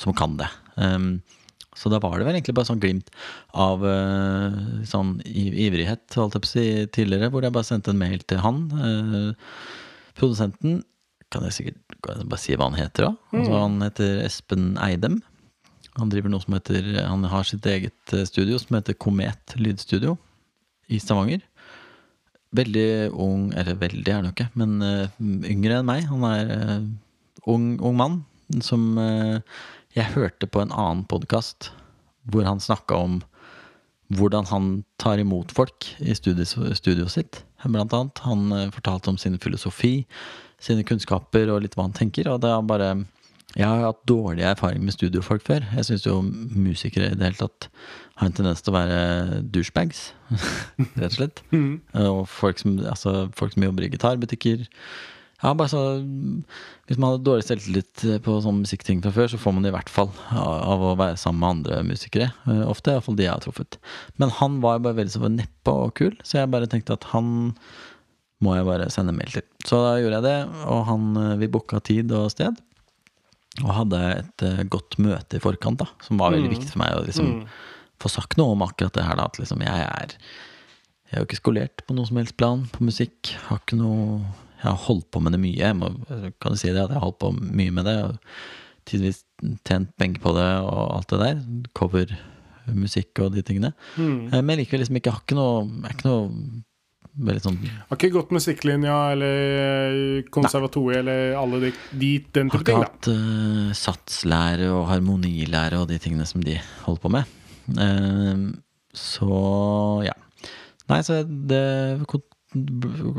som 0.00 0.16
kan 0.16 0.38
det. 0.40 0.48
Um, 0.80 1.18
så 1.76 1.92
da 1.92 2.00
var 2.02 2.18
det 2.18 2.26
vel 2.26 2.38
egentlig 2.38 2.56
bare 2.56 2.70
sånn 2.70 2.80
glimt 2.82 3.12
av 3.52 3.84
uh, 3.84 4.56
sånn 4.88 5.18
ivrighet, 5.28 6.08
holdt 6.16 6.38
jeg 6.38 6.46
på 6.46 6.48
å 6.48 6.54
si, 6.54 6.66
tidligere, 6.96 7.30
hvor 7.32 7.44
jeg 7.44 7.54
bare 7.54 7.68
sendte 7.68 7.92
en 7.94 8.00
mail 8.00 8.24
til 8.24 8.42
han. 8.42 8.64
Uh, 8.74 9.76
produsenten 10.18 10.80
kan 11.30 11.46
jeg 11.46 11.56
sikkert 11.56 11.98
kan 12.04 12.20
jeg 12.20 12.30
bare 12.30 12.42
si 12.42 12.56
hva 12.56 12.70
han 12.70 12.78
heter 12.78 13.10
òg. 13.10 13.18
Altså, 13.34 13.58
han 13.60 13.76
heter 13.84 14.22
Espen 14.24 14.72
Eidem. 14.82 15.20
Han 15.98 16.10
driver 16.12 16.32
noe 16.32 16.42
som 16.42 16.54
heter 16.54 16.86
Han 17.02 17.26
har 17.28 17.46
sitt 17.48 17.66
eget 17.66 18.14
eh, 18.14 18.26
studio 18.28 18.58
som 18.62 18.78
heter 18.78 18.98
Komet 18.98 19.56
lydstudio 19.58 20.16
i 20.90 21.00
Stavanger. 21.02 21.42
Veldig 22.56 23.10
ung 23.14 23.50
Eller 23.54 23.78
veldig 23.78 24.10
er 24.10 24.18
han 24.18 24.30
jo 24.30 24.34
ikke, 24.34 24.50
men 24.58 24.80
uh, 24.82 25.06
yngre 25.46 25.80
enn 25.80 25.86
meg. 25.86 26.06
Han 26.10 26.24
er 26.26 26.48
uh, 26.50 26.86
ung, 27.50 27.76
ung 27.78 27.98
mann 27.98 28.16
som 28.64 28.98
uh, 28.98 29.38
jeg 29.94 30.10
hørte 30.16 30.48
på 30.50 30.62
en 30.62 30.74
annen 30.74 31.04
podkast 31.10 31.70
hvor 32.30 32.46
han 32.46 32.62
snakka 32.62 32.98
om 32.98 33.20
hvordan 34.18 34.48
han 34.50 34.66
tar 34.98 35.22
imot 35.22 35.54
folk 35.54 35.86
i 36.02 36.14
studio, 36.18 36.44
studioet 36.74 37.14
sitt. 37.14 37.38
Blant 37.62 37.94
annet. 37.94 38.18
Han 38.26 38.72
fortalte 38.74 39.12
om 39.12 39.18
sin 39.18 39.38
filosofi, 39.38 40.02
sine 40.60 40.84
kunnskaper 40.86 41.50
og 41.52 41.64
litt 41.64 41.76
hva 41.78 41.88
han 41.88 41.96
tenker. 41.96 42.30
Og 42.32 42.40
det 42.42 42.52
er 42.52 42.68
bare 42.68 42.90
Jeg 43.56 43.66
har 43.66 43.82
hatt 43.82 44.04
dårlig 44.06 44.44
erfaring 44.46 44.84
med 44.84 44.94
studiofolk 44.94 45.42
før. 45.42 45.64
Jeg 45.74 45.88
syns 45.88 46.06
jo 46.06 46.20
musikere 46.22 47.10
i 47.10 47.16
det 47.18 47.32
hele 47.32 47.40
tatt 47.40 47.70
har 48.20 48.28
en 48.28 48.36
tendens 48.36 48.60
til 48.62 48.70
å 48.72 48.76
være 48.76 49.40
douchebags, 49.50 50.10
rett 51.00 51.08
og 51.08 51.16
slett. 51.16 51.40
Og 51.96 52.26
folk 52.28 52.60
som, 52.60 52.76
altså, 52.84 53.30
folk 53.34 53.56
som 53.56 53.64
jobber 53.64 53.86
i 53.86 53.90
gitarbutikker. 53.90 54.68
Ja, 55.40 55.54
bare 55.56 55.70
så 55.72 55.80
Hvis 56.84 56.98
man 56.98 57.14
hadde 57.14 57.24
dårlig 57.24 57.46
selvtillit 57.46 58.02
på 58.24 58.34
sånne 58.44 58.66
musikkting 58.66 59.00
fra 59.00 59.12
før, 59.14 59.30
så 59.32 59.38
får 59.40 59.54
man 59.56 59.64
det 59.64 59.70
i 59.70 59.76
hvert 59.76 59.92
fall 59.92 60.10
av 60.36 60.56
av 60.74 60.82
å 60.84 60.96
være 61.00 61.16
sammen 61.20 61.40
med 61.40 61.50
andre 61.54 61.84
musikere. 61.86 62.32
Eh, 62.50 62.64
Ofte, 62.68 62.92
iallfall 62.92 63.16
de 63.16 63.24
jeg 63.24 63.32
har 63.32 63.44
truffet. 63.44 63.78
Men 64.20 64.34
han 64.36 64.58
var 64.60 64.76
jo 64.76 64.84
bare 64.88 64.98
veldig 64.98 65.14
så 65.14 65.30
nedpå 65.30 65.76
og 65.86 65.94
kul, 66.02 66.18
så 66.26 66.42
jeg 66.42 66.52
bare 66.52 66.68
tenkte 66.68 66.98
at 66.98 67.06
han 67.14 67.30
må 68.44 68.56
jeg 68.56 68.66
bare 68.68 68.88
sende 68.92 69.14
mail 69.16 69.32
til. 69.34 69.44
Så 69.68 69.78
da 69.84 69.96
gjorde 70.00 70.20
jeg 70.20 70.26
det, 70.26 70.36
og 70.72 70.84
han, 70.88 71.08
eh, 71.20 71.38
vi 71.42 71.50
booka 71.52 71.80
tid 71.84 72.12
og 72.16 72.30
sted. 72.32 72.56
Og 73.60 73.72
hadde 73.74 74.00
et 74.14 74.44
eh, 74.46 74.62
godt 74.72 74.96
møte 75.02 75.36
i 75.36 75.42
forkant, 75.42 75.82
da, 75.82 75.88
som 76.06 76.20
var 76.20 76.32
veldig 76.32 76.52
viktig 76.54 76.70
for 76.72 76.82
meg 76.84 76.94
å 76.96 77.04
liksom 77.04 77.34
få 78.00 78.08
sagt 78.12 78.38
noe 78.40 78.54
om 78.54 78.64
akkurat 78.64 78.94
det 78.96 79.04
her. 79.04 79.18
da, 79.18 79.26
At 79.28 79.40
liksom 79.40 79.60
jeg 79.64 79.84
er 79.88 80.16
Jeg 81.10 81.18
er 81.18 81.24
jo 81.24 81.26
ikke 81.26 81.40
skolert 81.42 81.82
på 81.88 81.94
noe 81.96 82.06
som 82.06 82.20
helst 82.20 82.36
plan 82.38 82.64
på 82.70 82.86
musikk. 82.86 83.34
Har 83.48 83.58
ikke 83.58 83.80
noe 83.80 84.22
Jeg 84.60 84.68
har 84.68 84.80
holdt 84.86 85.10
på 85.10 85.20
med 85.20 85.32
det 85.34 85.40
mye. 85.42 85.58
Jeg 85.58 85.76
må, 85.76 85.90
kan 86.40 86.52
du 86.54 86.56
si 86.60 86.68
det, 86.70 86.78
at 86.78 86.92
jeg 86.92 86.96
har 87.00 87.06
holdt 87.08 87.18
på 87.18 87.32
mye 87.34 87.72
med 87.74 87.88
det. 87.88 87.96
Tidvis 88.86 89.24
tjent 89.66 89.90
penger 89.98 90.20
på 90.22 90.32
det 90.36 90.48
og 90.62 90.96
alt 90.96 91.10
det 91.10 91.20
der. 91.20 91.40
Covermusikk 91.76 93.24
og 93.24 93.34
de 93.34 93.42
tingene. 93.42 93.72
Mm. 93.96 94.30
Men 94.44 94.60
likevel 94.60 94.84
liksom 94.84 95.00
ikke 95.00 95.16
har 95.16 95.24
ikke 95.24 95.38
noe 95.40 95.64
Jeg 95.66 95.90
er 95.90 95.96
ikke 95.98 96.08
noe 96.12 96.62
sånn 97.42 97.58
Har 97.88 97.98
ikke 97.98 98.12
gått 98.14 98.32
musikklinja 98.34 98.96
eller 99.14 100.22
konservatoriet 100.32 101.02
eller 101.02 101.36
alle 101.40 101.60
de, 101.66 101.72
de 101.90 102.10
den 102.32 102.50
Har 102.52 102.62
type 102.62 102.64
ikke 102.64 102.70
ting, 102.70 102.80
da. 102.80 102.88
hatt 102.88 103.10
uh, 103.10 103.76
satslære 103.76 104.70
og 104.72 104.88
harmonilære 104.90 105.80
og 105.80 105.88
de 105.90 105.98
tingene 106.02 106.26
som 106.28 106.44
de 106.44 106.56
holder 106.86 107.02
på 107.02 107.12
med. 107.16 107.36
Uh, 107.76 108.50
så 108.96 109.30
ja. 110.06 110.16
Nei, 110.90 111.02
så 111.06 111.22
det 111.22 111.64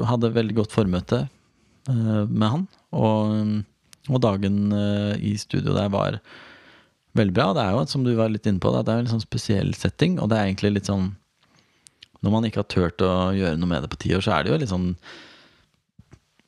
hadde 0.09 0.33
veldig 0.35 0.57
godt 0.57 0.73
formøte 0.75 1.25
uh, 1.89 2.23
med 2.27 2.47
han. 2.47 2.65
Og, 2.91 3.61
og 4.11 4.23
dagen 4.23 4.73
eh, 4.75 5.13
i 5.23 5.37
studio 5.39 5.71
der 5.77 5.91
var 5.93 6.17
veldig 7.15 7.35
bra. 7.35 7.51
Det 7.55 7.63
er 7.63 7.75
jo, 7.75 7.85
som 7.87 8.03
du 8.03 8.11
var 8.17 8.31
litt 8.33 8.47
inne 8.49 8.59
på, 8.59 8.73
det 8.75 8.91
er 8.91 9.05
en 9.05 9.11
sånn 9.13 9.23
spesiell 9.23 9.71
setting. 9.77 10.17
Og 10.19 10.27
det 10.31 10.37
er 10.39 10.49
egentlig 10.49 10.73
litt 10.75 10.89
sånn 10.91 11.13
Når 12.21 12.33
man 12.33 12.47
ikke 12.47 12.61
har 12.61 12.69
turt 12.69 13.03
å 13.05 13.31
gjøre 13.33 13.57
noe 13.57 13.69
med 13.69 13.85
det 13.85 13.91
på 13.91 13.99
ti 14.03 14.15
år, 14.15 14.23
så 14.25 14.35
er 14.35 14.45
det 14.45 14.53
jo 14.53 14.61
litt 14.61 14.71
sånn 14.71 14.95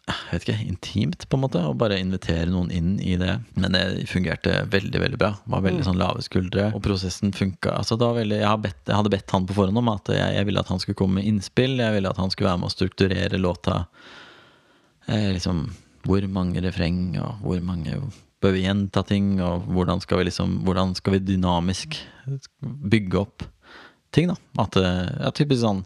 jeg 0.03 0.33
vet 0.33 0.43
ikke, 0.43 0.65
intimt, 0.67 1.21
på 1.31 1.37
en 1.37 1.43
måte, 1.45 1.61
å 1.63 1.75
bare 1.79 1.95
invitere 2.01 2.51
noen 2.51 2.73
inn 2.75 2.97
i 2.99 3.13
det. 3.15 3.37
Men 3.55 3.71
det 3.71 4.03
fungerte 4.11 4.65
veldig 4.67 4.99
veldig 4.99 5.19
bra. 5.21 5.29
Det 5.37 5.53
Var 5.53 5.63
veldig 5.63 5.85
sånn 5.87 6.01
lave 6.01 6.25
skuldre, 6.25 6.65
og 6.75 6.83
prosessen 6.83 7.31
funka. 7.35 7.77
Altså, 7.77 7.95
veldig, 8.01 8.41
jeg, 8.41 8.49
har 8.49 8.59
bedt, 8.65 8.81
jeg 8.83 8.97
hadde 8.99 9.13
bedt 9.13 9.31
han 9.31 9.47
på 9.47 9.55
forhånd 9.55 9.79
om 9.79 9.93
at 9.93 10.11
jeg, 10.11 10.35
jeg 10.35 10.49
ville 10.49 10.59
at 10.59 10.73
han 10.73 10.83
skulle 10.83 10.99
komme 10.99 11.21
med 11.21 11.29
innspill. 11.29 11.77
Jeg 11.79 11.95
ville 11.95 12.11
at 12.11 12.19
han 12.19 12.33
skulle 12.33 12.51
være 12.51 12.61
med 12.65 12.67
å 12.67 12.75
strukturere 12.75 13.39
låta. 13.39 13.77
Eh, 15.07 15.31
liksom, 15.37 15.63
hvor 16.03 16.27
mange 16.35 16.65
refreng, 16.67 17.15
og 17.23 17.47
hvor 17.47 17.63
mange 17.63 17.95
bør 18.43 18.57
vi 18.57 18.65
gjenta 18.65 19.05
ting, 19.07 19.37
og 19.39 19.71
hvordan 19.71 20.03
skal 20.03 20.19
vi 20.19 20.27
liksom 20.27 20.59
Hvordan 20.67 20.97
skal 20.99 21.15
vi 21.15 21.23
dynamisk 21.31 21.95
bygge 22.91 23.23
opp 23.23 23.47
ting, 24.15 24.29
da. 24.31 24.37
At 24.61 24.77
det 24.77 24.87
ja, 24.87 25.33
typisk 25.35 25.63
sånn 25.63 25.83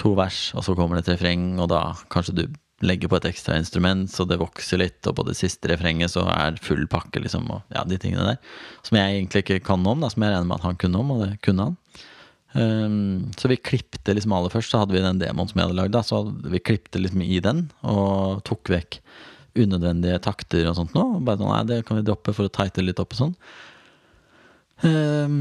to 0.00 0.14
vers, 0.16 0.50
og 0.56 0.64
så 0.64 0.74
kommer 0.76 0.96
det 0.96 1.06
et 1.06 1.14
refreng, 1.16 1.52
og 1.60 1.68
da 1.72 1.90
kanskje 2.12 2.36
du 2.38 2.44
legger 2.86 3.10
på 3.12 3.18
et 3.18 3.26
ekstra 3.28 3.58
instrument, 3.60 4.08
så 4.08 4.24
det 4.24 4.40
vokser 4.40 4.80
litt, 4.80 5.00
og 5.08 5.18
på 5.18 5.26
det 5.28 5.36
siste 5.36 5.68
refrenget 5.68 6.14
så 6.14 6.24
er 6.32 6.56
full 6.64 6.86
pakke, 6.88 7.20
liksom, 7.20 7.50
og 7.52 7.74
ja, 7.74 7.84
de 7.84 7.98
tingene 8.00 8.30
der. 8.30 8.54
Som 8.86 8.96
jeg 8.96 9.18
egentlig 9.18 9.44
ikke 9.44 9.60
kan 9.66 9.84
noe 9.84 9.98
om, 9.98 10.04
da, 10.04 10.08
som 10.12 10.24
jeg 10.24 10.32
regner 10.32 10.48
med 10.48 10.56
at 10.56 10.68
han 10.70 10.80
kunne 10.80 11.02
om, 11.02 11.12
og 11.12 11.26
det 11.26 11.34
kunne 11.44 11.68
han. 11.68 11.76
Um, 12.50 13.28
så 13.38 13.46
vi 13.52 13.60
klipte 13.62 14.14
liksom 14.16 14.32
aller 14.34 14.50
først, 14.50 14.72
så 14.72 14.80
hadde 14.80 14.96
vi 14.96 15.04
den 15.04 15.20
demoen 15.20 15.50
som 15.50 15.60
jeg 15.60 15.68
hadde 15.68 15.78
lagd, 15.78 15.92
da, 15.94 16.02
så 16.06 16.24
vi 16.24 16.62
klipte 16.64 17.02
liksom 17.02 17.22
i 17.26 17.42
den, 17.44 17.66
og 17.84 18.40
tok 18.48 18.72
vekk 18.72 19.02
unødvendige 19.60 20.20
takter 20.22 20.68
og 20.70 20.78
sånt 20.78 20.94
nå. 20.96 21.04
Bare 21.26 21.40
sånn, 21.40 21.50
nei, 21.50 21.66
det 21.68 21.82
kan 21.86 21.98
vi 21.98 22.06
droppe 22.06 22.34
for 22.34 22.48
å 22.48 22.54
tighte 22.54 22.84
litt 22.86 23.02
opp 23.02 23.14
og 23.16 23.20
sånn. 23.20 23.36
Ehm, 24.86 25.38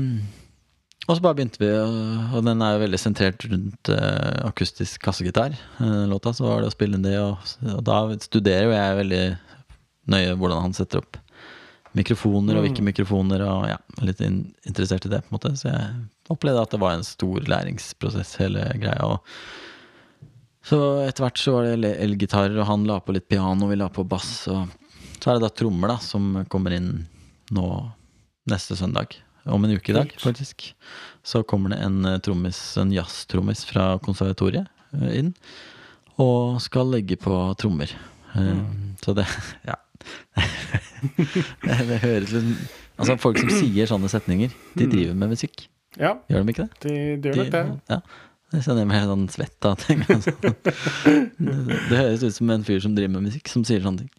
og 1.10 1.18
så 1.18 1.24
bare 1.26 1.40
begynte 1.40 1.62
vi, 1.62 1.70
og 1.74 2.44
den 2.46 2.62
er 2.62 2.76
jo 2.76 2.84
veldig 2.84 3.00
sentrert 3.02 3.46
rundt 3.50 3.90
uh, 3.90 4.46
akustisk 4.46 5.02
kassegitar. 5.02 5.56
Uh, 5.80 6.06
låta, 6.12 6.36
så 6.38 6.46
var 6.46 6.62
det 6.62 6.70
å 6.70 6.76
spille 6.76 7.00
det, 7.02 7.16
og, 7.18 7.42
og 7.74 7.82
da 7.88 8.04
studerer 8.22 8.68
jo 8.68 8.76
jeg 8.76 9.00
veldig 9.00 9.24
nøye 10.14 10.36
hvordan 10.38 10.68
han 10.68 10.78
setter 10.78 11.02
opp 11.02 11.18
mikrofoner 11.98 12.60
og 12.60 12.68
hvilke 12.68 12.86
mikrofoner, 12.86 13.42
og 13.42 13.66
ja, 13.72 13.80
litt 14.06 14.22
in 14.22 14.44
interessert 14.70 15.08
i 15.08 15.12
det, 15.12 15.24
på 15.26 15.34
en 15.34 15.38
måte. 15.40 15.56
Så 15.58 15.72
jeg 15.72 15.88
opplevde 16.30 16.62
at 16.62 16.76
det 16.76 16.82
var 16.84 16.94
en 16.94 17.08
stor 17.08 17.50
læringsprosess, 17.50 18.36
hele 18.44 18.68
greia. 18.78 19.10
og 19.10 19.26
så 20.70 20.78
etter 21.08 21.26
hvert 21.26 21.42
så 21.42 21.56
var 21.56 21.66
det 21.66 21.78
el- 21.80 21.96
elgitarer, 22.10 22.60
og 22.62 22.70
han 22.70 22.86
la 22.86 23.00
på 23.02 23.16
litt 23.16 23.26
piano, 23.32 23.70
vi 23.72 23.80
la 23.80 23.90
på 23.90 24.06
bass, 24.06 24.44
og 24.54 24.70
så 25.18 25.32
er 25.32 25.40
det 25.40 25.48
da 25.48 25.54
trommer, 25.64 25.96
da, 25.96 25.98
som 26.04 26.44
kommer 26.52 26.78
inn 26.78 26.92
nå 27.56 27.66
neste 28.50 28.78
søndag. 28.78 29.18
Om 29.46 29.66
en 29.66 29.72
uke 29.78 29.92
i 29.94 29.96
dag, 29.96 30.12
faktisk. 30.20 30.74
Så 31.24 31.44
kommer 31.48 31.70
det 31.74 31.80
en 31.86 32.04
eh, 32.06 32.18
trommis, 32.24 32.60
en 32.78 32.92
jazztrommis 32.94 33.64
fra 33.70 33.98
konservatoriet 34.04 34.68
eh, 34.98 35.14
inn, 35.22 35.34
og 36.20 36.60
skal 36.62 36.90
legge 36.92 37.16
på 37.22 37.36
trommer. 37.60 37.92
Mm. 38.36 38.96
Så 39.04 39.16
det 39.18 39.26
Ja. 39.70 39.76
det 41.66 42.00
høres 42.04 42.32
litt 42.36 42.78
Altså 43.00 43.16
Folk 43.22 43.40
som 43.40 43.50
sier 43.54 43.88
sånne 43.88 44.10
setninger, 44.12 44.52
de 44.76 44.86
Mm. 44.86 44.92
driver 44.92 45.14
med 45.16 45.30
musikk. 45.32 45.68
Ja, 45.98 46.18
Gjør 46.30 46.44
de 46.44 46.52
ikke 46.54 46.66
det? 46.68 46.80
de, 46.84 46.96
de 47.24 47.30
gjør 47.30 47.38
nok 47.46 47.52
det. 47.54 47.80
ja. 47.90 48.00
Jeg 48.52 48.64
kjenner 48.66 48.86
meg 48.90 49.04
sånn 49.06 49.28
svett 49.30 49.66
av 49.70 49.76
ting. 49.78 50.00
Altså. 50.10 50.32
Det, 51.40 51.78
det 51.90 51.98
høres 52.00 52.24
ut 52.26 52.34
som 52.36 52.50
en 52.50 52.64
fyr 52.66 52.80
som 52.82 52.96
driver 52.98 53.14
med 53.14 53.28
musikk, 53.30 53.48
som 53.48 53.64
sier 53.64 53.80
sånne 53.86 54.04
ting. 54.04 54.10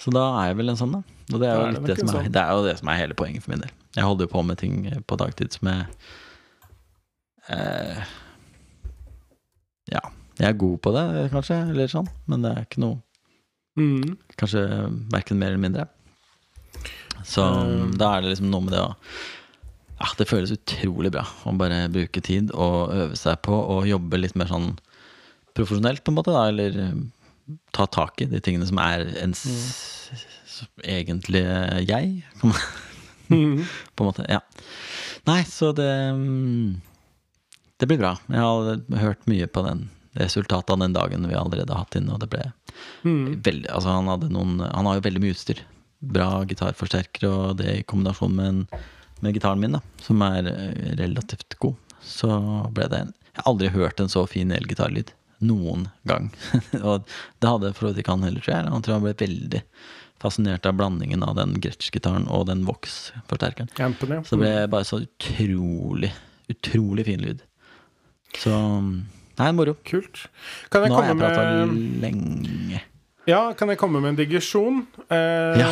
Så 0.00 0.10
da 0.14 0.24
er 0.40 0.50
jeg 0.50 0.58
vel 0.58 0.72
en 0.72 0.80
sånn, 0.80 0.92
da. 0.96 1.02
Og 1.32 1.40
det 1.40 1.48
er 1.48 1.54
jo 1.60 1.70
det 1.78 1.86
det 1.86 1.98
som 2.00 2.08
er, 2.10 2.16
sånn. 2.18 2.32
det 2.34 2.42
er 2.42 2.52
jo 2.52 2.64
det 2.66 2.74
som 2.80 2.90
er 2.92 3.00
hele 3.00 3.16
poenget 3.16 3.44
for 3.44 3.54
min 3.54 3.62
del. 3.64 3.72
Jeg 3.94 4.04
holder 4.04 4.26
jo 4.26 4.32
på 4.34 4.42
med 4.44 4.58
ting 4.60 4.76
på 5.06 5.18
dagtid 5.20 5.54
som 5.54 5.70
jeg 5.70 5.86
eh, 7.54 8.02
Ja, 9.94 10.02
jeg 10.40 10.48
er 10.50 10.58
god 10.58 10.80
på 10.82 10.92
det, 10.96 11.04
kanskje, 11.32 11.60
eller 11.70 11.90
sånn, 11.92 12.08
men 12.30 12.44
det 12.44 12.54
er 12.54 12.66
ikke 12.68 12.84
noe 12.84 13.00
Mm. 13.74 14.12
Kanskje 14.38 14.60
verken 15.10 15.38
mer 15.40 15.50
eller 15.50 15.58
mindre. 15.58 15.88
Så 17.26 17.42
Um. 17.42 17.96
da 17.98 18.12
er 18.14 18.22
det 18.22 18.30
liksom 18.30 18.46
noe 18.52 18.62
med 18.62 18.74
det 18.76 18.82
å 18.84 18.92
ja, 18.94 20.06
Det 20.18 20.28
føles 20.28 20.52
utrolig 20.54 21.10
bra 21.10 21.24
å 21.46 21.54
bare 21.58 21.88
bruke 21.90 22.22
tid 22.22 22.52
og 22.52 22.92
øve 22.94 23.16
seg 23.18 23.40
på 23.42 23.50
å 23.50 23.80
jobbe 23.86 24.20
litt 24.20 24.36
mer 24.36 24.46
sånn 24.46 24.76
profesjonelt, 25.54 26.04
på 26.04 26.10
en 26.12 26.18
måte, 26.18 26.30
da, 26.34 26.48
eller 26.50 26.78
eh, 26.82 26.94
ta 27.76 27.86
tak 27.86 28.22
i 28.24 28.28
de 28.30 28.40
tingene 28.44 28.66
som 28.68 28.80
er 28.82 29.04
ens 29.20 29.44
mm. 29.44 30.70
egentlige 30.96 31.84
jeg, 31.84 32.24
på 33.28 33.34
en 33.34 34.08
måte. 34.08 34.26
Ja. 34.28 34.40
Nei, 35.28 35.40
så 35.48 35.72
det 35.72 35.88
mm, 36.14 36.80
Det 37.80 37.88
blir 37.88 37.98
bra. 38.00 38.14
Jeg 38.28 38.40
har 38.40 39.00
hørt 39.00 39.24
mye 39.30 39.48
på 39.48 39.64
den 39.64 39.88
resultatet 40.14 40.70
av 40.70 40.78
den 40.78 40.92
dagen 40.94 41.26
vi 41.26 41.34
allerede 41.34 41.72
har 41.74 41.86
hatt 41.86 41.96
inne, 41.98 42.14
og 42.14 42.22
det 42.22 42.30
ble 42.32 42.44
Mm. 43.04 43.40
veldig 43.44 43.70
Altså, 43.70 43.92
han 43.94 44.08
hadde 44.10 44.32
noen 44.32 44.58
Han 44.60 44.88
har 44.88 44.98
jo 44.98 45.06
veldig 45.06 45.22
mye 45.22 45.34
utstyr. 45.36 45.60
Bra 46.14 46.44
gitarforsterkere, 46.48 47.30
og 47.30 47.58
det 47.60 47.70
i 47.70 47.84
kombinasjon 47.86 48.34
med, 48.36 48.48
en, 48.48 48.82
med 49.24 49.36
gitaren 49.36 49.60
min, 49.62 49.76
da, 49.78 49.80
som 50.04 50.22
er 50.26 50.50
eh, 50.50 50.96
relativt 50.98 51.56
god, 51.62 51.78
så 52.04 52.34
ble 52.74 52.88
det 52.92 53.04
en 53.04 53.12
Jeg 53.14 53.40
har 53.40 53.50
aldri 53.50 53.70
hørt 53.74 54.00
en 54.00 54.12
så 54.12 54.26
fin 54.30 54.52
elgitarlyd. 54.54 55.14
Noen 55.44 55.88
gang. 56.08 56.30
og 56.88 57.04
det 57.40 57.50
hadde 57.50 57.72
for 57.74 57.86
så 57.86 57.92
vidt 57.92 58.02
ikke 58.04 58.16
han 58.16 58.26
heller, 58.26 58.44
tror 58.44 58.54
jeg. 58.56 58.72
Han 58.74 58.84
tror 58.86 58.98
han 58.98 59.06
ble 59.06 59.14
veldig 59.24 59.62
fascinert 60.24 60.64
av 60.66 60.76
blandingen 60.78 61.24
av 61.26 61.34
den 61.36 61.56
Gretsch-gitaren 61.60 62.24
og 62.32 62.46
den 62.48 62.62
Vox-forsterkeren. 62.68 63.68
Så 64.24 64.38
det 64.38 64.40
ble 64.40 64.54
bare 64.72 64.86
så 64.88 65.02
utrolig, 65.04 66.12
utrolig 66.52 67.04
fin 67.10 67.20
lyd. 67.24 67.44
Så 68.40 68.54
Nei, 69.34 69.50
moro. 69.50 69.74
Kult. 69.82 70.28
Kan 70.70 70.84
jeg 70.84 70.92
Nå 70.92 70.98
har 71.00 71.08
jeg 71.08 71.14
komme 71.16 71.26
prata 71.26 71.64
med 71.66 72.02
lenge. 72.04 72.80
Ja, 73.26 73.40
kan 73.56 73.70
jeg 73.72 73.80
komme 73.80 74.02
med 74.04 74.12
en 74.12 74.18
digresjon? 74.20 74.82
Eh, 75.08 75.58
Ja. 75.58 75.70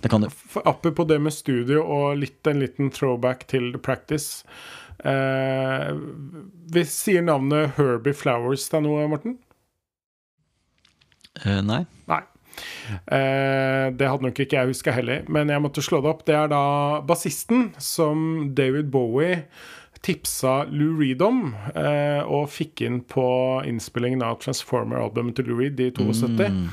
Det 0.00 0.08
kan 0.08 0.22
du. 0.22 0.28
Apropos 0.64 1.04
det 1.08 1.18
med 1.20 1.34
studio 1.34 1.82
og 1.82 2.16
litt, 2.16 2.46
en 2.46 2.60
liten 2.62 2.90
throwback 2.90 3.46
til 3.50 3.72
The 3.72 3.78
Practice. 3.78 4.44
Eh, 5.04 5.90
vi 6.72 6.84
sier 6.88 7.22
navnet 7.26 7.76
Herbie 7.76 8.16
Flowers 8.16 8.68
deg 8.72 8.86
noe, 8.86 9.06
Morten? 9.10 9.36
Eh, 11.44 11.60
nei. 11.62 11.82
Nei. 12.08 12.22
Eh, 13.12 13.86
det 13.92 14.08
hadde 14.08 14.24
nok 14.24 14.38
ikke 14.40 14.56
jeg 14.56 14.70
huska 14.72 14.94
heller, 14.96 15.26
men 15.28 15.50
jeg 15.52 15.60
måtte 15.60 15.84
slå 15.84 16.00
det 16.04 16.12
opp. 16.14 16.22
Det 16.28 16.36
er 16.38 16.48
da 16.52 16.62
bassisten 17.06 17.68
som 17.82 18.52
David 18.56 18.88
Bowie 18.94 19.42
tipsa 20.06 20.60
Lou 20.70 20.94
Reed 21.00 21.22
om, 21.24 21.54
eh, 21.74 22.22
og 22.24 22.48
fikk 22.52 22.84
inn 22.86 23.00
på 23.10 23.26
innspillingen 23.66 24.22
av 24.22 24.38
Transformer-albumet 24.44 25.36
til 25.38 25.48
Lou 25.50 25.60
Reed 25.60 25.80
i 25.82 25.90
72. 25.90 26.48
Mm, 26.52 26.68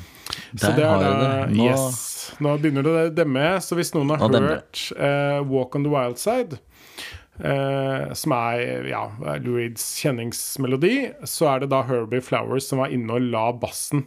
Så 0.60 0.72
det 0.78 0.84
er 0.86 1.00
da. 1.02 1.46
Nå, 1.50 1.64
Yes. 1.66 2.36
Nå 2.40 2.54
begynner 2.62 2.86
det 2.86 2.94
å 2.94 3.14
demme, 3.16 3.48
så 3.62 3.76
hvis 3.76 3.92
noen 3.94 4.14
har 4.16 4.30
Nå 4.30 4.40
hørt 4.40 4.84
eh, 4.98 5.42
Walk 5.50 5.76
on 5.76 5.84
the 5.84 5.90
Wild 5.92 6.18
Side, 6.22 6.60
eh, 7.40 8.14
som 8.14 8.36
er 8.38 8.88
ja, 8.92 9.04
Lou 9.44 9.58
Reeds 9.58 9.86
kjenningsmelodi, 10.04 11.12
så 11.26 11.54
er 11.54 11.64
det 11.64 11.72
da 11.74 11.84
Herbie 11.88 12.22
Flowers 12.24 12.68
som 12.70 12.84
var 12.84 12.94
inne 12.94 13.18
og 13.18 13.30
la 13.34 13.52
bassen 13.54 14.06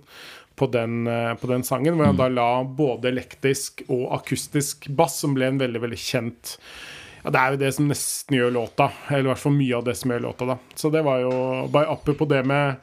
på 0.57 0.69
den, 0.73 1.07
eh, 1.07 1.35
på 1.35 1.51
den 1.51 1.63
sangen. 1.67 1.97
Hvor 1.97 2.07
han 2.07 2.17
Mm. 2.17 2.23
da 2.23 2.29
la 2.29 2.65
både 2.65 3.09
elektrisk 3.11 3.83
og 3.89 4.13
akustisk 4.21 4.89
bass, 4.89 5.19
som 5.21 5.35
ble 5.35 5.47
en 5.47 5.59
veldig, 5.59 5.81
veldig 5.83 5.99
kjent 6.01 6.57
ja, 7.25 7.31
Det 7.31 7.41
er 7.41 7.51
jo 7.51 7.57
det 7.57 7.75
som 7.75 7.89
nesten 7.89 8.37
gjør 8.39 8.53
låta, 8.55 8.93
eller 9.11 9.25
i 9.25 9.35
hvert 9.35 9.43
fall 9.43 9.53
mye 9.53 9.77
av 9.77 9.85
det 9.85 9.97
som 9.97 10.11
gjør 10.11 10.23
låta, 10.23 10.47
da. 10.47 10.59
Så 10.77 10.93
det 10.93 11.03
var 11.03 11.19
jo 11.19 11.67
bare 11.73 11.91
apropos 11.91 12.29
det 12.29 12.45
med 12.47 12.77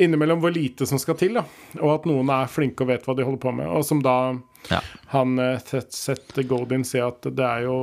innimellom 0.00 0.40
hvor 0.42 0.52
lite 0.54 0.86
som 0.88 0.98
skal 1.00 1.16
til, 1.20 1.36
da. 1.38 1.44
Og 1.80 1.90
at 1.94 2.06
noen 2.08 2.30
er 2.34 2.48
flinke 2.50 2.84
og 2.84 2.90
vet 2.90 3.04
hva 3.06 3.14
de 3.18 3.26
holder 3.26 3.42
på 3.42 3.52
med. 3.56 3.68
Og 3.68 3.84
som 3.86 4.00
da 4.04 4.14
ja. 4.70 4.80
han 5.12 5.38
eh, 5.40 5.74
Seth 5.94 6.40
Goldin 6.48 6.84
sier 6.84 7.08
at 7.10 7.24
det 7.24 7.46
er 7.46 7.64
jo 7.66 7.76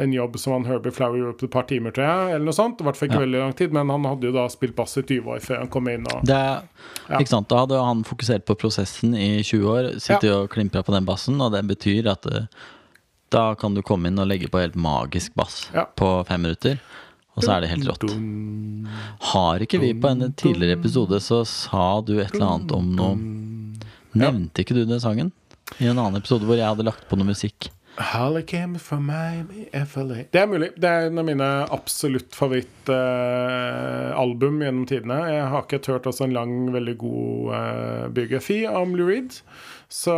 en 0.00 0.12
jobb 0.14 0.38
som 0.40 0.54
han 0.56 0.66
Herbie 0.68 0.94
Flower 0.94 1.18
gjorde 1.20 1.38
på 1.40 1.48
et 1.48 1.54
par 1.54 1.68
timer, 1.70 1.94
tror 1.96 2.06
jeg, 2.06 2.34
eller 2.34 2.48
noe 2.48 2.56
sånt. 2.56 2.80
I 2.82 2.88
hvert 2.88 2.98
fall 3.00 3.10
ikke 3.10 3.20
Ja. 3.20 3.24
veldig 3.26 3.42
lang 3.44 3.54
tid, 3.58 3.72
men 3.76 3.92
han 3.94 4.08
hadde 4.08 4.30
jo 4.30 4.34
da 4.36 4.46
spilt 4.52 4.76
bass 4.78 4.96
i 5.00 5.02
20 5.06 5.32
år 5.36 5.44
før 5.46 5.62
han 5.64 5.72
kom 5.72 5.88
inn 5.92 6.06
og 6.10 6.24
Det 6.26 6.40
Ja. 6.40 6.60
ikke 7.18 7.32
sant? 7.34 7.48
Da 7.48 7.62
hadde 7.64 7.80
han 7.84 8.04
fokusert 8.04 8.44
på 8.46 8.58
prosessen 8.58 9.14
i 9.14 9.42
20 9.42 9.66
år, 9.76 9.90
sittet 10.00 10.30
og 10.34 10.50
klimpra 10.50 10.84
på 10.86 10.94
den 10.94 11.08
bassen, 11.08 11.40
og 11.40 11.52
det 11.52 11.64
betyr 11.70 12.10
at 12.10 12.26
eh, 12.30 12.46
da 13.30 13.54
kan 13.54 13.74
du 13.74 13.82
komme 13.86 14.10
inn 14.10 14.18
og 14.18 14.26
legge 14.26 14.48
på 14.50 14.58
helt 14.58 14.74
magisk 14.74 15.34
bass 15.38 15.68
på 15.96 16.08
fem 16.26 16.42
minutter, 16.42 16.80
og 17.36 17.44
så 17.44 17.54
er 17.54 17.64
det 17.64 17.72
helt 17.72 17.88
rått. 17.88 18.06
Har 19.30 19.62
ikke 19.64 19.80
vi 19.82 19.92
på 19.94 20.10
en 20.10 20.32
tidligere 20.32 20.78
episode 20.78 21.20
så 21.22 21.42
sa 21.48 22.00
du 22.04 22.16
et 22.18 22.34
eller 22.34 22.54
annet 22.54 22.76
om 22.76 22.86
noe 22.96 23.14
Nevnte 24.10 24.64
ikke 24.64 24.74
du 24.74 24.80
den 24.90 24.98
sangen? 24.98 25.28
I 25.78 25.86
en 25.86 26.00
annen 26.00 26.18
episode 26.18 26.42
hvor 26.48 26.58
jeg 26.58 26.66
hadde 26.66 26.82
lagt 26.88 27.04
på 27.06 27.14
noe 27.14 27.28
musikk. 27.28 27.68
Holly 28.00 28.42
came 28.42 28.78
from 28.78 29.06
Miami, 29.06 29.68
FLA 29.86 30.14
Det 30.32 30.40
er 30.40 30.46
mulig. 30.46 30.70
Det 30.80 30.88
er 30.88 31.06
en 31.06 31.18
av 31.20 31.24
mine 31.26 31.66
absolutt 31.74 32.34
favorittalbum 32.38 34.62
gjennom 34.64 34.86
tidene. 34.88 35.18
Jeg 35.30 35.48
har 35.52 35.62
ikke 35.66 35.82
tørt 35.84 36.06
også 36.08 36.24
en 36.26 36.36
lang, 36.36 36.54
veldig 36.74 36.96
god 37.02 37.54
eh, 37.58 38.06
biografi 38.16 38.58
om 38.66 38.94
Lou 38.96 39.06
Reed. 39.10 39.32
Så, 39.90 40.14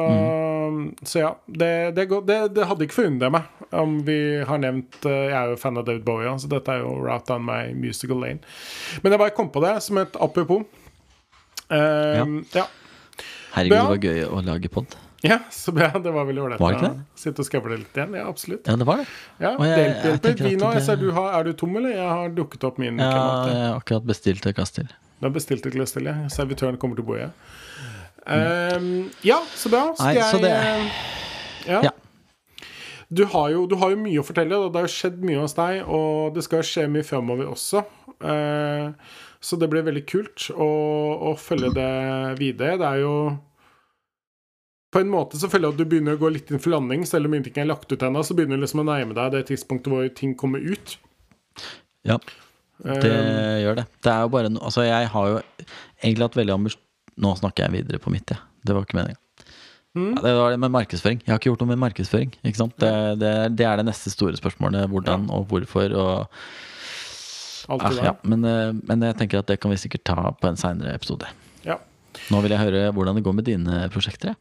så 1.02 1.18
ja. 1.22 1.30
Det, 1.46 1.68
det, 1.96 2.04
det, 2.28 2.38
det 2.54 2.66
hadde 2.68 2.84
ikke 2.84 2.98
forundret 2.98 3.32
meg 3.32 3.70
om 3.72 3.94
vi 4.04 4.16
har 4.44 4.58
nevnt 4.60 4.98
eh, 5.08 5.30
Jeg 5.30 5.36
er 5.38 5.52
jo 5.54 5.56
fan 5.62 5.80
av 5.80 5.86
David 5.88 6.02
Bowie, 6.04 6.28
så 6.42 6.50
dette 6.52 6.74
er 6.74 6.82
jo 6.82 6.90
Route 7.00 7.24
down 7.30 7.46
my 7.46 7.70
musical 7.72 8.20
lane. 8.20 8.42
Men 9.00 9.14
jeg 9.14 9.22
bare 9.22 9.32
kom 9.36 9.48
på 9.54 9.62
det 9.64 9.78
som 9.86 9.96
et 10.02 10.18
apropos. 10.20 10.66
Eh, 11.72 12.26
ja. 12.52 12.66
Herregud, 13.54 13.72
Ja. 13.76 13.82
det 13.82 13.88
var 13.94 14.04
gøy 14.04 14.20
å 14.28 14.42
lage 14.44 14.68
pod. 14.72 14.98
Ja, 15.22 15.38
så 15.54 15.72
bra. 15.72 15.88
Det 16.02 16.10
var 16.12 16.24
veldig 16.26 16.42
ålreit 16.42 16.60
å 16.82 16.92
sitte 17.16 17.44
og 17.44 17.46
skravle 17.46 17.76
litt 17.78 17.96
igjen. 17.96 18.16
Ja, 18.18 18.24
absolutt. 18.28 18.66
Ja, 18.66 18.74
det 18.76 18.86
var 18.88 19.00
det. 19.00 19.06
Ja, 19.38 19.52
Og 19.56 19.64
jeg- 19.64 19.76
det 19.76 19.84
jeg 19.84 19.94
hjelper. 19.94 20.48
Vi 20.50 20.56
det- 20.56 20.84
ser 20.84 20.96
du 20.96 21.10
har, 21.12 21.32
Er 21.40 21.44
du 21.44 21.52
tom, 21.52 21.76
eller? 21.76 21.90
Jeg 21.90 22.08
har 22.08 22.28
dukket 22.28 22.64
opp 22.64 22.78
min 22.78 22.98
Ja, 22.98 23.46
jeg 23.46 23.56
har 23.70 23.80
akkurat 23.80 24.04
bestilt 24.04 24.44
et 24.46 24.56
glass 24.56 24.70
til. 24.72 24.88
Du 25.20 25.26
har 25.28 25.30
bestilt 25.30 25.64
et 25.64 25.72
glass 25.72 25.92
til, 25.92 26.04
ja. 26.04 26.14
Servitøren 26.28 26.76
kommer 26.76 26.96
til 26.96 27.04
bordet. 27.04 27.30
Um, 28.26 29.10
ja, 29.26 29.40
så 29.54 29.70
bra. 29.72 29.88
Skal 29.96 30.14
Nei, 30.14 30.22
så 30.30 30.38
det- 30.42 30.52
jeg 30.52 30.90
ja. 31.66 31.82
Ja. 31.88 31.90
Du, 33.12 33.24
har 33.28 33.50
jo, 33.50 33.66
du 33.66 33.74
har 33.76 33.90
jo 33.92 33.96
mye 34.00 34.20
å 34.22 34.24
fortelle, 34.24 34.56
Da. 34.56 34.68
det 34.72 34.80
har 34.80 34.86
jo 34.88 34.94
skjedd 34.94 35.18
mye 35.22 35.40
hos 35.42 35.54
deg. 35.54 35.82
Og 35.86 36.34
det 36.34 36.44
skal 36.44 36.62
jo 36.62 36.68
skje 36.70 36.88
mye 36.90 37.04
framover 37.04 37.50
også. 37.50 37.84
Uh, 38.22 38.92
så 39.42 39.58
det 39.58 39.68
blir 39.70 39.82
veldig 39.82 40.04
kult 40.06 40.50
å, 40.54 40.68
å 41.32 41.36
følge 41.36 41.72
det 41.74 42.38
videre. 42.38 42.78
Det 42.78 42.86
er 42.86 43.00
jo 43.02 43.14
på 44.92 45.00
en 45.00 45.08
måte 45.10 45.38
så 45.40 45.48
føler 45.48 45.70
jeg 45.70 45.74
at 45.74 45.80
du 45.80 45.88
begynner 45.88 46.18
å 46.18 46.20
gå 46.20 46.28
litt 46.34 46.50
inn 46.52 46.60
for 46.60 46.74
landing, 46.74 47.06
selv 47.08 47.26
om 47.26 47.34
ingenting 47.34 47.62
er 47.62 47.70
lagt 47.70 47.90
ut 47.92 48.02
ennå. 48.04 48.22
Så 48.22 48.36
begynner 48.36 48.60
du 48.60 48.64
liksom 48.66 48.82
å 48.84 48.86
nærme 48.86 49.16
deg 49.16 49.32
det 49.32 49.46
tidspunktet 49.48 49.88
hvor 49.92 50.08
ting 50.14 50.34
kommer 50.38 50.60
ut. 50.60 50.96
Ja, 52.04 52.18
det 52.82 53.00
det 53.02 53.12
gjør 53.64 53.76
det. 53.80 53.86
Det 54.02 54.12
er 54.12 54.24
jo 54.24 54.32
bare 54.34 54.50
no 54.50 54.60
Altså, 54.66 54.84
jeg 54.86 55.08
har 55.14 55.28
jo 55.30 55.36
egentlig 56.02 56.26
hatt 56.26 56.38
veldig 56.40 56.54
ambisjon 56.58 56.82
Nå 57.20 57.34
snakker 57.38 57.66
jeg 57.66 57.82
videre 57.82 58.00
på 58.02 58.12
mitt, 58.14 58.30
jeg. 58.32 58.40
Det 58.62 58.76
var 58.76 58.86
ikke 58.86 58.98
meninga. 59.00 59.18
Mm. 59.92 60.14
Ja, 60.16 60.20
det 60.24 60.32
var 60.38 60.54
det 60.54 60.60
med 60.62 60.72
markedsføring. 60.72 61.20
Jeg 61.20 61.28
har 61.28 61.40
ikke 61.40 61.50
gjort 61.50 61.62
noe 61.64 61.72
med 61.74 61.80
markedsføring. 61.82 62.30
Ikke 62.48 62.60
sant? 62.62 62.76
Det, 62.80 62.92
det, 63.20 63.32
det 63.58 63.66
er 63.68 63.80
det 63.80 63.86
neste 63.90 64.12
store 64.12 64.38
spørsmålet. 64.38 64.88
Hvordan 64.88 65.26
og 65.34 65.44
hvorfor 65.50 65.92
og 65.92 66.14
alt 67.68 67.84
ah, 67.84 67.90
det 67.90 67.98
der. 67.98 68.08
ja. 68.08 68.14
men, 68.26 68.46
eh, 68.48 68.70
men 68.88 69.04
jeg 69.06 69.18
tenker 69.20 69.42
at 69.42 69.50
det 69.50 69.58
kan 69.62 69.70
vi 69.70 69.78
sikkert 69.78 70.06
ta 70.08 70.32
på 70.32 70.48
en 70.48 70.58
seinere 70.58 70.94
episode. 70.96 71.28
Ja. 71.66 71.76
Nå 72.32 72.40
vil 72.44 72.54
jeg 72.54 72.64
høre 72.64 72.88
hvordan 72.96 73.18
det 73.18 73.24
går 73.26 73.36
med 73.36 73.46
dine 73.48 73.84
prosjekter. 73.92 74.34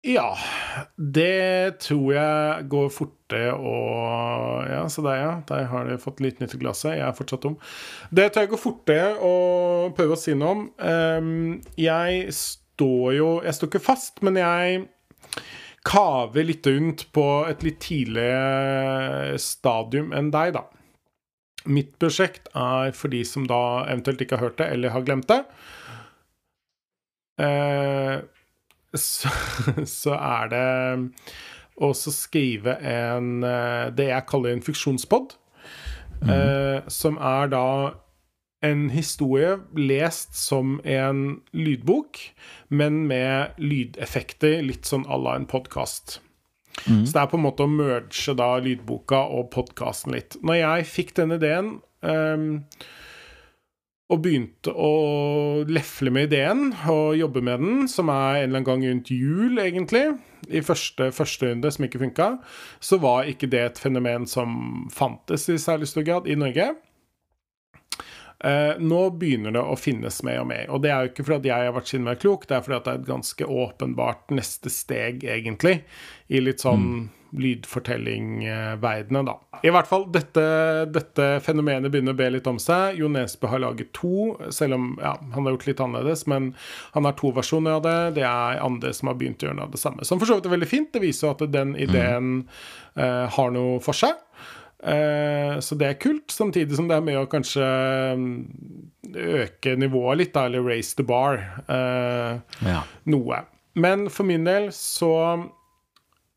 Ja, 0.00 0.30
det 0.96 1.80
tror 1.84 2.14
jeg 2.14 2.68
går 2.72 2.86
forte 2.88 3.40
og 3.52 4.64
Ja, 4.64 4.86
så 4.88 5.02
der, 5.04 5.18
ja. 5.20 5.32
Der 5.48 5.66
har 5.68 5.84
de 5.88 5.98
fått 6.00 6.22
litt 6.24 6.40
nytt 6.40 6.54
i 6.56 6.60
glasset. 6.62 6.94
Jeg 6.96 7.04
er 7.04 7.16
fortsatt 7.16 7.42
tom. 7.44 7.58
Det 8.08 8.30
tror 8.32 8.46
jeg 8.46 8.52
går 8.54 8.62
forte 8.62 8.96
å 9.20 9.34
prøve 9.96 10.16
å 10.16 10.20
si 10.20 10.32
noe 10.32 10.54
om. 10.56 10.62
Um, 10.80 11.60
jeg 11.76 12.32
står 12.32 13.12
jo 13.18 13.28
Jeg 13.44 13.56
står 13.58 13.72
ikke 13.72 13.88
fast, 13.90 14.24
men 14.24 14.40
jeg 14.40 14.86
kaver 15.84 16.48
litt 16.48 16.66
rundt 16.68 17.06
på 17.12 17.26
et 17.48 17.62
litt 17.64 17.80
tidligere 17.84 19.36
stadium 19.40 20.12
enn 20.16 20.32
deg, 20.32 20.56
da. 20.56 20.64
Mitt 21.68 21.94
prosjekt 22.00 22.48
er 22.56 22.92
for 22.96 23.12
de 23.12 23.20
som 23.28 23.46
da 23.48 23.84
eventuelt 23.86 24.20
ikke 24.24 24.36
har 24.40 24.48
hørt 24.48 24.60
det, 24.60 24.68
eller 24.74 24.92
har 24.96 25.04
glemt 25.04 25.28
det. 25.28 25.40
Eh, 27.40 28.20
så, 28.94 29.32
så 30.00 30.16
er 30.18 30.52
det 30.52 30.66
å 31.80 31.92
skrive 31.96 32.76
en 32.84 33.44
eh, 33.46 33.88
Det 33.96 34.10
jeg 34.10 34.28
kaller 34.28 34.56
en 34.56 34.64
fiksjonspod. 34.64 35.36
Eh, 36.20 36.84
som 36.92 37.16
er 37.16 37.48
da 37.48 37.66
en 38.60 38.90
historie 38.92 39.54
lest 39.72 40.34
som 40.36 40.80
en 40.84 41.40
lydbok, 41.56 42.18
men 42.68 43.06
med 43.08 43.56
lydeffekter, 43.56 44.60
litt 44.66 44.84
sånn 44.84 45.06
à 45.08 45.16
la 45.16 45.38
en 45.38 45.48
podkast. 45.48 46.18
Så 46.84 47.12
det 47.12 47.22
er 47.22 47.28
på 47.28 47.36
en 47.36 47.44
måte 47.44 47.64
å 47.64 47.72
merge 47.72 48.34
da 48.36 48.54
lydboka 48.62 49.22
og 49.34 49.50
podkasten 49.52 50.14
litt. 50.14 50.36
Når 50.44 50.60
jeg 50.60 50.88
fikk 50.88 51.14
den 51.18 51.34
ideen 51.36 51.72
ehm, 52.06 52.62
og 54.10 54.24
begynte 54.24 54.72
å 54.74 54.90
lefle 55.70 56.10
med 56.14 56.30
ideen 56.30 56.72
og 56.90 57.14
jobbe 57.18 57.42
med 57.46 57.62
den, 57.62 57.88
som 57.90 58.10
er 58.10 58.40
en 58.40 58.48
eller 58.48 58.60
annen 58.60 58.66
gang 58.66 58.84
rundt 58.88 59.12
jul, 59.14 59.60
egentlig, 59.62 60.04
i 60.50 60.62
første, 60.64 61.10
første 61.14 61.52
som 61.70 61.86
ikke 61.86 62.02
funka, 62.02 62.30
så 62.82 62.98
var 63.02 63.28
ikke 63.30 63.50
det 63.52 63.62
et 63.64 63.82
fenomen 63.82 64.26
som 64.30 64.88
fantes 64.94 65.46
i 65.52 65.58
særlig 65.60 65.90
stor 65.90 66.06
grad 66.06 66.26
i 66.30 66.38
Norge. 66.38 66.72
Eh, 68.40 68.80
nå 68.80 69.00
begynner 69.20 69.52
det 69.52 69.62
å 69.62 69.76
finnes 69.76 70.22
mer 70.24 70.40
og 70.42 70.48
mer. 70.48 70.66
Og 70.72 70.82
det 70.82 70.90
er 70.90 71.04
jo 71.04 71.12
ikke 71.12 71.26
fordi 71.28 71.52
jeg 71.52 71.68
har 71.68 71.76
vært 71.76 71.92
sinne 71.92 72.08
meg 72.08 72.22
klok, 72.22 72.48
det 72.48 72.56
er 72.56 72.66
fordi 72.66 72.82
det 72.82 72.92
er 72.92 73.00
et 73.02 73.10
ganske 73.12 73.48
åpenbart 73.64 74.34
neste 74.34 74.72
steg, 74.72 75.26
egentlig, 75.28 75.82
i 76.32 76.42
litt 76.42 76.64
sånn 76.64 77.10
lydfortelling-verdenen, 77.36 79.24
da. 79.28 79.36
I 79.62 79.70
hvert 79.74 79.88
fall, 79.90 80.06
dette, 80.12 80.42
dette 80.94 81.26
fenomenet 81.44 81.92
begynner 81.92 82.14
å 82.14 82.18
be 82.18 82.28
litt 82.32 82.46
om 82.48 82.58
seg. 82.62 82.96
Jo 83.00 83.10
Nesbø 83.12 83.50
har 83.52 83.60
laget 83.62 83.90
to, 83.96 84.32
selv 84.54 84.78
om 84.78 84.86
ja, 85.02 85.12
han 85.34 85.44
har 85.46 85.54
gjort 85.56 85.66
litt 85.68 85.82
annerledes. 85.84 86.24
Men 86.30 86.52
han 86.94 87.04
har 87.08 87.16
to 87.18 87.32
versjoner 87.36 87.76
av 87.78 87.84
det. 87.84 87.96
Det 88.20 88.24
er 88.26 88.62
andre 88.64 88.92
som 88.96 89.10
har 89.12 89.18
begynt 89.20 89.42
å 89.44 89.50
gjøre 89.50 89.58
noe 89.60 89.68
av 89.68 89.74
det 89.76 89.82
samme. 89.82 90.06
Som 90.08 90.22
for 90.22 90.30
så 90.30 90.38
vidt 90.38 90.48
er 90.48 90.54
veldig 90.56 90.70
fint. 90.70 90.90
Det 90.96 91.02
viser 91.04 91.28
jo 91.28 91.34
at 91.36 91.44
den 91.52 91.74
ideen 91.76 92.32
eh, 92.96 93.26
har 93.36 93.52
noe 93.54 93.76
for 93.84 93.96
seg. 94.00 94.16
Eh, 94.80 95.58
så 95.60 95.76
det 95.76 95.90
er 95.90 96.00
kult, 96.00 96.32
samtidig 96.32 96.78
som 96.78 96.88
det 96.88 96.96
er 96.96 97.04
med 97.04 97.20
å 97.20 97.26
kanskje 97.28 97.66
mm, 98.16 98.34
øke 99.44 99.74
nivået 99.76 100.22
litt, 100.22 100.32
da, 100.32 100.46
eller 100.48 100.64
raise 100.64 100.96
the 100.96 101.04
bar 101.04 101.36
eh, 101.68 102.40
Ja. 102.64 102.80
noe. 103.12 103.42
Men 103.76 104.08
for 104.10 104.24
min 104.26 104.48
del 104.48 104.70
så 104.74 105.12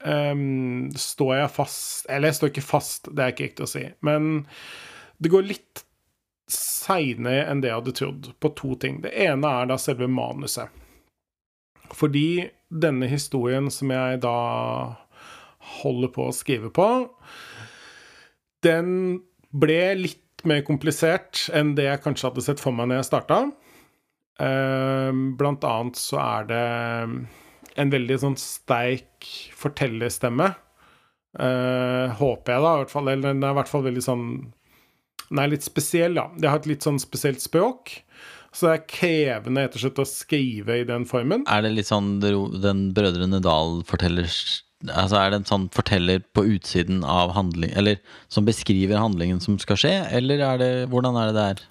ehm, 0.10 0.92
står 1.00 1.36
jeg 1.38 1.52
fast 1.56 2.10
Eller 2.12 2.32
jeg 2.32 2.40
står 2.40 2.52
ikke 2.52 2.66
fast, 2.66 3.10
det 3.12 3.24
er 3.24 3.34
ikke 3.34 3.48
riktig 3.50 3.66
å 3.66 3.72
si. 3.74 3.84
Men 4.06 4.46
det 5.24 5.32
går 5.34 5.48
litt 5.48 5.84
seinere 6.52 7.48
enn 7.50 7.62
det 7.64 7.72
jeg 7.72 7.80
hadde 7.80 7.96
trodd, 7.98 8.32
på 8.44 8.52
to 8.58 8.76
ting. 8.80 9.00
Det 9.04 9.14
ene 9.26 9.52
er 9.62 9.70
da 9.70 9.78
selve 9.80 10.10
manuset. 10.12 10.72
Fordi 11.94 12.50
denne 12.74 13.08
historien 13.08 13.70
som 13.72 13.92
jeg 13.94 14.20
da 14.24 14.38
holder 15.80 16.12
på 16.14 16.28
å 16.28 16.36
skrive 16.36 16.72
på, 16.74 16.88
den 18.66 18.90
ble 19.54 19.82
litt 20.00 20.44
mer 20.48 20.64
komplisert 20.68 21.46
enn 21.56 21.74
det 21.78 21.88
jeg 21.88 22.02
kanskje 22.04 22.30
hadde 22.30 22.44
sett 22.44 22.64
for 22.64 22.76
meg 22.76 22.90
når 22.90 23.02
jeg 23.02 23.10
starta. 23.12 23.40
Blant 25.40 25.68
annet 25.70 26.00
så 26.00 26.20
er 26.20 26.50
det 26.50 26.66
en 27.80 27.94
veldig 27.94 28.20
sånn 28.22 28.38
sterk 28.40 29.28
fortellerstemme. 29.58 30.52
Uh, 31.34 32.14
håper 32.20 32.54
jeg, 32.54 32.62
da. 32.62 32.74
I 32.74 32.84
hvert 32.84 32.94
fall, 32.94 33.10
eller 33.10 33.32
den 33.32 33.46
er 33.46 33.56
i 33.56 33.58
hvert 33.58 33.72
fall 33.72 33.88
veldig 33.88 34.04
sånn 34.06 34.26
Den 35.32 35.40
er 35.42 35.50
litt 35.50 35.66
spesiell, 35.66 36.14
da. 36.20 36.28
Det 36.38 36.50
har 36.52 36.62
et 36.62 36.70
litt 36.70 36.86
sånn 36.86 37.00
spesielt 37.02 37.42
språk. 37.42 37.96
Så 38.54 38.68
det 38.68 38.74
er 38.76 38.84
krevende 38.92 39.64
rett 39.64 39.78
og 39.80 39.82
slett 39.82 40.04
å 40.04 40.06
skrive 40.06 40.76
i 40.78 40.86
den 40.86 41.08
formen. 41.10 41.42
Er 41.50 41.64
det 41.66 41.74
litt 41.74 41.90
sånn 41.90 42.20
den 42.22 42.86
Brødrene 42.94 43.42
Dal-forteller 43.42 44.30
Altså 44.84 45.16
Er 45.16 45.32
det 45.32 45.38
en 45.40 45.48
sånn 45.48 45.68
forteller 45.72 46.20
på 46.36 46.44
utsiden 46.58 47.06
av 47.08 47.32
handling 47.38 47.72
Eller 47.80 48.02
som 48.28 48.44
beskriver 48.44 49.00
handlingen 49.00 49.40
som 49.40 49.56
skal 49.62 49.80
skje, 49.80 49.94
eller 50.12 50.44
er 50.44 50.60
det 50.60 50.72
Hvordan 50.92 51.16
er 51.16 51.32
det 51.32 51.38
der? 51.38 51.62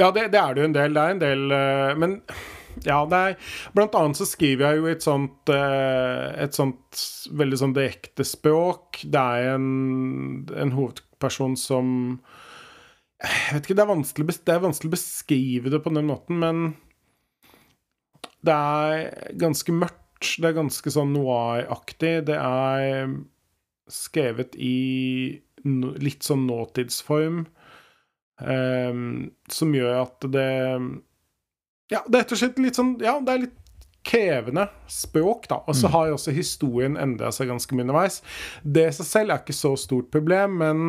Ja, 0.00 0.08
det, 0.10 0.30
det 0.34 0.40
er 0.40 0.56
det 0.56 0.62
jo 0.62 0.68
en 0.70 0.74
del. 0.74 0.94
Det 0.96 1.02
er 1.04 1.14
en 1.14 1.22
del 1.22 1.54
eh, 1.54 1.94
Men 2.00 2.16
ja, 2.86 2.98
det 3.10 3.20
er 3.20 3.54
Blant 3.76 3.96
annet 3.98 4.18
så 4.18 4.26
skriver 4.28 4.66
jeg 4.66 4.80
jo 4.80 4.90
et 4.90 5.04
sånt 5.04 5.52
eh, 5.52 6.26
Et 6.44 6.56
sånt 6.56 7.02
veldig 7.36 7.58
sånn 7.60 7.74
direkte 7.76 8.26
språk. 8.26 9.02
Det 9.04 9.20
er 9.20 9.54
en, 9.54 10.46
en 10.54 10.74
hovedperson 10.76 11.56
som 11.60 11.90
Jeg 13.20 13.56
vet 13.56 13.66
ikke, 13.68 13.76
det 13.78 13.84
er, 13.84 14.30
det 14.46 14.54
er 14.54 14.64
vanskelig 14.64 14.90
å 14.90 14.96
beskrive 14.96 15.72
det 15.74 15.82
på 15.84 15.92
den 15.92 16.08
måten, 16.08 16.40
men 16.40 16.62
det 18.40 18.54
er 18.56 19.34
ganske 19.36 19.74
mørkt. 19.76 20.38
Det 20.40 20.48
er 20.48 20.56
ganske 20.56 20.92
sånn 20.92 21.12
noir-aktig. 21.12 22.14
Det 22.30 22.38
er 22.40 23.12
skrevet 23.92 24.56
i 24.56 25.40
litt 26.00 26.24
sånn 26.24 26.46
nåtidsform. 26.48 27.44
um, 28.40 29.30
som 29.52 29.74
gjør 29.76 29.98
at 30.06 30.24
det 30.32 30.50
Ja, 31.90 32.04
det 32.06 32.16
er 32.16 32.22
rett 32.24 32.34
og 32.36 32.40
slett 32.40 32.60
litt 32.62 32.78
sånn 32.78 32.94
Ja, 33.02 33.16
det 33.24 33.32
er 33.32 33.42
litt 33.46 33.56
krevende 34.06 34.64
språk, 34.88 35.48
da. 35.50 35.58
Og 35.68 35.76
så 35.76 35.90
har 35.92 36.08
jo 36.08 36.14
også 36.16 36.32
historien 36.32 36.96
endra 36.96 37.28
seg 37.34 37.50
ganske 37.50 37.76
mye 37.76 37.84
underveis. 37.84 38.22
Det 38.62 38.86
i 38.88 38.94
seg 38.96 39.08
selv 39.08 39.34
er 39.34 39.42
ikke 39.42 39.56
så 39.58 39.74
stort 39.78 40.08
problem, 40.14 40.56
men 40.62 40.86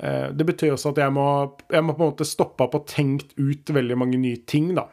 eh, 0.00 0.30
det 0.32 0.46
betyr 0.48 0.72
også 0.72 0.94
at 0.94 1.02
jeg 1.02 1.12
må, 1.12 1.26
jeg 1.68 1.84
må 1.84 1.92
på 1.98 2.06
en 2.06 2.14
måte 2.14 2.28
stoppe 2.28 2.64
opp 2.64 2.78
og 2.78 2.88
tenkt 2.88 3.36
ut 3.36 3.74
veldig 3.76 3.98
mange 4.00 4.22
nye 4.22 4.40
ting, 4.48 4.72
da. 4.78 4.86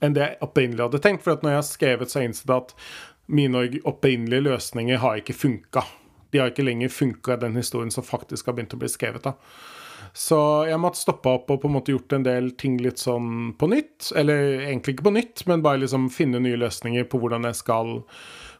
Enn 0.00 0.16
det 0.16 0.24
jeg 0.24 0.40
opprinnelig 0.42 0.88
hadde 0.88 1.02
tenkt. 1.04 1.22
For 1.24 1.38
når 1.38 1.54
jeg 1.54 1.60
har 1.60 1.68
skrevet, 1.68 2.10
så 2.10 2.18
har 2.18 2.26
jeg 2.26 2.32
innsett 2.32 2.54
at 2.56 2.74
mine 3.30 3.66
opprinnelige 3.86 4.46
løsninger 4.48 5.02
har 5.04 5.20
ikke 5.20 5.36
funka. 5.36 5.84
De 6.32 6.40
har 6.42 6.50
ikke 6.50 6.66
lenger 6.66 6.90
funka 6.90 7.36
i 7.36 7.42
den 7.44 7.58
historien 7.58 7.94
som 7.94 8.06
faktisk 8.06 8.50
har 8.50 8.56
begynt 8.58 8.74
å 8.74 8.80
bli 8.80 8.90
skrevet. 8.90 9.22
da. 9.22 9.36
Så 10.16 10.38
jeg 10.68 10.80
måtte 10.82 10.98
stoppe 10.98 11.30
opp 11.30 11.50
og 11.52 11.62
på 11.62 11.68
en 11.70 11.76
måte 11.76 11.94
gjort 11.94 12.12
en 12.16 12.26
del 12.26 12.50
ting 12.58 12.78
litt 12.82 12.98
sånn 13.02 13.54
på 13.60 13.68
nytt. 13.70 14.10
Eller 14.18 14.64
egentlig 14.66 14.96
ikke 14.96 15.08
på 15.10 15.16
nytt, 15.16 15.44
men 15.50 15.64
bare 15.64 15.82
liksom 15.84 16.08
finne 16.14 16.42
nye 16.42 16.58
løsninger 16.60 17.06
på 17.10 17.20
hvordan 17.22 17.46
jeg 17.48 17.60
skal 17.60 18.00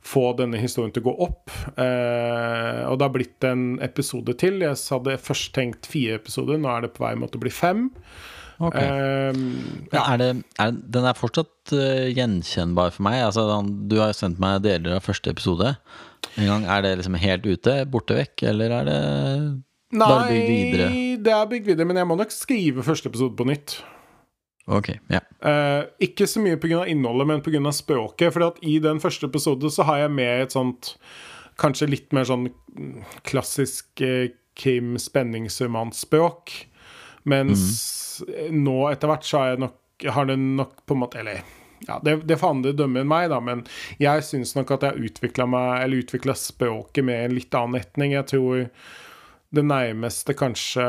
få 0.00 0.30
denne 0.38 0.60
historien 0.60 0.92
til 0.94 1.04
å 1.04 1.10
gå 1.10 1.14
opp. 1.26 1.52
Eh, 1.76 2.82
og 2.88 2.96
det 2.96 3.06
har 3.06 3.14
blitt 3.14 3.46
en 3.46 3.64
episode 3.84 4.32
til. 4.40 4.62
Jeg 4.64 4.78
hadde 4.80 5.18
først 5.20 5.52
tenkt 5.56 5.88
fire 5.90 6.20
episoder, 6.20 6.60
nå 6.60 6.70
er 6.72 6.86
det 6.86 6.94
på 6.96 7.04
vei 7.04 7.14
mot 7.20 7.34
å 7.36 7.42
bli 7.42 7.52
fem. 7.52 7.88
Ok. 8.60 8.76
Eh, 8.76 9.40
Ja, 9.92 10.04
er 10.12 10.20
det, 10.20 10.30
er, 10.60 10.76
den 10.96 11.08
er 11.08 11.16
fortsatt 11.18 11.72
uh, 11.74 12.06
gjenkjennbar 12.12 12.94
for 12.94 13.06
meg. 13.08 13.22
Altså, 13.26 13.46
du 13.90 13.98
har 14.00 14.12
jo 14.12 14.20
sendt 14.20 14.40
meg 14.42 14.62
deler 14.64 14.98
av 14.98 15.04
første 15.06 15.32
episode. 15.32 15.74
En 16.36 16.46
gang, 16.48 16.68
Er 16.68 16.84
det 16.84 16.96
liksom 17.00 17.16
helt 17.20 17.48
ute, 17.48 17.80
borte 17.90 18.16
vekk, 18.18 18.44
eller 18.52 18.76
er 18.80 18.88
det 18.88 19.00
bare 19.96 20.28
bygd 20.28 20.50
videre? 20.50 20.88
Det 21.20 21.32
er 21.34 21.48
bygd 21.50 21.72
videre, 21.72 21.88
men 21.88 22.00
jeg 22.00 22.08
må 22.08 22.16
nok 22.18 22.32
skrive 22.34 22.84
første 22.86 23.10
episode 23.10 23.36
på 23.36 23.46
nytt. 23.48 23.80
Ok, 24.70 24.92
ja. 25.10 25.20
Eh, 25.42 25.82
ikke 26.06 26.28
så 26.30 26.42
mye 26.42 26.58
pga. 26.60 26.84
innholdet, 26.86 27.26
men 27.26 27.42
pga. 27.42 27.72
språket. 27.72 28.32
For 28.32 28.46
at 28.46 28.60
i 28.62 28.78
den 28.78 29.00
første 29.00 29.26
episode 29.26 29.70
så 29.70 29.86
har 29.88 30.04
jeg 30.04 30.16
med 30.16 30.46
et 30.46 30.56
sånt 30.56 30.96
Kanskje 31.60 31.90
litt 31.90 32.14
mer 32.16 32.24
sånn 32.24 32.46
mm, 32.48 33.02
klassisk 33.28 34.00
eh, 34.00 34.30
Kim 34.56 34.94
spenningsromanspråk. 34.98 36.52
Mens 37.28 38.22
nå 38.50 38.76
etter 38.88 39.10
hvert 39.10 39.26
så 39.28 39.42
har 39.42 39.50
jeg 39.50 39.60
nok 39.66 40.06
Har 40.14 40.28
det 40.30 40.38
nok 40.40 40.78
på 40.88 40.96
en 40.96 41.02
måte 41.02 41.20
Eller 41.20 41.42
ja, 41.84 41.98
det, 42.04 42.22
det 42.28 42.36
får 42.40 42.54
andre 42.54 42.72
dømme 42.76 43.02
enn 43.02 43.08
meg, 43.08 43.30
da, 43.32 43.38
men 43.40 43.62
jeg 44.00 44.24
syns 44.24 44.52
nok 44.52 44.74
at 44.74 44.82
jeg 44.84 44.96
har 44.96 45.94
utvikla 45.96 46.34
språket 46.36 47.06
med 47.08 47.24
en 47.24 47.32
litt 47.38 47.56
annen 47.56 47.80
retning. 47.80 48.12
Jeg 48.12 48.26
tror 48.28 48.66
det 49.54 49.64
nærmeste 49.66 50.34
kanskje 50.38 50.86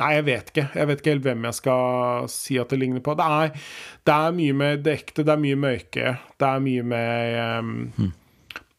Nei, 0.00 0.14
jeg 0.16 0.24
vet 0.24 0.50
ikke. 0.52 0.62
Jeg 0.72 0.88
vet 0.88 1.00
ikke 1.02 1.12
helt 1.12 1.26
hvem 1.26 1.42
jeg 1.48 1.56
skal 1.58 2.28
si 2.32 2.56
at 2.60 2.70
det 2.72 2.78
ligner 2.80 3.02
på. 3.04 3.12
Det 3.18 3.26
er, 3.28 3.66
det 4.08 4.14
er 4.14 4.36
mye 4.38 4.54
mer 4.56 4.88
ekte, 4.88 5.24
det 5.26 5.34
er 5.34 5.42
mye 5.42 5.58
mørke. 5.60 6.14
Det 6.40 6.48
er 6.48 6.64
mye 6.64 6.86
mer 6.94 7.36
ehm, 7.42 8.12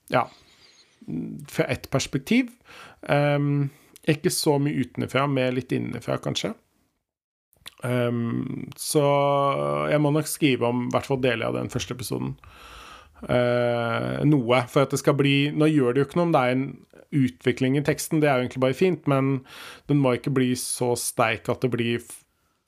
Ja. 0.09 0.25
Fra 1.51 1.67
ett 1.69 1.89
perspektiv. 1.93 2.49
Um, 3.05 3.69
ikke 4.09 4.31
så 4.33 4.57
mye 4.59 4.87
utenfra, 4.87 5.27
mer 5.27 5.53
litt 5.53 5.71
innenfra, 5.75 6.17
kanskje. 6.23 6.53
Um, 7.83 8.71
så 8.79 9.03
jeg 9.91 10.01
må 10.01 10.11
nok 10.15 10.27
skrive 10.31 10.67
om 10.69 10.87
i 10.87 10.91
hvert 10.95 11.07
fall 11.07 11.21
deler 11.21 11.51
av 11.51 11.59
den 11.59 11.69
første 11.71 11.93
episoden. 11.93 12.33
Uh, 13.21 14.23
noe. 14.25 14.63
For 14.71 14.87
at 14.87 14.95
det 14.95 14.99
skal 14.99 15.15
bli 15.15 15.53
Nå 15.55 15.69
gjør 15.69 15.93
det 15.93 16.01
jo 16.01 16.07
ikke 16.09 16.17
noe 16.19 16.27
om 16.27 16.33
det 16.33 16.41
er 16.41 16.55
en 16.57 16.65
utvikling 17.13 17.77
i 17.77 17.83
teksten, 17.85 18.21
det 18.21 18.29
er 18.29 18.37
jo 18.37 18.47
egentlig 18.47 18.63
bare 18.65 18.77
fint, 18.77 19.07
men 19.09 19.35
den 19.91 20.01
må 20.03 20.15
ikke 20.17 20.33
bli 20.33 20.51
så 20.59 20.93
sterk 20.99 21.49
at 21.51 21.65
det 21.65 21.71
blir 21.73 22.03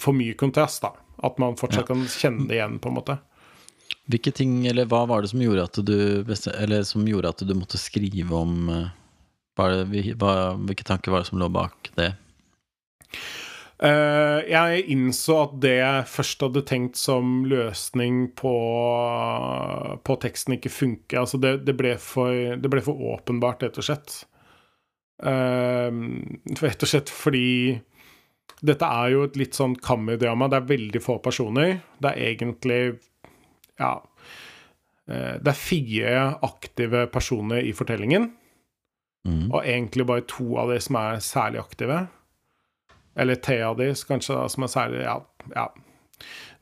for 0.02 0.16
mye 0.16 0.36
kontrast, 0.38 0.84
da. 0.86 0.94
At 1.26 1.40
man 1.40 1.58
fortsatt 1.60 1.88
kan 1.88 2.04
kjenne 2.12 2.50
det 2.50 2.60
igjen, 2.60 2.80
på 2.84 2.92
en 2.92 2.98
måte. 2.98 3.18
Hvilke 4.12 4.34
ting, 4.36 4.60
eller 4.70 4.86
hva 4.90 5.06
var 5.10 5.24
det 5.24 5.32
som 5.32 5.42
gjorde 5.42 5.66
at 5.66 5.80
du, 5.88 5.98
eller 6.54 6.86
som 6.86 7.08
gjorde 7.08 7.32
at 7.32 7.42
du 7.48 7.56
måtte 7.58 7.80
skrive 7.82 8.38
om 8.38 8.70
eh, 8.70 8.94
det, 9.90 10.04
Hvilke 10.20 10.86
tanker 10.86 11.14
var 11.14 11.24
det 11.24 11.30
som 11.32 11.42
lå 11.42 11.50
bak 11.50 11.90
det? 11.98 12.12
Uh, 13.76 14.40
jeg 14.48 14.86
innså 14.94 15.36
at 15.42 15.56
det 15.60 15.74
jeg 15.82 16.04
først 16.08 16.44
hadde 16.46 16.62
tenkt 16.64 17.00
som 17.00 17.42
løsning 17.50 18.30
på, 18.40 18.54
på 20.00 20.16
teksten, 20.24 20.56
ikke 20.56 20.72
funker. 20.72 21.20
Altså 21.26 21.42
det, 21.42 21.58
det, 21.68 21.76
ble 21.76 21.96
for, 22.00 22.56
det 22.56 22.72
ble 22.72 22.84
for 22.86 23.02
åpenbart, 23.16 23.66
rett 23.66 23.82
og 23.82 23.90
slett. 23.90 24.22
Uh, 25.24 25.92
rett 26.60 26.84
og 26.84 26.90
slett 26.92 27.12
fordi 27.14 27.80
dette 28.66 28.88
er 28.88 29.14
jo 29.14 29.24
et 29.28 29.38
litt 29.40 29.58
sånn 29.58 29.76
kammerdrama. 29.80 30.50
Det 30.52 30.60
er 30.60 30.74
veldig 30.74 31.04
få 31.04 31.20
personer. 31.24 31.80
Det 32.00 32.12
er 32.12 32.34
egentlig 32.34 32.82
Ja. 33.80 34.00
Uh, 35.06 35.38
det 35.38 35.52
er 35.52 35.60
fire 35.60 36.26
aktive 36.44 37.06
personer 37.14 37.62
i 37.64 37.74
fortellingen. 37.78 38.32
Mm. 39.26 39.50
Og 39.52 39.64
egentlig 39.64 40.06
bare 40.06 40.26
to 40.30 40.56
av 40.62 40.70
de 40.74 40.80
som 40.82 40.98
er 41.02 41.24
særlig 41.24 41.62
aktive. 41.64 42.06
Eller 43.16 43.36
tre 43.36 43.62
av 43.64 43.78
de 43.80 43.90
kanskje 44.08 44.36
da, 44.36 44.48
som 44.52 44.64
er 44.64 44.72
særlig 44.74 45.04
Ja. 45.04 45.20
ja. 45.56 45.68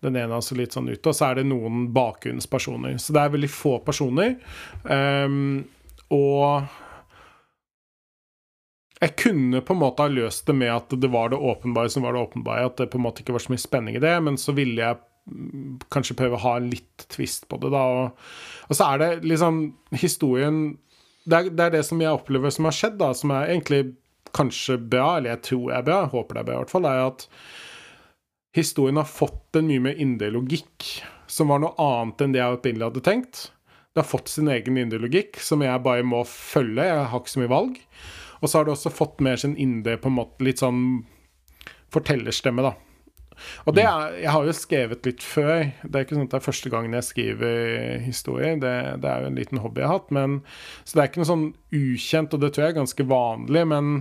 Den 0.03 0.17
ene 0.17 0.34
er 0.34 0.39
altså 0.41 0.57
litt 0.59 0.75
sånn 0.75 0.89
ute, 0.89 1.07
og 1.07 1.15
så 1.15 1.30
er 1.30 1.39
det 1.39 1.45
noen 1.47 1.85
bakgrunnspersoner. 1.95 2.97
Så 2.99 3.13
det 3.15 3.21
er 3.21 3.35
veldig 3.38 3.49
få 3.49 3.77
personer. 3.85 4.35
Um, 4.84 5.63
og 6.11 6.67
jeg 9.03 9.15
kunne 9.19 9.59
på 9.65 9.75
en 9.75 9.81
måte 9.81 10.05
ha 10.05 10.11
løst 10.11 10.47
det 10.47 10.55
med 10.55 10.71
at 10.71 10.93
det 11.01 11.09
var 11.11 11.34
det 11.34 11.39
åpenbare 11.39 11.91
som 11.91 12.05
var 12.05 12.15
det 12.15 12.21
åpenbare. 12.23 12.67
At 12.69 12.77
det 12.80 12.91
på 12.93 12.99
en 12.99 13.03
måte 13.03 13.23
ikke 13.23 13.35
var 13.35 13.43
så 13.43 13.51
mye 13.51 13.63
spenning 13.63 13.97
i 13.99 14.03
det. 14.03 14.13
Men 14.23 14.38
så 14.39 14.55
ville 14.55 14.80
jeg 14.80 14.99
mm, 15.27 15.81
kanskje 15.93 16.15
prøve 16.19 16.39
å 16.39 16.43
ha 16.45 16.53
litt 16.63 17.07
twist 17.11 17.49
på 17.51 17.59
det, 17.63 17.73
da. 17.73 17.84
Og, 17.84 18.23
og 18.69 18.80
så 18.80 18.93
er 18.93 19.03
det 19.03 19.11
liksom 19.27 19.65
historien 19.99 20.63
det 21.23 21.38
er, 21.38 21.51
det 21.55 21.65
er, 21.65 21.75
det 21.77 21.84
som 21.88 22.01
jeg 22.03 22.11
opplever 22.11 22.51
som 22.51 22.67
har 22.67 22.75
skjedd, 22.75 22.97
da, 22.99 23.13
som 23.15 23.31
er 23.31 23.53
egentlig 23.53 23.93
kanskje 24.35 24.75
bra, 24.75 25.17
eller 25.17 25.35
jeg 25.35 25.43
tror 25.47 25.69
er 25.71 25.85
bra, 25.88 25.99
håper 26.11 26.35
det 26.35 26.41
er 26.41 26.47
bra 26.49 26.55
i 26.55 26.59
hvert 26.59 26.73
fall, 26.73 26.88
er 26.89 27.03
at 27.05 27.23
historien 28.57 28.99
har 28.99 29.07
fått 29.07 29.59
en 29.59 29.69
mye 29.69 29.85
mer 29.85 30.01
indre 30.03 30.34
logikk, 30.35 30.89
som 31.31 31.53
var 31.53 31.61
noe 31.63 31.71
annet 31.80 32.25
enn 32.25 32.35
det 32.35 32.41
jeg 32.41 32.57
opprinnelig 32.57 32.89
hadde 32.89 33.05
tenkt. 33.07 33.45
Det 33.93 34.01
har 34.01 34.09
fått 34.09 34.34
sin 34.34 34.51
egen 34.51 34.81
indre 34.81 34.99
logikk, 34.99 35.39
som 35.39 35.63
jeg 35.63 35.85
bare 35.85 36.03
må 36.03 36.25
følge. 36.27 36.89
Jeg 36.89 37.07
har 37.13 37.23
ikke 37.23 37.35
så 37.38 37.43
mye 37.45 37.53
valg. 37.53 37.80
Og 38.44 38.49
så 38.49 38.60
har 38.60 38.68
det 38.68 38.76
også 38.76 38.91
fått 38.91 39.24
mer 39.24 39.40
sin 39.40 39.56
indre 39.56 39.95
på 39.98 40.11
en 40.11 40.18
måte 40.20 40.44
litt 40.44 40.60
sånn 40.60 40.82
fortellerstemme, 41.94 42.65
da. 42.65 42.74
Og 43.65 43.76
det 43.76 43.86
er, 43.88 44.14
Jeg 44.22 44.32
har 44.36 44.45
jo 44.45 44.53
skrevet 44.56 45.07
litt 45.07 45.24
før. 45.26 45.65
Det 45.82 45.95
er 45.95 46.06
ikke 46.06 46.18
sånn 46.18 46.28
at 46.28 46.36
det 46.36 46.40
er 46.40 46.45
første 46.45 46.72
gangen 46.74 46.98
jeg 46.98 47.07
skriver 47.07 48.03
historier. 48.03 48.60
Det, 48.61 48.76
det, 49.03 49.10
er 49.10 49.24
jo 49.24 49.32
en 49.32 49.40
liten 49.40 49.64
hobby 49.64 49.84
jeg 49.84 49.90
har 49.90 49.99
hatt. 49.99 50.14
Men, 50.15 50.38
så 50.84 50.98
det 50.98 51.03
er 51.03 51.11
ikke 51.11 51.24
noe 51.24 51.32
sånn 51.32 51.49
ukjent, 51.74 52.36
og 52.36 52.44
det 52.44 52.53
tror 52.53 52.65
jeg 52.65 52.76
er 52.76 52.80
ganske 52.82 53.07
vanlig. 53.10 53.65
Men 53.74 53.91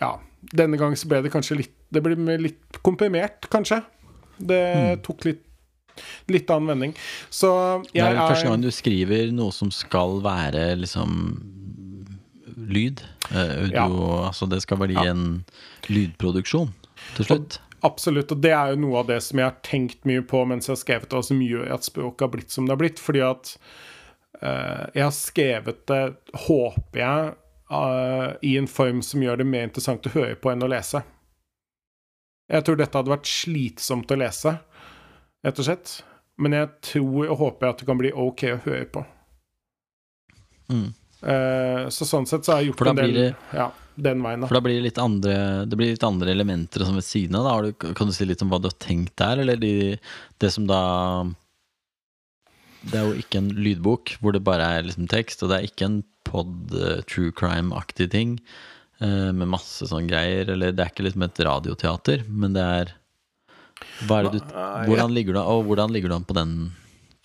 ja, 0.00 0.12
denne 0.52 0.80
gangen 0.80 0.98
så 0.98 1.08
ble 1.10 1.22
det 1.24 1.32
kanskje 1.32 1.62
litt 1.62 1.78
Det 1.92 2.02
ble 2.04 2.16
litt 2.40 2.82
komprimert, 2.84 3.48
kanskje. 3.52 3.82
Det 4.40 4.62
mm. 4.74 5.02
tok 5.06 5.26
litt 5.28 5.48
Litt 6.32 6.48
annen 6.48 6.70
vending. 6.70 6.92
Så 7.28 7.48
jeg 7.92 8.00
er 8.00 8.14
Det 8.14 8.22
er 8.22 8.30
første 8.30 8.48
gang 8.48 8.62
du 8.64 8.70
skriver 8.72 9.32
noe 9.36 9.52
som 9.52 9.68
skal 9.74 10.22
være 10.24 10.70
liksom 10.80 11.10
lyd. 12.74 13.02
Uh, 13.30 13.38
audio, 13.38 13.74
ja. 13.74 13.88
Altså 14.28 14.48
det 14.50 14.62
skal 14.64 14.80
bli 14.82 14.96
ja. 14.96 15.06
en 15.12 15.44
lydproduksjon 15.92 16.72
til 17.16 17.28
slutt. 17.28 17.60
Absolutt, 17.82 18.30
og 18.30 18.42
det 18.44 18.52
er 18.54 18.72
jo 18.72 18.82
noe 18.84 19.00
av 19.00 19.08
det 19.08 19.18
som 19.26 19.40
jeg 19.40 19.48
har 19.48 19.62
tenkt 19.66 20.04
mye 20.06 20.22
på 20.22 20.44
mens 20.46 20.68
jeg 20.68 20.76
har 20.76 20.82
skrevet 20.84 21.08
det, 21.10 21.18
og 21.18 21.26
som 21.26 21.40
gjør 21.42 21.72
at 21.74 21.86
språket 21.86 22.26
har 22.26 22.30
blitt 22.36 22.54
som 22.54 22.68
det 22.68 22.76
har 22.76 22.82
blitt. 22.82 23.02
Fordi 23.02 23.24
at 23.26 23.56
uh, 24.38 24.84
jeg 24.94 25.02
har 25.02 25.16
skrevet 25.16 25.80
det, 25.90 26.02
håper 26.44 27.02
jeg, 27.02 27.32
uh, 27.72 28.28
i 28.46 28.54
en 28.60 28.70
form 28.70 29.02
som 29.02 29.24
gjør 29.24 29.42
det 29.42 29.48
mer 29.50 29.66
interessant 29.66 30.06
å 30.06 30.14
høre 30.14 30.38
på 30.38 30.52
enn 30.52 30.62
å 30.62 30.70
lese. 30.70 31.02
Jeg 32.52 32.66
tror 32.66 32.78
dette 32.78 32.98
hadde 33.00 33.14
vært 33.14 33.30
slitsomt 33.30 34.12
å 34.12 34.18
lese, 34.20 34.54
rett 35.42 35.58
og 35.58 35.66
slett. 35.66 35.98
Men 36.42 36.56
jeg 36.56 36.70
tror 36.86 37.28
og 37.28 37.38
håper 37.40 37.70
at 37.70 37.82
det 37.82 37.88
kan 37.88 37.98
bli 38.00 38.12
OK 38.14 38.46
å 38.52 38.60
høre 38.64 38.86
på. 38.94 39.02
Mm. 40.72 40.92
Uh, 41.22 41.86
så 41.94 42.06
sånn 42.08 42.26
sett 42.26 42.46
så 42.46 42.56
har 42.56 42.62
jeg 42.62 42.72
gjort 42.72 42.88
en 42.90 42.98
del 42.98 43.12
det, 43.14 43.26
ja, 43.54 43.68
den 43.94 44.24
veien. 44.24 44.42
Da. 44.42 44.48
For 44.50 44.58
da 44.58 44.64
blir 44.64 44.80
det 44.80 44.86
litt 44.88 44.98
andre, 44.98 45.36
det 45.70 45.78
blir 45.78 45.92
litt 45.92 46.06
andre 46.06 46.32
elementer 46.34 46.82
som 46.86 46.98
ved 46.98 47.06
siden 47.06 47.38
av. 47.38 47.46
Da. 47.46 47.70
Du, 47.70 47.92
kan 47.94 48.10
du 48.10 48.16
si 48.16 48.26
litt 48.26 48.42
om 48.42 48.50
hva 48.50 48.58
du 48.62 48.66
har 48.70 48.78
tenkt 48.82 49.14
der, 49.22 49.44
eller 49.44 49.60
de, 49.60 49.94
det 50.42 50.50
som 50.54 50.66
da 50.70 50.82
Det 52.82 52.98
er 52.98 53.06
jo 53.06 53.22
ikke 53.22 53.38
en 53.38 53.52
lydbok 53.54 54.16
hvor 54.18 54.34
det 54.34 54.42
bare 54.42 54.66
er 54.78 54.88
liksom 54.88 55.06
tekst, 55.10 55.44
og 55.44 55.52
det 55.52 55.60
er 55.60 55.70
ikke 55.70 55.88
en 55.90 56.00
pod 56.26 56.74
uh, 56.74 56.98
true 57.06 57.30
crime-aktig 57.38 58.10
ting 58.10 58.34
uh, 58.98 59.30
med 59.30 59.52
masse 59.54 59.86
sånne 59.86 60.10
greier. 60.10 60.50
Eller 60.50 60.74
det 60.74 60.82
er 60.82 60.90
ikke 60.90 61.06
liksom 61.06 61.28
et 61.28 61.46
radioteater, 61.46 62.26
men 62.28 62.58
det 62.58 62.66
er 62.80 62.96
er 63.82 64.28
det 64.28 64.38
du, 64.38 64.52
hvordan 64.86 65.10
ligger 65.14 65.34
du, 65.34 65.40
og 65.42 65.64
hvordan 65.66 65.90
ligger 65.90 66.12
du 66.12 66.14
an 66.14 66.26
på 66.26 66.36
den 66.36 66.52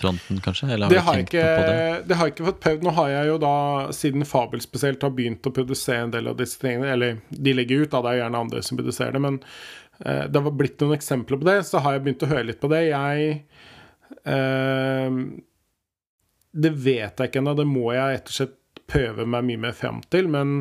fronten, 0.01 0.41
kanskje? 0.41 0.69
Eller 0.73 0.85
har 0.85 0.93
det, 0.93 0.99
har 0.99 1.21
ikke, 1.23 1.41
det? 1.41 2.03
det 2.07 2.17
har 2.17 2.29
jeg 2.29 2.35
ikke 2.35 2.47
fått 2.51 2.61
prøvd. 2.65 2.85
Nå 2.85 2.93
har 2.99 3.09
jeg 3.13 3.31
jo 3.31 3.39
da, 3.41 3.55
siden 3.95 4.27
Fabel 4.29 4.61
spesielt 4.63 5.03
har 5.05 5.15
begynt 5.17 5.49
å 5.49 5.53
produsere 5.53 6.05
en 6.05 6.13
del 6.13 6.29
av 6.29 6.37
disse 6.39 6.61
tingene, 6.61 6.91
eller 6.93 7.17
de 7.29 7.55
legger 7.57 7.83
ut, 7.83 7.91
da, 7.93 8.03
det 8.05 8.13
er 8.13 8.21
gjerne 8.21 8.43
andre 8.45 8.63
som 8.65 8.79
produserer 8.79 9.17
det, 9.17 9.23
men 9.25 9.41
eh, 10.03 10.23
det 10.29 10.43
har 10.45 10.55
blitt 10.59 10.77
noen 10.83 10.97
eksempler 10.99 11.41
på 11.41 11.49
det, 11.49 11.57
så 11.69 11.81
har 11.83 11.97
jeg 11.97 12.05
begynt 12.05 12.27
å 12.27 12.31
høre 12.33 12.47
litt 12.51 12.61
på 12.61 12.71
det. 12.73 12.83
Jeg 12.91 13.33
eh, 14.35 15.19
Det 16.67 16.73
vet 16.85 17.19
jeg 17.19 17.31
ikke 17.31 17.43
ennå, 17.43 17.57
det 17.57 17.69
må 17.69 17.89
jeg 17.95 18.17
rett 18.17 18.33
og 18.33 18.39
slett 18.41 18.57
prøve 18.87 19.25
meg 19.27 19.43
mye 19.49 19.65
mer 19.65 19.75
fram 19.75 20.03
til, 20.13 20.29
men 20.31 20.59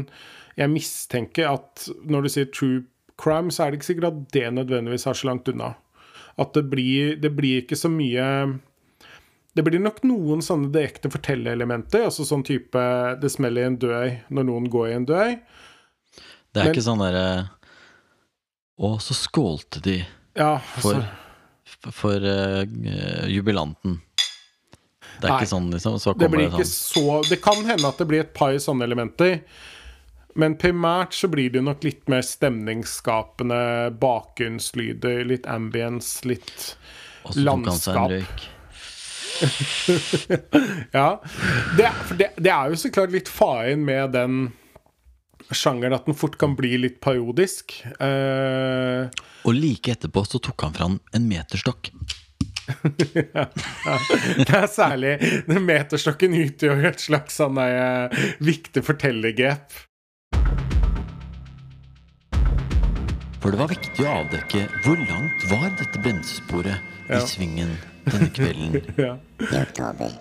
jeg 0.57 0.73
mistenker 0.73 1.53
at 1.53 1.85
når 2.09 2.25
du 2.25 2.33
sier 2.33 2.49
true 2.49 2.87
crime, 3.21 3.53
så 3.53 3.65
er 3.65 3.71
det 3.71 3.81
ikke 3.81 3.91
sikkert 3.93 4.09
at 4.09 4.23
det 4.33 4.49
nødvendigvis 4.57 5.07
er 5.09 5.19
så 5.19 5.29
langt 5.29 5.49
unna. 5.53 5.75
At 6.41 6.57
det 6.57 6.67
blir, 6.73 7.15
det 7.21 7.31
blir 7.37 7.63
ikke 7.63 7.79
så 7.79 7.89
mye 7.93 8.25
det 9.57 9.65
blir 9.65 9.81
nok 9.81 10.03
noen 10.05 10.43
sånne 10.45 10.69
direkte 10.75 11.09
fortellerelementer. 11.13 12.07
Altså 12.11 12.27
sånn 12.29 12.45
type 12.45 12.81
Det 13.23 13.31
smeller 13.33 13.65
i 13.65 13.69
en 13.71 13.79
dør 13.81 14.11
når 14.29 14.49
noen 14.51 14.67
går 14.73 14.89
i 14.91 14.97
en 14.99 15.07
dør. 15.09 15.31
Det 16.53 16.61
er 16.61 16.69
Men, 16.69 16.75
ikke 16.75 16.85
sånn 16.85 17.01
derre 17.01 17.29
Å, 18.77 18.91
så 19.01 19.17
skålte 19.17 19.81
de 19.85 19.95
ja, 20.37 20.59
for, 20.77 21.01
for, 21.65 21.95
for 21.97 22.27
uh, 22.29 22.67
jubilanten. 23.33 23.95
Det 25.17 25.25
er 25.25 25.31
nei, 25.33 25.39
ikke 25.39 25.49
sånn, 25.49 25.71
liksom. 25.73 25.95
Så 26.03 26.13
det 26.21 26.29
blir 26.29 26.51
ikke 26.51 26.67
sånn. 26.69 26.99
Så, 26.99 27.15
det 27.31 27.39
kan 27.41 27.63
hende 27.65 27.89
at 27.89 27.97
det 28.03 28.07
blir 28.11 28.27
et 28.27 28.35
par 28.37 28.53
sånne 28.61 28.85
elementer. 28.85 29.39
Men 30.37 30.59
primært 30.61 31.17
så 31.17 31.31
blir 31.33 31.55
det 31.55 31.63
nok 31.65 31.87
litt 31.89 32.05
mer 32.13 32.21
stemningsskapende 32.21 33.63
bakgrunnslyder, 34.03 35.25
litt 35.33 35.49
ambience, 35.49 36.21
litt 36.29 36.75
landskap. 37.33 38.13
ja. 40.99 41.23
Det, 41.77 41.91
det, 42.19 42.31
det, 42.37 42.51
er 42.53 42.71
jo 42.71 42.79
så 42.81 42.91
klart 42.93 43.15
litt 43.15 43.31
faren 43.33 43.85
med 43.87 44.15
den 44.17 44.39
sjangeren 45.55 45.95
at 45.95 46.07
den 46.09 46.17
fort 46.19 46.39
kan 46.41 46.57
bli 46.59 46.77
litt 46.81 47.01
parodisk. 47.05 47.77
Uh, 48.01 49.07
og 49.47 49.55
like 49.55 49.95
etterpå 49.95 50.25
så 50.27 50.41
tok 50.43 50.67
han 50.67 50.77
fram 50.77 51.01
en 51.15 51.29
meterstokk. 51.31 51.93
ja, 53.15 53.47
ja. 53.87 53.99
Det 54.43 54.55
er 54.59 54.67
særlig 54.71 55.13
den 55.47 55.63
meterstokken 55.69 56.35
utgjør 56.35 56.89
et 56.91 57.03
slags 57.03 57.39
sånn 57.39 57.61
uh, 57.61 58.11
viktig 58.43 58.83
fortellergrep. 58.87 59.85
For 63.43 63.55
det 63.55 63.61
var 63.61 63.71
viktig 63.71 64.03
å 64.03 64.15
avdekke 64.25 64.65
hvor 64.83 64.99
langt 64.99 65.45
var 65.53 65.69
dette 65.79 66.01
bremsesporet 66.03 66.81
ja. 67.07 67.21
i 67.21 67.27
svingen 67.31 67.77
denne 68.07 68.31
kvelden. 68.35 68.79
ja. 69.07 69.17
I 69.43 69.63
oktober. 69.63 70.15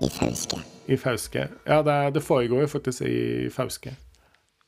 I 0.00 0.10
Fauske. 0.12 0.62
I 0.86 0.96
Fauske. 1.00 1.48
Ja, 1.64 1.82
det, 1.82 1.98
det 2.16 2.24
foregår 2.24 2.64
jo 2.64 2.70
faktisk 2.70 3.06
i 3.08 3.50
Fauske. 3.52 3.96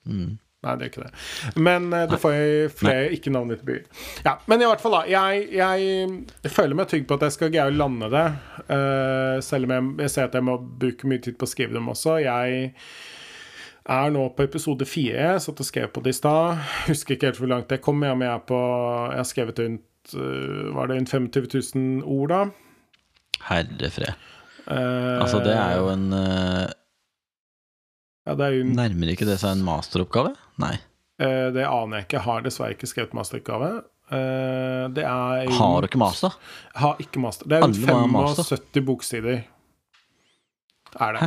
Mm. 0.06 0.38
Nei, 0.58 0.72
det 0.74 0.88
er 0.88 0.90
ikke 0.90 1.04
det. 1.04 1.60
Men 1.62 1.84
uh, 1.94 2.00
det 2.10 2.18
får 2.18 2.32
jeg 2.34 2.70
flere 2.74 3.10
ikke-navngitte 3.14 3.66
byer. 3.66 3.84
Ja, 4.24 4.32
men 4.50 4.64
i 4.64 4.66
hvert 4.66 4.82
fall, 4.82 4.96
da. 4.96 5.04
Jeg, 5.06 5.44
jeg, 5.54 6.50
føler 6.50 6.74
meg 6.78 6.88
trygg 6.90 7.06
på 7.06 7.18
at 7.18 7.28
jeg 7.28 7.36
skal 7.36 7.52
greie 7.54 7.70
å 7.70 7.76
lande 7.76 8.08
det. 8.10 8.24
Uh, 8.66 9.38
selv 9.44 9.68
om 9.68 9.76
jeg, 9.76 9.92
jeg, 10.02 10.14
ser 10.16 10.26
at 10.26 10.34
jeg 10.34 10.46
må 10.48 10.56
bruke 10.58 11.10
mye 11.10 11.22
tid 11.22 11.38
på 11.38 11.46
å 11.46 11.52
skrive 11.52 11.78
dem 11.78 11.86
også. 11.92 12.16
Jeg 12.24 12.72
er 13.88 14.10
nå 14.12 14.24
på 14.34 14.48
episode 14.48 14.88
fire. 14.88 15.36
Satt 15.44 15.62
og 15.62 15.68
skrev 15.68 15.92
på 15.94 16.02
det 16.02 16.16
i 16.16 16.18
stad. 16.18 16.58
Husker 16.88 17.14
ikke 17.14 17.30
helt 17.30 17.38
hvor 17.44 17.52
langt 17.54 17.76
jeg 17.76 17.84
kom. 17.84 18.02
Jeg, 18.02 18.18
jeg, 18.26 18.44
på, 18.50 18.58
jeg 19.12 19.22
har 19.22 19.30
skrevet 19.30 19.62
rundt 19.62 19.86
var 20.74 20.88
det 20.90 20.96
en 21.00 21.06
25 21.06 21.46
000 21.74 22.02
ord, 22.06 22.32
da? 22.32 22.40
Herre 23.48 23.90
fred. 23.92 24.26
Uh, 24.68 25.22
altså, 25.22 25.40
det 25.40 25.54
er 25.56 25.78
jo 25.78 25.86
en 25.88 26.10
uh, 26.12 26.66
ja, 28.28 28.34
det 28.36 28.44
er 28.44 28.56
jo 28.58 28.64
en, 28.66 28.74
Nærmer 28.76 29.12
ikke 29.14 29.28
det 29.28 29.38
seg 29.40 29.54
en 29.56 29.64
masteroppgave? 29.64 30.34
Nei. 30.60 30.74
Uh, 31.16 31.48
det 31.54 31.64
aner 31.64 32.02
jeg 32.02 32.08
ikke. 32.08 32.24
Har 32.26 32.44
dessverre 32.44 32.76
ikke 32.76 32.90
skrevet 32.90 33.16
masteroppgave. 33.16 33.70
det 34.96 35.04
er 35.04 35.42
jo 35.44 35.56
Har 35.56 35.80
du 35.80 35.88
ikke 35.88 36.00
master? 36.00 36.36
Har 36.80 37.00
ikke 37.00 37.20
master. 37.20 37.48
Det 37.48 37.58
er 37.58 37.64
jo 37.64 37.72
75 37.72 38.84
boksider. 38.84 39.42
Er 40.98 41.16
det. 41.16 41.26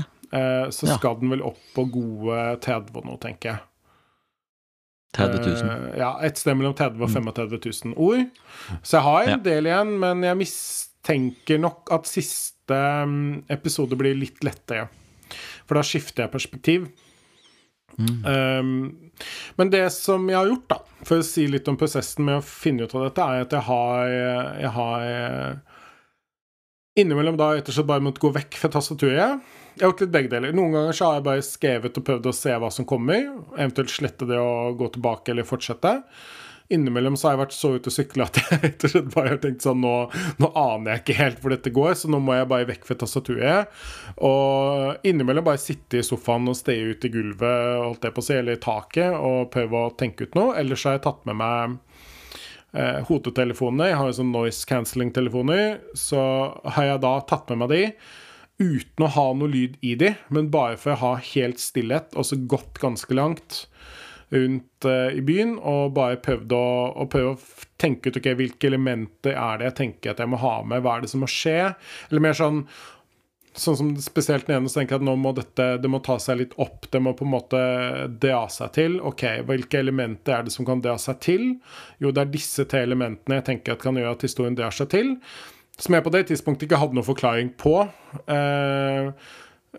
så 0.73 0.87
skal 0.95 1.19
den 1.19 1.29
vel 1.29 1.43
opp 1.45 1.59
på 1.75 1.85
gode 1.93 2.37
30 2.63 3.03
nå, 3.05 3.17
tenker 3.21 3.51
jeg. 3.51 3.61
30 5.17 5.41
000. 5.43 5.71
Uh, 5.91 5.97
ja, 5.99 6.11
et 6.23 6.37
sted 6.39 6.55
mellom 6.55 6.73
30 6.77 7.03
og 7.03 7.09
35 7.11 7.59
000 7.91 7.95
ord. 7.99 8.25
Så 8.81 8.97
jeg 8.97 9.05
har 9.07 9.21
en 9.25 9.33
Ja. 9.35 9.37
del 9.49 9.67
igjen, 9.67 9.93
men 9.99 10.23
jeg 10.23 10.37
mistenker 10.39 11.59
nok 11.59 11.91
at 11.91 12.07
siste 12.07 12.77
mm, 13.07 13.43
episode 13.51 13.97
blir 13.99 14.15
litt 14.15 14.43
lettere. 14.47 14.87
For 15.67 15.75
da 15.79 15.83
skifter 15.87 16.23
jeg 16.25 16.31
perspektiv. 16.33 16.89
Um, 17.99 19.11
men 19.59 19.69
det 19.69 19.83
som 19.93 20.23
jeg 20.31 20.37
har 20.39 20.47
gjort, 20.47 20.67
da, 20.71 20.77
for 21.05 21.19
å 21.19 21.25
si 21.27 21.43
litt 21.51 21.67
om 21.67 21.75
prosessen 21.77 22.23
med 22.25 22.39
å 22.39 22.45
finne 22.45 22.87
ut 22.87 22.95
av 22.95 23.03
dette, 23.09 23.25
er 23.27 23.43
at 23.45 23.51
jeg 23.57 23.65
har, 23.67 24.13
jeg 24.63 24.71
har 24.77 25.03
eh, 25.05 25.81
innimellom 27.03 27.37
da 27.39 27.51
rett 27.57 27.67
og 27.69 27.75
slett 27.75 27.89
bare 27.91 28.03
måttet 28.03 28.23
gå 28.23 28.31
vekk 28.35 28.57
fra 28.61 28.71
tastaturet. 28.73 29.43
Jeg 29.71 29.85
har 29.85 29.91
gjort 29.93 30.01
litt 30.03 30.13
begge 30.13 30.31
deler. 30.33 30.53
Noen 30.55 30.75
ganger 30.75 30.95
så 30.95 31.07
har 31.07 31.17
jeg 31.17 31.27
bare 31.29 31.47
skrevet 31.47 31.97
og 31.97 32.05
prøvd 32.07 32.27
å 32.27 32.35
se 32.35 32.53
hva 32.59 32.69
som 32.75 32.87
kommer. 32.87 33.23
Eventuelt 33.55 33.93
slette 33.93 34.27
det 34.27 34.39
og 34.41 34.77
gå 34.81 34.89
tilbake 34.97 35.31
eller 35.31 35.47
fortsette. 35.47 35.93
Innimellom 36.71 37.17
så 37.19 37.27
har 37.27 37.33
jeg 37.35 37.41
vært 37.41 37.55
så 37.55 37.71
ute 37.75 37.91
å 37.91 37.93
sykle 37.93 38.25
at 38.25 38.37
jeg 38.39 38.59
rett 38.61 38.85
og 38.87 38.93
slett 38.93 39.09
bare 39.11 39.33
har 39.33 39.39
tenkt 39.43 39.65
sånn 39.65 39.81
nå, 39.83 39.95
nå 40.39 40.49
aner 40.59 40.93
jeg 40.93 41.01
ikke 41.01 41.17
helt 41.17 41.41
hvor 41.43 41.55
dette 41.55 41.73
går, 41.75 41.91
så 41.99 42.11
nå 42.11 42.21
må 42.23 42.37
jeg 42.37 42.47
bare 42.51 42.67
vekk 42.69 42.87
fra 42.87 42.97
tastaturet. 43.01 43.81
Og 44.27 45.07
innimellom 45.07 45.47
bare 45.47 45.59
sitte 45.61 45.99
i 45.99 46.05
sofaen 46.05 46.47
og 46.51 46.57
steie 46.59 46.93
ut 46.93 47.07
i 47.07 47.11
gulvet, 47.11 47.83
holdt 47.83 48.07
jeg 48.07 48.15
på 48.15 48.23
å 48.23 48.27
si, 48.27 48.37
eller 48.39 48.59
i 48.59 48.63
taket, 48.63 49.15
og 49.19 49.51
prøve 49.55 49.83
å 49.83 49.93
tenke 49.99 50.27
ut 50.27 50.39
noe. 50.39 50.55
Ellers 50.61 50.87
har 50.87 50.95
jeg 50.95 51.05
tatt 51.07 51.23
med 51.27 51.39
meg 51.43 51.77
eh, 52.75 52.99
hodetelefonene. 53.07 53.91
Jeg 53.91 53.99
har 53.99 54.11
jo 54.11 54.19
sånn 54.21 54.35
noise 54.35 54.67
cancelling-telefoner. 54.71 55.79
Så 55.99 56.19
har 56.75 56.91
jeg 56.91 57.03
da 57.03 57.15
tatt 57.27 57.51
med 57.51 57.65
meg 57.65 57.75
de 57.75 57.85
uten 58.61 59.05
å 59.05 59.11
ha 59.15 59.25
noe 59.37 59.51
lyd 59.51 59.79
i 59.81 59.95
de, 59.99 60.13
men 60.29 60.51
bare 60.53 60.77
for 60.79 60.93
å 60.93 61.01
ha 61.01 61.11
helt 61.33 61.61
stillhet, 61.61 62.13
og 62.15 62.27
så 62.27 62.39
gått 62.39 62.79
ganske 62.81 63.17
langt 63.17 63.65
rundt 64.31 64.87
uh, 64.87 65.11
i 65.11 65.19
byen 65.27 65.57
og 65.57 65.91
bare 65.97 66.21
prøvd 66.23 66.55
å, 66.55 66.63
å 67.03 67.07
prøve 67.11 67.35
å 67.35 67.67
tenke 67.81 68.09
ut 68.09 68.21
ok, 68.21 68.31
hvilke 68.39 68.69
elementer 68.69 69.35
er 69.35 69.59
det 69.59 69.69
jeg 69.71 69.77
tenker 69.81 70.13
at 70.13 70.23
jeg 70.23 70.31
må 70.31 70.39
ha 70.39 70.61
med, 70.63 70.83
hva 70.85 70.97
er 70.97 71.05
det 71.05 71.11
som 71.11 71.23
må 71.23 71.29
skje? 71.31 71.73
Eller 72.09 72.29
mer 72.29 72.37
sånn 72.37 72.65
Sånn 73.51 73.75
som 73.75 73.87
spesielt 73.99 74.45
den 74.47 74.61
ene, 74.61 74.69
så 74.71 74.79
tenker 74.79 74.95
jeg 74.95 75.01
at 75.01 75.03
nå 75.09 75.17
må 75.19 75.33
dette 75.35 75.65
det 75.83 75.89
må 75.91 75.99
ta 75.99 76.15
seg 76.23 76.37
litt 76.39 76.53
opp. 76.55 76.85
Det 76.87 77.01
må 77.03 77.11
på 77.19 77.25
en 77.27 77.33
måte 77.33 77.59
dra 78.23 78.45
seg 78.47 78.71
til. 78.77 78.93
Ok, 79.03 79.25
hvilke 79.43 79.81
elementer 79.81 80.37
er 80.37 80.45
det 80.47 80.53
som 80.55 80.63
kan 80.63 80.79
dra 80.79 80.93
seg 80.95 81.19
til? 81.19 81.43
Jo, 81.99 82.13
det 82.15 82.23
er 82.23 82.31
disse 82.31 82.63
tre 82.71 82.85
elementene 82.87 83.41
jeg 83.41 83.47
tenker 83.49 83.75
at 83.75 83.83
kan 83.83 83.99
gjøre 83.99 84.13
at 84.15 84.23
historien 84.23 84.55
drar 84.55 84.71
seg 84.71 84.87
til. 84.95 85.11
Som 85.81 85.95
jeg 85.97 86.05
på 86.05 86.13
det 86.13 86.27
tidspunktet 86.29 86.67
ikke 86.67 86.79
hadde 86.81 86.97
noen 86.97 87.07
forklaring 87.07 87.53
på. 87.57 87.75
Eh, 88.29 89.07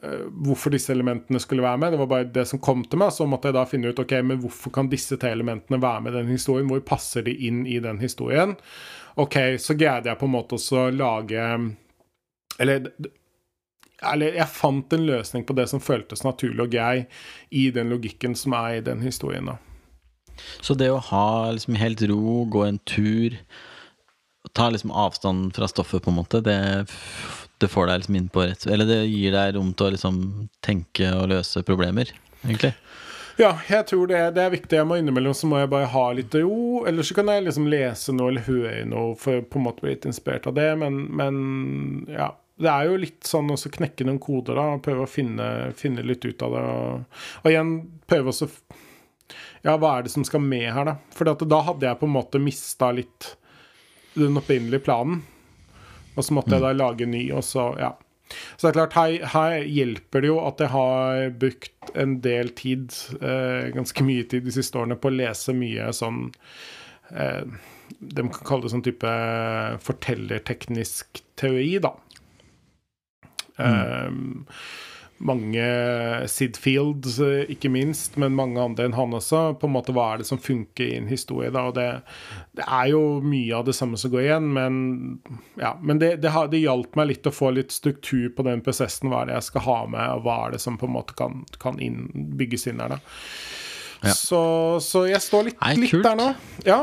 eh, 0.02 0.24
hvorfor 0.46 0.74
disse 0.74 0.90
elementene 0.94 1.40
skulle 1.42 1.62
være 1.62 1.78
med. 1.78 1.94
Det 1.94 2.00
var 2.00 2.10
bare 2.10 2.30
det 2.34 2.46
som 2.50 2.62
kom 2.62 2.82
til 2.84 3.02
meg. 3.02 3.14
Så 3.14 3.28
måtte 3.30 3.50
jeg 3.50 3.58
da 3.58 3.64
finne 3.70 3.92
ut 3.92 4.02
ok, 4.02 4.16
men 4.26 4.42
hvorfor 4.42 4.74
kan 4.74 4.90
disse 4.90 5.18
tre 5.20 5.30
elementene 5.36 5.80
være 5.82 6.02
med 6.02 6.14
i 6.14 6.18
den 6.20 6.34
historien. 6.34 6.68
Hvor 6.70 6.82
passer 6.86 7.26
de 7.28 7.36
inn 7.46 7.62
i 7.70 7.78
den 7.84 8.02
historien? 8.02 8.56
Ok, 9.20 9.38
så 9.62 9.76
greide 9.78 10.10
jeg 10.10 10.18
på 10.18 10.26
en 10.26 10.34
måte 10.34 10.56
også 10.56 10.86
å 10.86 10.92
lage 10.94 11.42
Eller 12.62 12.86
eller 14.02 14.34
jeg 14.34 14.50
fant 14.50 14.94
en 14.96 15.04
løsning 15.06 15.44
på 15.46 15.54
det 15.54 15.68
som 15.70 15.82
føltes 15.82 16.24
naturlig 16.26 16.64
og 16.64 16.72
grei 16.72 17.04
i 17.54 17.68
den 17.74 17.92
logikken 17.92 18.34
som 18.38 18.56
er 18.58 18.80
i 18.80 18.84
den 18.84 19.02
historien. 19.04 19.46
da. 19.46 19.58
Så 20.64 20.74
det 20.78 20.90
å 20.90 21.02
ha 21.10 21.52
liksom 21.54 21.78
helt 21.78 22.02
ro, 22.10 22.42
gå 22.50 22.64
en 22.66 22.80
tur, 22.88 23.36
ta 24.52 24.68
liksom 24.70 24.92
avstand 24.92 25.54
fra 25.56 25.68
stoffet, 25.68 26.02
på 26.04 26.10
en 26.12 26.18
måte, 26.20 26.42
det, 26.44 26.58
det 27.60 27.70
får 27.72 27.88
deg 27.88 28.02
liksom 28.02 28.18
inn 28.18 28.28
på 28.32 28.44
rett 28.44 28.66
Eller 28.66 28.88
det 28.88 29.00
gir 29.06 29.32
deg 29.34 29.56
rom 29.56 29.72
til 29.72 29.88
å 29.88 29.94
liksom 29.96 30.18
tenke 30.64 31.12
og 31.16 31.30
løse 31.32 31.64
problemer, 31.66 32.12
egentlig. 32.44 32.74
Ja, 33.40 33.54
jeg 33.68 33.86
tror 33.88 34.06
det, 34.10 34.20
det 34.36 34.42
er 34.44 34.52
viktig. 34.52 34.76
Jeg 34.76 34.86
må 34.88 34.98
innimellom 35.00 35.34
så 35.36 35.48
må 35.48 35.62
jeg 35.62 35.70
bare 35.72 35.88
ha 35.92 36.04
litt 36.16 36.34
ro. 36.36 36.84
Eller 36.88 37.06
så 37.06 37.16
kan 37.16 37.30
jeg 37.32 37.46
liksom 37.46 37.68
lese 37.72 38.14
noe 38.14 38.28
eller 38.32 38.44
høre 38.46 38.84
noe 38.88 39.16
for 39.18 39.40
på 39.48 39.58
en 39.58 39.66
måte 39.66 39.84
bli 39.84 39.94
litt 39.94 40.06
inspirert 40.08 40.46
av 40.50 40.56
det. 40.58 40.68
Men, 40.82 41.02
men 41.16 41.42
ja. 42.12 42.32
Det 42.62 42.68
er 42.68 42.86
jo 42.86 42.98
litt 43.00 43.24
sånn 43.26 43.48
å 43.50 43.56
knekke 43.56 44.04
noen 44.06 44.20
koder, 44.22 44.58
da. 44.60 44.76
Prøve 44.84 45.06
å 45.06 45.10
finne, 45.10 45.46
finne 45.74 46.04
litt 46.06 46.22
ut 46.28 46.44
av 46.44 46.52
det. 46.54 46.62
Og, 46.62 47.22
og 47.42 47.48
igjen 47.50 47.72
prøve 48.06 48.34
å 48.36 48.50
Ja, 49.64 49.78
hva 49.78 49.96
er 49.96 50.04
det 50.04 50.12
som 50.12 50.26
skal 50.28 50.44
med 50.44 50.68
her, 50.68 50.92
da? 50.92 50.98
For 51.16 51.26
da 51.26 51.62
hadde 51.64 51.88
jeg 51.88 51.98
på 51.98 52.06
en 52.06 52.16
måte 52.18 52.42
mista 52.42 52.92
litt 52.94 53.32
den 54.14 54.38
opprinnelige 54.40 54.84
planen. 54.86 55.22
Og 56.16 56.24
så 56.26 56.34
måtte 56.36 56.56
jeg 56.56 56.64
da 56.64 56.72
lage 56.76 57.08
ny, 57.08 57.26
og 57.32 57.44
så 57.46 57.72
Ja. 57.80 57.94
Så 58.56 58.64
det 58.64 58.70
er 58.70 58.86
klart, 58.86 58.94
her, 58.96 59.26
her 59.28 59.54
hjelper 59.68 60.22
det 60.24 60.28
jo 60.30 60.38
at 60.40 60.60
jeg 60.62 60.72
har 60.72 61.30
brukt 61.36 61.90
en 62.00 62.14
del 62.24 62.48
tid, 62.56 62.94
eh, 63.20 63.68
ganske 63.74 64.04
mye 64.06 64.24
tid 64.24 64.46
de 64.46 64.54
siste 64.54 64.78
årene, 64.80 64.96
på 64.96 65.10
å 65.10 65.16
lese 65.18 65.52
mye 65.52 65.90
sånn 65.92 66.22
eh, 67.12 67.42
De 68.00 68.24
kan 68.24 68.46
kalle 68.48 68.64
det 68.64 68.72
sånn 68.72 68.86
type 68.86 69.10
fortellerteknisk 69.84 71.20
teori, 71.36 71.74
da. 71.84 71.92
Eh, 73.60 74.08
mange 75.22 75.62
Sid 76.30 76.56
Field, 76.60 77.06
eh, 77.22 77.50
ikke 77.54 77.70
minst, 77.72 78.16
men 78.20 78.34
mange 78.36 78.60
andre 78.62 78.88
enn 78.88 78.96
han 78.96 79.14
også. 79.16 79.42
På 79.60 79.68
en 79.68 79.74
måte 79.76 79.94
Hva 79.94 80.08
er 80.12 80.22
det 80.22 80.26
som 80.28 80.40
funker 80.42 80.84
i 80.84 80.96
en 80.98 81.08
historie? 81.10 81.50
da, 81.54 81.68
og 81.70 81.76
Det, 81.78 81.86
det 82.58 82.66
er 82.66 82.90
jo 82.92 83.02
mye 83.24 83.54
av 83.56 83.66
det 83.68 83.76
samme 83.78 83.98
som 84.00 84.12
går 84.12 84.24
igjen, 84.26 84.50
men, 84.56 84.80
ja, 85.60 85.74
men 85.80 86.02
det, 86.02 86.16
det, 86.22 86.32
har, 86.34 86.50
det 86.52 86.62
hjalp 86.64 86.98
meg 86.98 87.12
litt 87.12 87.28
å 87.30 87.34
få 87.34 87.52
litt 87.54 87.72
struktur 87.72 88.28
på 88.36 88.46
den 88.48 88.64
prosessen. 88.66 89.10
Hva 89.12 89.22
er 89.22 89.30
det 89.32 89.38
jeg 89.40 89.48
skal 89.52 89.66
ha 89.68 89.78
med, 89.94 90.08
og 90.16 90.26
hva 90.26 90.38
er 90.46 90.56
det 90.56 90.62
som 90.64 90.78
på 90.80 90.90
en 90.90 90.96
måte 90.98 91.16
kan, 91.18 91.44
kan 91.62 91.78
inn, 91.82 92.08
bygges 92.38 92.66
inn 92.72 92.82
her. 92.82 92.96
da. 92.96 93.00
Ja. 94.02 94.16
Så, 94.18 94.42
så 94.82 95.04
jeg 95.06 95.22
står 95.22 95.50
litt, 95.50 95.60
Nei, 95.62 95.76
litt 95.84 95.94
kult. 95.94 96.06
der 96.08 96.18
nå. 96.18 96.32
Ja. 96.66 96.80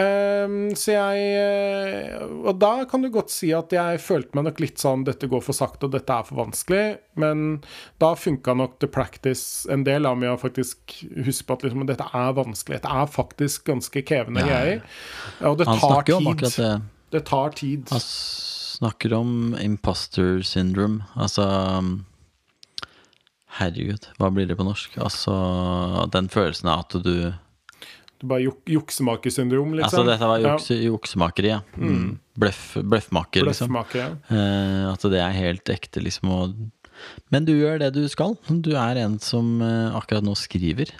Ehm, 0.00 0.72
så 0.78 0.94
jeg 0.94 1.22
eh, 1.38 2.22
Og 2.48 2.56
da 2.60 2.84
kan 2.88 3.02
du 3.04 3.08
godt 3.12 3.32
si 3.32 3.50
at 3.56 3.72
jeg 3.74 4.00
følte 4.02 4.36
meg 4.38 4.46
nok 4.46 4.60
litt 4.62 4.80
sånn 4.82 5.04
Dette 5.06 5.28
går 5.30 5.42
for 5.44 5.56
sakte, 5.56 5.88
og 5.88 5.94
dette 5.94 6.14
er 6.14 6.26
for 6.28 6.40
vanskelig. 6.40 6.84
Men 7.20 7.60
da 8.02 8.12
funka 8.18 8.54
nok 8.58 8.78
The 8.82 8.88
Practice 8.92 9.68
en 9.72 9.84
del 9.88 10.08
av 10.08 10.18
med 10.20 10.32
å 10.32 10.38
faktisk 10.40 10.94
huske 11.26 11.48
på 11.48 11.58
at 11.58 11.66
liksom, 11.66 11.86
dette 11.90 12.06
er 12.06 12.36
vanskelig. 12.38 12.80
Dette 12.80 12.94
er 13.02 13.10
faktisk 13.12 13.66
ganske 13.70 14.04
krevende 14.08 14.44
Ja, 14.44 14.52
greier. 14.52 14.82
Og 15.50 15.58
det 15.60 15.68
Han 15.68 15.78
tar 15.82 16.02
tid. 16.08 16.46
det. 16.56 16.72
Det 17.12 17.24
tar 17.28 17.50
tid. 17.58 17.88
Han 17.92 18.00
snakker 18.06 19.12
om 19.18 19.54
imposter 19.60 20.40
syndrome. 20.46 21.04
Altså 21.14 21.44
Herregud, 23.58 24.06
hva 24.16 24.30
blir 24.32 24.46
det 24.48 24.56
på 24.56 24.64
norsk? 24.64 24.94
Altså 25.04 25.34
den 26.12 26.30
følelsen 26.32 26.70
av 26.72 26.86
at 26.86 26.96
du 27.04 27.16
Det 28.22 28.28
var 28.30 28.38
juk 28.42 28.70
juksemakersyndrom, 28.70 29.74
liksom. 29.74 29.88
Altså 29.88 30.04
dette 30.06 30.28
var 30.30 30.44
jukse, 30.44 30.78
juksemakeri, 30.78 31.50
ja. 31.50 31.60
Mm. 31.74 32.14
Bløff, 32.38 32.62
bløffmaker, 32.78 33.48
liksom. 33.48 33.76
Ja. 33.98 34.08
Uh, 34.30 34.92
at 34.92 35.06
det 35.10 35.20
er 35.20 35.34
helt 35.36 35.72
ekte, 35.74 36.02
liksom. 36.06 36.30
Og, 36.30 36.56
men 37.34 37.48
du 37.48 37.52
gjør 37.56 37.82
det 37.82 37.92
du 37.98 38.04
skal. 38.12 38.38
Du 38.48 38.72
er 38.78 39.02
en 39.02 39.18
som 39.22 39.56
uh, 39.58 39.90
akkurat 39.98 40.24
nå 40.24 40.36
skriver. 40.38 40.94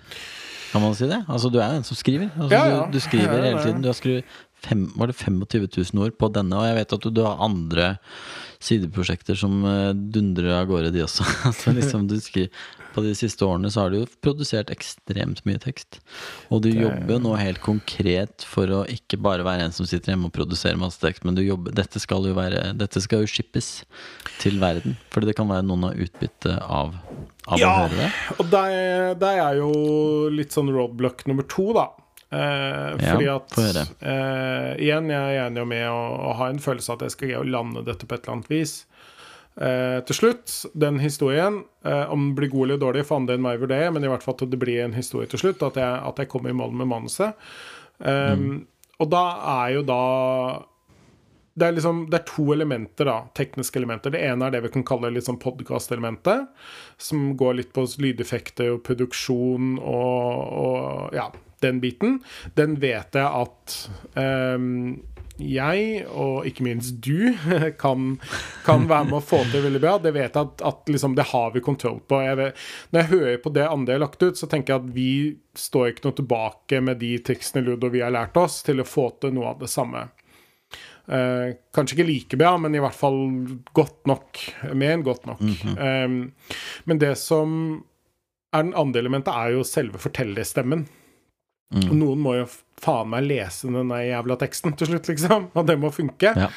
Kan 0.72 0.82
man 0.82 0.96
si 0.98 1.06
det? 1.06 1.20
Altså, 1.28 1.50
du 1.52 1.60
er 1.60 1.70
jo 1.70 1.82
en 1.82 1.86
som 1.86 1.98
skriver. 2.00 2.30
Altså, 2.34 2.56
Ja, 2.56 2.64
ja. 2.66 2.82
Du, 2.88 2.98
du 2.98 3.04
skriver 3.04 3.38
Ja, 3.38 3.38
ja, 3.38 3.50
hele 3.50 3.62
tiden. 3.62 3.82
Du 3.84 3.90
har 3.92 3.98
skrevet 3.98 4.24
fem, 4.64 4.86
var 4.96 5.10
det 5.10 5.18
25 5.18 5.68
000 5.92 6.04
ord 6.04 6.18
på 6.20 6.30
denne, 6.34 6.58
og 6.58 6.68
jeg 6.68 6.78
vet 6.80 6.94
at 6.98 7.06
du, 7.06 7.10
du 7.14 7.24
har 7.26 7.42
andre 7.44 7.96
sideprosjekter 8.62 9.38
som 9.38 9.64
eh, 9.66 9.90
dundrer 9.92 10.54
av 10.60 10.70
gårde, 10.70 10.92
de 10.94 11.02
også. 11.04 11.26
altså, 11.50 11.74
liksom, 11.76 12.06
du 12.10 12.18
skriver, 12.22 12.54
på 12.92 13.00
de 13.00 13.14
siste 13.16 13.44
årene 13.46 13.70
så 13.72 13.84
har 13.86 13.92
du 13.92 14.02
jo 14.02 14.08
produsert 14.24 14.70
ekstremt 14.72 15.42
mye 15.48 15.60
tekst. 15.62 16.00
Og 16.52 16.60
du 16.64 16.68
jobber 16.68 17.22
nå 17.24 17.34
helt 17.40 17.62
konkret 17.64 18.44
for 18.44 18.68
å 18.68 18.82
ikke 18.90 19.16
bare 19.22 19.46
være 19.46 19.64
en 19.64 19.72
som 19.72 19.88
sitter 19.88 20.12
hjemme 20.12 20.28
og 20.28 20.34
produserer 20.36 20.80
masse 20.80 21.00
tekst, 21.00 21.24
men 21.24 21.38
du 21.38 21.40
jobber, 21.44 21.72
dette 21.76 22.02
skal 22.02 22.28
jo 22.28 22.36
være 22.36 22.74
Dette 22.76 23.00
skal 23.00 23.24
jo 23.24 23.30
shippes 23.30 23.70
til 24.42 24.60
verden. 24.60 24.98
Fordi 25.12 25.30
det 25.30 25.36
kan 25.38 25.48
være 25.50 25.64
noen 25.66 25.88
av 25.88 26.04
utbytte 26.04 26.58
av, 26.62 26.92
av 27.48 27.62
Ja. 27.62 27.72
å 27.72 27.80
høre 27.86 27.98
det. 28.02 28.10
Og 28.38 28.52
det, 28.52 29.32
er 29.32 29.58
jo 29.62 29.72
litt 30.32 30.52
sånn 30.52 30.70
roadblock 30.72 31.24
nummer 31.30 31.48
to, 31.48 31.70
da. 31.76 31.88
Eh, 32.32 32.96
Ja, 33.02 33.12
fordi 33.12 33.28
at 33.28 33.56
eh, 34.00 34.70
Igjen, 34.86 35.10
jeg 35.12 35.36
er 35.36 35.46
enig 35.50 35.66
med 35.68 35.84
å, 35.90 36.00
å 36.30 36.32
ha 36.38 36.48
en 36.48 36.62
følelse 36.62 36.92
av 36.92 36.98
at 37.00 37.06
jeg 37.08 37.14
skal 37.16 37.28
greie 37.28 37.42
å 37.42 37.50
lande 37.58 37.84
dette 37.84 38.08
på 38.08 38.16
et 38.16 38.24
eller 38.24 38.38
annet 38.38 38.50
vis. 38.52 38.74
Eh, 39.60 39.98
til 40.08 40.16
slutt, 40.16 40.54
den 40.80 40.98
historien, 41.02 41.60
eh, 41.84 42.06
om 42.08 42.30
den 42.30 42.34
blir 42.38 42.48
god 42.54 42.70
eller 42.70 42.80
dårlig, 42.80 43.04
andre 43.12 43.36
enn 43.36 43.44
meg 43.44 43.60
vurdere, 43.60 43.92
men 43.92 44.04
i 44.06 44.08
hvert 44.08 44.24
fall 44.24 44.38
at 44.40 44.48
det 44.48 44.60
blir 44.62 44.80
en 44.86 44.96
historie 44.96 45.28
til 45.28 45.42
slutt, 45.44 45.62
at 45.68 45.76
jeg, 45.76 46.00
at 46.08 46.22
jeg 46.24 46.30
kommer 46.32 46.50
i 46.54 46.56
mål 46.56 46.72
med 46.72 46.88
manuset. 46.88 47.36
Eh, 48.00 48.36
Og 49.02 49.08
da 49.10 49.22
er 49.66 49.72
jo 49.74 49.82
da 49.82 50.02
det 51.52 51.66
er, 51.66 51.74
liksom, 51.76 52.06
det 52.08 52.16
er 52.20 52.24
to 52.30 52.46
elementer, 52.54 53.04
da, 53.04 53.16
tekniske 53.36 53.76
elementer. 53.76 54.14
Det 54.14 54.22
ene 54.24 54.46
er 54.46 54.54
det 54.54 54.62
vi 54.64 54.70
kan 54.72 54.84
kalle 54.88 55.10
liksom 55.12 55.36
sånn 55.36 55.42
podkast-elementet, 55.42 56.46
som 56.96 57.36
går 57.36 57.58
litt 57.58 57.72
på 57.76 57.84
lydeffekter 58.00 58.70
og 58.72 58.80
produksjon 58.86 59.74
og, 59.76 60.54
og 60.62 61.16
ja, 61.18 61.26
den 61.62 61.80
biten. 61.82 62.20
Den 62.58 62.76
vet 62.82 63.18
jeg 63.18 63.26
at 63.26 63.78
um, 64.18 65.00
jeg, 65.40 66.04
og 66.12 66.46
ikke 66.46 66.64
minst 66.66 66.98
du, 67.04 67.32
kan, 67.82 68.16
kan 68.66 68.86
være 68.90 69.08
med 69.08 69.18
å 69.18 69.24
få 69.24 69.42
til 69.50 69.64
veldig 69.66 69.82
bra. 69.82 69.96
Det 70.02 70.14
vet 70.14 70.36
jeg 70.36 70.40
at, 70.40 70.64
at 70.68 70.92
liksom, 70.92 71.16
det 71.18 71.28
har 71.32 71.52
vi 71.54 71.64
kontroll 71.64 72.00
på. 72.08 72.20
Jeg 72.22 72.38
vet, 72.40 72.64
når 72.90 73.02
jeg 73.02 73.12
hører 73.12 73.44
på 73.44 73.54
det 73.56 73.68
andre 73.68 73.96
har 73.96 74.04
lagt 74.04 74.22
ut, 74.22 74.38
så 74.38 74.48
tenker 74.50 74.74
jeg 74.74 74.84
at 74.84 74.90
vi 74.96 75.12
står 75.58 75.92
ikke 75.92 76.08
noe 76.08 76.18
tilbake 76.20 76.82
med 76.84 77.00
de 77.02 77.14
triksene 77.24 77.64
Ludo 77.66 77.92
vi 77.92 78.04
har 78.04 78.14
lært 78.14 78.36
oss, 78.40 78.60
til 78.66 78.82
å 78.82 78.88
få 78.88 79.10
til 79.22 79.34
noe 79.36 79.54
av 79.54 79.62
det 79.62 79.70
samme. 79.72 80.06
Eh, 81.10 81.54
kanskje 81.74 81.98
ikke 81.98 82.08
like 82.08 82.38
bra, 82.40 82.54
men 82.60 82.76
i 82.76 82.82
hvert 82.82 82.96
fall 82.96 83.22
godt 83.74 84.04
nok. 84.10 84.44
Mer 84.72 84.96
enn 84.96 85.06
godt 85.06 85.26
nok. 85.28 85.42
um, 85.76 86.20
men 86.88 87.02
det 87.02 87.16
som 87.20 87.82
er 88.52 88.66
den 88.68 88.76
andre 88.78 89.00
elementet, 89.02 89.32
er 89.32 89.56
jo 89.56 89.66
selve 89.66 90.00
fortellerstemmen. 90.00 90.86
Og 91.72 91.94
noen 91.96 92.18
må 92.20 92.34
jo 92.36 92.46
faen 92.82 93.08
meg 93.12 93.24
lese 93.28 93.70
den 93.72 93.88
jævla 93.94 94.36
teksten 94.40 94.74
til 94.76 94.86
slutt, 94.92 95.08
liksom. 95.12 95.46
Og 95.58 95.66
det 95.68 95.78
må 95.80 95.90
funke. 95.94 96.32
Ja. 96.36 96.48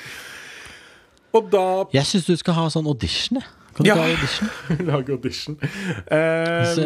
Og 1.36 1.50
da 1.52 1.62
Jeg 1.94 2.08
syns 2.10 2.26
du 2.30 2.36
skal 2.40 2.56
ha 2.58 2.66
sånn 2.72 2.88
audition, 2.88 3.40
jeg. 3.42 3.48
Kan 3.76 3.84
du 3.84 3.90
Ja. 3.90 3.96
ikke 3.96 4.06
ha 4.06 4.14
audition? 4.16 4.52
lage 4.92 5.12
audition. 5.18 5.58
Um, 5.60 6.70
Så, 6.76 6.86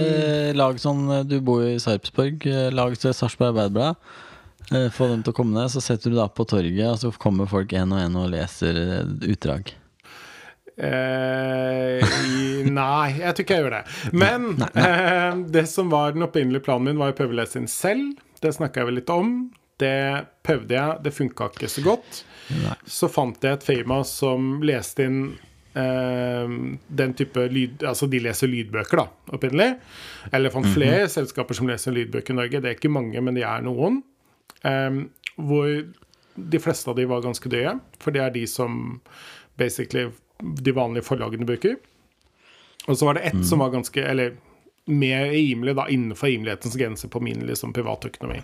lag 0.58 0.80
sånn 0.82 1.04
eh, 1.20 1.24
Du 1.30 1.36
bor 1.46 1.62
i 1.62 1.76
Sarpsborg. 1.82 2.48
eh, 2.50 2.70
Lag 2.74 2.96
til 2.98 3.14
Sarpsborg 3.14 3.52
Arbeiderblad. 3.54 3.96
Eh, 4.74 4.88
Få 4.94 5.08
dem 5.12 5.22
til 5.24 5.34
å 5.34 5.38
komme 5.38 5.54
ned, 5.54 5.70
så 5.70 5.82
setter 5.86 6.10
du 6.10 6.16
deg 6.18 6.24
opp 6.26 6.36
på 6.40 6.48
torget, 6.50 6.88
og 6.90 6.98
så 7.02 7.12
kommer 7.22 7.46
folk 7.50 7.70
én 7.78 7.94
og 7.94 8.02
én 8.02 8.18
og 8.18 8.32
leser 8.34 8.74
eh, 8.82 9.30
utdrag. 9.30 9.70
Eh, 10.80 12.00
i, 12.00 12.64
nei, 12.72 13.08
jeg 13.20 13.36
tror 13.36 13.44
ikke 13.44 13.58
jeg 13.58 13.66
gjør 13.66 13.76
det. 13.76 13.84
Men 14.16 14.50
eh, 14.70 15.42
det 15.52 15.66
som 15.72 15.92
var 15.92 16.16
den 16.16 16.24
opprinnelige 16.26 16.64
planen 16.70 16.88
min, 16.88 17.02
var 17.02 17.12
å 17.12 17.18
prøve 17.18 17.36
å 17.36 17.40
lese 17.42 17.60
inn 17.60 17.68
selv. 17.72 18.16
Det 18.40 18.54
snakka 18.56 18.82
jeg 18.82 18.90
vel 18.90 19.00
litt 19.02 19.12
om. 19.14 19.34
Det 19.80 20.00
prøvde 20.48 20.76
jeg, 20.76 21.04
det 21.04 21.16
funka 21.16 21.50
ikke 21.52 21.72
så 21.72 21.84
godt. 21.86 22.24
Nei. 22.64 22.76
Så 22.90 23.10
fant 23.12 23.44
jeg 23.44 23.60
et 23.60 23.68
firma 23.68 24.02
som 24.08 24.58
leste 24.66 25.06
inn 25.08 25.20
eh, 25.78 26.56
den 27.02 27.16
type 27.20 27.44
lyd 27.54 27.84
Altså, 27.88 28.08
de 28.12 28.24
leser 28.24 28.52
lydbøker, 28.52 29.04
da, 29.04 29.36
opprinnelig. 29.36 29.74
Eller 30.32 30.54
fant 30.54 30.68
flere 30.72 31.10
selskaper 31.12 31.60
som 31.60 31.70
leser 31.70 31.96
lydbøker 31.96 32.36
i 32.36 32.40
Norge. 32.40 32.64
Det 32.64 32.72
er 32.72 32.80
ikke 32.80 32.92
mange, 32.94 33.20
men 33.24 33.36
de 33.36 33.44
er 33.48 33.68
noen. 33.68 34.02
Eh, 34.64 35.04
hvor 35.40 35.68
de 36.40 36.64
fleste 36.64 36.88
av 36.88 36.96
de 36.96 37.04
var 37.08 37.24
ganske 37.24 37.52
døde, 37.52 37.76
for 38.00 38.16
det 38.16 38.24
er 38.24 38.32
de 38.32 38.46
som 38.48 39.00
basically 39.60 40.08
de 40.44 40.72
vanlige 40.76 41.08
forlagene 41.08 41.48
bruker. 41.48 41.76
Og 42.88 42.98
så 42.98 43.06
var 43.06 43.18
det 43.18 43.28
ett 43.30 43.42
som 43.46 43.60
var 43.60 43.74
ganske 43.74 44.02
Eller 44.02 44.38
mer 44.90 45.26
rimelig, 45.30 45.76
da, 45.76 45.90
innenfor 45.90 46.28
rimelighetens 46.28 46.76
grenser 46.76 47.12
på 47.14 47.20
min 47.20 47.44
liksom, 47.46 47.74
privatøkonomi. 47.74 48.42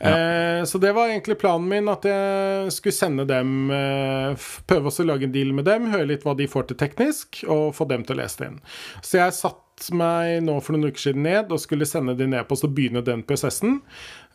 Eh, 0.00 0.64
så 0.64 0.78
det 0.78 0.92
var 0.92 1.08
egentlig 1.08 1.38
planen 1.38 1.68
min, 1.68 1.88
at 1.88 2.04
jeg 2.04 2.72
skulle 2.74 2.96
sende 2.96 3.24
dem 3.28 3.70
eh, 3.70 4.46
Prøve 4.66 4.90
å 4.90 5.06
lage 5.06 5.28
en 5.28 5.32
deal 5.32 5.54
med 5.56 5.64
dem, 5.68 5.86
høre 5.92 6.10
litt 6.10 6.26
hva 6.26 6.34
de 6.36 6.48
får 6.50 6.68
til 6.68 6.80
teknisk, 6.80 7.44
og 7.46 7.70
få 7.76 7.86
dem 7.88 8.04
til 8.04 8.16
å 8.16 8.20
lese 8.20 8.42
det 8.42 8.50
inn. 8.50 8.58
Så 9.00 9.20
jeg 9.22 9.36
satt 9.38 9.62
meg 9.96 10.40
nå 10.46 10.54
for 10.64 10.74
noen 10.76 10.88
uker 10.90 11.02
siden 11.08 11.24
ned 11.26 11.50
og 11.52 11.60
skulle 11.62 11.86
sende 11.88 12.14
de 12.16 12.26
ned 12.30 12.46
på 12.48 12.56
oss 12.56 12.64
og 12.66 12.72
begynne 12.76 13.02
den 13.04 13.22
prosessen. 13.28 13.80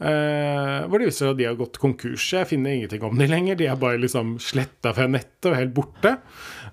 Eh, 0.01 0.77
hvor 0.87 1.01
det 1.01 1.07
viser 1.09 1.25
seg 1.25 1.33
at 1.33 1.39
de 1.41 1.47
har 1.49 1.57
gått 1.59 1.79
konkurs. 1.81 2.27
Jeg 2.33 2.49
finner 2.51 2.75
ingenting 2.77 3.03
om 3.07 3.17
de 3.17 3.27
lenger. 3.29 3.57
De 3.59 3.69
er 3.69 3.79
bare 3.81 4.01
liksom 4.01 4.35
sletta 4.41 4.93
fra 4.97 5.07
nettet 5.09 5.49
og 5.51 5.57
helt 5.57 5.73
borte. 5.77 6.17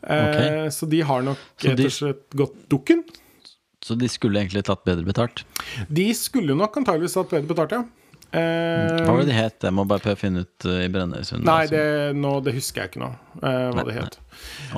Eh, 0.02 0.68
Så 0.74 0.88
de 0.90 1.00
har 1.00 1.24
nok 1.26 1.40
rett 1.64 1.84
og 1.86 1.94
slett 1.96 2.36
gått 2.36 2.60
dukken. 2.72 3.04
Så 3.84 3.96
de 3.96 4.08
skulle 4.10 4.40
egentlig 4.42 4.64
tatt 4.68 4.84
bedre 4.84 5.06
betalt. 5.06 5.44
De 5.88 6.10
skulle 6.16 6.56
nok 6.58 6.76
antageligvis 6.80 7.14
tatt 7.16 7.30
bedre 7.32 7.48
betalt, 7.48 7.72
ja. 7.78 7.84
Eh, 8.28 8.98
Hva 9.06 9.14
var 9.14 9.22
det 9.22 9.30
de 9.30 9.36
het? 9.38 9.62
Jeg 9.64 9.72
må 9.72 9.86
bare 9.88 10.12
finne 10.20 10.42
ut 10.44 10.66
uh, 10.68 10.82
i 10.84 10.88
Brønnøysund. 10.92 11.46
Nei, 11.48 11.62
altså, 11.64 11.78
det, 11.78 12.16
nå, 12.20 12.32
det 12.44 12.52
husker 12.58 12.82
jeg 12.82 12.90
ikke 12.92 13.00
nå, 13.00 13.08
uh, 13.38 13.46
hva 13.46 13.78
Nei, 13.78 13.84
det 13.88 13.94
het. 13.96 14.18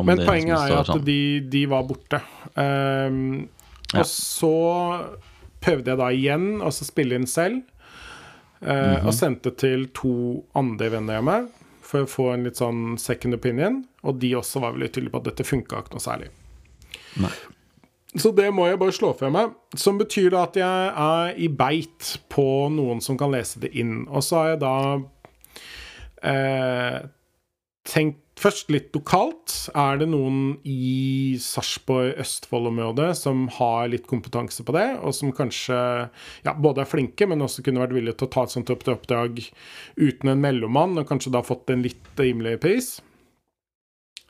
Men 0.06 0.20
det 0.20 0.26
poenget 0.28 0.54
er 0.54 0.68
jo 0.70 0.76
at 0.84 0.90
sånn. 0.92 1.02
de, 1.08 1.16
de 1.50 1.62
var 1.72 1.88
borte. 1.88 2.20
Um, 2.54 3.48
Ja. 3.94 4.00
Og 4.00 4.06
så 4.06 4.50
prøvde 5.60 5.90
jeg 5.92 5.98
da 6.00 6.08
igjen 6.14 6.60
å 6.64 6.70
så 6.72 6.84
spille 6.88 7.14
inn 7.18 7.26
selv. 7.26 7.62
eh, 8.62 8.96
Mhm. 9.00 9.06
Og 9.06 9.14
sendte 9.14 9.50
til 9.56 9.86
to 9.96 10.44
andre 10.54 10.90
venner 10.90 11.16
av 11.18 11.24
meg 11.24 11.48
for 11.82 12.04
å 12.04 12.08
få 12.08 12.32
en 12.34 12.44
litt 12.44 12.56
sånn 12.56 12.98
second 12.98 13.34
opinion. 13.34 13.84
Og 14.04 14.18
de 14.20 14.32
også 14.34 14.60
var 14.60 14.72
veldig 14.72 14.92
tydelige 14.92 15.10
på 15.12 15.16
at 15.16 15.24
dette 15.24 15.44
funka 15.48 15.80
ikke 15.82 15.92
noe 15.96 16.04
særlig. 16.04 16.28
Nei. 17.20 17.30
Så 18.16 18.34
det 18.34 18.52
må 18.52 18.66
jeg 18.68 18.78
bare 18.78 18.92
slå 18.92 19.16
fra 19.16 19.30
meg. 19.30 19.52
Som 19.76 19.98
betyr 19.98 20.30
da 20.30 20.42
at 20.42 20.54
jeg 20.54 20.92
er 20.96 21.34
i 21.38 21.46
beit 21.48 22.18
på 22.28 22.68
noen 22.70 23.00
som 23.00 23.16
kan 23.16 23.30
lese 23.30 23.60
det 23.60 23.72
inn. 23.74 24.06
Og 24.08 24.22
så 24.22 24.36
har 24.36 24.48
jeg 24.50 24.60
da 24.60 25.00
eh, 26.22 27.00
tenkt 27.84 28.29
først 28.40 28.70
litt 28.72 28.94
lokalt. 28.96 29.52
Er 29.78 30.00
det 30.00 30.08
noen 30.10 30.56
i 30.64 31.36
Sarpsborg, 31.40 32.14
Østfold-området 32.22 33.10
som 33.18 33.44
har 33.58 33.90
litt 33.92 34.08
kompetanse 34.10 34.64
på 34.66 34.74
det, 34.76 34.86
og 35.04 35.14
som 35.16 35.34
kanskje 35.36 35.76
ja, 36.46 36.54
både 36.54 36.84
er 36.84 36.90
flinke, 36.90 37.28
men 37.28 37.44
også 37.44 37.64
kunne 37.66 37.82
vært 37.84 37.94
villige 37.96 38.20
til 38.20 38.30
å 38.30 38.34
ta 38.34 38.46
et 38.46 38.54
sånt 38.56 38.72
oppdrag 38.72 39.42
uten 40.00 40.32
en 40.32 40.42
mellommann, 40.42 40.98
og 41.00 41.08
kanskje 41.10 41.34
da 41.36 41.44
fått 41.46 41.72
en 41.74 41.84
litt 41.86 42.20
rimeligere 42.20 42.62
pris? 42.62 42.94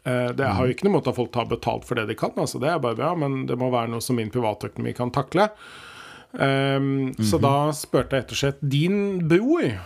Eh, 0.04 0.32
Det 0.32 0.46
har 0.46 0.66
jo 0.66 0.74
ikke 0.74 0.88
noe 0.88 0.96
imot 0.96 1.08
at 1.10 1.16
folk 1.16 1.32
tar 1.32 1.48
betalt 1.50 1.86
for 1.86 2.00
det 2.00 2.08
de 2.10 2.18
kan, 2.18 2.34
altså 2.36 2.60
det 2.62 2.70
er 2.72 2.82
bare 2.82 2.98
bra, 2.98 3.14
men 3.14 3.46
det 3.46 3.58
må 3.60 3.70
være 3.72 3.92
noe 3.92 4.04
som 4.04 4.16
min 4.16 4.32
privatøkonomi 4.32 4.96
kan 4.96 5.12
takle. 5.14 5.50
Um, 6.32 7.12
Så 7.18 7.40
da 7.42 7.72
spurte 7.74 8.14
jeg 8.14 8.22
rett 8.22 8.34
og 8.36 8.38
slett 8.38 8.60
din 8.62 9.28
bror, 9.28 9.80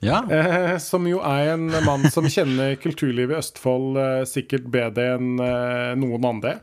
Ja, 0.00 0.22
eh, 0.32 0.78
som 0.80 1.04
jo 1.08 1.18
er 1.20 1.52
en 1.54 1.66
mann 1.84 2.06
som 2.10 2.24
kjenner 2.24 2.76
kulturlivet 2.80 3.34
i 3.36 3.40
Østfold 3.42 3.98
eh, 4.00 4.22
sikkert 4.28 4.70
bedre 4.72 5.14
enn 5.18 5.34
eh, 5.44 5.90
noen 6.00 6.24
andre. 6.24 6.54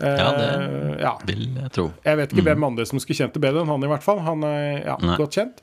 Eh, 0.00 0.16
Ja, 0.16 0.30
det- 0.36 1.00
ja. 1.00 1.12
vil 1.28 1.44
jeg 1.56 1.72
tro. 1.72 1.86
Jeg 2.04 2.16
vet 2.16 2.32
ikke 2.32 2.44
hvem 2.48 2.64
andre 2.64 2.86
som 2.88 2.98
skulle 3.00 3.16
kjent 3.20 3.36
det 3.36 3.42
bedre 3.44 3.60
enn 3.64 3.68
han, 3.74 3.84
i 3.84 3.90
hvert 3.92 4.04
fall. 4.04 4.20
Han 4.24 4.44
er 4.48 4.84
ja, 4.86 4.96
godt 5.20 5.36
kjent. 5.36 5.60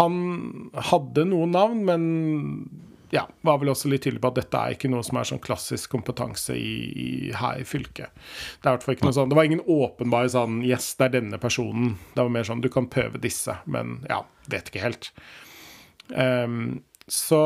Han 0.00 0.18
hadde 0.90 1.24
noen 1.30 1.54
navn, 1.54 1.84
men 1.86 2.02
ja, 3.14 3.28
var 3.46 3.60
vel 3.62 3.70
også 3.70 3.86
litt 3.92 4.02
tydelig 4.02 4.18
på 4.24 4.30
at 4.32 4.38
dette 4.40 4.58
er 4.58 4.74
ikke 4.74 4.90
noe 4.90 5.04
som 5.06 5.18
er 5.20 5.26
sånn 5.28 5.42
klassisk 5.42 5.92
kompetanse 5.92 6.56
i, 6.58 6.72
i, 6.98 7.08
her 7.38 7.60
i 7.62 7.66
fylket. 7.68 8.10
Det 8.62 8.72
er 8.72 8.78
ikke 8.94 9.06
noe 9.06 9.14
sånn 9.14 9.30
Det 9.30 9.38
var 9.38 9.46
ingen 9.46 9.62
åpenbar 9.70 10.26
sånn 10.34 10.64
Yes, 10.66 10.88
det 10.98 11.06
er 11.12 11.14
denne 11.20 11.38
personen. 11.38 11.94
Det 12.16 12.24
var 12.24 12.32
mer 12.34 12.42
sånn 12.48 12.62
Du 12.64 12.68
kan 12.74 12.88
prøve 12.90 13.20
disse, 13.22 13.54
men 13.70 14.00
ja, 14.10 14.24
vet 14.50 14.70
ikke 14.72 14.82
helt. 14.82 15.12
Ehm, 16.12 16.82
så 17.08 17.40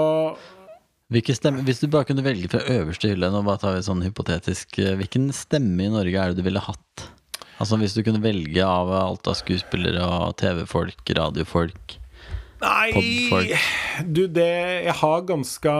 stemme, 1.09 1.63
hvis 1.65 1.81
du 1.81 1.89
bare 1.89 2.09
kunne 2.09 2.25
velge 2.27 2.51
fra 2.53 2.65
øverste 2.69 3.13
hylle, 3.13 3.31
nå 3.33 3.43
bare 3.47 3.63
tar 3.63 3.77
vi 3.77 3.85
sånn 3.87 4.03
hypotetisk 4.05 4.79
eh, 4.83 4.97
Hvilken 4.99 5.31
stemme 5.33 5.87
i 5.87 5.93
Norge 5.93 6.19
er 6.19 6.33
det 6.35 6.43
du 6.43 6.47
ville 6.47 6.63
hatt? 6.63 7.07
Altså 7.59 7.79
Hvis 7.81 7.97
du 7.97 8.03
kunne 8.07 8.23
velge 8.23 8.65
av 8.65 8.91
alt 8.93 9.31
av 9.31 9.39
skuespillere 9.39 10.05
og 10.05 10.37
TV-folk, 10.39 11.01
radiofolk 11.19 11.97
Nei 12.59 13.55
Du, 14.03 14.25
det 14.27 14.47
Jeg 14.85 14.95
har 15.01 15.21
ganske, 15.29 15.73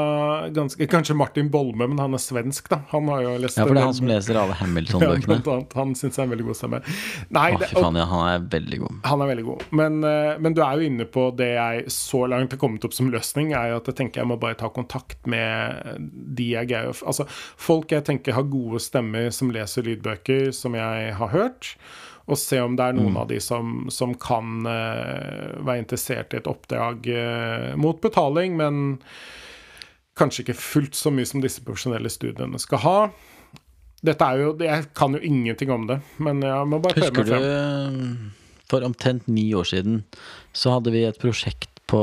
ganske 0.55 0.87
Kanskje 0.91 1.17
Martin 1.19 1.49
Bolme, 1.51 1.89
men 1.91 1.99
han 1.99 2.15
er 2.15 2.23
svensk, 2.23 2.69
da. 2.71 2.81
Han 2.93 3.09
har 3.11 3.25
jo 3.25 3.33
lest 3.43 3.59
Ja, 3.59 3.67
for 3.67 3.75
det 3.75 3.83
er 3.83 3.89
han 3.89 3.97
som 3.99 4.11
leser 4.11 4.39
alle 4.39 4.57
Hamilton-bøkene. 4.63 5.39
Ja. 5.47 5.57
Han 5.79 5.95
syns 5.99 6.19
jeg 6.19 6.23
er 6.23 6.29
en 6.29 6.33
veldig 6.35 6.47
god 6.49 6.59
stemme. 6.59 6.81
Nei, 7.35 7.47
Åh, 7.55 7.61
det, 7.63 7.71
og, 7.73 7.83
faen, 7.83 7.99
ja, 8.01 8.07
han 8.11 8.25
er 8.31 8.47
veldig 8.55 8.81
god. 8.85 8.99
han 9.11 9.25
er 9.25 9.31
veldig 9.33 9.47
god. 9.49 9.65
Men, 9.81 9.99
eh, 10.07 10.33
men 10.43 10.57
du 10.57 10.63
er 10.65 10.79
jo 10.81 10.89
inne 10.91 11.09
på 11.19 11.29
det 11.39 11.51
jeg 11.55 11.95
så 11.95 12.25
langt 12.31 12.55
har 12.55 12.63
kommet 12.63 12.87
opp 12.87 12.97
som 12.97 13.11
løsning, 13.13 13.53
er 13.59 13.73
jo 13.73 13.81
at 13.83 13.91
jeg 13.91 13.99
tenker 14.03 14.23
jeg 14.23 14.31
må 14.31 14.39
bare 14.41 14.59
ta 14.59 14.71
kontakt 14.75 15.27
med 15.31 15.99
de 16.39 16.53
jeg 16.55 16.71
greier 16.71 16.95
Altså 17.09 17.27
folk 17.29 17.93
jeg 17.93 18.07
tenker 18.07 18.37
har 18.37 18.47
gode 18.51 18.81
stemmer 18.83 19.33
som 19.35 19.51
leser 19.55 19.87
lydbøker, 19.87 20.51
som 20.57 20.77
jeg 20.79 21.15
har 21.19 21.35
hørt. 21.35 21.75
Og 22.29 22.37
se 22.37 22.61
om 22.61 22.77
det 22.77 22.85
er 22.85 22.97
noen 22.99 23.17
av 23.17 23.29
de 23.31 23.39
som, 23.41 23.87
som 23.93 24.13
kan 24.21 24.67
uh, 24.69 25.57
være 25.65 25.81
interessert 25.81 26.35
i 26.35 26.41
et 26.43 26.51
oppdrag 26.51 27.09
uh, 27.09 27.73
mot 27.81 28.01
betaling, 28.05 28.59
men 28.61 28.99
kanskje 30.19 30.45
ikke 30.45 30.59
fullt 30.61 30.99
så 30.99 31.13
mye 31.15 31.29
som 31.29 31.41
disse 31.41 31.65
profesjonelle 31.65 32.13
studiene 32.13 32.61
skal 32.61 32.83
ha. 32.85 32.99
Dette 34.05 34.27
er 34.27 34.43
jo, 34.43 34.53
Jeg 34.63 34.91
kan 34.95 35.17
jo 35.17 35.23
ingenting 35.25 35.73
om 35.75 35.89
det, 35.89 36.01
men 36.23 36.43
jeg 36.45 36.69
må 36.71 36.83
bare 36.83 36.99
prøve 36.99 37.09
Husker 37.09 37.25
meg 37.25 37.27
du 37.27 37.35
frem. 37.35 38.37
For 38.69 38.85
omtrent 38.85 39.29
ni 39.33 39.49
år 39.57 39.65
siden 39.71 40.03
så 40.57 40.77
hadde 40.77 40.93
vi 40.93 41.07
et 41.09 41.19
prosjekt 41.21 41.79
på 41.89 42.01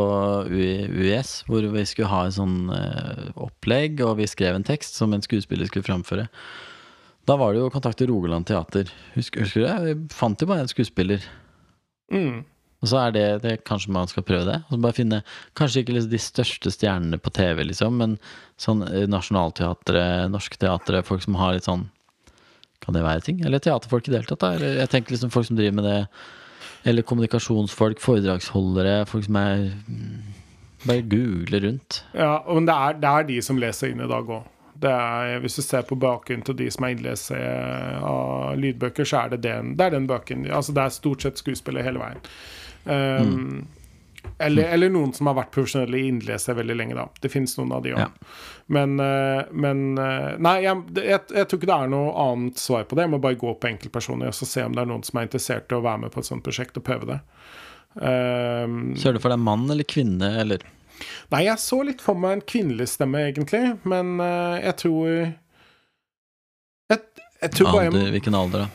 UI 0.50 0.88
UiS 0.90 1.44
hvor 1.46 1.66
vi 1.76 1.84
skulle 1.86 2.10
ha 2.10 2.24
en 2.26 2.34
sånn 2.34 2.56
eh, 2.74 3.28
opplegg, 3.38 4.02
og 4.02 4.18
vi 4.18 4.26
skrev 4.30 4.58
en 4.58 4.66
tekst 4.66 4.98
som 4.98 5.14
en 5.14 5.24
skuespiller 5.24 5.70
skulle 5.70 5.86
framføre. 5.86 6.26
Da 7.26 7.38
var 7.42 7.54
det 7.54 7.62
jo 7.64 7.70
å 7.70 7.74
kontakte 7.74 8.06
Rogaland 8.10 8.46
Teater. 8.46 8.92
Husker, 9.16 9.46
husker 9.46 9.64
du 9.64 9.66
det? 9.66 9.78
Vi 9.86 9.96
fant 10.14 10.42
jo 10.42 10.50
bare 10.50 10.66
en 10.66 10.70
skuespiller. 10.70 11.26
Mm. 12.14 12.44
Og 12.84 12.92
så 12.92 13.00
er 13.02 13.16
det, 13.16 13.26
det 13.42 13.56
Kanskje 13.66 13.94
man 13.96 14.10
skal 14.12 14.26
prøve 14.28 14.46
det? 14.46 14.60
Og 14.68 14.76
så 14.76 14.82
bare 14.84 14.98
finne 14.98 15.22
Kanskje 15.58 15.82
ikke 15.82 15.96
liksom 15.96 16.12
de 16.12 16.22
største 16.22 16.74
stjernene 16.74 17.18
på 17.18 17.34
TV, 17.34 17.64
liksom, 17.72 17.98
men 18.02 18.18
sånn 18.62 18.86
eh, 18.86 19.08
Nationaltheatret, 19.10 20.30
Norsk 20.34 20.60
Teatret, 20.62 21.08
folk 21.08 21.26
som 21.26 21.40
har 21.42 21.58
litt 21.58 21.66
sånn 21.66 21.88
Kan 22.86 22.98
det 22.98 23.06
være 23.06 23.26
ting? 23.26 23.42
Eller 23.42 23.64
teaterfolk 23.64 24.06
i 24.06 24.14
det 24.14 24.22
hele 24.22 24.30
tatt? 24.30 24.44
da? 24.44 24.54
Eller 24.60 24.82
jeg 24.84 24.94
tenker 24.94 25.16
liksom 25.16 25.34
folk 25.34 25.50
som 25.50 25.58
driver 25.58 25.80
med 25.80 25.88
det. 25.90 26.00
Eller 26.86 27.06
kommunikasjonsfolk, 27.10 28.02
foredragsholdere, 28.04 29.00
folk 29.10 29.26
som 29.26 29.40
er 29.42 29.64
mm, 29.74 30.34
Bare 30.86 31.02
google 31.10 31.64
rundt. 31.64 32.04
Ja, 32.14 32.44
men 32.46 32.68
det 32.68 32.76
er, 32.76 33.00
det 33.02 33.10
er 33.10 33.26
de 33.32 33.40
som 33.42 33.58
leser 33.58 33.90
inn 33.90 34.04
i 34.06 34.10
dag 34.12 34.28
òg. 34.30 34.44
Hvis 35.42 35.56
du 35.56 35.62
ser 35.64 35.86
på 35.88 35.96
bakgrunnen 35.96 36.44
til 36.46 36.58
de 36.60 36.68
som 36.74 36.86
er 36.86 36.96
innlese 36.96 37.40
av 38.04 38.60
lydbøker, 38.60 39.08
så 39.08 39.24
er 39.24 39.36
det 39.36 39.44
den, 39.46 39.74
det 39.80 39.88
er 39.88 39.96
den 39.96 40.10
bøken. 40.10 40.44
Altså 40.52 40.76
det 40.76 40.84
er 40.84 40.94
stort 40.96 41.26
sett 41.26 41.42
skuespiller 41.42 41.86
hele 41.86 42.04
veien. 42.04 42.22
Um, 42.86 43.64
eller, 44.38 44.64
eller 44.64 44.90
noen 44.92 45.14
som 45.16 45.30
har 45.30 45.38
vært 45.38 45.54
profesjonelle 45.56 46.00
i 46.00 46.10
innlese 46.10 46.54
veldig 46.58 46.76
lenge, 46.76 46.96
da. 46.98 47.06
Det 47.22 47.32
finnes 47.32 47.56
noen 47.60 47.72
av 47.78 47.84
de 47.86 47.94
òg. 47.96 48.02
Ja. 48.04 48.10
Men, 48.76 48.98
eh, 49.00 49.52
men 49.54 49.84
eh, 50.02 50.32
Nei, 50.42 50.56
jeg, 50.66 50.82
jeg, 50.98 51.22
jeg 51.38 51.48
tror 51.48 51.62
ikke 51.62 51.70
det 51.70 51.78
er 51.78 51.92
noe 51.94 52.16
annet 52.26 52.60
svar 52.60 52.88
på 52.90 52.98
det. 52.98 53.06
Jeg 53.06 53.14
må 53.14 53.22
bare 53.24 53.40
gå 53.40 53.54
på 53.54 53.70
enkeltpersoner 53.70 54.34
og 54.34 54.40
se 54.40 54.66
om 54.66 54.76
det 54.76 54.84
er 54.84 54.90
noen 54.92 55.06
som 55.08 55.22
er 55.22 55.30
interessert 55.30 55.72
i 55.72 55.78
å 55.78 55.84
være 55.86 56.06
med 56.06 56.16
på 56.16 56.24
et 56.24 56.30
sånt 56.30 56.46
prosjekt 56.46 56.82
og 56.82 56.88
prøve 56.88 57.14
det. 57.14 57.20
Um, 57.96 58.92
Ser 59.00 59.16
du 59.16 59.22
for 59.24 59.32
deg 59.32 59.40
mann 59.40 59.70
eller 59.72 59.88
kvinne, 59.88 60.34
eller 60.42 60.66
Nei, 61.34 61.42
jeg 61.48 61.62
så 61.62 61.82
litt 61.88 62.02
for 62.04 62.18
meg 62.20 62.38
en 62.38 62.46
kvinnelig 62.48 62.88
stemme, 62.94 63.26
egentlig, 63.30 63.64
men 63.90 64.16
uh, 64.22 64.56
jeg 64.62 64.76
tror 64.84 65.10
Jeg, 66.92 67.00
jeg 67.42 67.52
tror 67.58 67.72
bare 67.74 68.10
hvilken 68.16 68.38
alder, 68.38 68.66
da? 68.66 68.72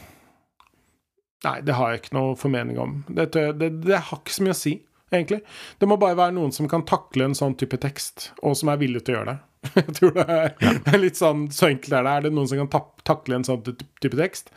Nei, 1.47 1.57
det 1.65 1.73
har 1.79 1.93
jeg 1.95 2.03
ikke 2.03 2.17
noe 2.19 2.35
formening 2.37 2.79
om. 2.83 2.99
Det, 3.09 3.31
det, 3.33 3.71
det 3.87 3.97
har 4.11 4.19
ikke 4.19 4.35
så 4.35 4.45
mye 4.45 4.53
å 4.53 4.59
si, 4.59 4.75
egentlig. 5.09 5.39
Det 5.81 5.89
må 5.89 5.97
bare 6.01 6.19
være 6.19 6.35
noen 6.37 6.53
som 6.53 6.69
kan 6.69 6.83
takle 6.89 7.31
en 7.31 7.37
sånn 7.39 7.55
type 7.61 7.79
tekst, 7.81 8.33
og 8.45 8.59
som 8.61 8.69
er 8.73 8.81
villig 8.83 9.01
til 9.07 9.15
å 9.15 9.19
gjøre 9.21 9.33
det. 9.33 9.39
Jeg 9.77 9.95
tror 9.97 10.13
det 10.17 10.25
er, 10.33 10.53
er 10.89 10.95
litt 11.03 11.19
sånn 11.21 11.43
Så 11.53 11.67
enkelt 11.69 11.93
er 11.93 12.07
det. 12.07 12.13
Er 12.17 12.23
det 12.25 12.31
noen 12.33 12.47
som 12.49 12.57
kan 12.63 12.71
ta- 12.73 13.03
takle 13.11 13.37
en 13.37 13.45
sånn 13.45 13.61
type 14.01 14.17
tekst? 14.17 14.49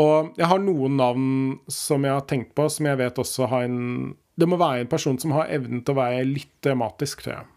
Og 0.00 0.30
jeg 0.40 0.48
har 0.48 0.62
noen 0.64 0.94
navn 0.96 1.26
som 1.68 2.06
jeg 2.08 2.14
har 2.16 2.24
tenkt 2.24 2.54
på, 2.56 2.64
som 2.72 2.88
jeg 2.88 2.96
vet 3.02 3.20
også 3.20 3.50
har 3.52 3.66
en 3.68 4.14
Det 4.36 4.48
må 4.48 4.58
være 4.60 4.84
en 4.84 4.90
person 4.90 5.18
som 5.20 5.34
har 5.36 5.50
evnen 5.52 5.82
til 5.84 5.94
å 5.94 6.00
være 6.00 6.28
litt 6.28 6.52
dramatisk, 6.64 7.24
tror 7.24 7.34
jeg. 7.34 7.48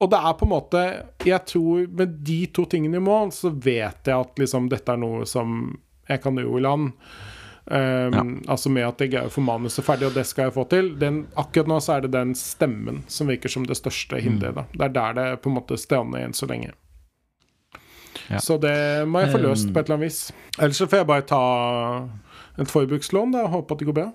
Og 0.00 0.08
det 0.08 0.16
er 0.16 0.36
på 0.38 0.46
en 0.46 0.52
måte 0.54 0.82
Jeg 1.28 1.44
tror 1.44 1.82
med 1.92 2.14
de 2.24 2.38
to 2.56 2.64
tingene 2.70 2.96
i 2.96 3.04
mål, 3.04 3.34
så 3.36 3.50
vet 3.52 4.08
jeg 4.08 4.16
at 4.16 4.40
liksom 4.40 4.70
dette 4.72 4.94
er 4.94 5.00
noe 5.00 5.26
som 5.28 5.74
jeg 6.08 6.22
kan 6.24 6.40
ro 6.40 6.56
i 6.58 6.64
land. 6.64 6.94
Um, 7.70 8.40
Altså 8.50 8.72
med 8.72 8.86
at 8.88 9.02
jeg 9.02 9.12
greier 9.12 9.28
å 9.28 9.34
få 9.34 9.44
manuset 9.44 9.84
ferdig, 9.86 10.08
og 10.08 10.16
det 10.16 10.24
skal 10.26 10.48
jeg 10.48 10.56
få 10.56 10.64
til. 10.72 10.94
Den, 10.98 11.22
akkurat 11.38 11.70
nå 11.70 11.78
så 11.84 11.98
er 11.98 12.06
det 12.06 12.14
den 12.16 12.32
stemmen 12.38 13.04
som 13.12 13.30
virker 13.30 13.52
som 13.52 13.66
det 13.68 13.76
største 13.78 14.18
hinderet. 14.18 14.64
Mm. 14.72 14.78
Det 14.78 14.86
er 14.88 14.96
der 14.96 15.18
det 15.18 15.26
på 15.44 15.52
en 15.52 15.58
måte 15.60 15.78
strander 15.78 16.22
igjen 16.22 16.34
så 16.34 16.48
lenge. 16.50 16.72
Ja. 18.30 18.40
Så 18.42 18.56
det 18.62 19.06
må 19.10 19.22
jeg 19.22 19.32
få 19.34 19.42
løst 19.42 19.70
på 19.70 19.78
et 19.78 19.86
eller 19.86 20.00
annet 20.00 20.08
vis. 20.08 20.20
Ellers 20.58 20.80
så 20.80 20.86
får 20.90 21.02
jeg 21.02 21.10
bare 21.10 21.26
ta 21.26 21.44
et 22.58 22.70
forbrukslån 22.70 23.34
da, 23.34 23.44
og 23.46 23.54
håpe 23.54 23.74
at 23.74 23.82
det 23.82 23.88
går 23.90 23.98
bra. 24.00 24.08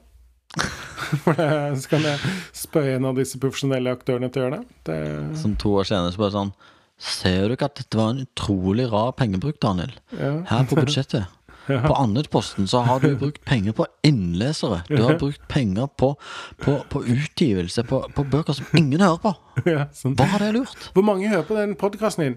For 1.24 1.38
det, 1.38 1.50
så 1.82 1.92
kan 1.92 2.06
jeg 2.08 2.34
spøye 2.56 2.96
en 2.98 3.08
av 3.12 3.20
disse 3.20 3.40
profesjonelle 3.42 3.94
aktørene 3.96 4.30
til 4.32 4.42
å 4.42 4.48
gjøre 4.48 4.60
det. 4.62 4.78
det 4.90 5.00
Sånn 5.42 5.58
to 5.62 5.76
år 5.80 5.88
senere 5.90 6.14
så 6.16 6.24
bare 6.26 6.36
sånn 6.38 6.54
Ser 6.96 7.50
du 7.50 7.58
ikke 7.58 7.68
at 7.68 7.76
dette 7.82 7.98
var 8.00 8.14
en 8.14 8.22
utrolig 8.24 8.86
rar 8.88 9.10
pengebruk, 9.20 9.58
Daniel? 9.60 9.92
ja. 10.16 10.38
Her 10.48 10.64
på 10.70 10.78
budsjettet. 10.80 11.26
På 11.90 11.96
andretposten 11.98 12.68
så 12.70 12.84
har 12.86 13.00
du 13.02 13.16
brukt 13.18 13.42
penger 13.46 13.74
på 13.74 13.88
innlesere. 14.06 14.84
Du 14.86 15.00
har 15.02 15.18
brukt 15.18 15.42
penger 15.50 15.88
på, 15.98 16.12
på, 16.62 16.76
på 16.94 17.02
utgivelse 17.10 17.84
på, 17.90 18.04
på 18.14 18.26
bøker 18.30 18.54
som 18.54 18.68
ingen 18.78 19.02
hører 19.02 19.18
på. 19.24 19.32
Ja, 19.74 19.88
sånn. 19.98 20.14
Var 20.20 20.38
det 20.44 20.52
lurt? 20.60 20.92
Hvor 20.94 21.08
mange 21.08 21.32
hører 21.32 21.48
på 21.48 21.58
den 21.58 21.74
podkasten 21.80 22.28
din? 22.28 22.36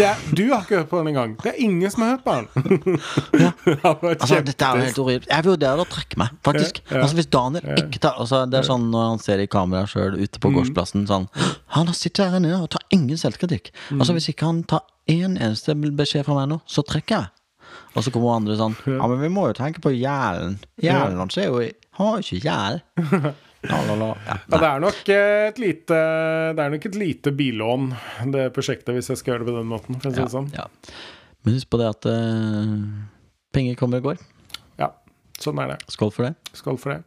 Er, 0.00 0.16
du 0.32 0.42
har 0.52 0.62
ikke 0.64 0.78
hørt 0.78 0.88
på 0.88 0.98
den 1.02 1.08
engang. 1.10 1.34
Det 1.42 1.50
er 1.52 1.58
ingen 1.60 1.90
som 1.92 2.02
har 2.02 2.14
hørt 2.14 2.24
på 2.24 2.32
den. 2.36 2.96
Ja. 3.42 3.50
Det 3.66 3.76
Altså, 3.84 4.38
dette 4.44 4.64
er 4.64 4.78
jo 4.80 4.84
helt 4.86 4.96
horribelt. 5.02 5.28
Jeg 5.28 5.44
vurderer 5.44 5.82
å 5.82 5.86
trekke 5.92 6.16
meg, 6.20 6.32
faktisk. 6.46 6.80
Ja, 6.86 6.94
ja. 6.96 7.02
Altså, 7.04 7.18
hvis 7.18 7.28
Daniel 7.36 7.68
ikke 7.76 8.00
tar 8.06 8.16
altså, 8.22 8.40
Det 8.48 8.58
er 8.62 8.66
sånn 8.70 8.86
når 8.92 9.04
han 9.10 9.20
ser 9.22 9.42
i 9.44 9.46
kameraet 9.52 9.92
sjøl 9.92 10.16
ute 10.16 10.36
Mm. 10.38 10.42
på 10.46 10.52
gårdsplassen 10.56 11.06
sånn 11.10 11.28
Han 11.76 11.92
sitter 11.96 12.30
her 12.32 12.40
nede 12.40 12.58
og 12.62 12.70
tar 12.72 12.84
ingen 12.96 13.16
selvkritikk. 13.20 13.70
Mm. 13.90 14.00
Altså, 14.00 14.16
hvis 14.16 14.28
ikke 14.32 14.48
han 14.48 14.62
tar 14.64 14.84
én 15.12 15.36
eneste 15.36 15.76
beskjed 15.76 16.24
fra 16.26 16.34
meg 16.40 16.48
nå, 16.54 16.60
så 16.66 16.82
trekker 16.84 17.20
jeg. 17.20 17.32
Og 17.96 18.04
så 18.04 18.12
kommer 18.14 18.36
andre 18.36 18.56
sånn 18.56 18.76
Ja, 18.86 19.06
men 19.08 19.20
vi 19.20 19.28
må 19.32 19.46
jo 19.50 19.56
tenke 19.60 19.80
på 19.84 19.92
Jælen. 19.92 20.58
Jælen 20.82 21.20
hans 21.20 21.36
er 21.36 21.50
jo 21.52 21.60
Han 22.00 22.06
har 22.10 22.20
jo 22.20 22.24
ikke 22.24 22.44
Jæl. 22.48 22.80
La, 23.66 23.80
la, 23.88 23.94
la. 23.96 24.08
Ja, 24.26 24.36
Ja, 24.50 24.58
det 24.60 24.68
er 24.68 24.82
nok 24.84 25.08
eh, 25.08 25.48
et 25.48 25.58
lite 25.58 25.98
Det 26.54 26.64
er 26.64 26.72
nok 26.74 26.86
et 26.86 26.98
lite 27.00 27.32
billån, 27.34 27.88
det 28.34 28.50
prosjektet, 28.54 28.92
hvis 28.94 29.10
jeg 29.10 29.20
skal 29.20 29.32
gjøre 29.32 29.46
det 29.46 29.50
på 29.50 29.56
den 29.58 29.70
måten. 29.70 30.00
Si 30.04 30.12
det 30.14 30.30
sånn. 30.32 30.50
ja. 30.54 30.68
Men 31.46 31.54
husk 31.54 31.70
på 31.70 31.78
det 31.78 31.86
at 31.86 32.06
uh, 32.10 32.72
penger 33.54 33.76
kommer 33.78 34.02
og 34.02 34.08
går. 34.10 34.22
Ja, 34.82 34.90
sånn 35.38 35.60
er 35.62 35.74
det. 35.74 35.76
Skål 35.94 36.10
for 36.14 36.26
det. 36.26 36.32
Skål 36.58 36.78
for 36.82 36.96
det. 36.96 37.00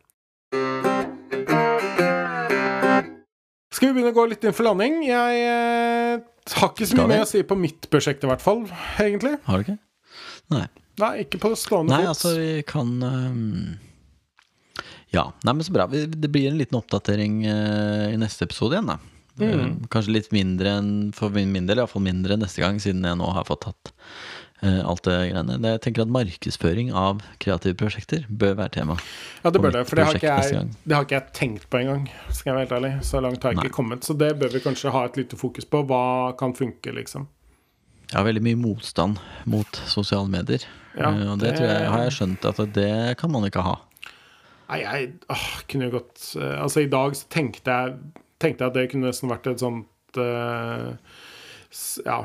Skal 3.75 3.91
vi 3.91 3.97
begynne 3.97 4.13
å 4.13 4.15
gå 4.15 4.25
litt 4.31 4.47
inn 4.47 4.55
for 4.55 4.67
landing? 4.69 5.01
Jeg 5.07 5.43
uh, 5.43 6.23
har 6.55 6.71
ikke 6.71 6.87
så 6.87 6.95
mye 6.97 7.09
med 7.09 7.17
mer 7.17 7.25
å 7.27 7.29
si 7.29 7.43
på 7.47 7.59
mitt 7.59 7.89
prosjekt, 7.91 8.23
i 8.23 8.31
hvert 8.31 8.43
fall. 8.43 8.63
Egentlig. 9.03 9.35
Har 9.45 9.59
du 9.59 9.67
ikke? 9.67 9.77
Nei. 10.55 10.65
Nei, 10.99 11.11
ikke 11.23 11.39
på 11.39 11.51
stående 11.55 11.95
Nei, 11.95 12.07
altså, 12.09 12.33
vi 12.35 12.63
kan 12.67 12.89
ehm, 13.05 13.77
Ja, 15.15 15.31
nei, 15.43 15.53
men 15.53 15.65
så 15.65 15.73
bra. 15.73 15.87
Det 15.89 16.29
blir 16.29 16.49
en 16.51 16.59
liten 16.59 16.77
oppdatering 16.77 17.39
eh, 17.49 18.09
i 18.13 18.17
neste 18.21 18.45
episode 18.45 18.77
igjen, 18.77 18.91
da. 18.91 18.99
Eh, 19.39 19.63
kanskje 19.89 20.13
litt 20.17 20.33
mindre 20.35 20.75
enn 20.81 20.91
for 21.15 21.31
min 21.33 21.65
del, 21.69 21.79
iallfall 21.79 22.03
mindre 22.03 22.37
neste 22.37 22.61
gang, 22.61 22.77
siden 22.83 23.05
jeg 23.07 23.17
nå 23.17 23.29
har 23.33 23.47
fått 23.47 23.63
tatt 23.65 23.93
eh, 24.61 24.81
alt 24.83 25.05
det 25.07 25.15
greiene. 25.31 25.55
Jeg 25.63 25.81
tenker 25.85 26.03
at 26.03 26.11
markedsføring 26.13 26.91
av 26.93 27.23
kreative 27.41 27.77
prosjekter 27.79 28.27
bør 28.29 28.57
være 28.59 28.75
tema. 28.75 28.99
Ja, 29.45 29.53
det 29.55 29.63
bør 29.63 29.73
det, 29.79 29.85
for 29.89 30.01
det 30.01 30.07
har, 30.09 30.19
jeg, 30.21 30.67
det 30.83 30.97
har 30.97 31.07
ikke 31.07 31.17
jeg 31.21 31.35
tenkt 31.39 31.69
på 31.71 31.81
engang. 31.81 32.05
Skal 32.29 32.51
jeg 32.51 32.57
være 32.59 32.65
helt 32.67 32.77
ærlig. 32.81 32.93
Så 33.07 33.23
langt 33.23 33.43
har 33.47 33.55
jeg 33.55 33.61
Nei. 33.63 33.67
ikke 33.69 33.77
kommet. 33.79 34.05
Så 34.05 34.17
det 34.19 34.33
bør 34.41 34.53
vi 34.53 34.63
kanskje 34.67 34.93
ha 34.93 35.05
et 35.07 35.17
lite 35.23 35.39
fokus 35.39 35.65
på. 35.65 35.85
Hva 35.89 36.03
kan 36.39 36.53
funke, 36.57 36.93
liksom. 36.99 37.29
Jeg 38.09 38.17
har 38.17 38.25
veldig 38.25 38.41
mye 38.45 38.57
motstand 38.57 39.19
mot 39.49 39.81
sosiale 39.87 40.29
medier. 40.29 40.65
Ja, 40.97 41.13
eh, 41.13 41.27
og 41.31 41.37
det, 41.39 41.53
det- 41.53 41.57
tror 41.61 41.69
jeg, 41.71 41.91
har 41.95 42.05
jeg 42.09 42.17
skjønt 42.19 42.49
at 42.51 42.65
det 42.75 42.91
kan 43.21 43.31
man 43.31 43.47
ikke 43.47 43.63
ha. 43.63 43.77
Nei, 44.69 44.79
jeg 44.83 45.11
åh, 45.33 45.49
kunne 45.69 45.89
jo 45.89 45.95
godt 45.97 46.23
eh, 46.37 46.55
Altså, 46.61 46.83
i 46.83 46.91
dag 46.91 47.15
så 47.17 47.29
tenkte 47.33 47.75
jeg, 47.75 47.95
tenkte 48.41 48.65
jeg 48.65 48.71
at 48.71 48.77
det 48.77 48.87
kunne 48.91 49.09
nesten 49.09 49.31
vært 49.31 49.49
et 49.49 49.63
sånt 49.63 50.19
uh, 50.21 50.93
Ja, 52.05 52.19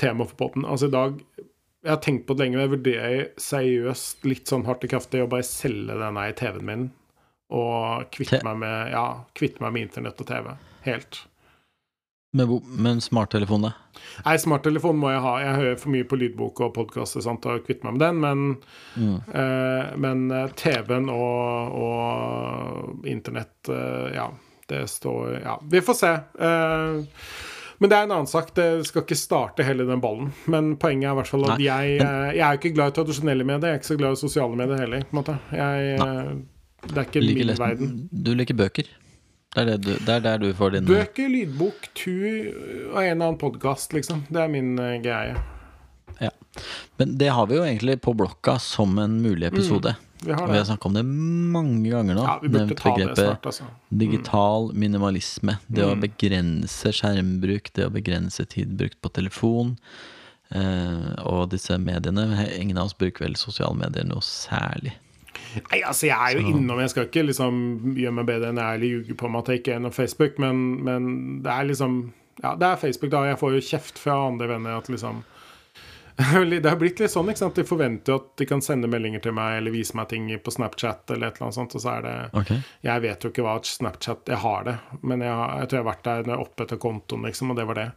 tema 0.00 0.26
for 0.28 0.36
potten. 0.40 0.66
Altså, 0.68 0.90
i 0.90 0.94
dag 0.96 1.22
Jeg 1.40 1.92
har 1.94 2.02
tenkt 2.04 2.26
på 2.28 2.36
det 2.36 2.44
lenge, 2.44 2.58
men 2.58 2.66
jeg 2.66 2.74
vurderer 2.74 3.24
seriøst 3.40 4.28
litt 4.28 4.50
sånn 4.50 4.66
hardt 4.68 4.84
og 4.84 4.92
kraftig 4.92 5.24
å 5.24 5.30
bare 5.30 5.46
selge 5.46 5.96
denne 6.00 6.28
i 6.28 6.36
TV-en 6.36 6.68
min. 6.68 6.86
Og 7.54 8.08
kvitte 8.12 8.42
meg 8.44 8.60
med 8.64 8.92
Ja, 8.92 9.06
kvitte 9.38 9.62
meg 9.62 9.76
med 9.76 9.86
internett 9.86 10.20
og 10.20 10.28
TV. 10.28 10.52
Helt. 10.86 11.20
Men, 12.36 12.52
men 12.76 13.00
smarttelefon, 13.00 13.64
da? 13.68 13.72
Nei, 14.26 14.36
smarttelefon 14.40 14.98
må 15.00 15.10
jeg 15.12 15.22
ha. 15.24 15.32
Jeg 15.40 15.58
hører 15.60 15.78
for 15.80 15.94
mye 15.94 16.06
på 16.08 16.18
lydbok 16.20 16.62
og 16.66 16.74
podkast 16.76 17.16
og 17.22 17.46
kvitt 17.64 17.84
meg 17.86 17.96
med 17.96 18.02
den, 18.04 18.20
men, 18.22 19.16
eh, 19.32 19.92
men 20.04 20.26
eh, 20.34 20.52
TV-en 20.58 21.08
og, 21.12 21.76
og 21.80 23.06
internett 23.08 23.70
eh, 23.72 24.08
Ja, 24.16 24.30
det 24.70 24.84
står 24.92 25.38
Ja, 25.42 25.58
vi 25.64 25.80
får 25.84 26.00
se. 26.02 26.12
Eh, 26.48 27.20
men 27.76 27.92
det 27.92 27.96
er 27.96 28.06
en 28.06 28.14
annen 28.14 28.28
sak. 28.30 28.52
Det 28.56 28.68
skal 28.88 29.04
ikke 29.04 29.18
starte 29.20 29.64
hele 29.66 29.84
den 29.88 30.00
ballen. 30.00 30.30
Men 30.48 30.74
poenget 30.80 31.10
er 31.10 31.16
i 31.16 31.20
hvert 31.20 31.32
fall 31.32 31.48
at 31.48 31.56
Nei, 31.58 31.66
jeg, 31.68 31.96
eh, 32.00 32.28
jeg 32.38 32.44
er 32.48 32.60
ikke 32.60 32.72
glad 32.76 32.92
i 32.92 32.96
tradisjonelle 33.00 33.44
medier. 33.48 33.72
Jeg 33.74 33.78
er 33.78 33.82
ikke 33.82 33.92
så 33.92 33.98
glad 34.00 34.16
i 34.16 34.22
sosiale 34.22 34.60
medier 34.60 34.80
heller. 34.84 35.08
Jeg, 35.52 35.90
eh, 36.00 36.30
det 36.86 36.96
er 37.02 37.08
ikke 37.08 37.20
Du 37.20 37.26
liker, 37.26 37.50
min 37.52 37.60
verden. 37.60 37.92
du 38.12 38.32
liker 38.38 38.56
bøker? 38.56 38.88
Det 39.56 39.62
er, 39.62 39.68
det 39.70 39.76
du, 39.86 39.92
det 40.04 40.12
er 40.12 40.20
der 40.20 40.40
du 40.42 40.50
får 40.52 40.74
din 40.74 40.84
Bøker, 40.84 41.30
lydbok, 41.32 41.86
tur 41.96 42.26
og 42.92 42.98
en 43.00 43.06
eller 43.06 43.14
annen 43.14 43.38
podkast, 43.40 43.94
liksom. 43.96 44.26
Det 44.28 44.42
er 44.42 44.50
min 44.52 44.74
uh, 44.76 44.98
greie. 45.00 45.38
Ja. 46.20 46.28
Men 47.00 47.14
det 47.16 47.30
har 47.32 47.48
vi 47.48 47.56
jo 47.56 47.62
egentlig 47.64 47.94
på 48.04 48.12
blokka 48.16 48.58
som 48.60 48.98
en 49.00 49.16
mulig 49.24 49.48
episode. 49.48 49.94
Vi 50.20 50.32
har 50.32 50.52
har 50.52 50.64
snakka 50.68 50.88
om 50.90 50.98
det 50.98 51.04
mange 51.06 51.88
ganger 51.88 52.18
nå. 52.18 52.26
Ja, 52.28 52.36
vi 52.42 52.50
burde 52.52 52.76
ta 52.76 52.92
det 53.00 53.16
snart, 53.16 53.48
altså. 53.48 53.64
digital 53.88 54.70
minimalisme. 54.74 55.56
Det 55.68 55.84
Mm. 55.84 55.92
å 55.92 56.00
begrense 56.04 56.92
skjermbruk, 56.92 57.72
det 57.72 57.86
å 57.86 57.92
begrense 57.96 58.44
tid 58.44 58.76
brukt 58.76 59.00
på 59.00 59.08
telefon. 59.08 59.76
Eh, 60.50 61.14
og 61.24 61.50
disse 61.50 61.78
mediene. 61.78 62.46
Ingen 62.60 62.78
av 62.78 62.86
oss 62.86 62.94
bruker 62.94 63.24
vel 63.24 63.36
sosiale 63.36 63.74
medier 63.74 64.04
noe 64.04 64.20
særlig. 64.20 64.92
Nei, 65.56 65.80
altså, 65.82 66.08
jeg 66.08 66.16
er 66.16 66.38
jo 66.38 66.52
innom 66.52 66.80
Jeg 66.82 66.92
skal 66.92 67.08
ikke 67.08 67.26
liksom 67.28 67.62
gjøre 67.96 68.16
meg 68.18 68.28
bedre 68.28 68.50
enn 68.52 68.60
jeg 68.60 68.66
er, 68.66 68.80
eller 68.80 68.94
ljuge 68.94 69.16
på 69.18 69.30
meg 69.30 69.42
at 69.42 69.52
jeg 69.52 69.62
ikke 69.62 69.74
er 69.74 69.80
innom 69.80 69.94
Facebook, 69.96 70.36
men, 70.42 70.66
men 70.86 71.08
det 71.44 71.54
er 71.54 71.70
liksom 71.70 71.96
Ja, 72.42 72.52
det 72.58 72.68
er 72.68 72.82
Facebook, 72.82 73.12
da. 73.14 73.24
Jeg 73.30 73.40
får 73.40 73.56
jo 73.56 73.64
kjeft 73.70 74.02
fra 74.02 74.18
andre 74.26 74.50
venner 74.52 74.76
at 74.76 74.90
liksom 74.92 75.24
Det 76.62 76.68
har 76.68 76.78
blitt 76.80 77.00
litt 77.00 77.12
sånn, 77.12 77.28
ikke 77.28 77.42
sant. 77.42 77.58
De 77.58 77.64
forventer 77.68 78.14
jo 78.14 78.20
at 78.22 78.28
de 78.40 78.46
kan 78.48 78.62
sende 78.64 78.88
meldinger 78.88 79.20
til 79.24 79.34
meg 79.36 79.58
eller 79.58 79.74
vise 79.74 79.96
meg 79.98 80.08
ting 80.08 80.30
på 80.40 80.54
Snapchat 80.54 81.12
eller 81.12 81.28
et 81.28 81.36
eller 81.36 81.48
annet 81.48 81.58
sånt, 81.58 81.76
og 81.76 81.82
så 81.84 81.92
er 81.98 82.06
det 82.06 82.14
okay. 82.40 82.62
Jeg 82.86 83.04
vet 83.04 83.26
jo 83.26 83.32
ikke 83.32 83.44
hva 83.44 83.58
Snapchat 83.68 84.32
Jeg 84.32 84.40
har 84.40 84.64
det, 84.68 84.78
men 85.02 85.24
jeg, 85.24 85.34
jeg 85.36 85.68
tror 85.68 85.78
jeg 85.78 85.84
har 85.84 85.90
vært 85.90 86.08
der 86.08 86.24
når 86.24 86.34
jeg 86.34 86.46
opprettet 86.46 86.82
kontoen, 86.86 87.28
liksom, 87.28 87.52
og 87.52 87.60
det 87.60 87.68
var 87.68 87.80
det. 87.82 87.90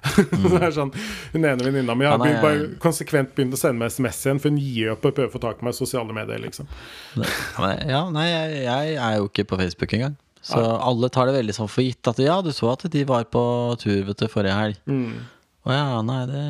det 0.44 0.60
er 0.62 0.72
sånn, 0.74 0.90
Hun 1.34 1.44
ene 1.44 1.66
venninna 1.66 1.94
mi 1.98 2.08
har 2.08 2.20
bare 2.20 2.70
konsekvent 2.82 3.34
begynt 3.36 3.56
å 3.56 3.60
sende 3.60 3.82
meg 3.82 3.92
SMS 3.92 4.22
igjen, 4.24 4.40
for 4.42 4.52
hun 4.52 4.60
gir 4.62 4.94
opp 4.94 5.04
å 5.04 5.12
prøve 5.12 5.28
å 5.28 5.34
få 5.34 5.42
tak 5.42 5.60
i 5.60 5.66
meg 5.66 5.76
i 5.76 5.80
sosiale 5.80 6.16
medier, 6.16 6.40
liksom. 6.42 6.70
Ja, 7.18 8.06
nei, 8.12 8.26
jeg, 8.30 8.62
jeg 8.64 8.96
er 8.96 9.18
jo 9.18 9.28
ikke 9.28 9.48
på 9.52 9.60
Facebook 9.60 9.96
engang. 9.98 10.16
Så 10.40 10.60
alle 10.60 11.10
tar 11.12 11.28
det 11.28 11.36
veldig 11.36 11.52
sånn 11.52 11.68
for 11.68 11.84
gitt 11.84 12.08
at 12.08 12.20
ja, 12.22 12.38
du 12.40 12.48
så 12.56 12.72
at 12.72 12.86
de 12.88 13.02
var 13.08 13.26
på 13.28 13.42
tur 13.80 14.06
vet 14.08 14.22
du, 14.22 14.26
forrige 14.32 14.56
helg. 14.56 14.80
Mm. 14.88 15.20
Og 15.68 15.74
ja, 15.74 16.00
nei, 16.06 16.20
det 16.30 16.42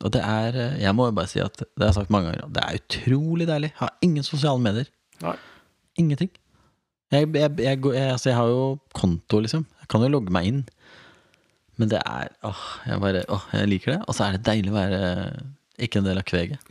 Og 0.00 0.12
det 0.14 0.22
er 0.24 0.54
eh, 0.56 0.76
Jeg 0.80 0.96
må 0.96 1.10
jo 1.10 1.16
bare 1.18 1.28
si 1.28 1.42
at 1.44 1.58
det 1.60 1.82
har 1.82 1.90
jeg 1.90 1.98
sagt 1.98 2.12
mange 2.14 2.30
ganger. 2.30 2.48
Det 2.56 2.62
er 2.62 2.78
utrolig 2.80 3.48
deilig. 3.50 3.68
Jeg 3.74 3.82
har 3.82 3.92
ingen 4.06 4.24
sosiale 4.24 4.62
medier. 4.62 4.88
Nei. 5.20 5.34
Ingenting. 6.00 6.30
Jeg, 7.12 7.28
jeg, 7.36 7.50
jeg, 7.60 7.82
altså, 7.84 8.30
jeg 8.30 8.38
har 8.38 8.48
jo 8.50 8.64
konto, 8.96 9.42
liksom. 9.44 9.66
Jeg 9.82 9.90
kan 9.92 10.02
jo 10.02 10.10
logge 10.16 10.32
meg 10.32 10.48
inn. 10.48 10.64
Men 11.76 11.92
det 11.92 12.00
er 12.00 12.32
Åh, 12.46 12.64
jeg 12.88 13.02
bare 13.02 13.22
Åh, 13.32 13.46
jeg 13.58 13.70
liker 13.70 13.94
det. 13.96 14.00
Og 14.06 14.16
så 14.16 14.26
er 14.26 14.36
det 14.36 14.46
deilig 14.48 14.72
å 14.72 14.78
være 14.78 15.00
ikke 15.76 16.00
en 16.00 16.06
del 16.06 16.16
av 16.16 16.24
kveget. 16.24 16.70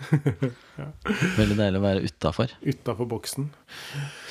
Veldig 1.38 1.58
deilig 1.60 1.78
å 1.78 1.84
være 1.84 2.08
utafor. 2.10 2.54
Utafor 2.66 3.06
boksen. 3.12 3.52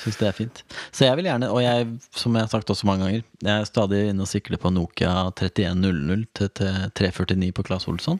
Syns 0.01 0.19
det 0.19 0.27
er 0.27 0.35
fint. 0.35 0.63
Så 0.91 1.07
jeg 1.07 1.15
vil 1.15 1.29
gjerne, 1.29 1.47
og 1.47 1.61
jeg, 1.63 1.87
som 2.11 2.35
jeg 2.35 2.43
har 2.43 2.51
sagt 2.51 2.73
også 2.73 2.89
mange 2.89 3.05
ganger, 3.05 3.23
jeg 3.39 3.53
er 3.53 3.69
stadig 3.69 4.01
inne 4.09 4.25
og 4.25 4.31
sikler 4.31 4.59
på 4.59 4.73
Nokia 4.75 5.13
3100 5.31 6.27
til, 6.35 6.51
til 6.59 6.91
349 6.99 7.53
på 7.55 7.65
Claes 7.69 7.87
Olsson. 7.91 8.19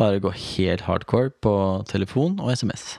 Bare 0.00 0.22
gå 0.24 0.32
helt 0.32 0.86
hardcore 0.88 1.34
på 1.44 1.54
telefon 1.92 2.40
og 2.40 2.54
SMS. 2.56 2.94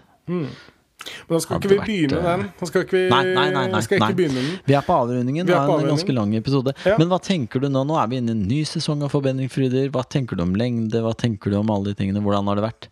Men 1.27 1.35
da 1.37 1.39
skal 1.43 1.59
ikke 1.59 1.69
vi 1.71 1.77
vært, 1.77 1.89
begynne 1.91 2.17
eh, 2.19 2.25
den. 2.31 2.45
Da 2.59 2.69
skal 2.69 2.85
ikke 2.85 2.95
vi 2.97 3.03
Nei, 3.11 3.19
nei, 3.29 3.45
nei, 3.53 3.65
nei, 3.73 3.81
skal 3.85 3.97
ikke 3.99 4.05
nei. 4.07 4.17
begynne 4.19 4.41
den. 4.41 4.55
Vi 4.65 4.77
er 4.79 4.85
på 4.87 4.95
avrundingen. 4.97 5.45
Det 5.49 5.55
er 5.55 5.61
er 5.69 5.83
en 5.85 5.91
ganske 5.93 6.15
lang 6.17 6.33
episode. 6.39 6.73
Ja. 6.85 6.97
Men 7.01 7.11
hva 7.13 7.19
tenker 7.21 7.61
du 7.61 7.69
nå? 7.69 7.85
Nå 7.85 7.99
er 8.01 8.09
vi 8.11 8.17
inne 8.23 8.33
i 8.33 8.37
en 8.39 8.43
ny 8.49 8.61
sesong 8.65 9.05
av 9.05 9.13
Forbedringsfryder. 9.13 9.91
Hva 9.93 10.03
tenker 10.09 10.35
du 10.39 10.43
om 10.47 10.55
lengde? 10.57 11.01
Hva 11.05 11.13
tenker 11.15 11.53
du 11.53 11.59
om 11.61 11.69
alle 11.75 11.93
de 11.93 11.99
tingene? 12.01 12.23
Hvordan 12.25 12.49
har 12.51 12.59
det 12.61 12.65
vært? 12.67 12.89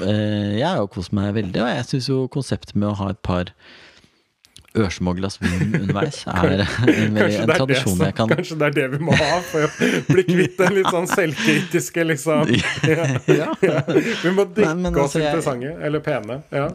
Eh, 0.00 0.58
Jeg 0.62 0.66
har 0.68 0.80
jo 0.80 0.88
kost 0.96 1.12
meg 1.16 1.34
veldig, 1.36 1.60
og 1.62 1.72
jeg 1.76 1.88
syns 1.92 2.08
jo 2.12 2.22
konseptet 2.32 2.74
med 2.78 2.88
å 2.92 2.96
ha 3.04 3.10
et 3.12 3.20
par 3.22 3.52
ørsmå 4.72 5.12
glass 5.18 5.34
vin 5.42 5.74
underveis 5.82 6.22
er 6.32 6.62
en, 6.64 6.68
en 6.88 7.16
er 7.20 7.50
tradisjon 7.50 7.92
som, 7.92 8.06
jeg 8.06 8.14
kan 8.16 8.30
kanskje 8.30 8.56
det 8.56 8.68
er 8.70 8.76
det 8.78 8.86
vi 8.94 9.00
må 9.04 9.12
ha 9.18 9.34
for 9.44 9.66
å 9.66 9.90
bli 10.08 10.22
kvitt 10.30 10.54
den 10.62 10.78
litt 10.78 10.88
sånn 10.88 11.10
selvkritiske, 11.10 12.06
liksom. 12.08 12.48
Ja. 12.88 13.04
Ja. 13.28 13.50
Ja. 13.60 13.82
Vi 13.90 14.32
må 14.32 14.46
drikke 14.48 14.94
oss 14.94 15.12
altså, 15.12 15.20
jeg- 15.20 15.28
interessante. 15.34 15.74
Eller 15.84 16.00
pene. 16.06 16.38
Ja. 16.48 16.70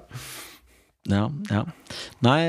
Ja, 1.07 1.29
ja. 1.49 1.61
Nei, 2.25 2.39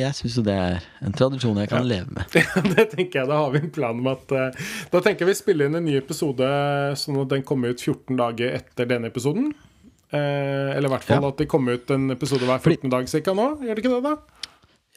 jeg 0.00 0.10
syns 0.18 0.36
jo 0.40 0.42
det 0.42 0.54
er 0.58 0.80
en 1.06 1.12
tradisjon 1.14 1.58
jeg 1.62 1.70
kan 1.70 1.84
leve 1.86 2.10
med. 2.16 2.24
Det 2.74 2.88
tenker 2.96 3.20
jeg, 3.20 3.28
Da 3.30 3.36
har 3.44 3.52
vi 3.54 3.60
en 3.62 3.70
plan 3.74 4.00
om 4.00 4.08
at 4.10 4.32
uh, 4.34 4.48
Da 4.90 4.98
tenker 5.04 5.22
jeg 5.22 5.30
vi 5.30 5.36
spiller 5.38 5.68
inn 5.70 5.78
en 5.78 5.86
ny 5.86 5.94
episode 6.00 6.48
sånn 6.98 7.20
at 7.22 7.30
den 7.30 7.44
kommer 7.46 7.70
ut 7.70 7.78
14 7.84 8.18
dager 8.18 8.56
etter 8.58 8.88
denne 8.90 9.12
episoden. 9.12 9.52
Uh, 10.10 10.72
eller 10.74 10.88
i 10.88 10.92
hvert 10.96 11.06
fall 11.06 11.22
Ja. 11.22 11.30
at 11.30 11.38
det 11.38 11.46
kommer 11.52 11.78
ut 11.78 11.90
en 11.94 12.08
episode 12.10 12.42
hver 12.48 12.58
14 12.64 12.90
dag 12.90 13.06
cirka 13.12 13.34
nå. 13.38 13.52
Gjør 13.62 13.78
det 13.78 13.84
ikke 13.84 13.94
det, 13.94 14.02
da? 14.08 14.16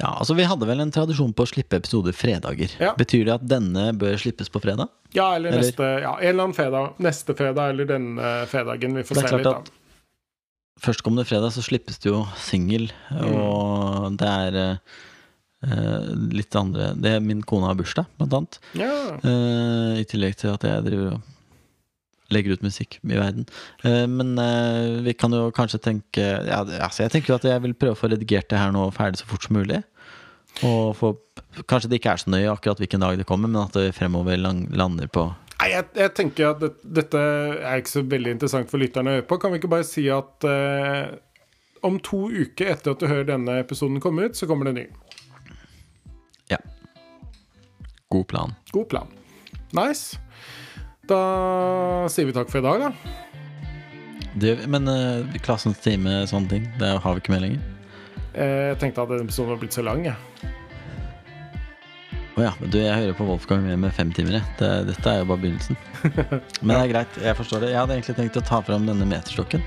Ja, 0.02 0.16
altså 0.18 0.34
Vi 0.34 0.46
hadde 0.48 0.66
vel 0.66 0.80
en 0.82 0.90
tradisjon 0.96 1.34
på 1.38 1.46
å 1.46 1.50
slippe 1.52 1.78
episoder 1.78 2.16
fredager. 2.18 2.72
Ja. 2.82 2.96
Betyr 2.98 3.28
det 3.28 3.36
at 3.36 3.44
denne 3.46 3.92
bør 4.02 4.16
slippes 4.18 4.50
på 4.50 4.62
fredag? 4.64 4.90
Ja, 5.14 5.36
eller, 5.36 5.52
Eller- 5.52 5.68
neste 5.68 5.90
Ja, 6.02 6.16
en 6.18 6.32
eller 6.32 6.48
annen 6.48 6.58
fredag. 6.58 6.96
Neste 7.06 7.36
fredag 7.38 7.76
eller 7.76 7.86
denne 7.86 8.32
fredagen. 8.50 8.96
Vi 8.98 9.04
får 9.06 9.20
Det 9.22 9.28
se 9.30 9.36
litt, 9.38 9.46
da. 9.52 9.78
Førstkommende 10.82 11.28
fredag 11.28 11.52
så 11.54 11.64
slippes 11.66 12.00
det 12.02 12.10
jo 12.10 12.22
singel, 12.40 12.88
og 13.12 14.16
det 14.18 14.30
er 14.30 14.56
eh, 14.62 15.02
eh, 15.68 16.08
litt 16.34 16.56
andre 16.58 16.94
det 16.98 17.18
er 17.18 17.26
Min 17.26 17.44
kone 17.46 17.68
har 17.70 17.78
bursdag, 17.78 18.08
blant 18.18 18.38
annet. 18.40 18.58
Ja. 18.80 18.94
Eh, 19.20 20.00
I 20.02 20.08
tillegg 20.10 20.40
til 20.40 20.56
at 20.56 20.66
jeg 20.66 20.88
driver 20.88 21.18
og 21.18 21.28
legger 22.32 22.56
ut 22.56 22.66
musikk 22.66 22.98
i 23.04 23.18
verden. 23.20 23.46
Eh, 23.84 24.08
men 24.10 24.34
eh, 24.40 25.02
vi 25.06 25.14
kan 25.14 25.36
jo 25.36 25.50
kanskje 25.56 25.82
tenke 25.84 26.24
ja, 26.48 26.64
altså 26.64 27.06
Jeg 27.06 27.14
tenker 27.16 27.34
jo 27.34 27.40
at 27.42 27.48
jeg 27.52 27.64
vil 27.66 27.76
prøve 27.78 27.98
å 27.98 28.00
få 28.00 28.10
redigert 28.12 28.50
det 28.52 28.62
her 28.62 28.74
nå 28.74 28.88
ferdig 28.96 29.22
så 29.22 29.30
fort 29.30 29.46
som 29.46 29.60
mulig. 29.60 29.82
Og 30.68 30.96
få, 30.98 31.14
kanskje 31.70 31.92
det 31.92 32.02
ikke 32.02 32.16
er 32.16 32.24
så 32.24 32.32
nøye 32.32 32.52
akkurat 32.52 32.82
hvilken 32.82 33.04
dag 33.04 33.20
det 33.20 33.28
kommer, 33.28 33.52
men 33.52 33.64
at 33.64 33.76
det 33.78 33.94
fremover 33.96 34.40
lang, 34.40 34.66
lander 34.76 35.12
på 35.12 35.30
Nei, 35.62 35.68
jeg, 35.76 35.86
jeg 35.94 36.12
tenker 36.18 36.48
at 36.56 36.62
det, 36.64 36.72
dette 36.98 37.20
er 37.22 37.82
ikke 37.82 37.92
så 37.94 38.02
veldig 38.10 38.32
interessant 38.34 38.72
for 38.72 38.82
lytterne 38.82 39.12
å 39.12 39.18
høre 39.20 39.28
på. 39.30 39.38
Kan 39.44 39.54
vi 39.54 39.60
ikke 39.62 39.70
bare 39.70 39.86
si 39.86 40.08
at 40.10 40.48
eh, 40.50 41.12
om 41.86 42.00
to 42.02 42.24
uker 42.34 42.72
etter 42.74 42.96
at 42.96 43.02
du 43.04 43.06
hører 43.10 43.28
denne 43.30 43.60
episoden 43.62 44.02
komme 44.02 44.26
ut, 44.26 44.38
så 44.40 44.50
kommer 44.50 44.70
det 44.72 44.74
ny? 44.80 44.86
Ja. 46.50 46.58
God 48.10 48.26
plan. 48.32 48.56
God 48.74 48.90
plan. 48.90 49.14
Nice. 49.78 50.18
Da 51.08 51.20
sier 52.12 52.26
vi 52.30 52.34
takk 52.36 52.50
for 52.50 52.62
i 52.62 52.66
dag, 52.66 52.88
da. 52.88 53.20
Det, 54.42 54.56
men 54.72 54.88
eh, 54.90 55.38
klassens 55.46 55.78
time, 55.84 56.24
sånne 56.30 56.50
ting, 56.56 56.66
det 56.82 56.90
har 57.04 57.18
vi 57.18 57.22
ikke 57.22 57.34
med 57.36 57.46
lenger. 57.46 57.70
Eh, 58.34 58.72
Jeg 58.72 58.82
tenkte 58.82 59.04
at 59.06 59.14
denne 59.14 59.28
episoden 59.28 59.54
var 59.54 59.62
blitt 59.62 59.76
så 59.78 59.86
lang, 59.86 60.06
jeg. 60.10 60.18
Å 62.32 62.44
ja, 62.46 62.52
du, 62.64 62.78
jeg 62.80 62.96
hører 62.96 63.16
på 63.18 63.26
Wolfgang 63.28 63.66
med, 63.66 63.80
med 63.84 63.92
fem 63.96 64.12
timer, 64.16 64.38
jeg. 64.38 64.46
Det, 64.60 64.70
dette 64.88 65.12
er 65.12 65.20
jo 65.20 65.28
bare 65.34 65.44
begynnelsen. 65.44 65.80
Men 66.64 66.72
det 66.72 66.78
er 66.78 66.92
greit, 66.94 67.18
jeg 67.26 67.38
forstår 67.42 67.66
det. 67.66 67.74
Jeg 67.74 67.82
hadde 67.82 67.98
egentlig 67.98 68.16
tenkt 68.22 68.40
å 68.40 68.46
ta 68.48 68.62
fram 68.64 68.88
denne 68.88 69.08
meterstokken. 69.10 69.66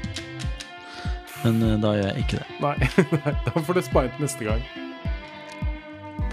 Men 1.45 1.61
uh, 1.61 1.74
da 1.82 1.93
gjør 1.99 2.09
jeg 2.09 2.24
ikke 2.24 2.41
det. 2.41 2.47
Nei, 2.65 2.74
nei, 3.19 3.35
da 3.45 3.65
får 3.69 3.81
du 3.81 3.82
spare 3.85 4.15
til 4.15 4.24
neste 4.24 4.49
gang. 4.49 4.65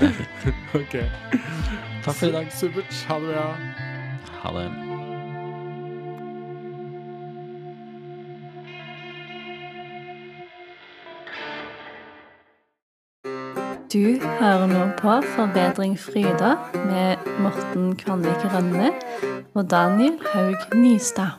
ok. 0.79 0.95
Takk 2.05 2.15
for 2.15 2.29
i 2.29 2.33
dag. 2.37 2.55
Supert. 2.55 3.03
Ha 3.09 3.19
det 3.19 3.35
bra. 3.35 3.45
Ha 4.41 4.55
det. 4.55 4.90
Du 13.93 14.19
hører 14.39 14.67
nå 14.71 14.85
på 15.01 15.17
Forbedring 15.33 15.97
Fryda 15.99 16.53
med 16.85 17.25
Morten 17.43 17.89
Kvanvik 17.99 18.45
Rønne 18.53 18.93
og 19.53 19.65
Daniel 19.71 20.15
Haug 20.31 20.77
Nystad. 20.79 21.35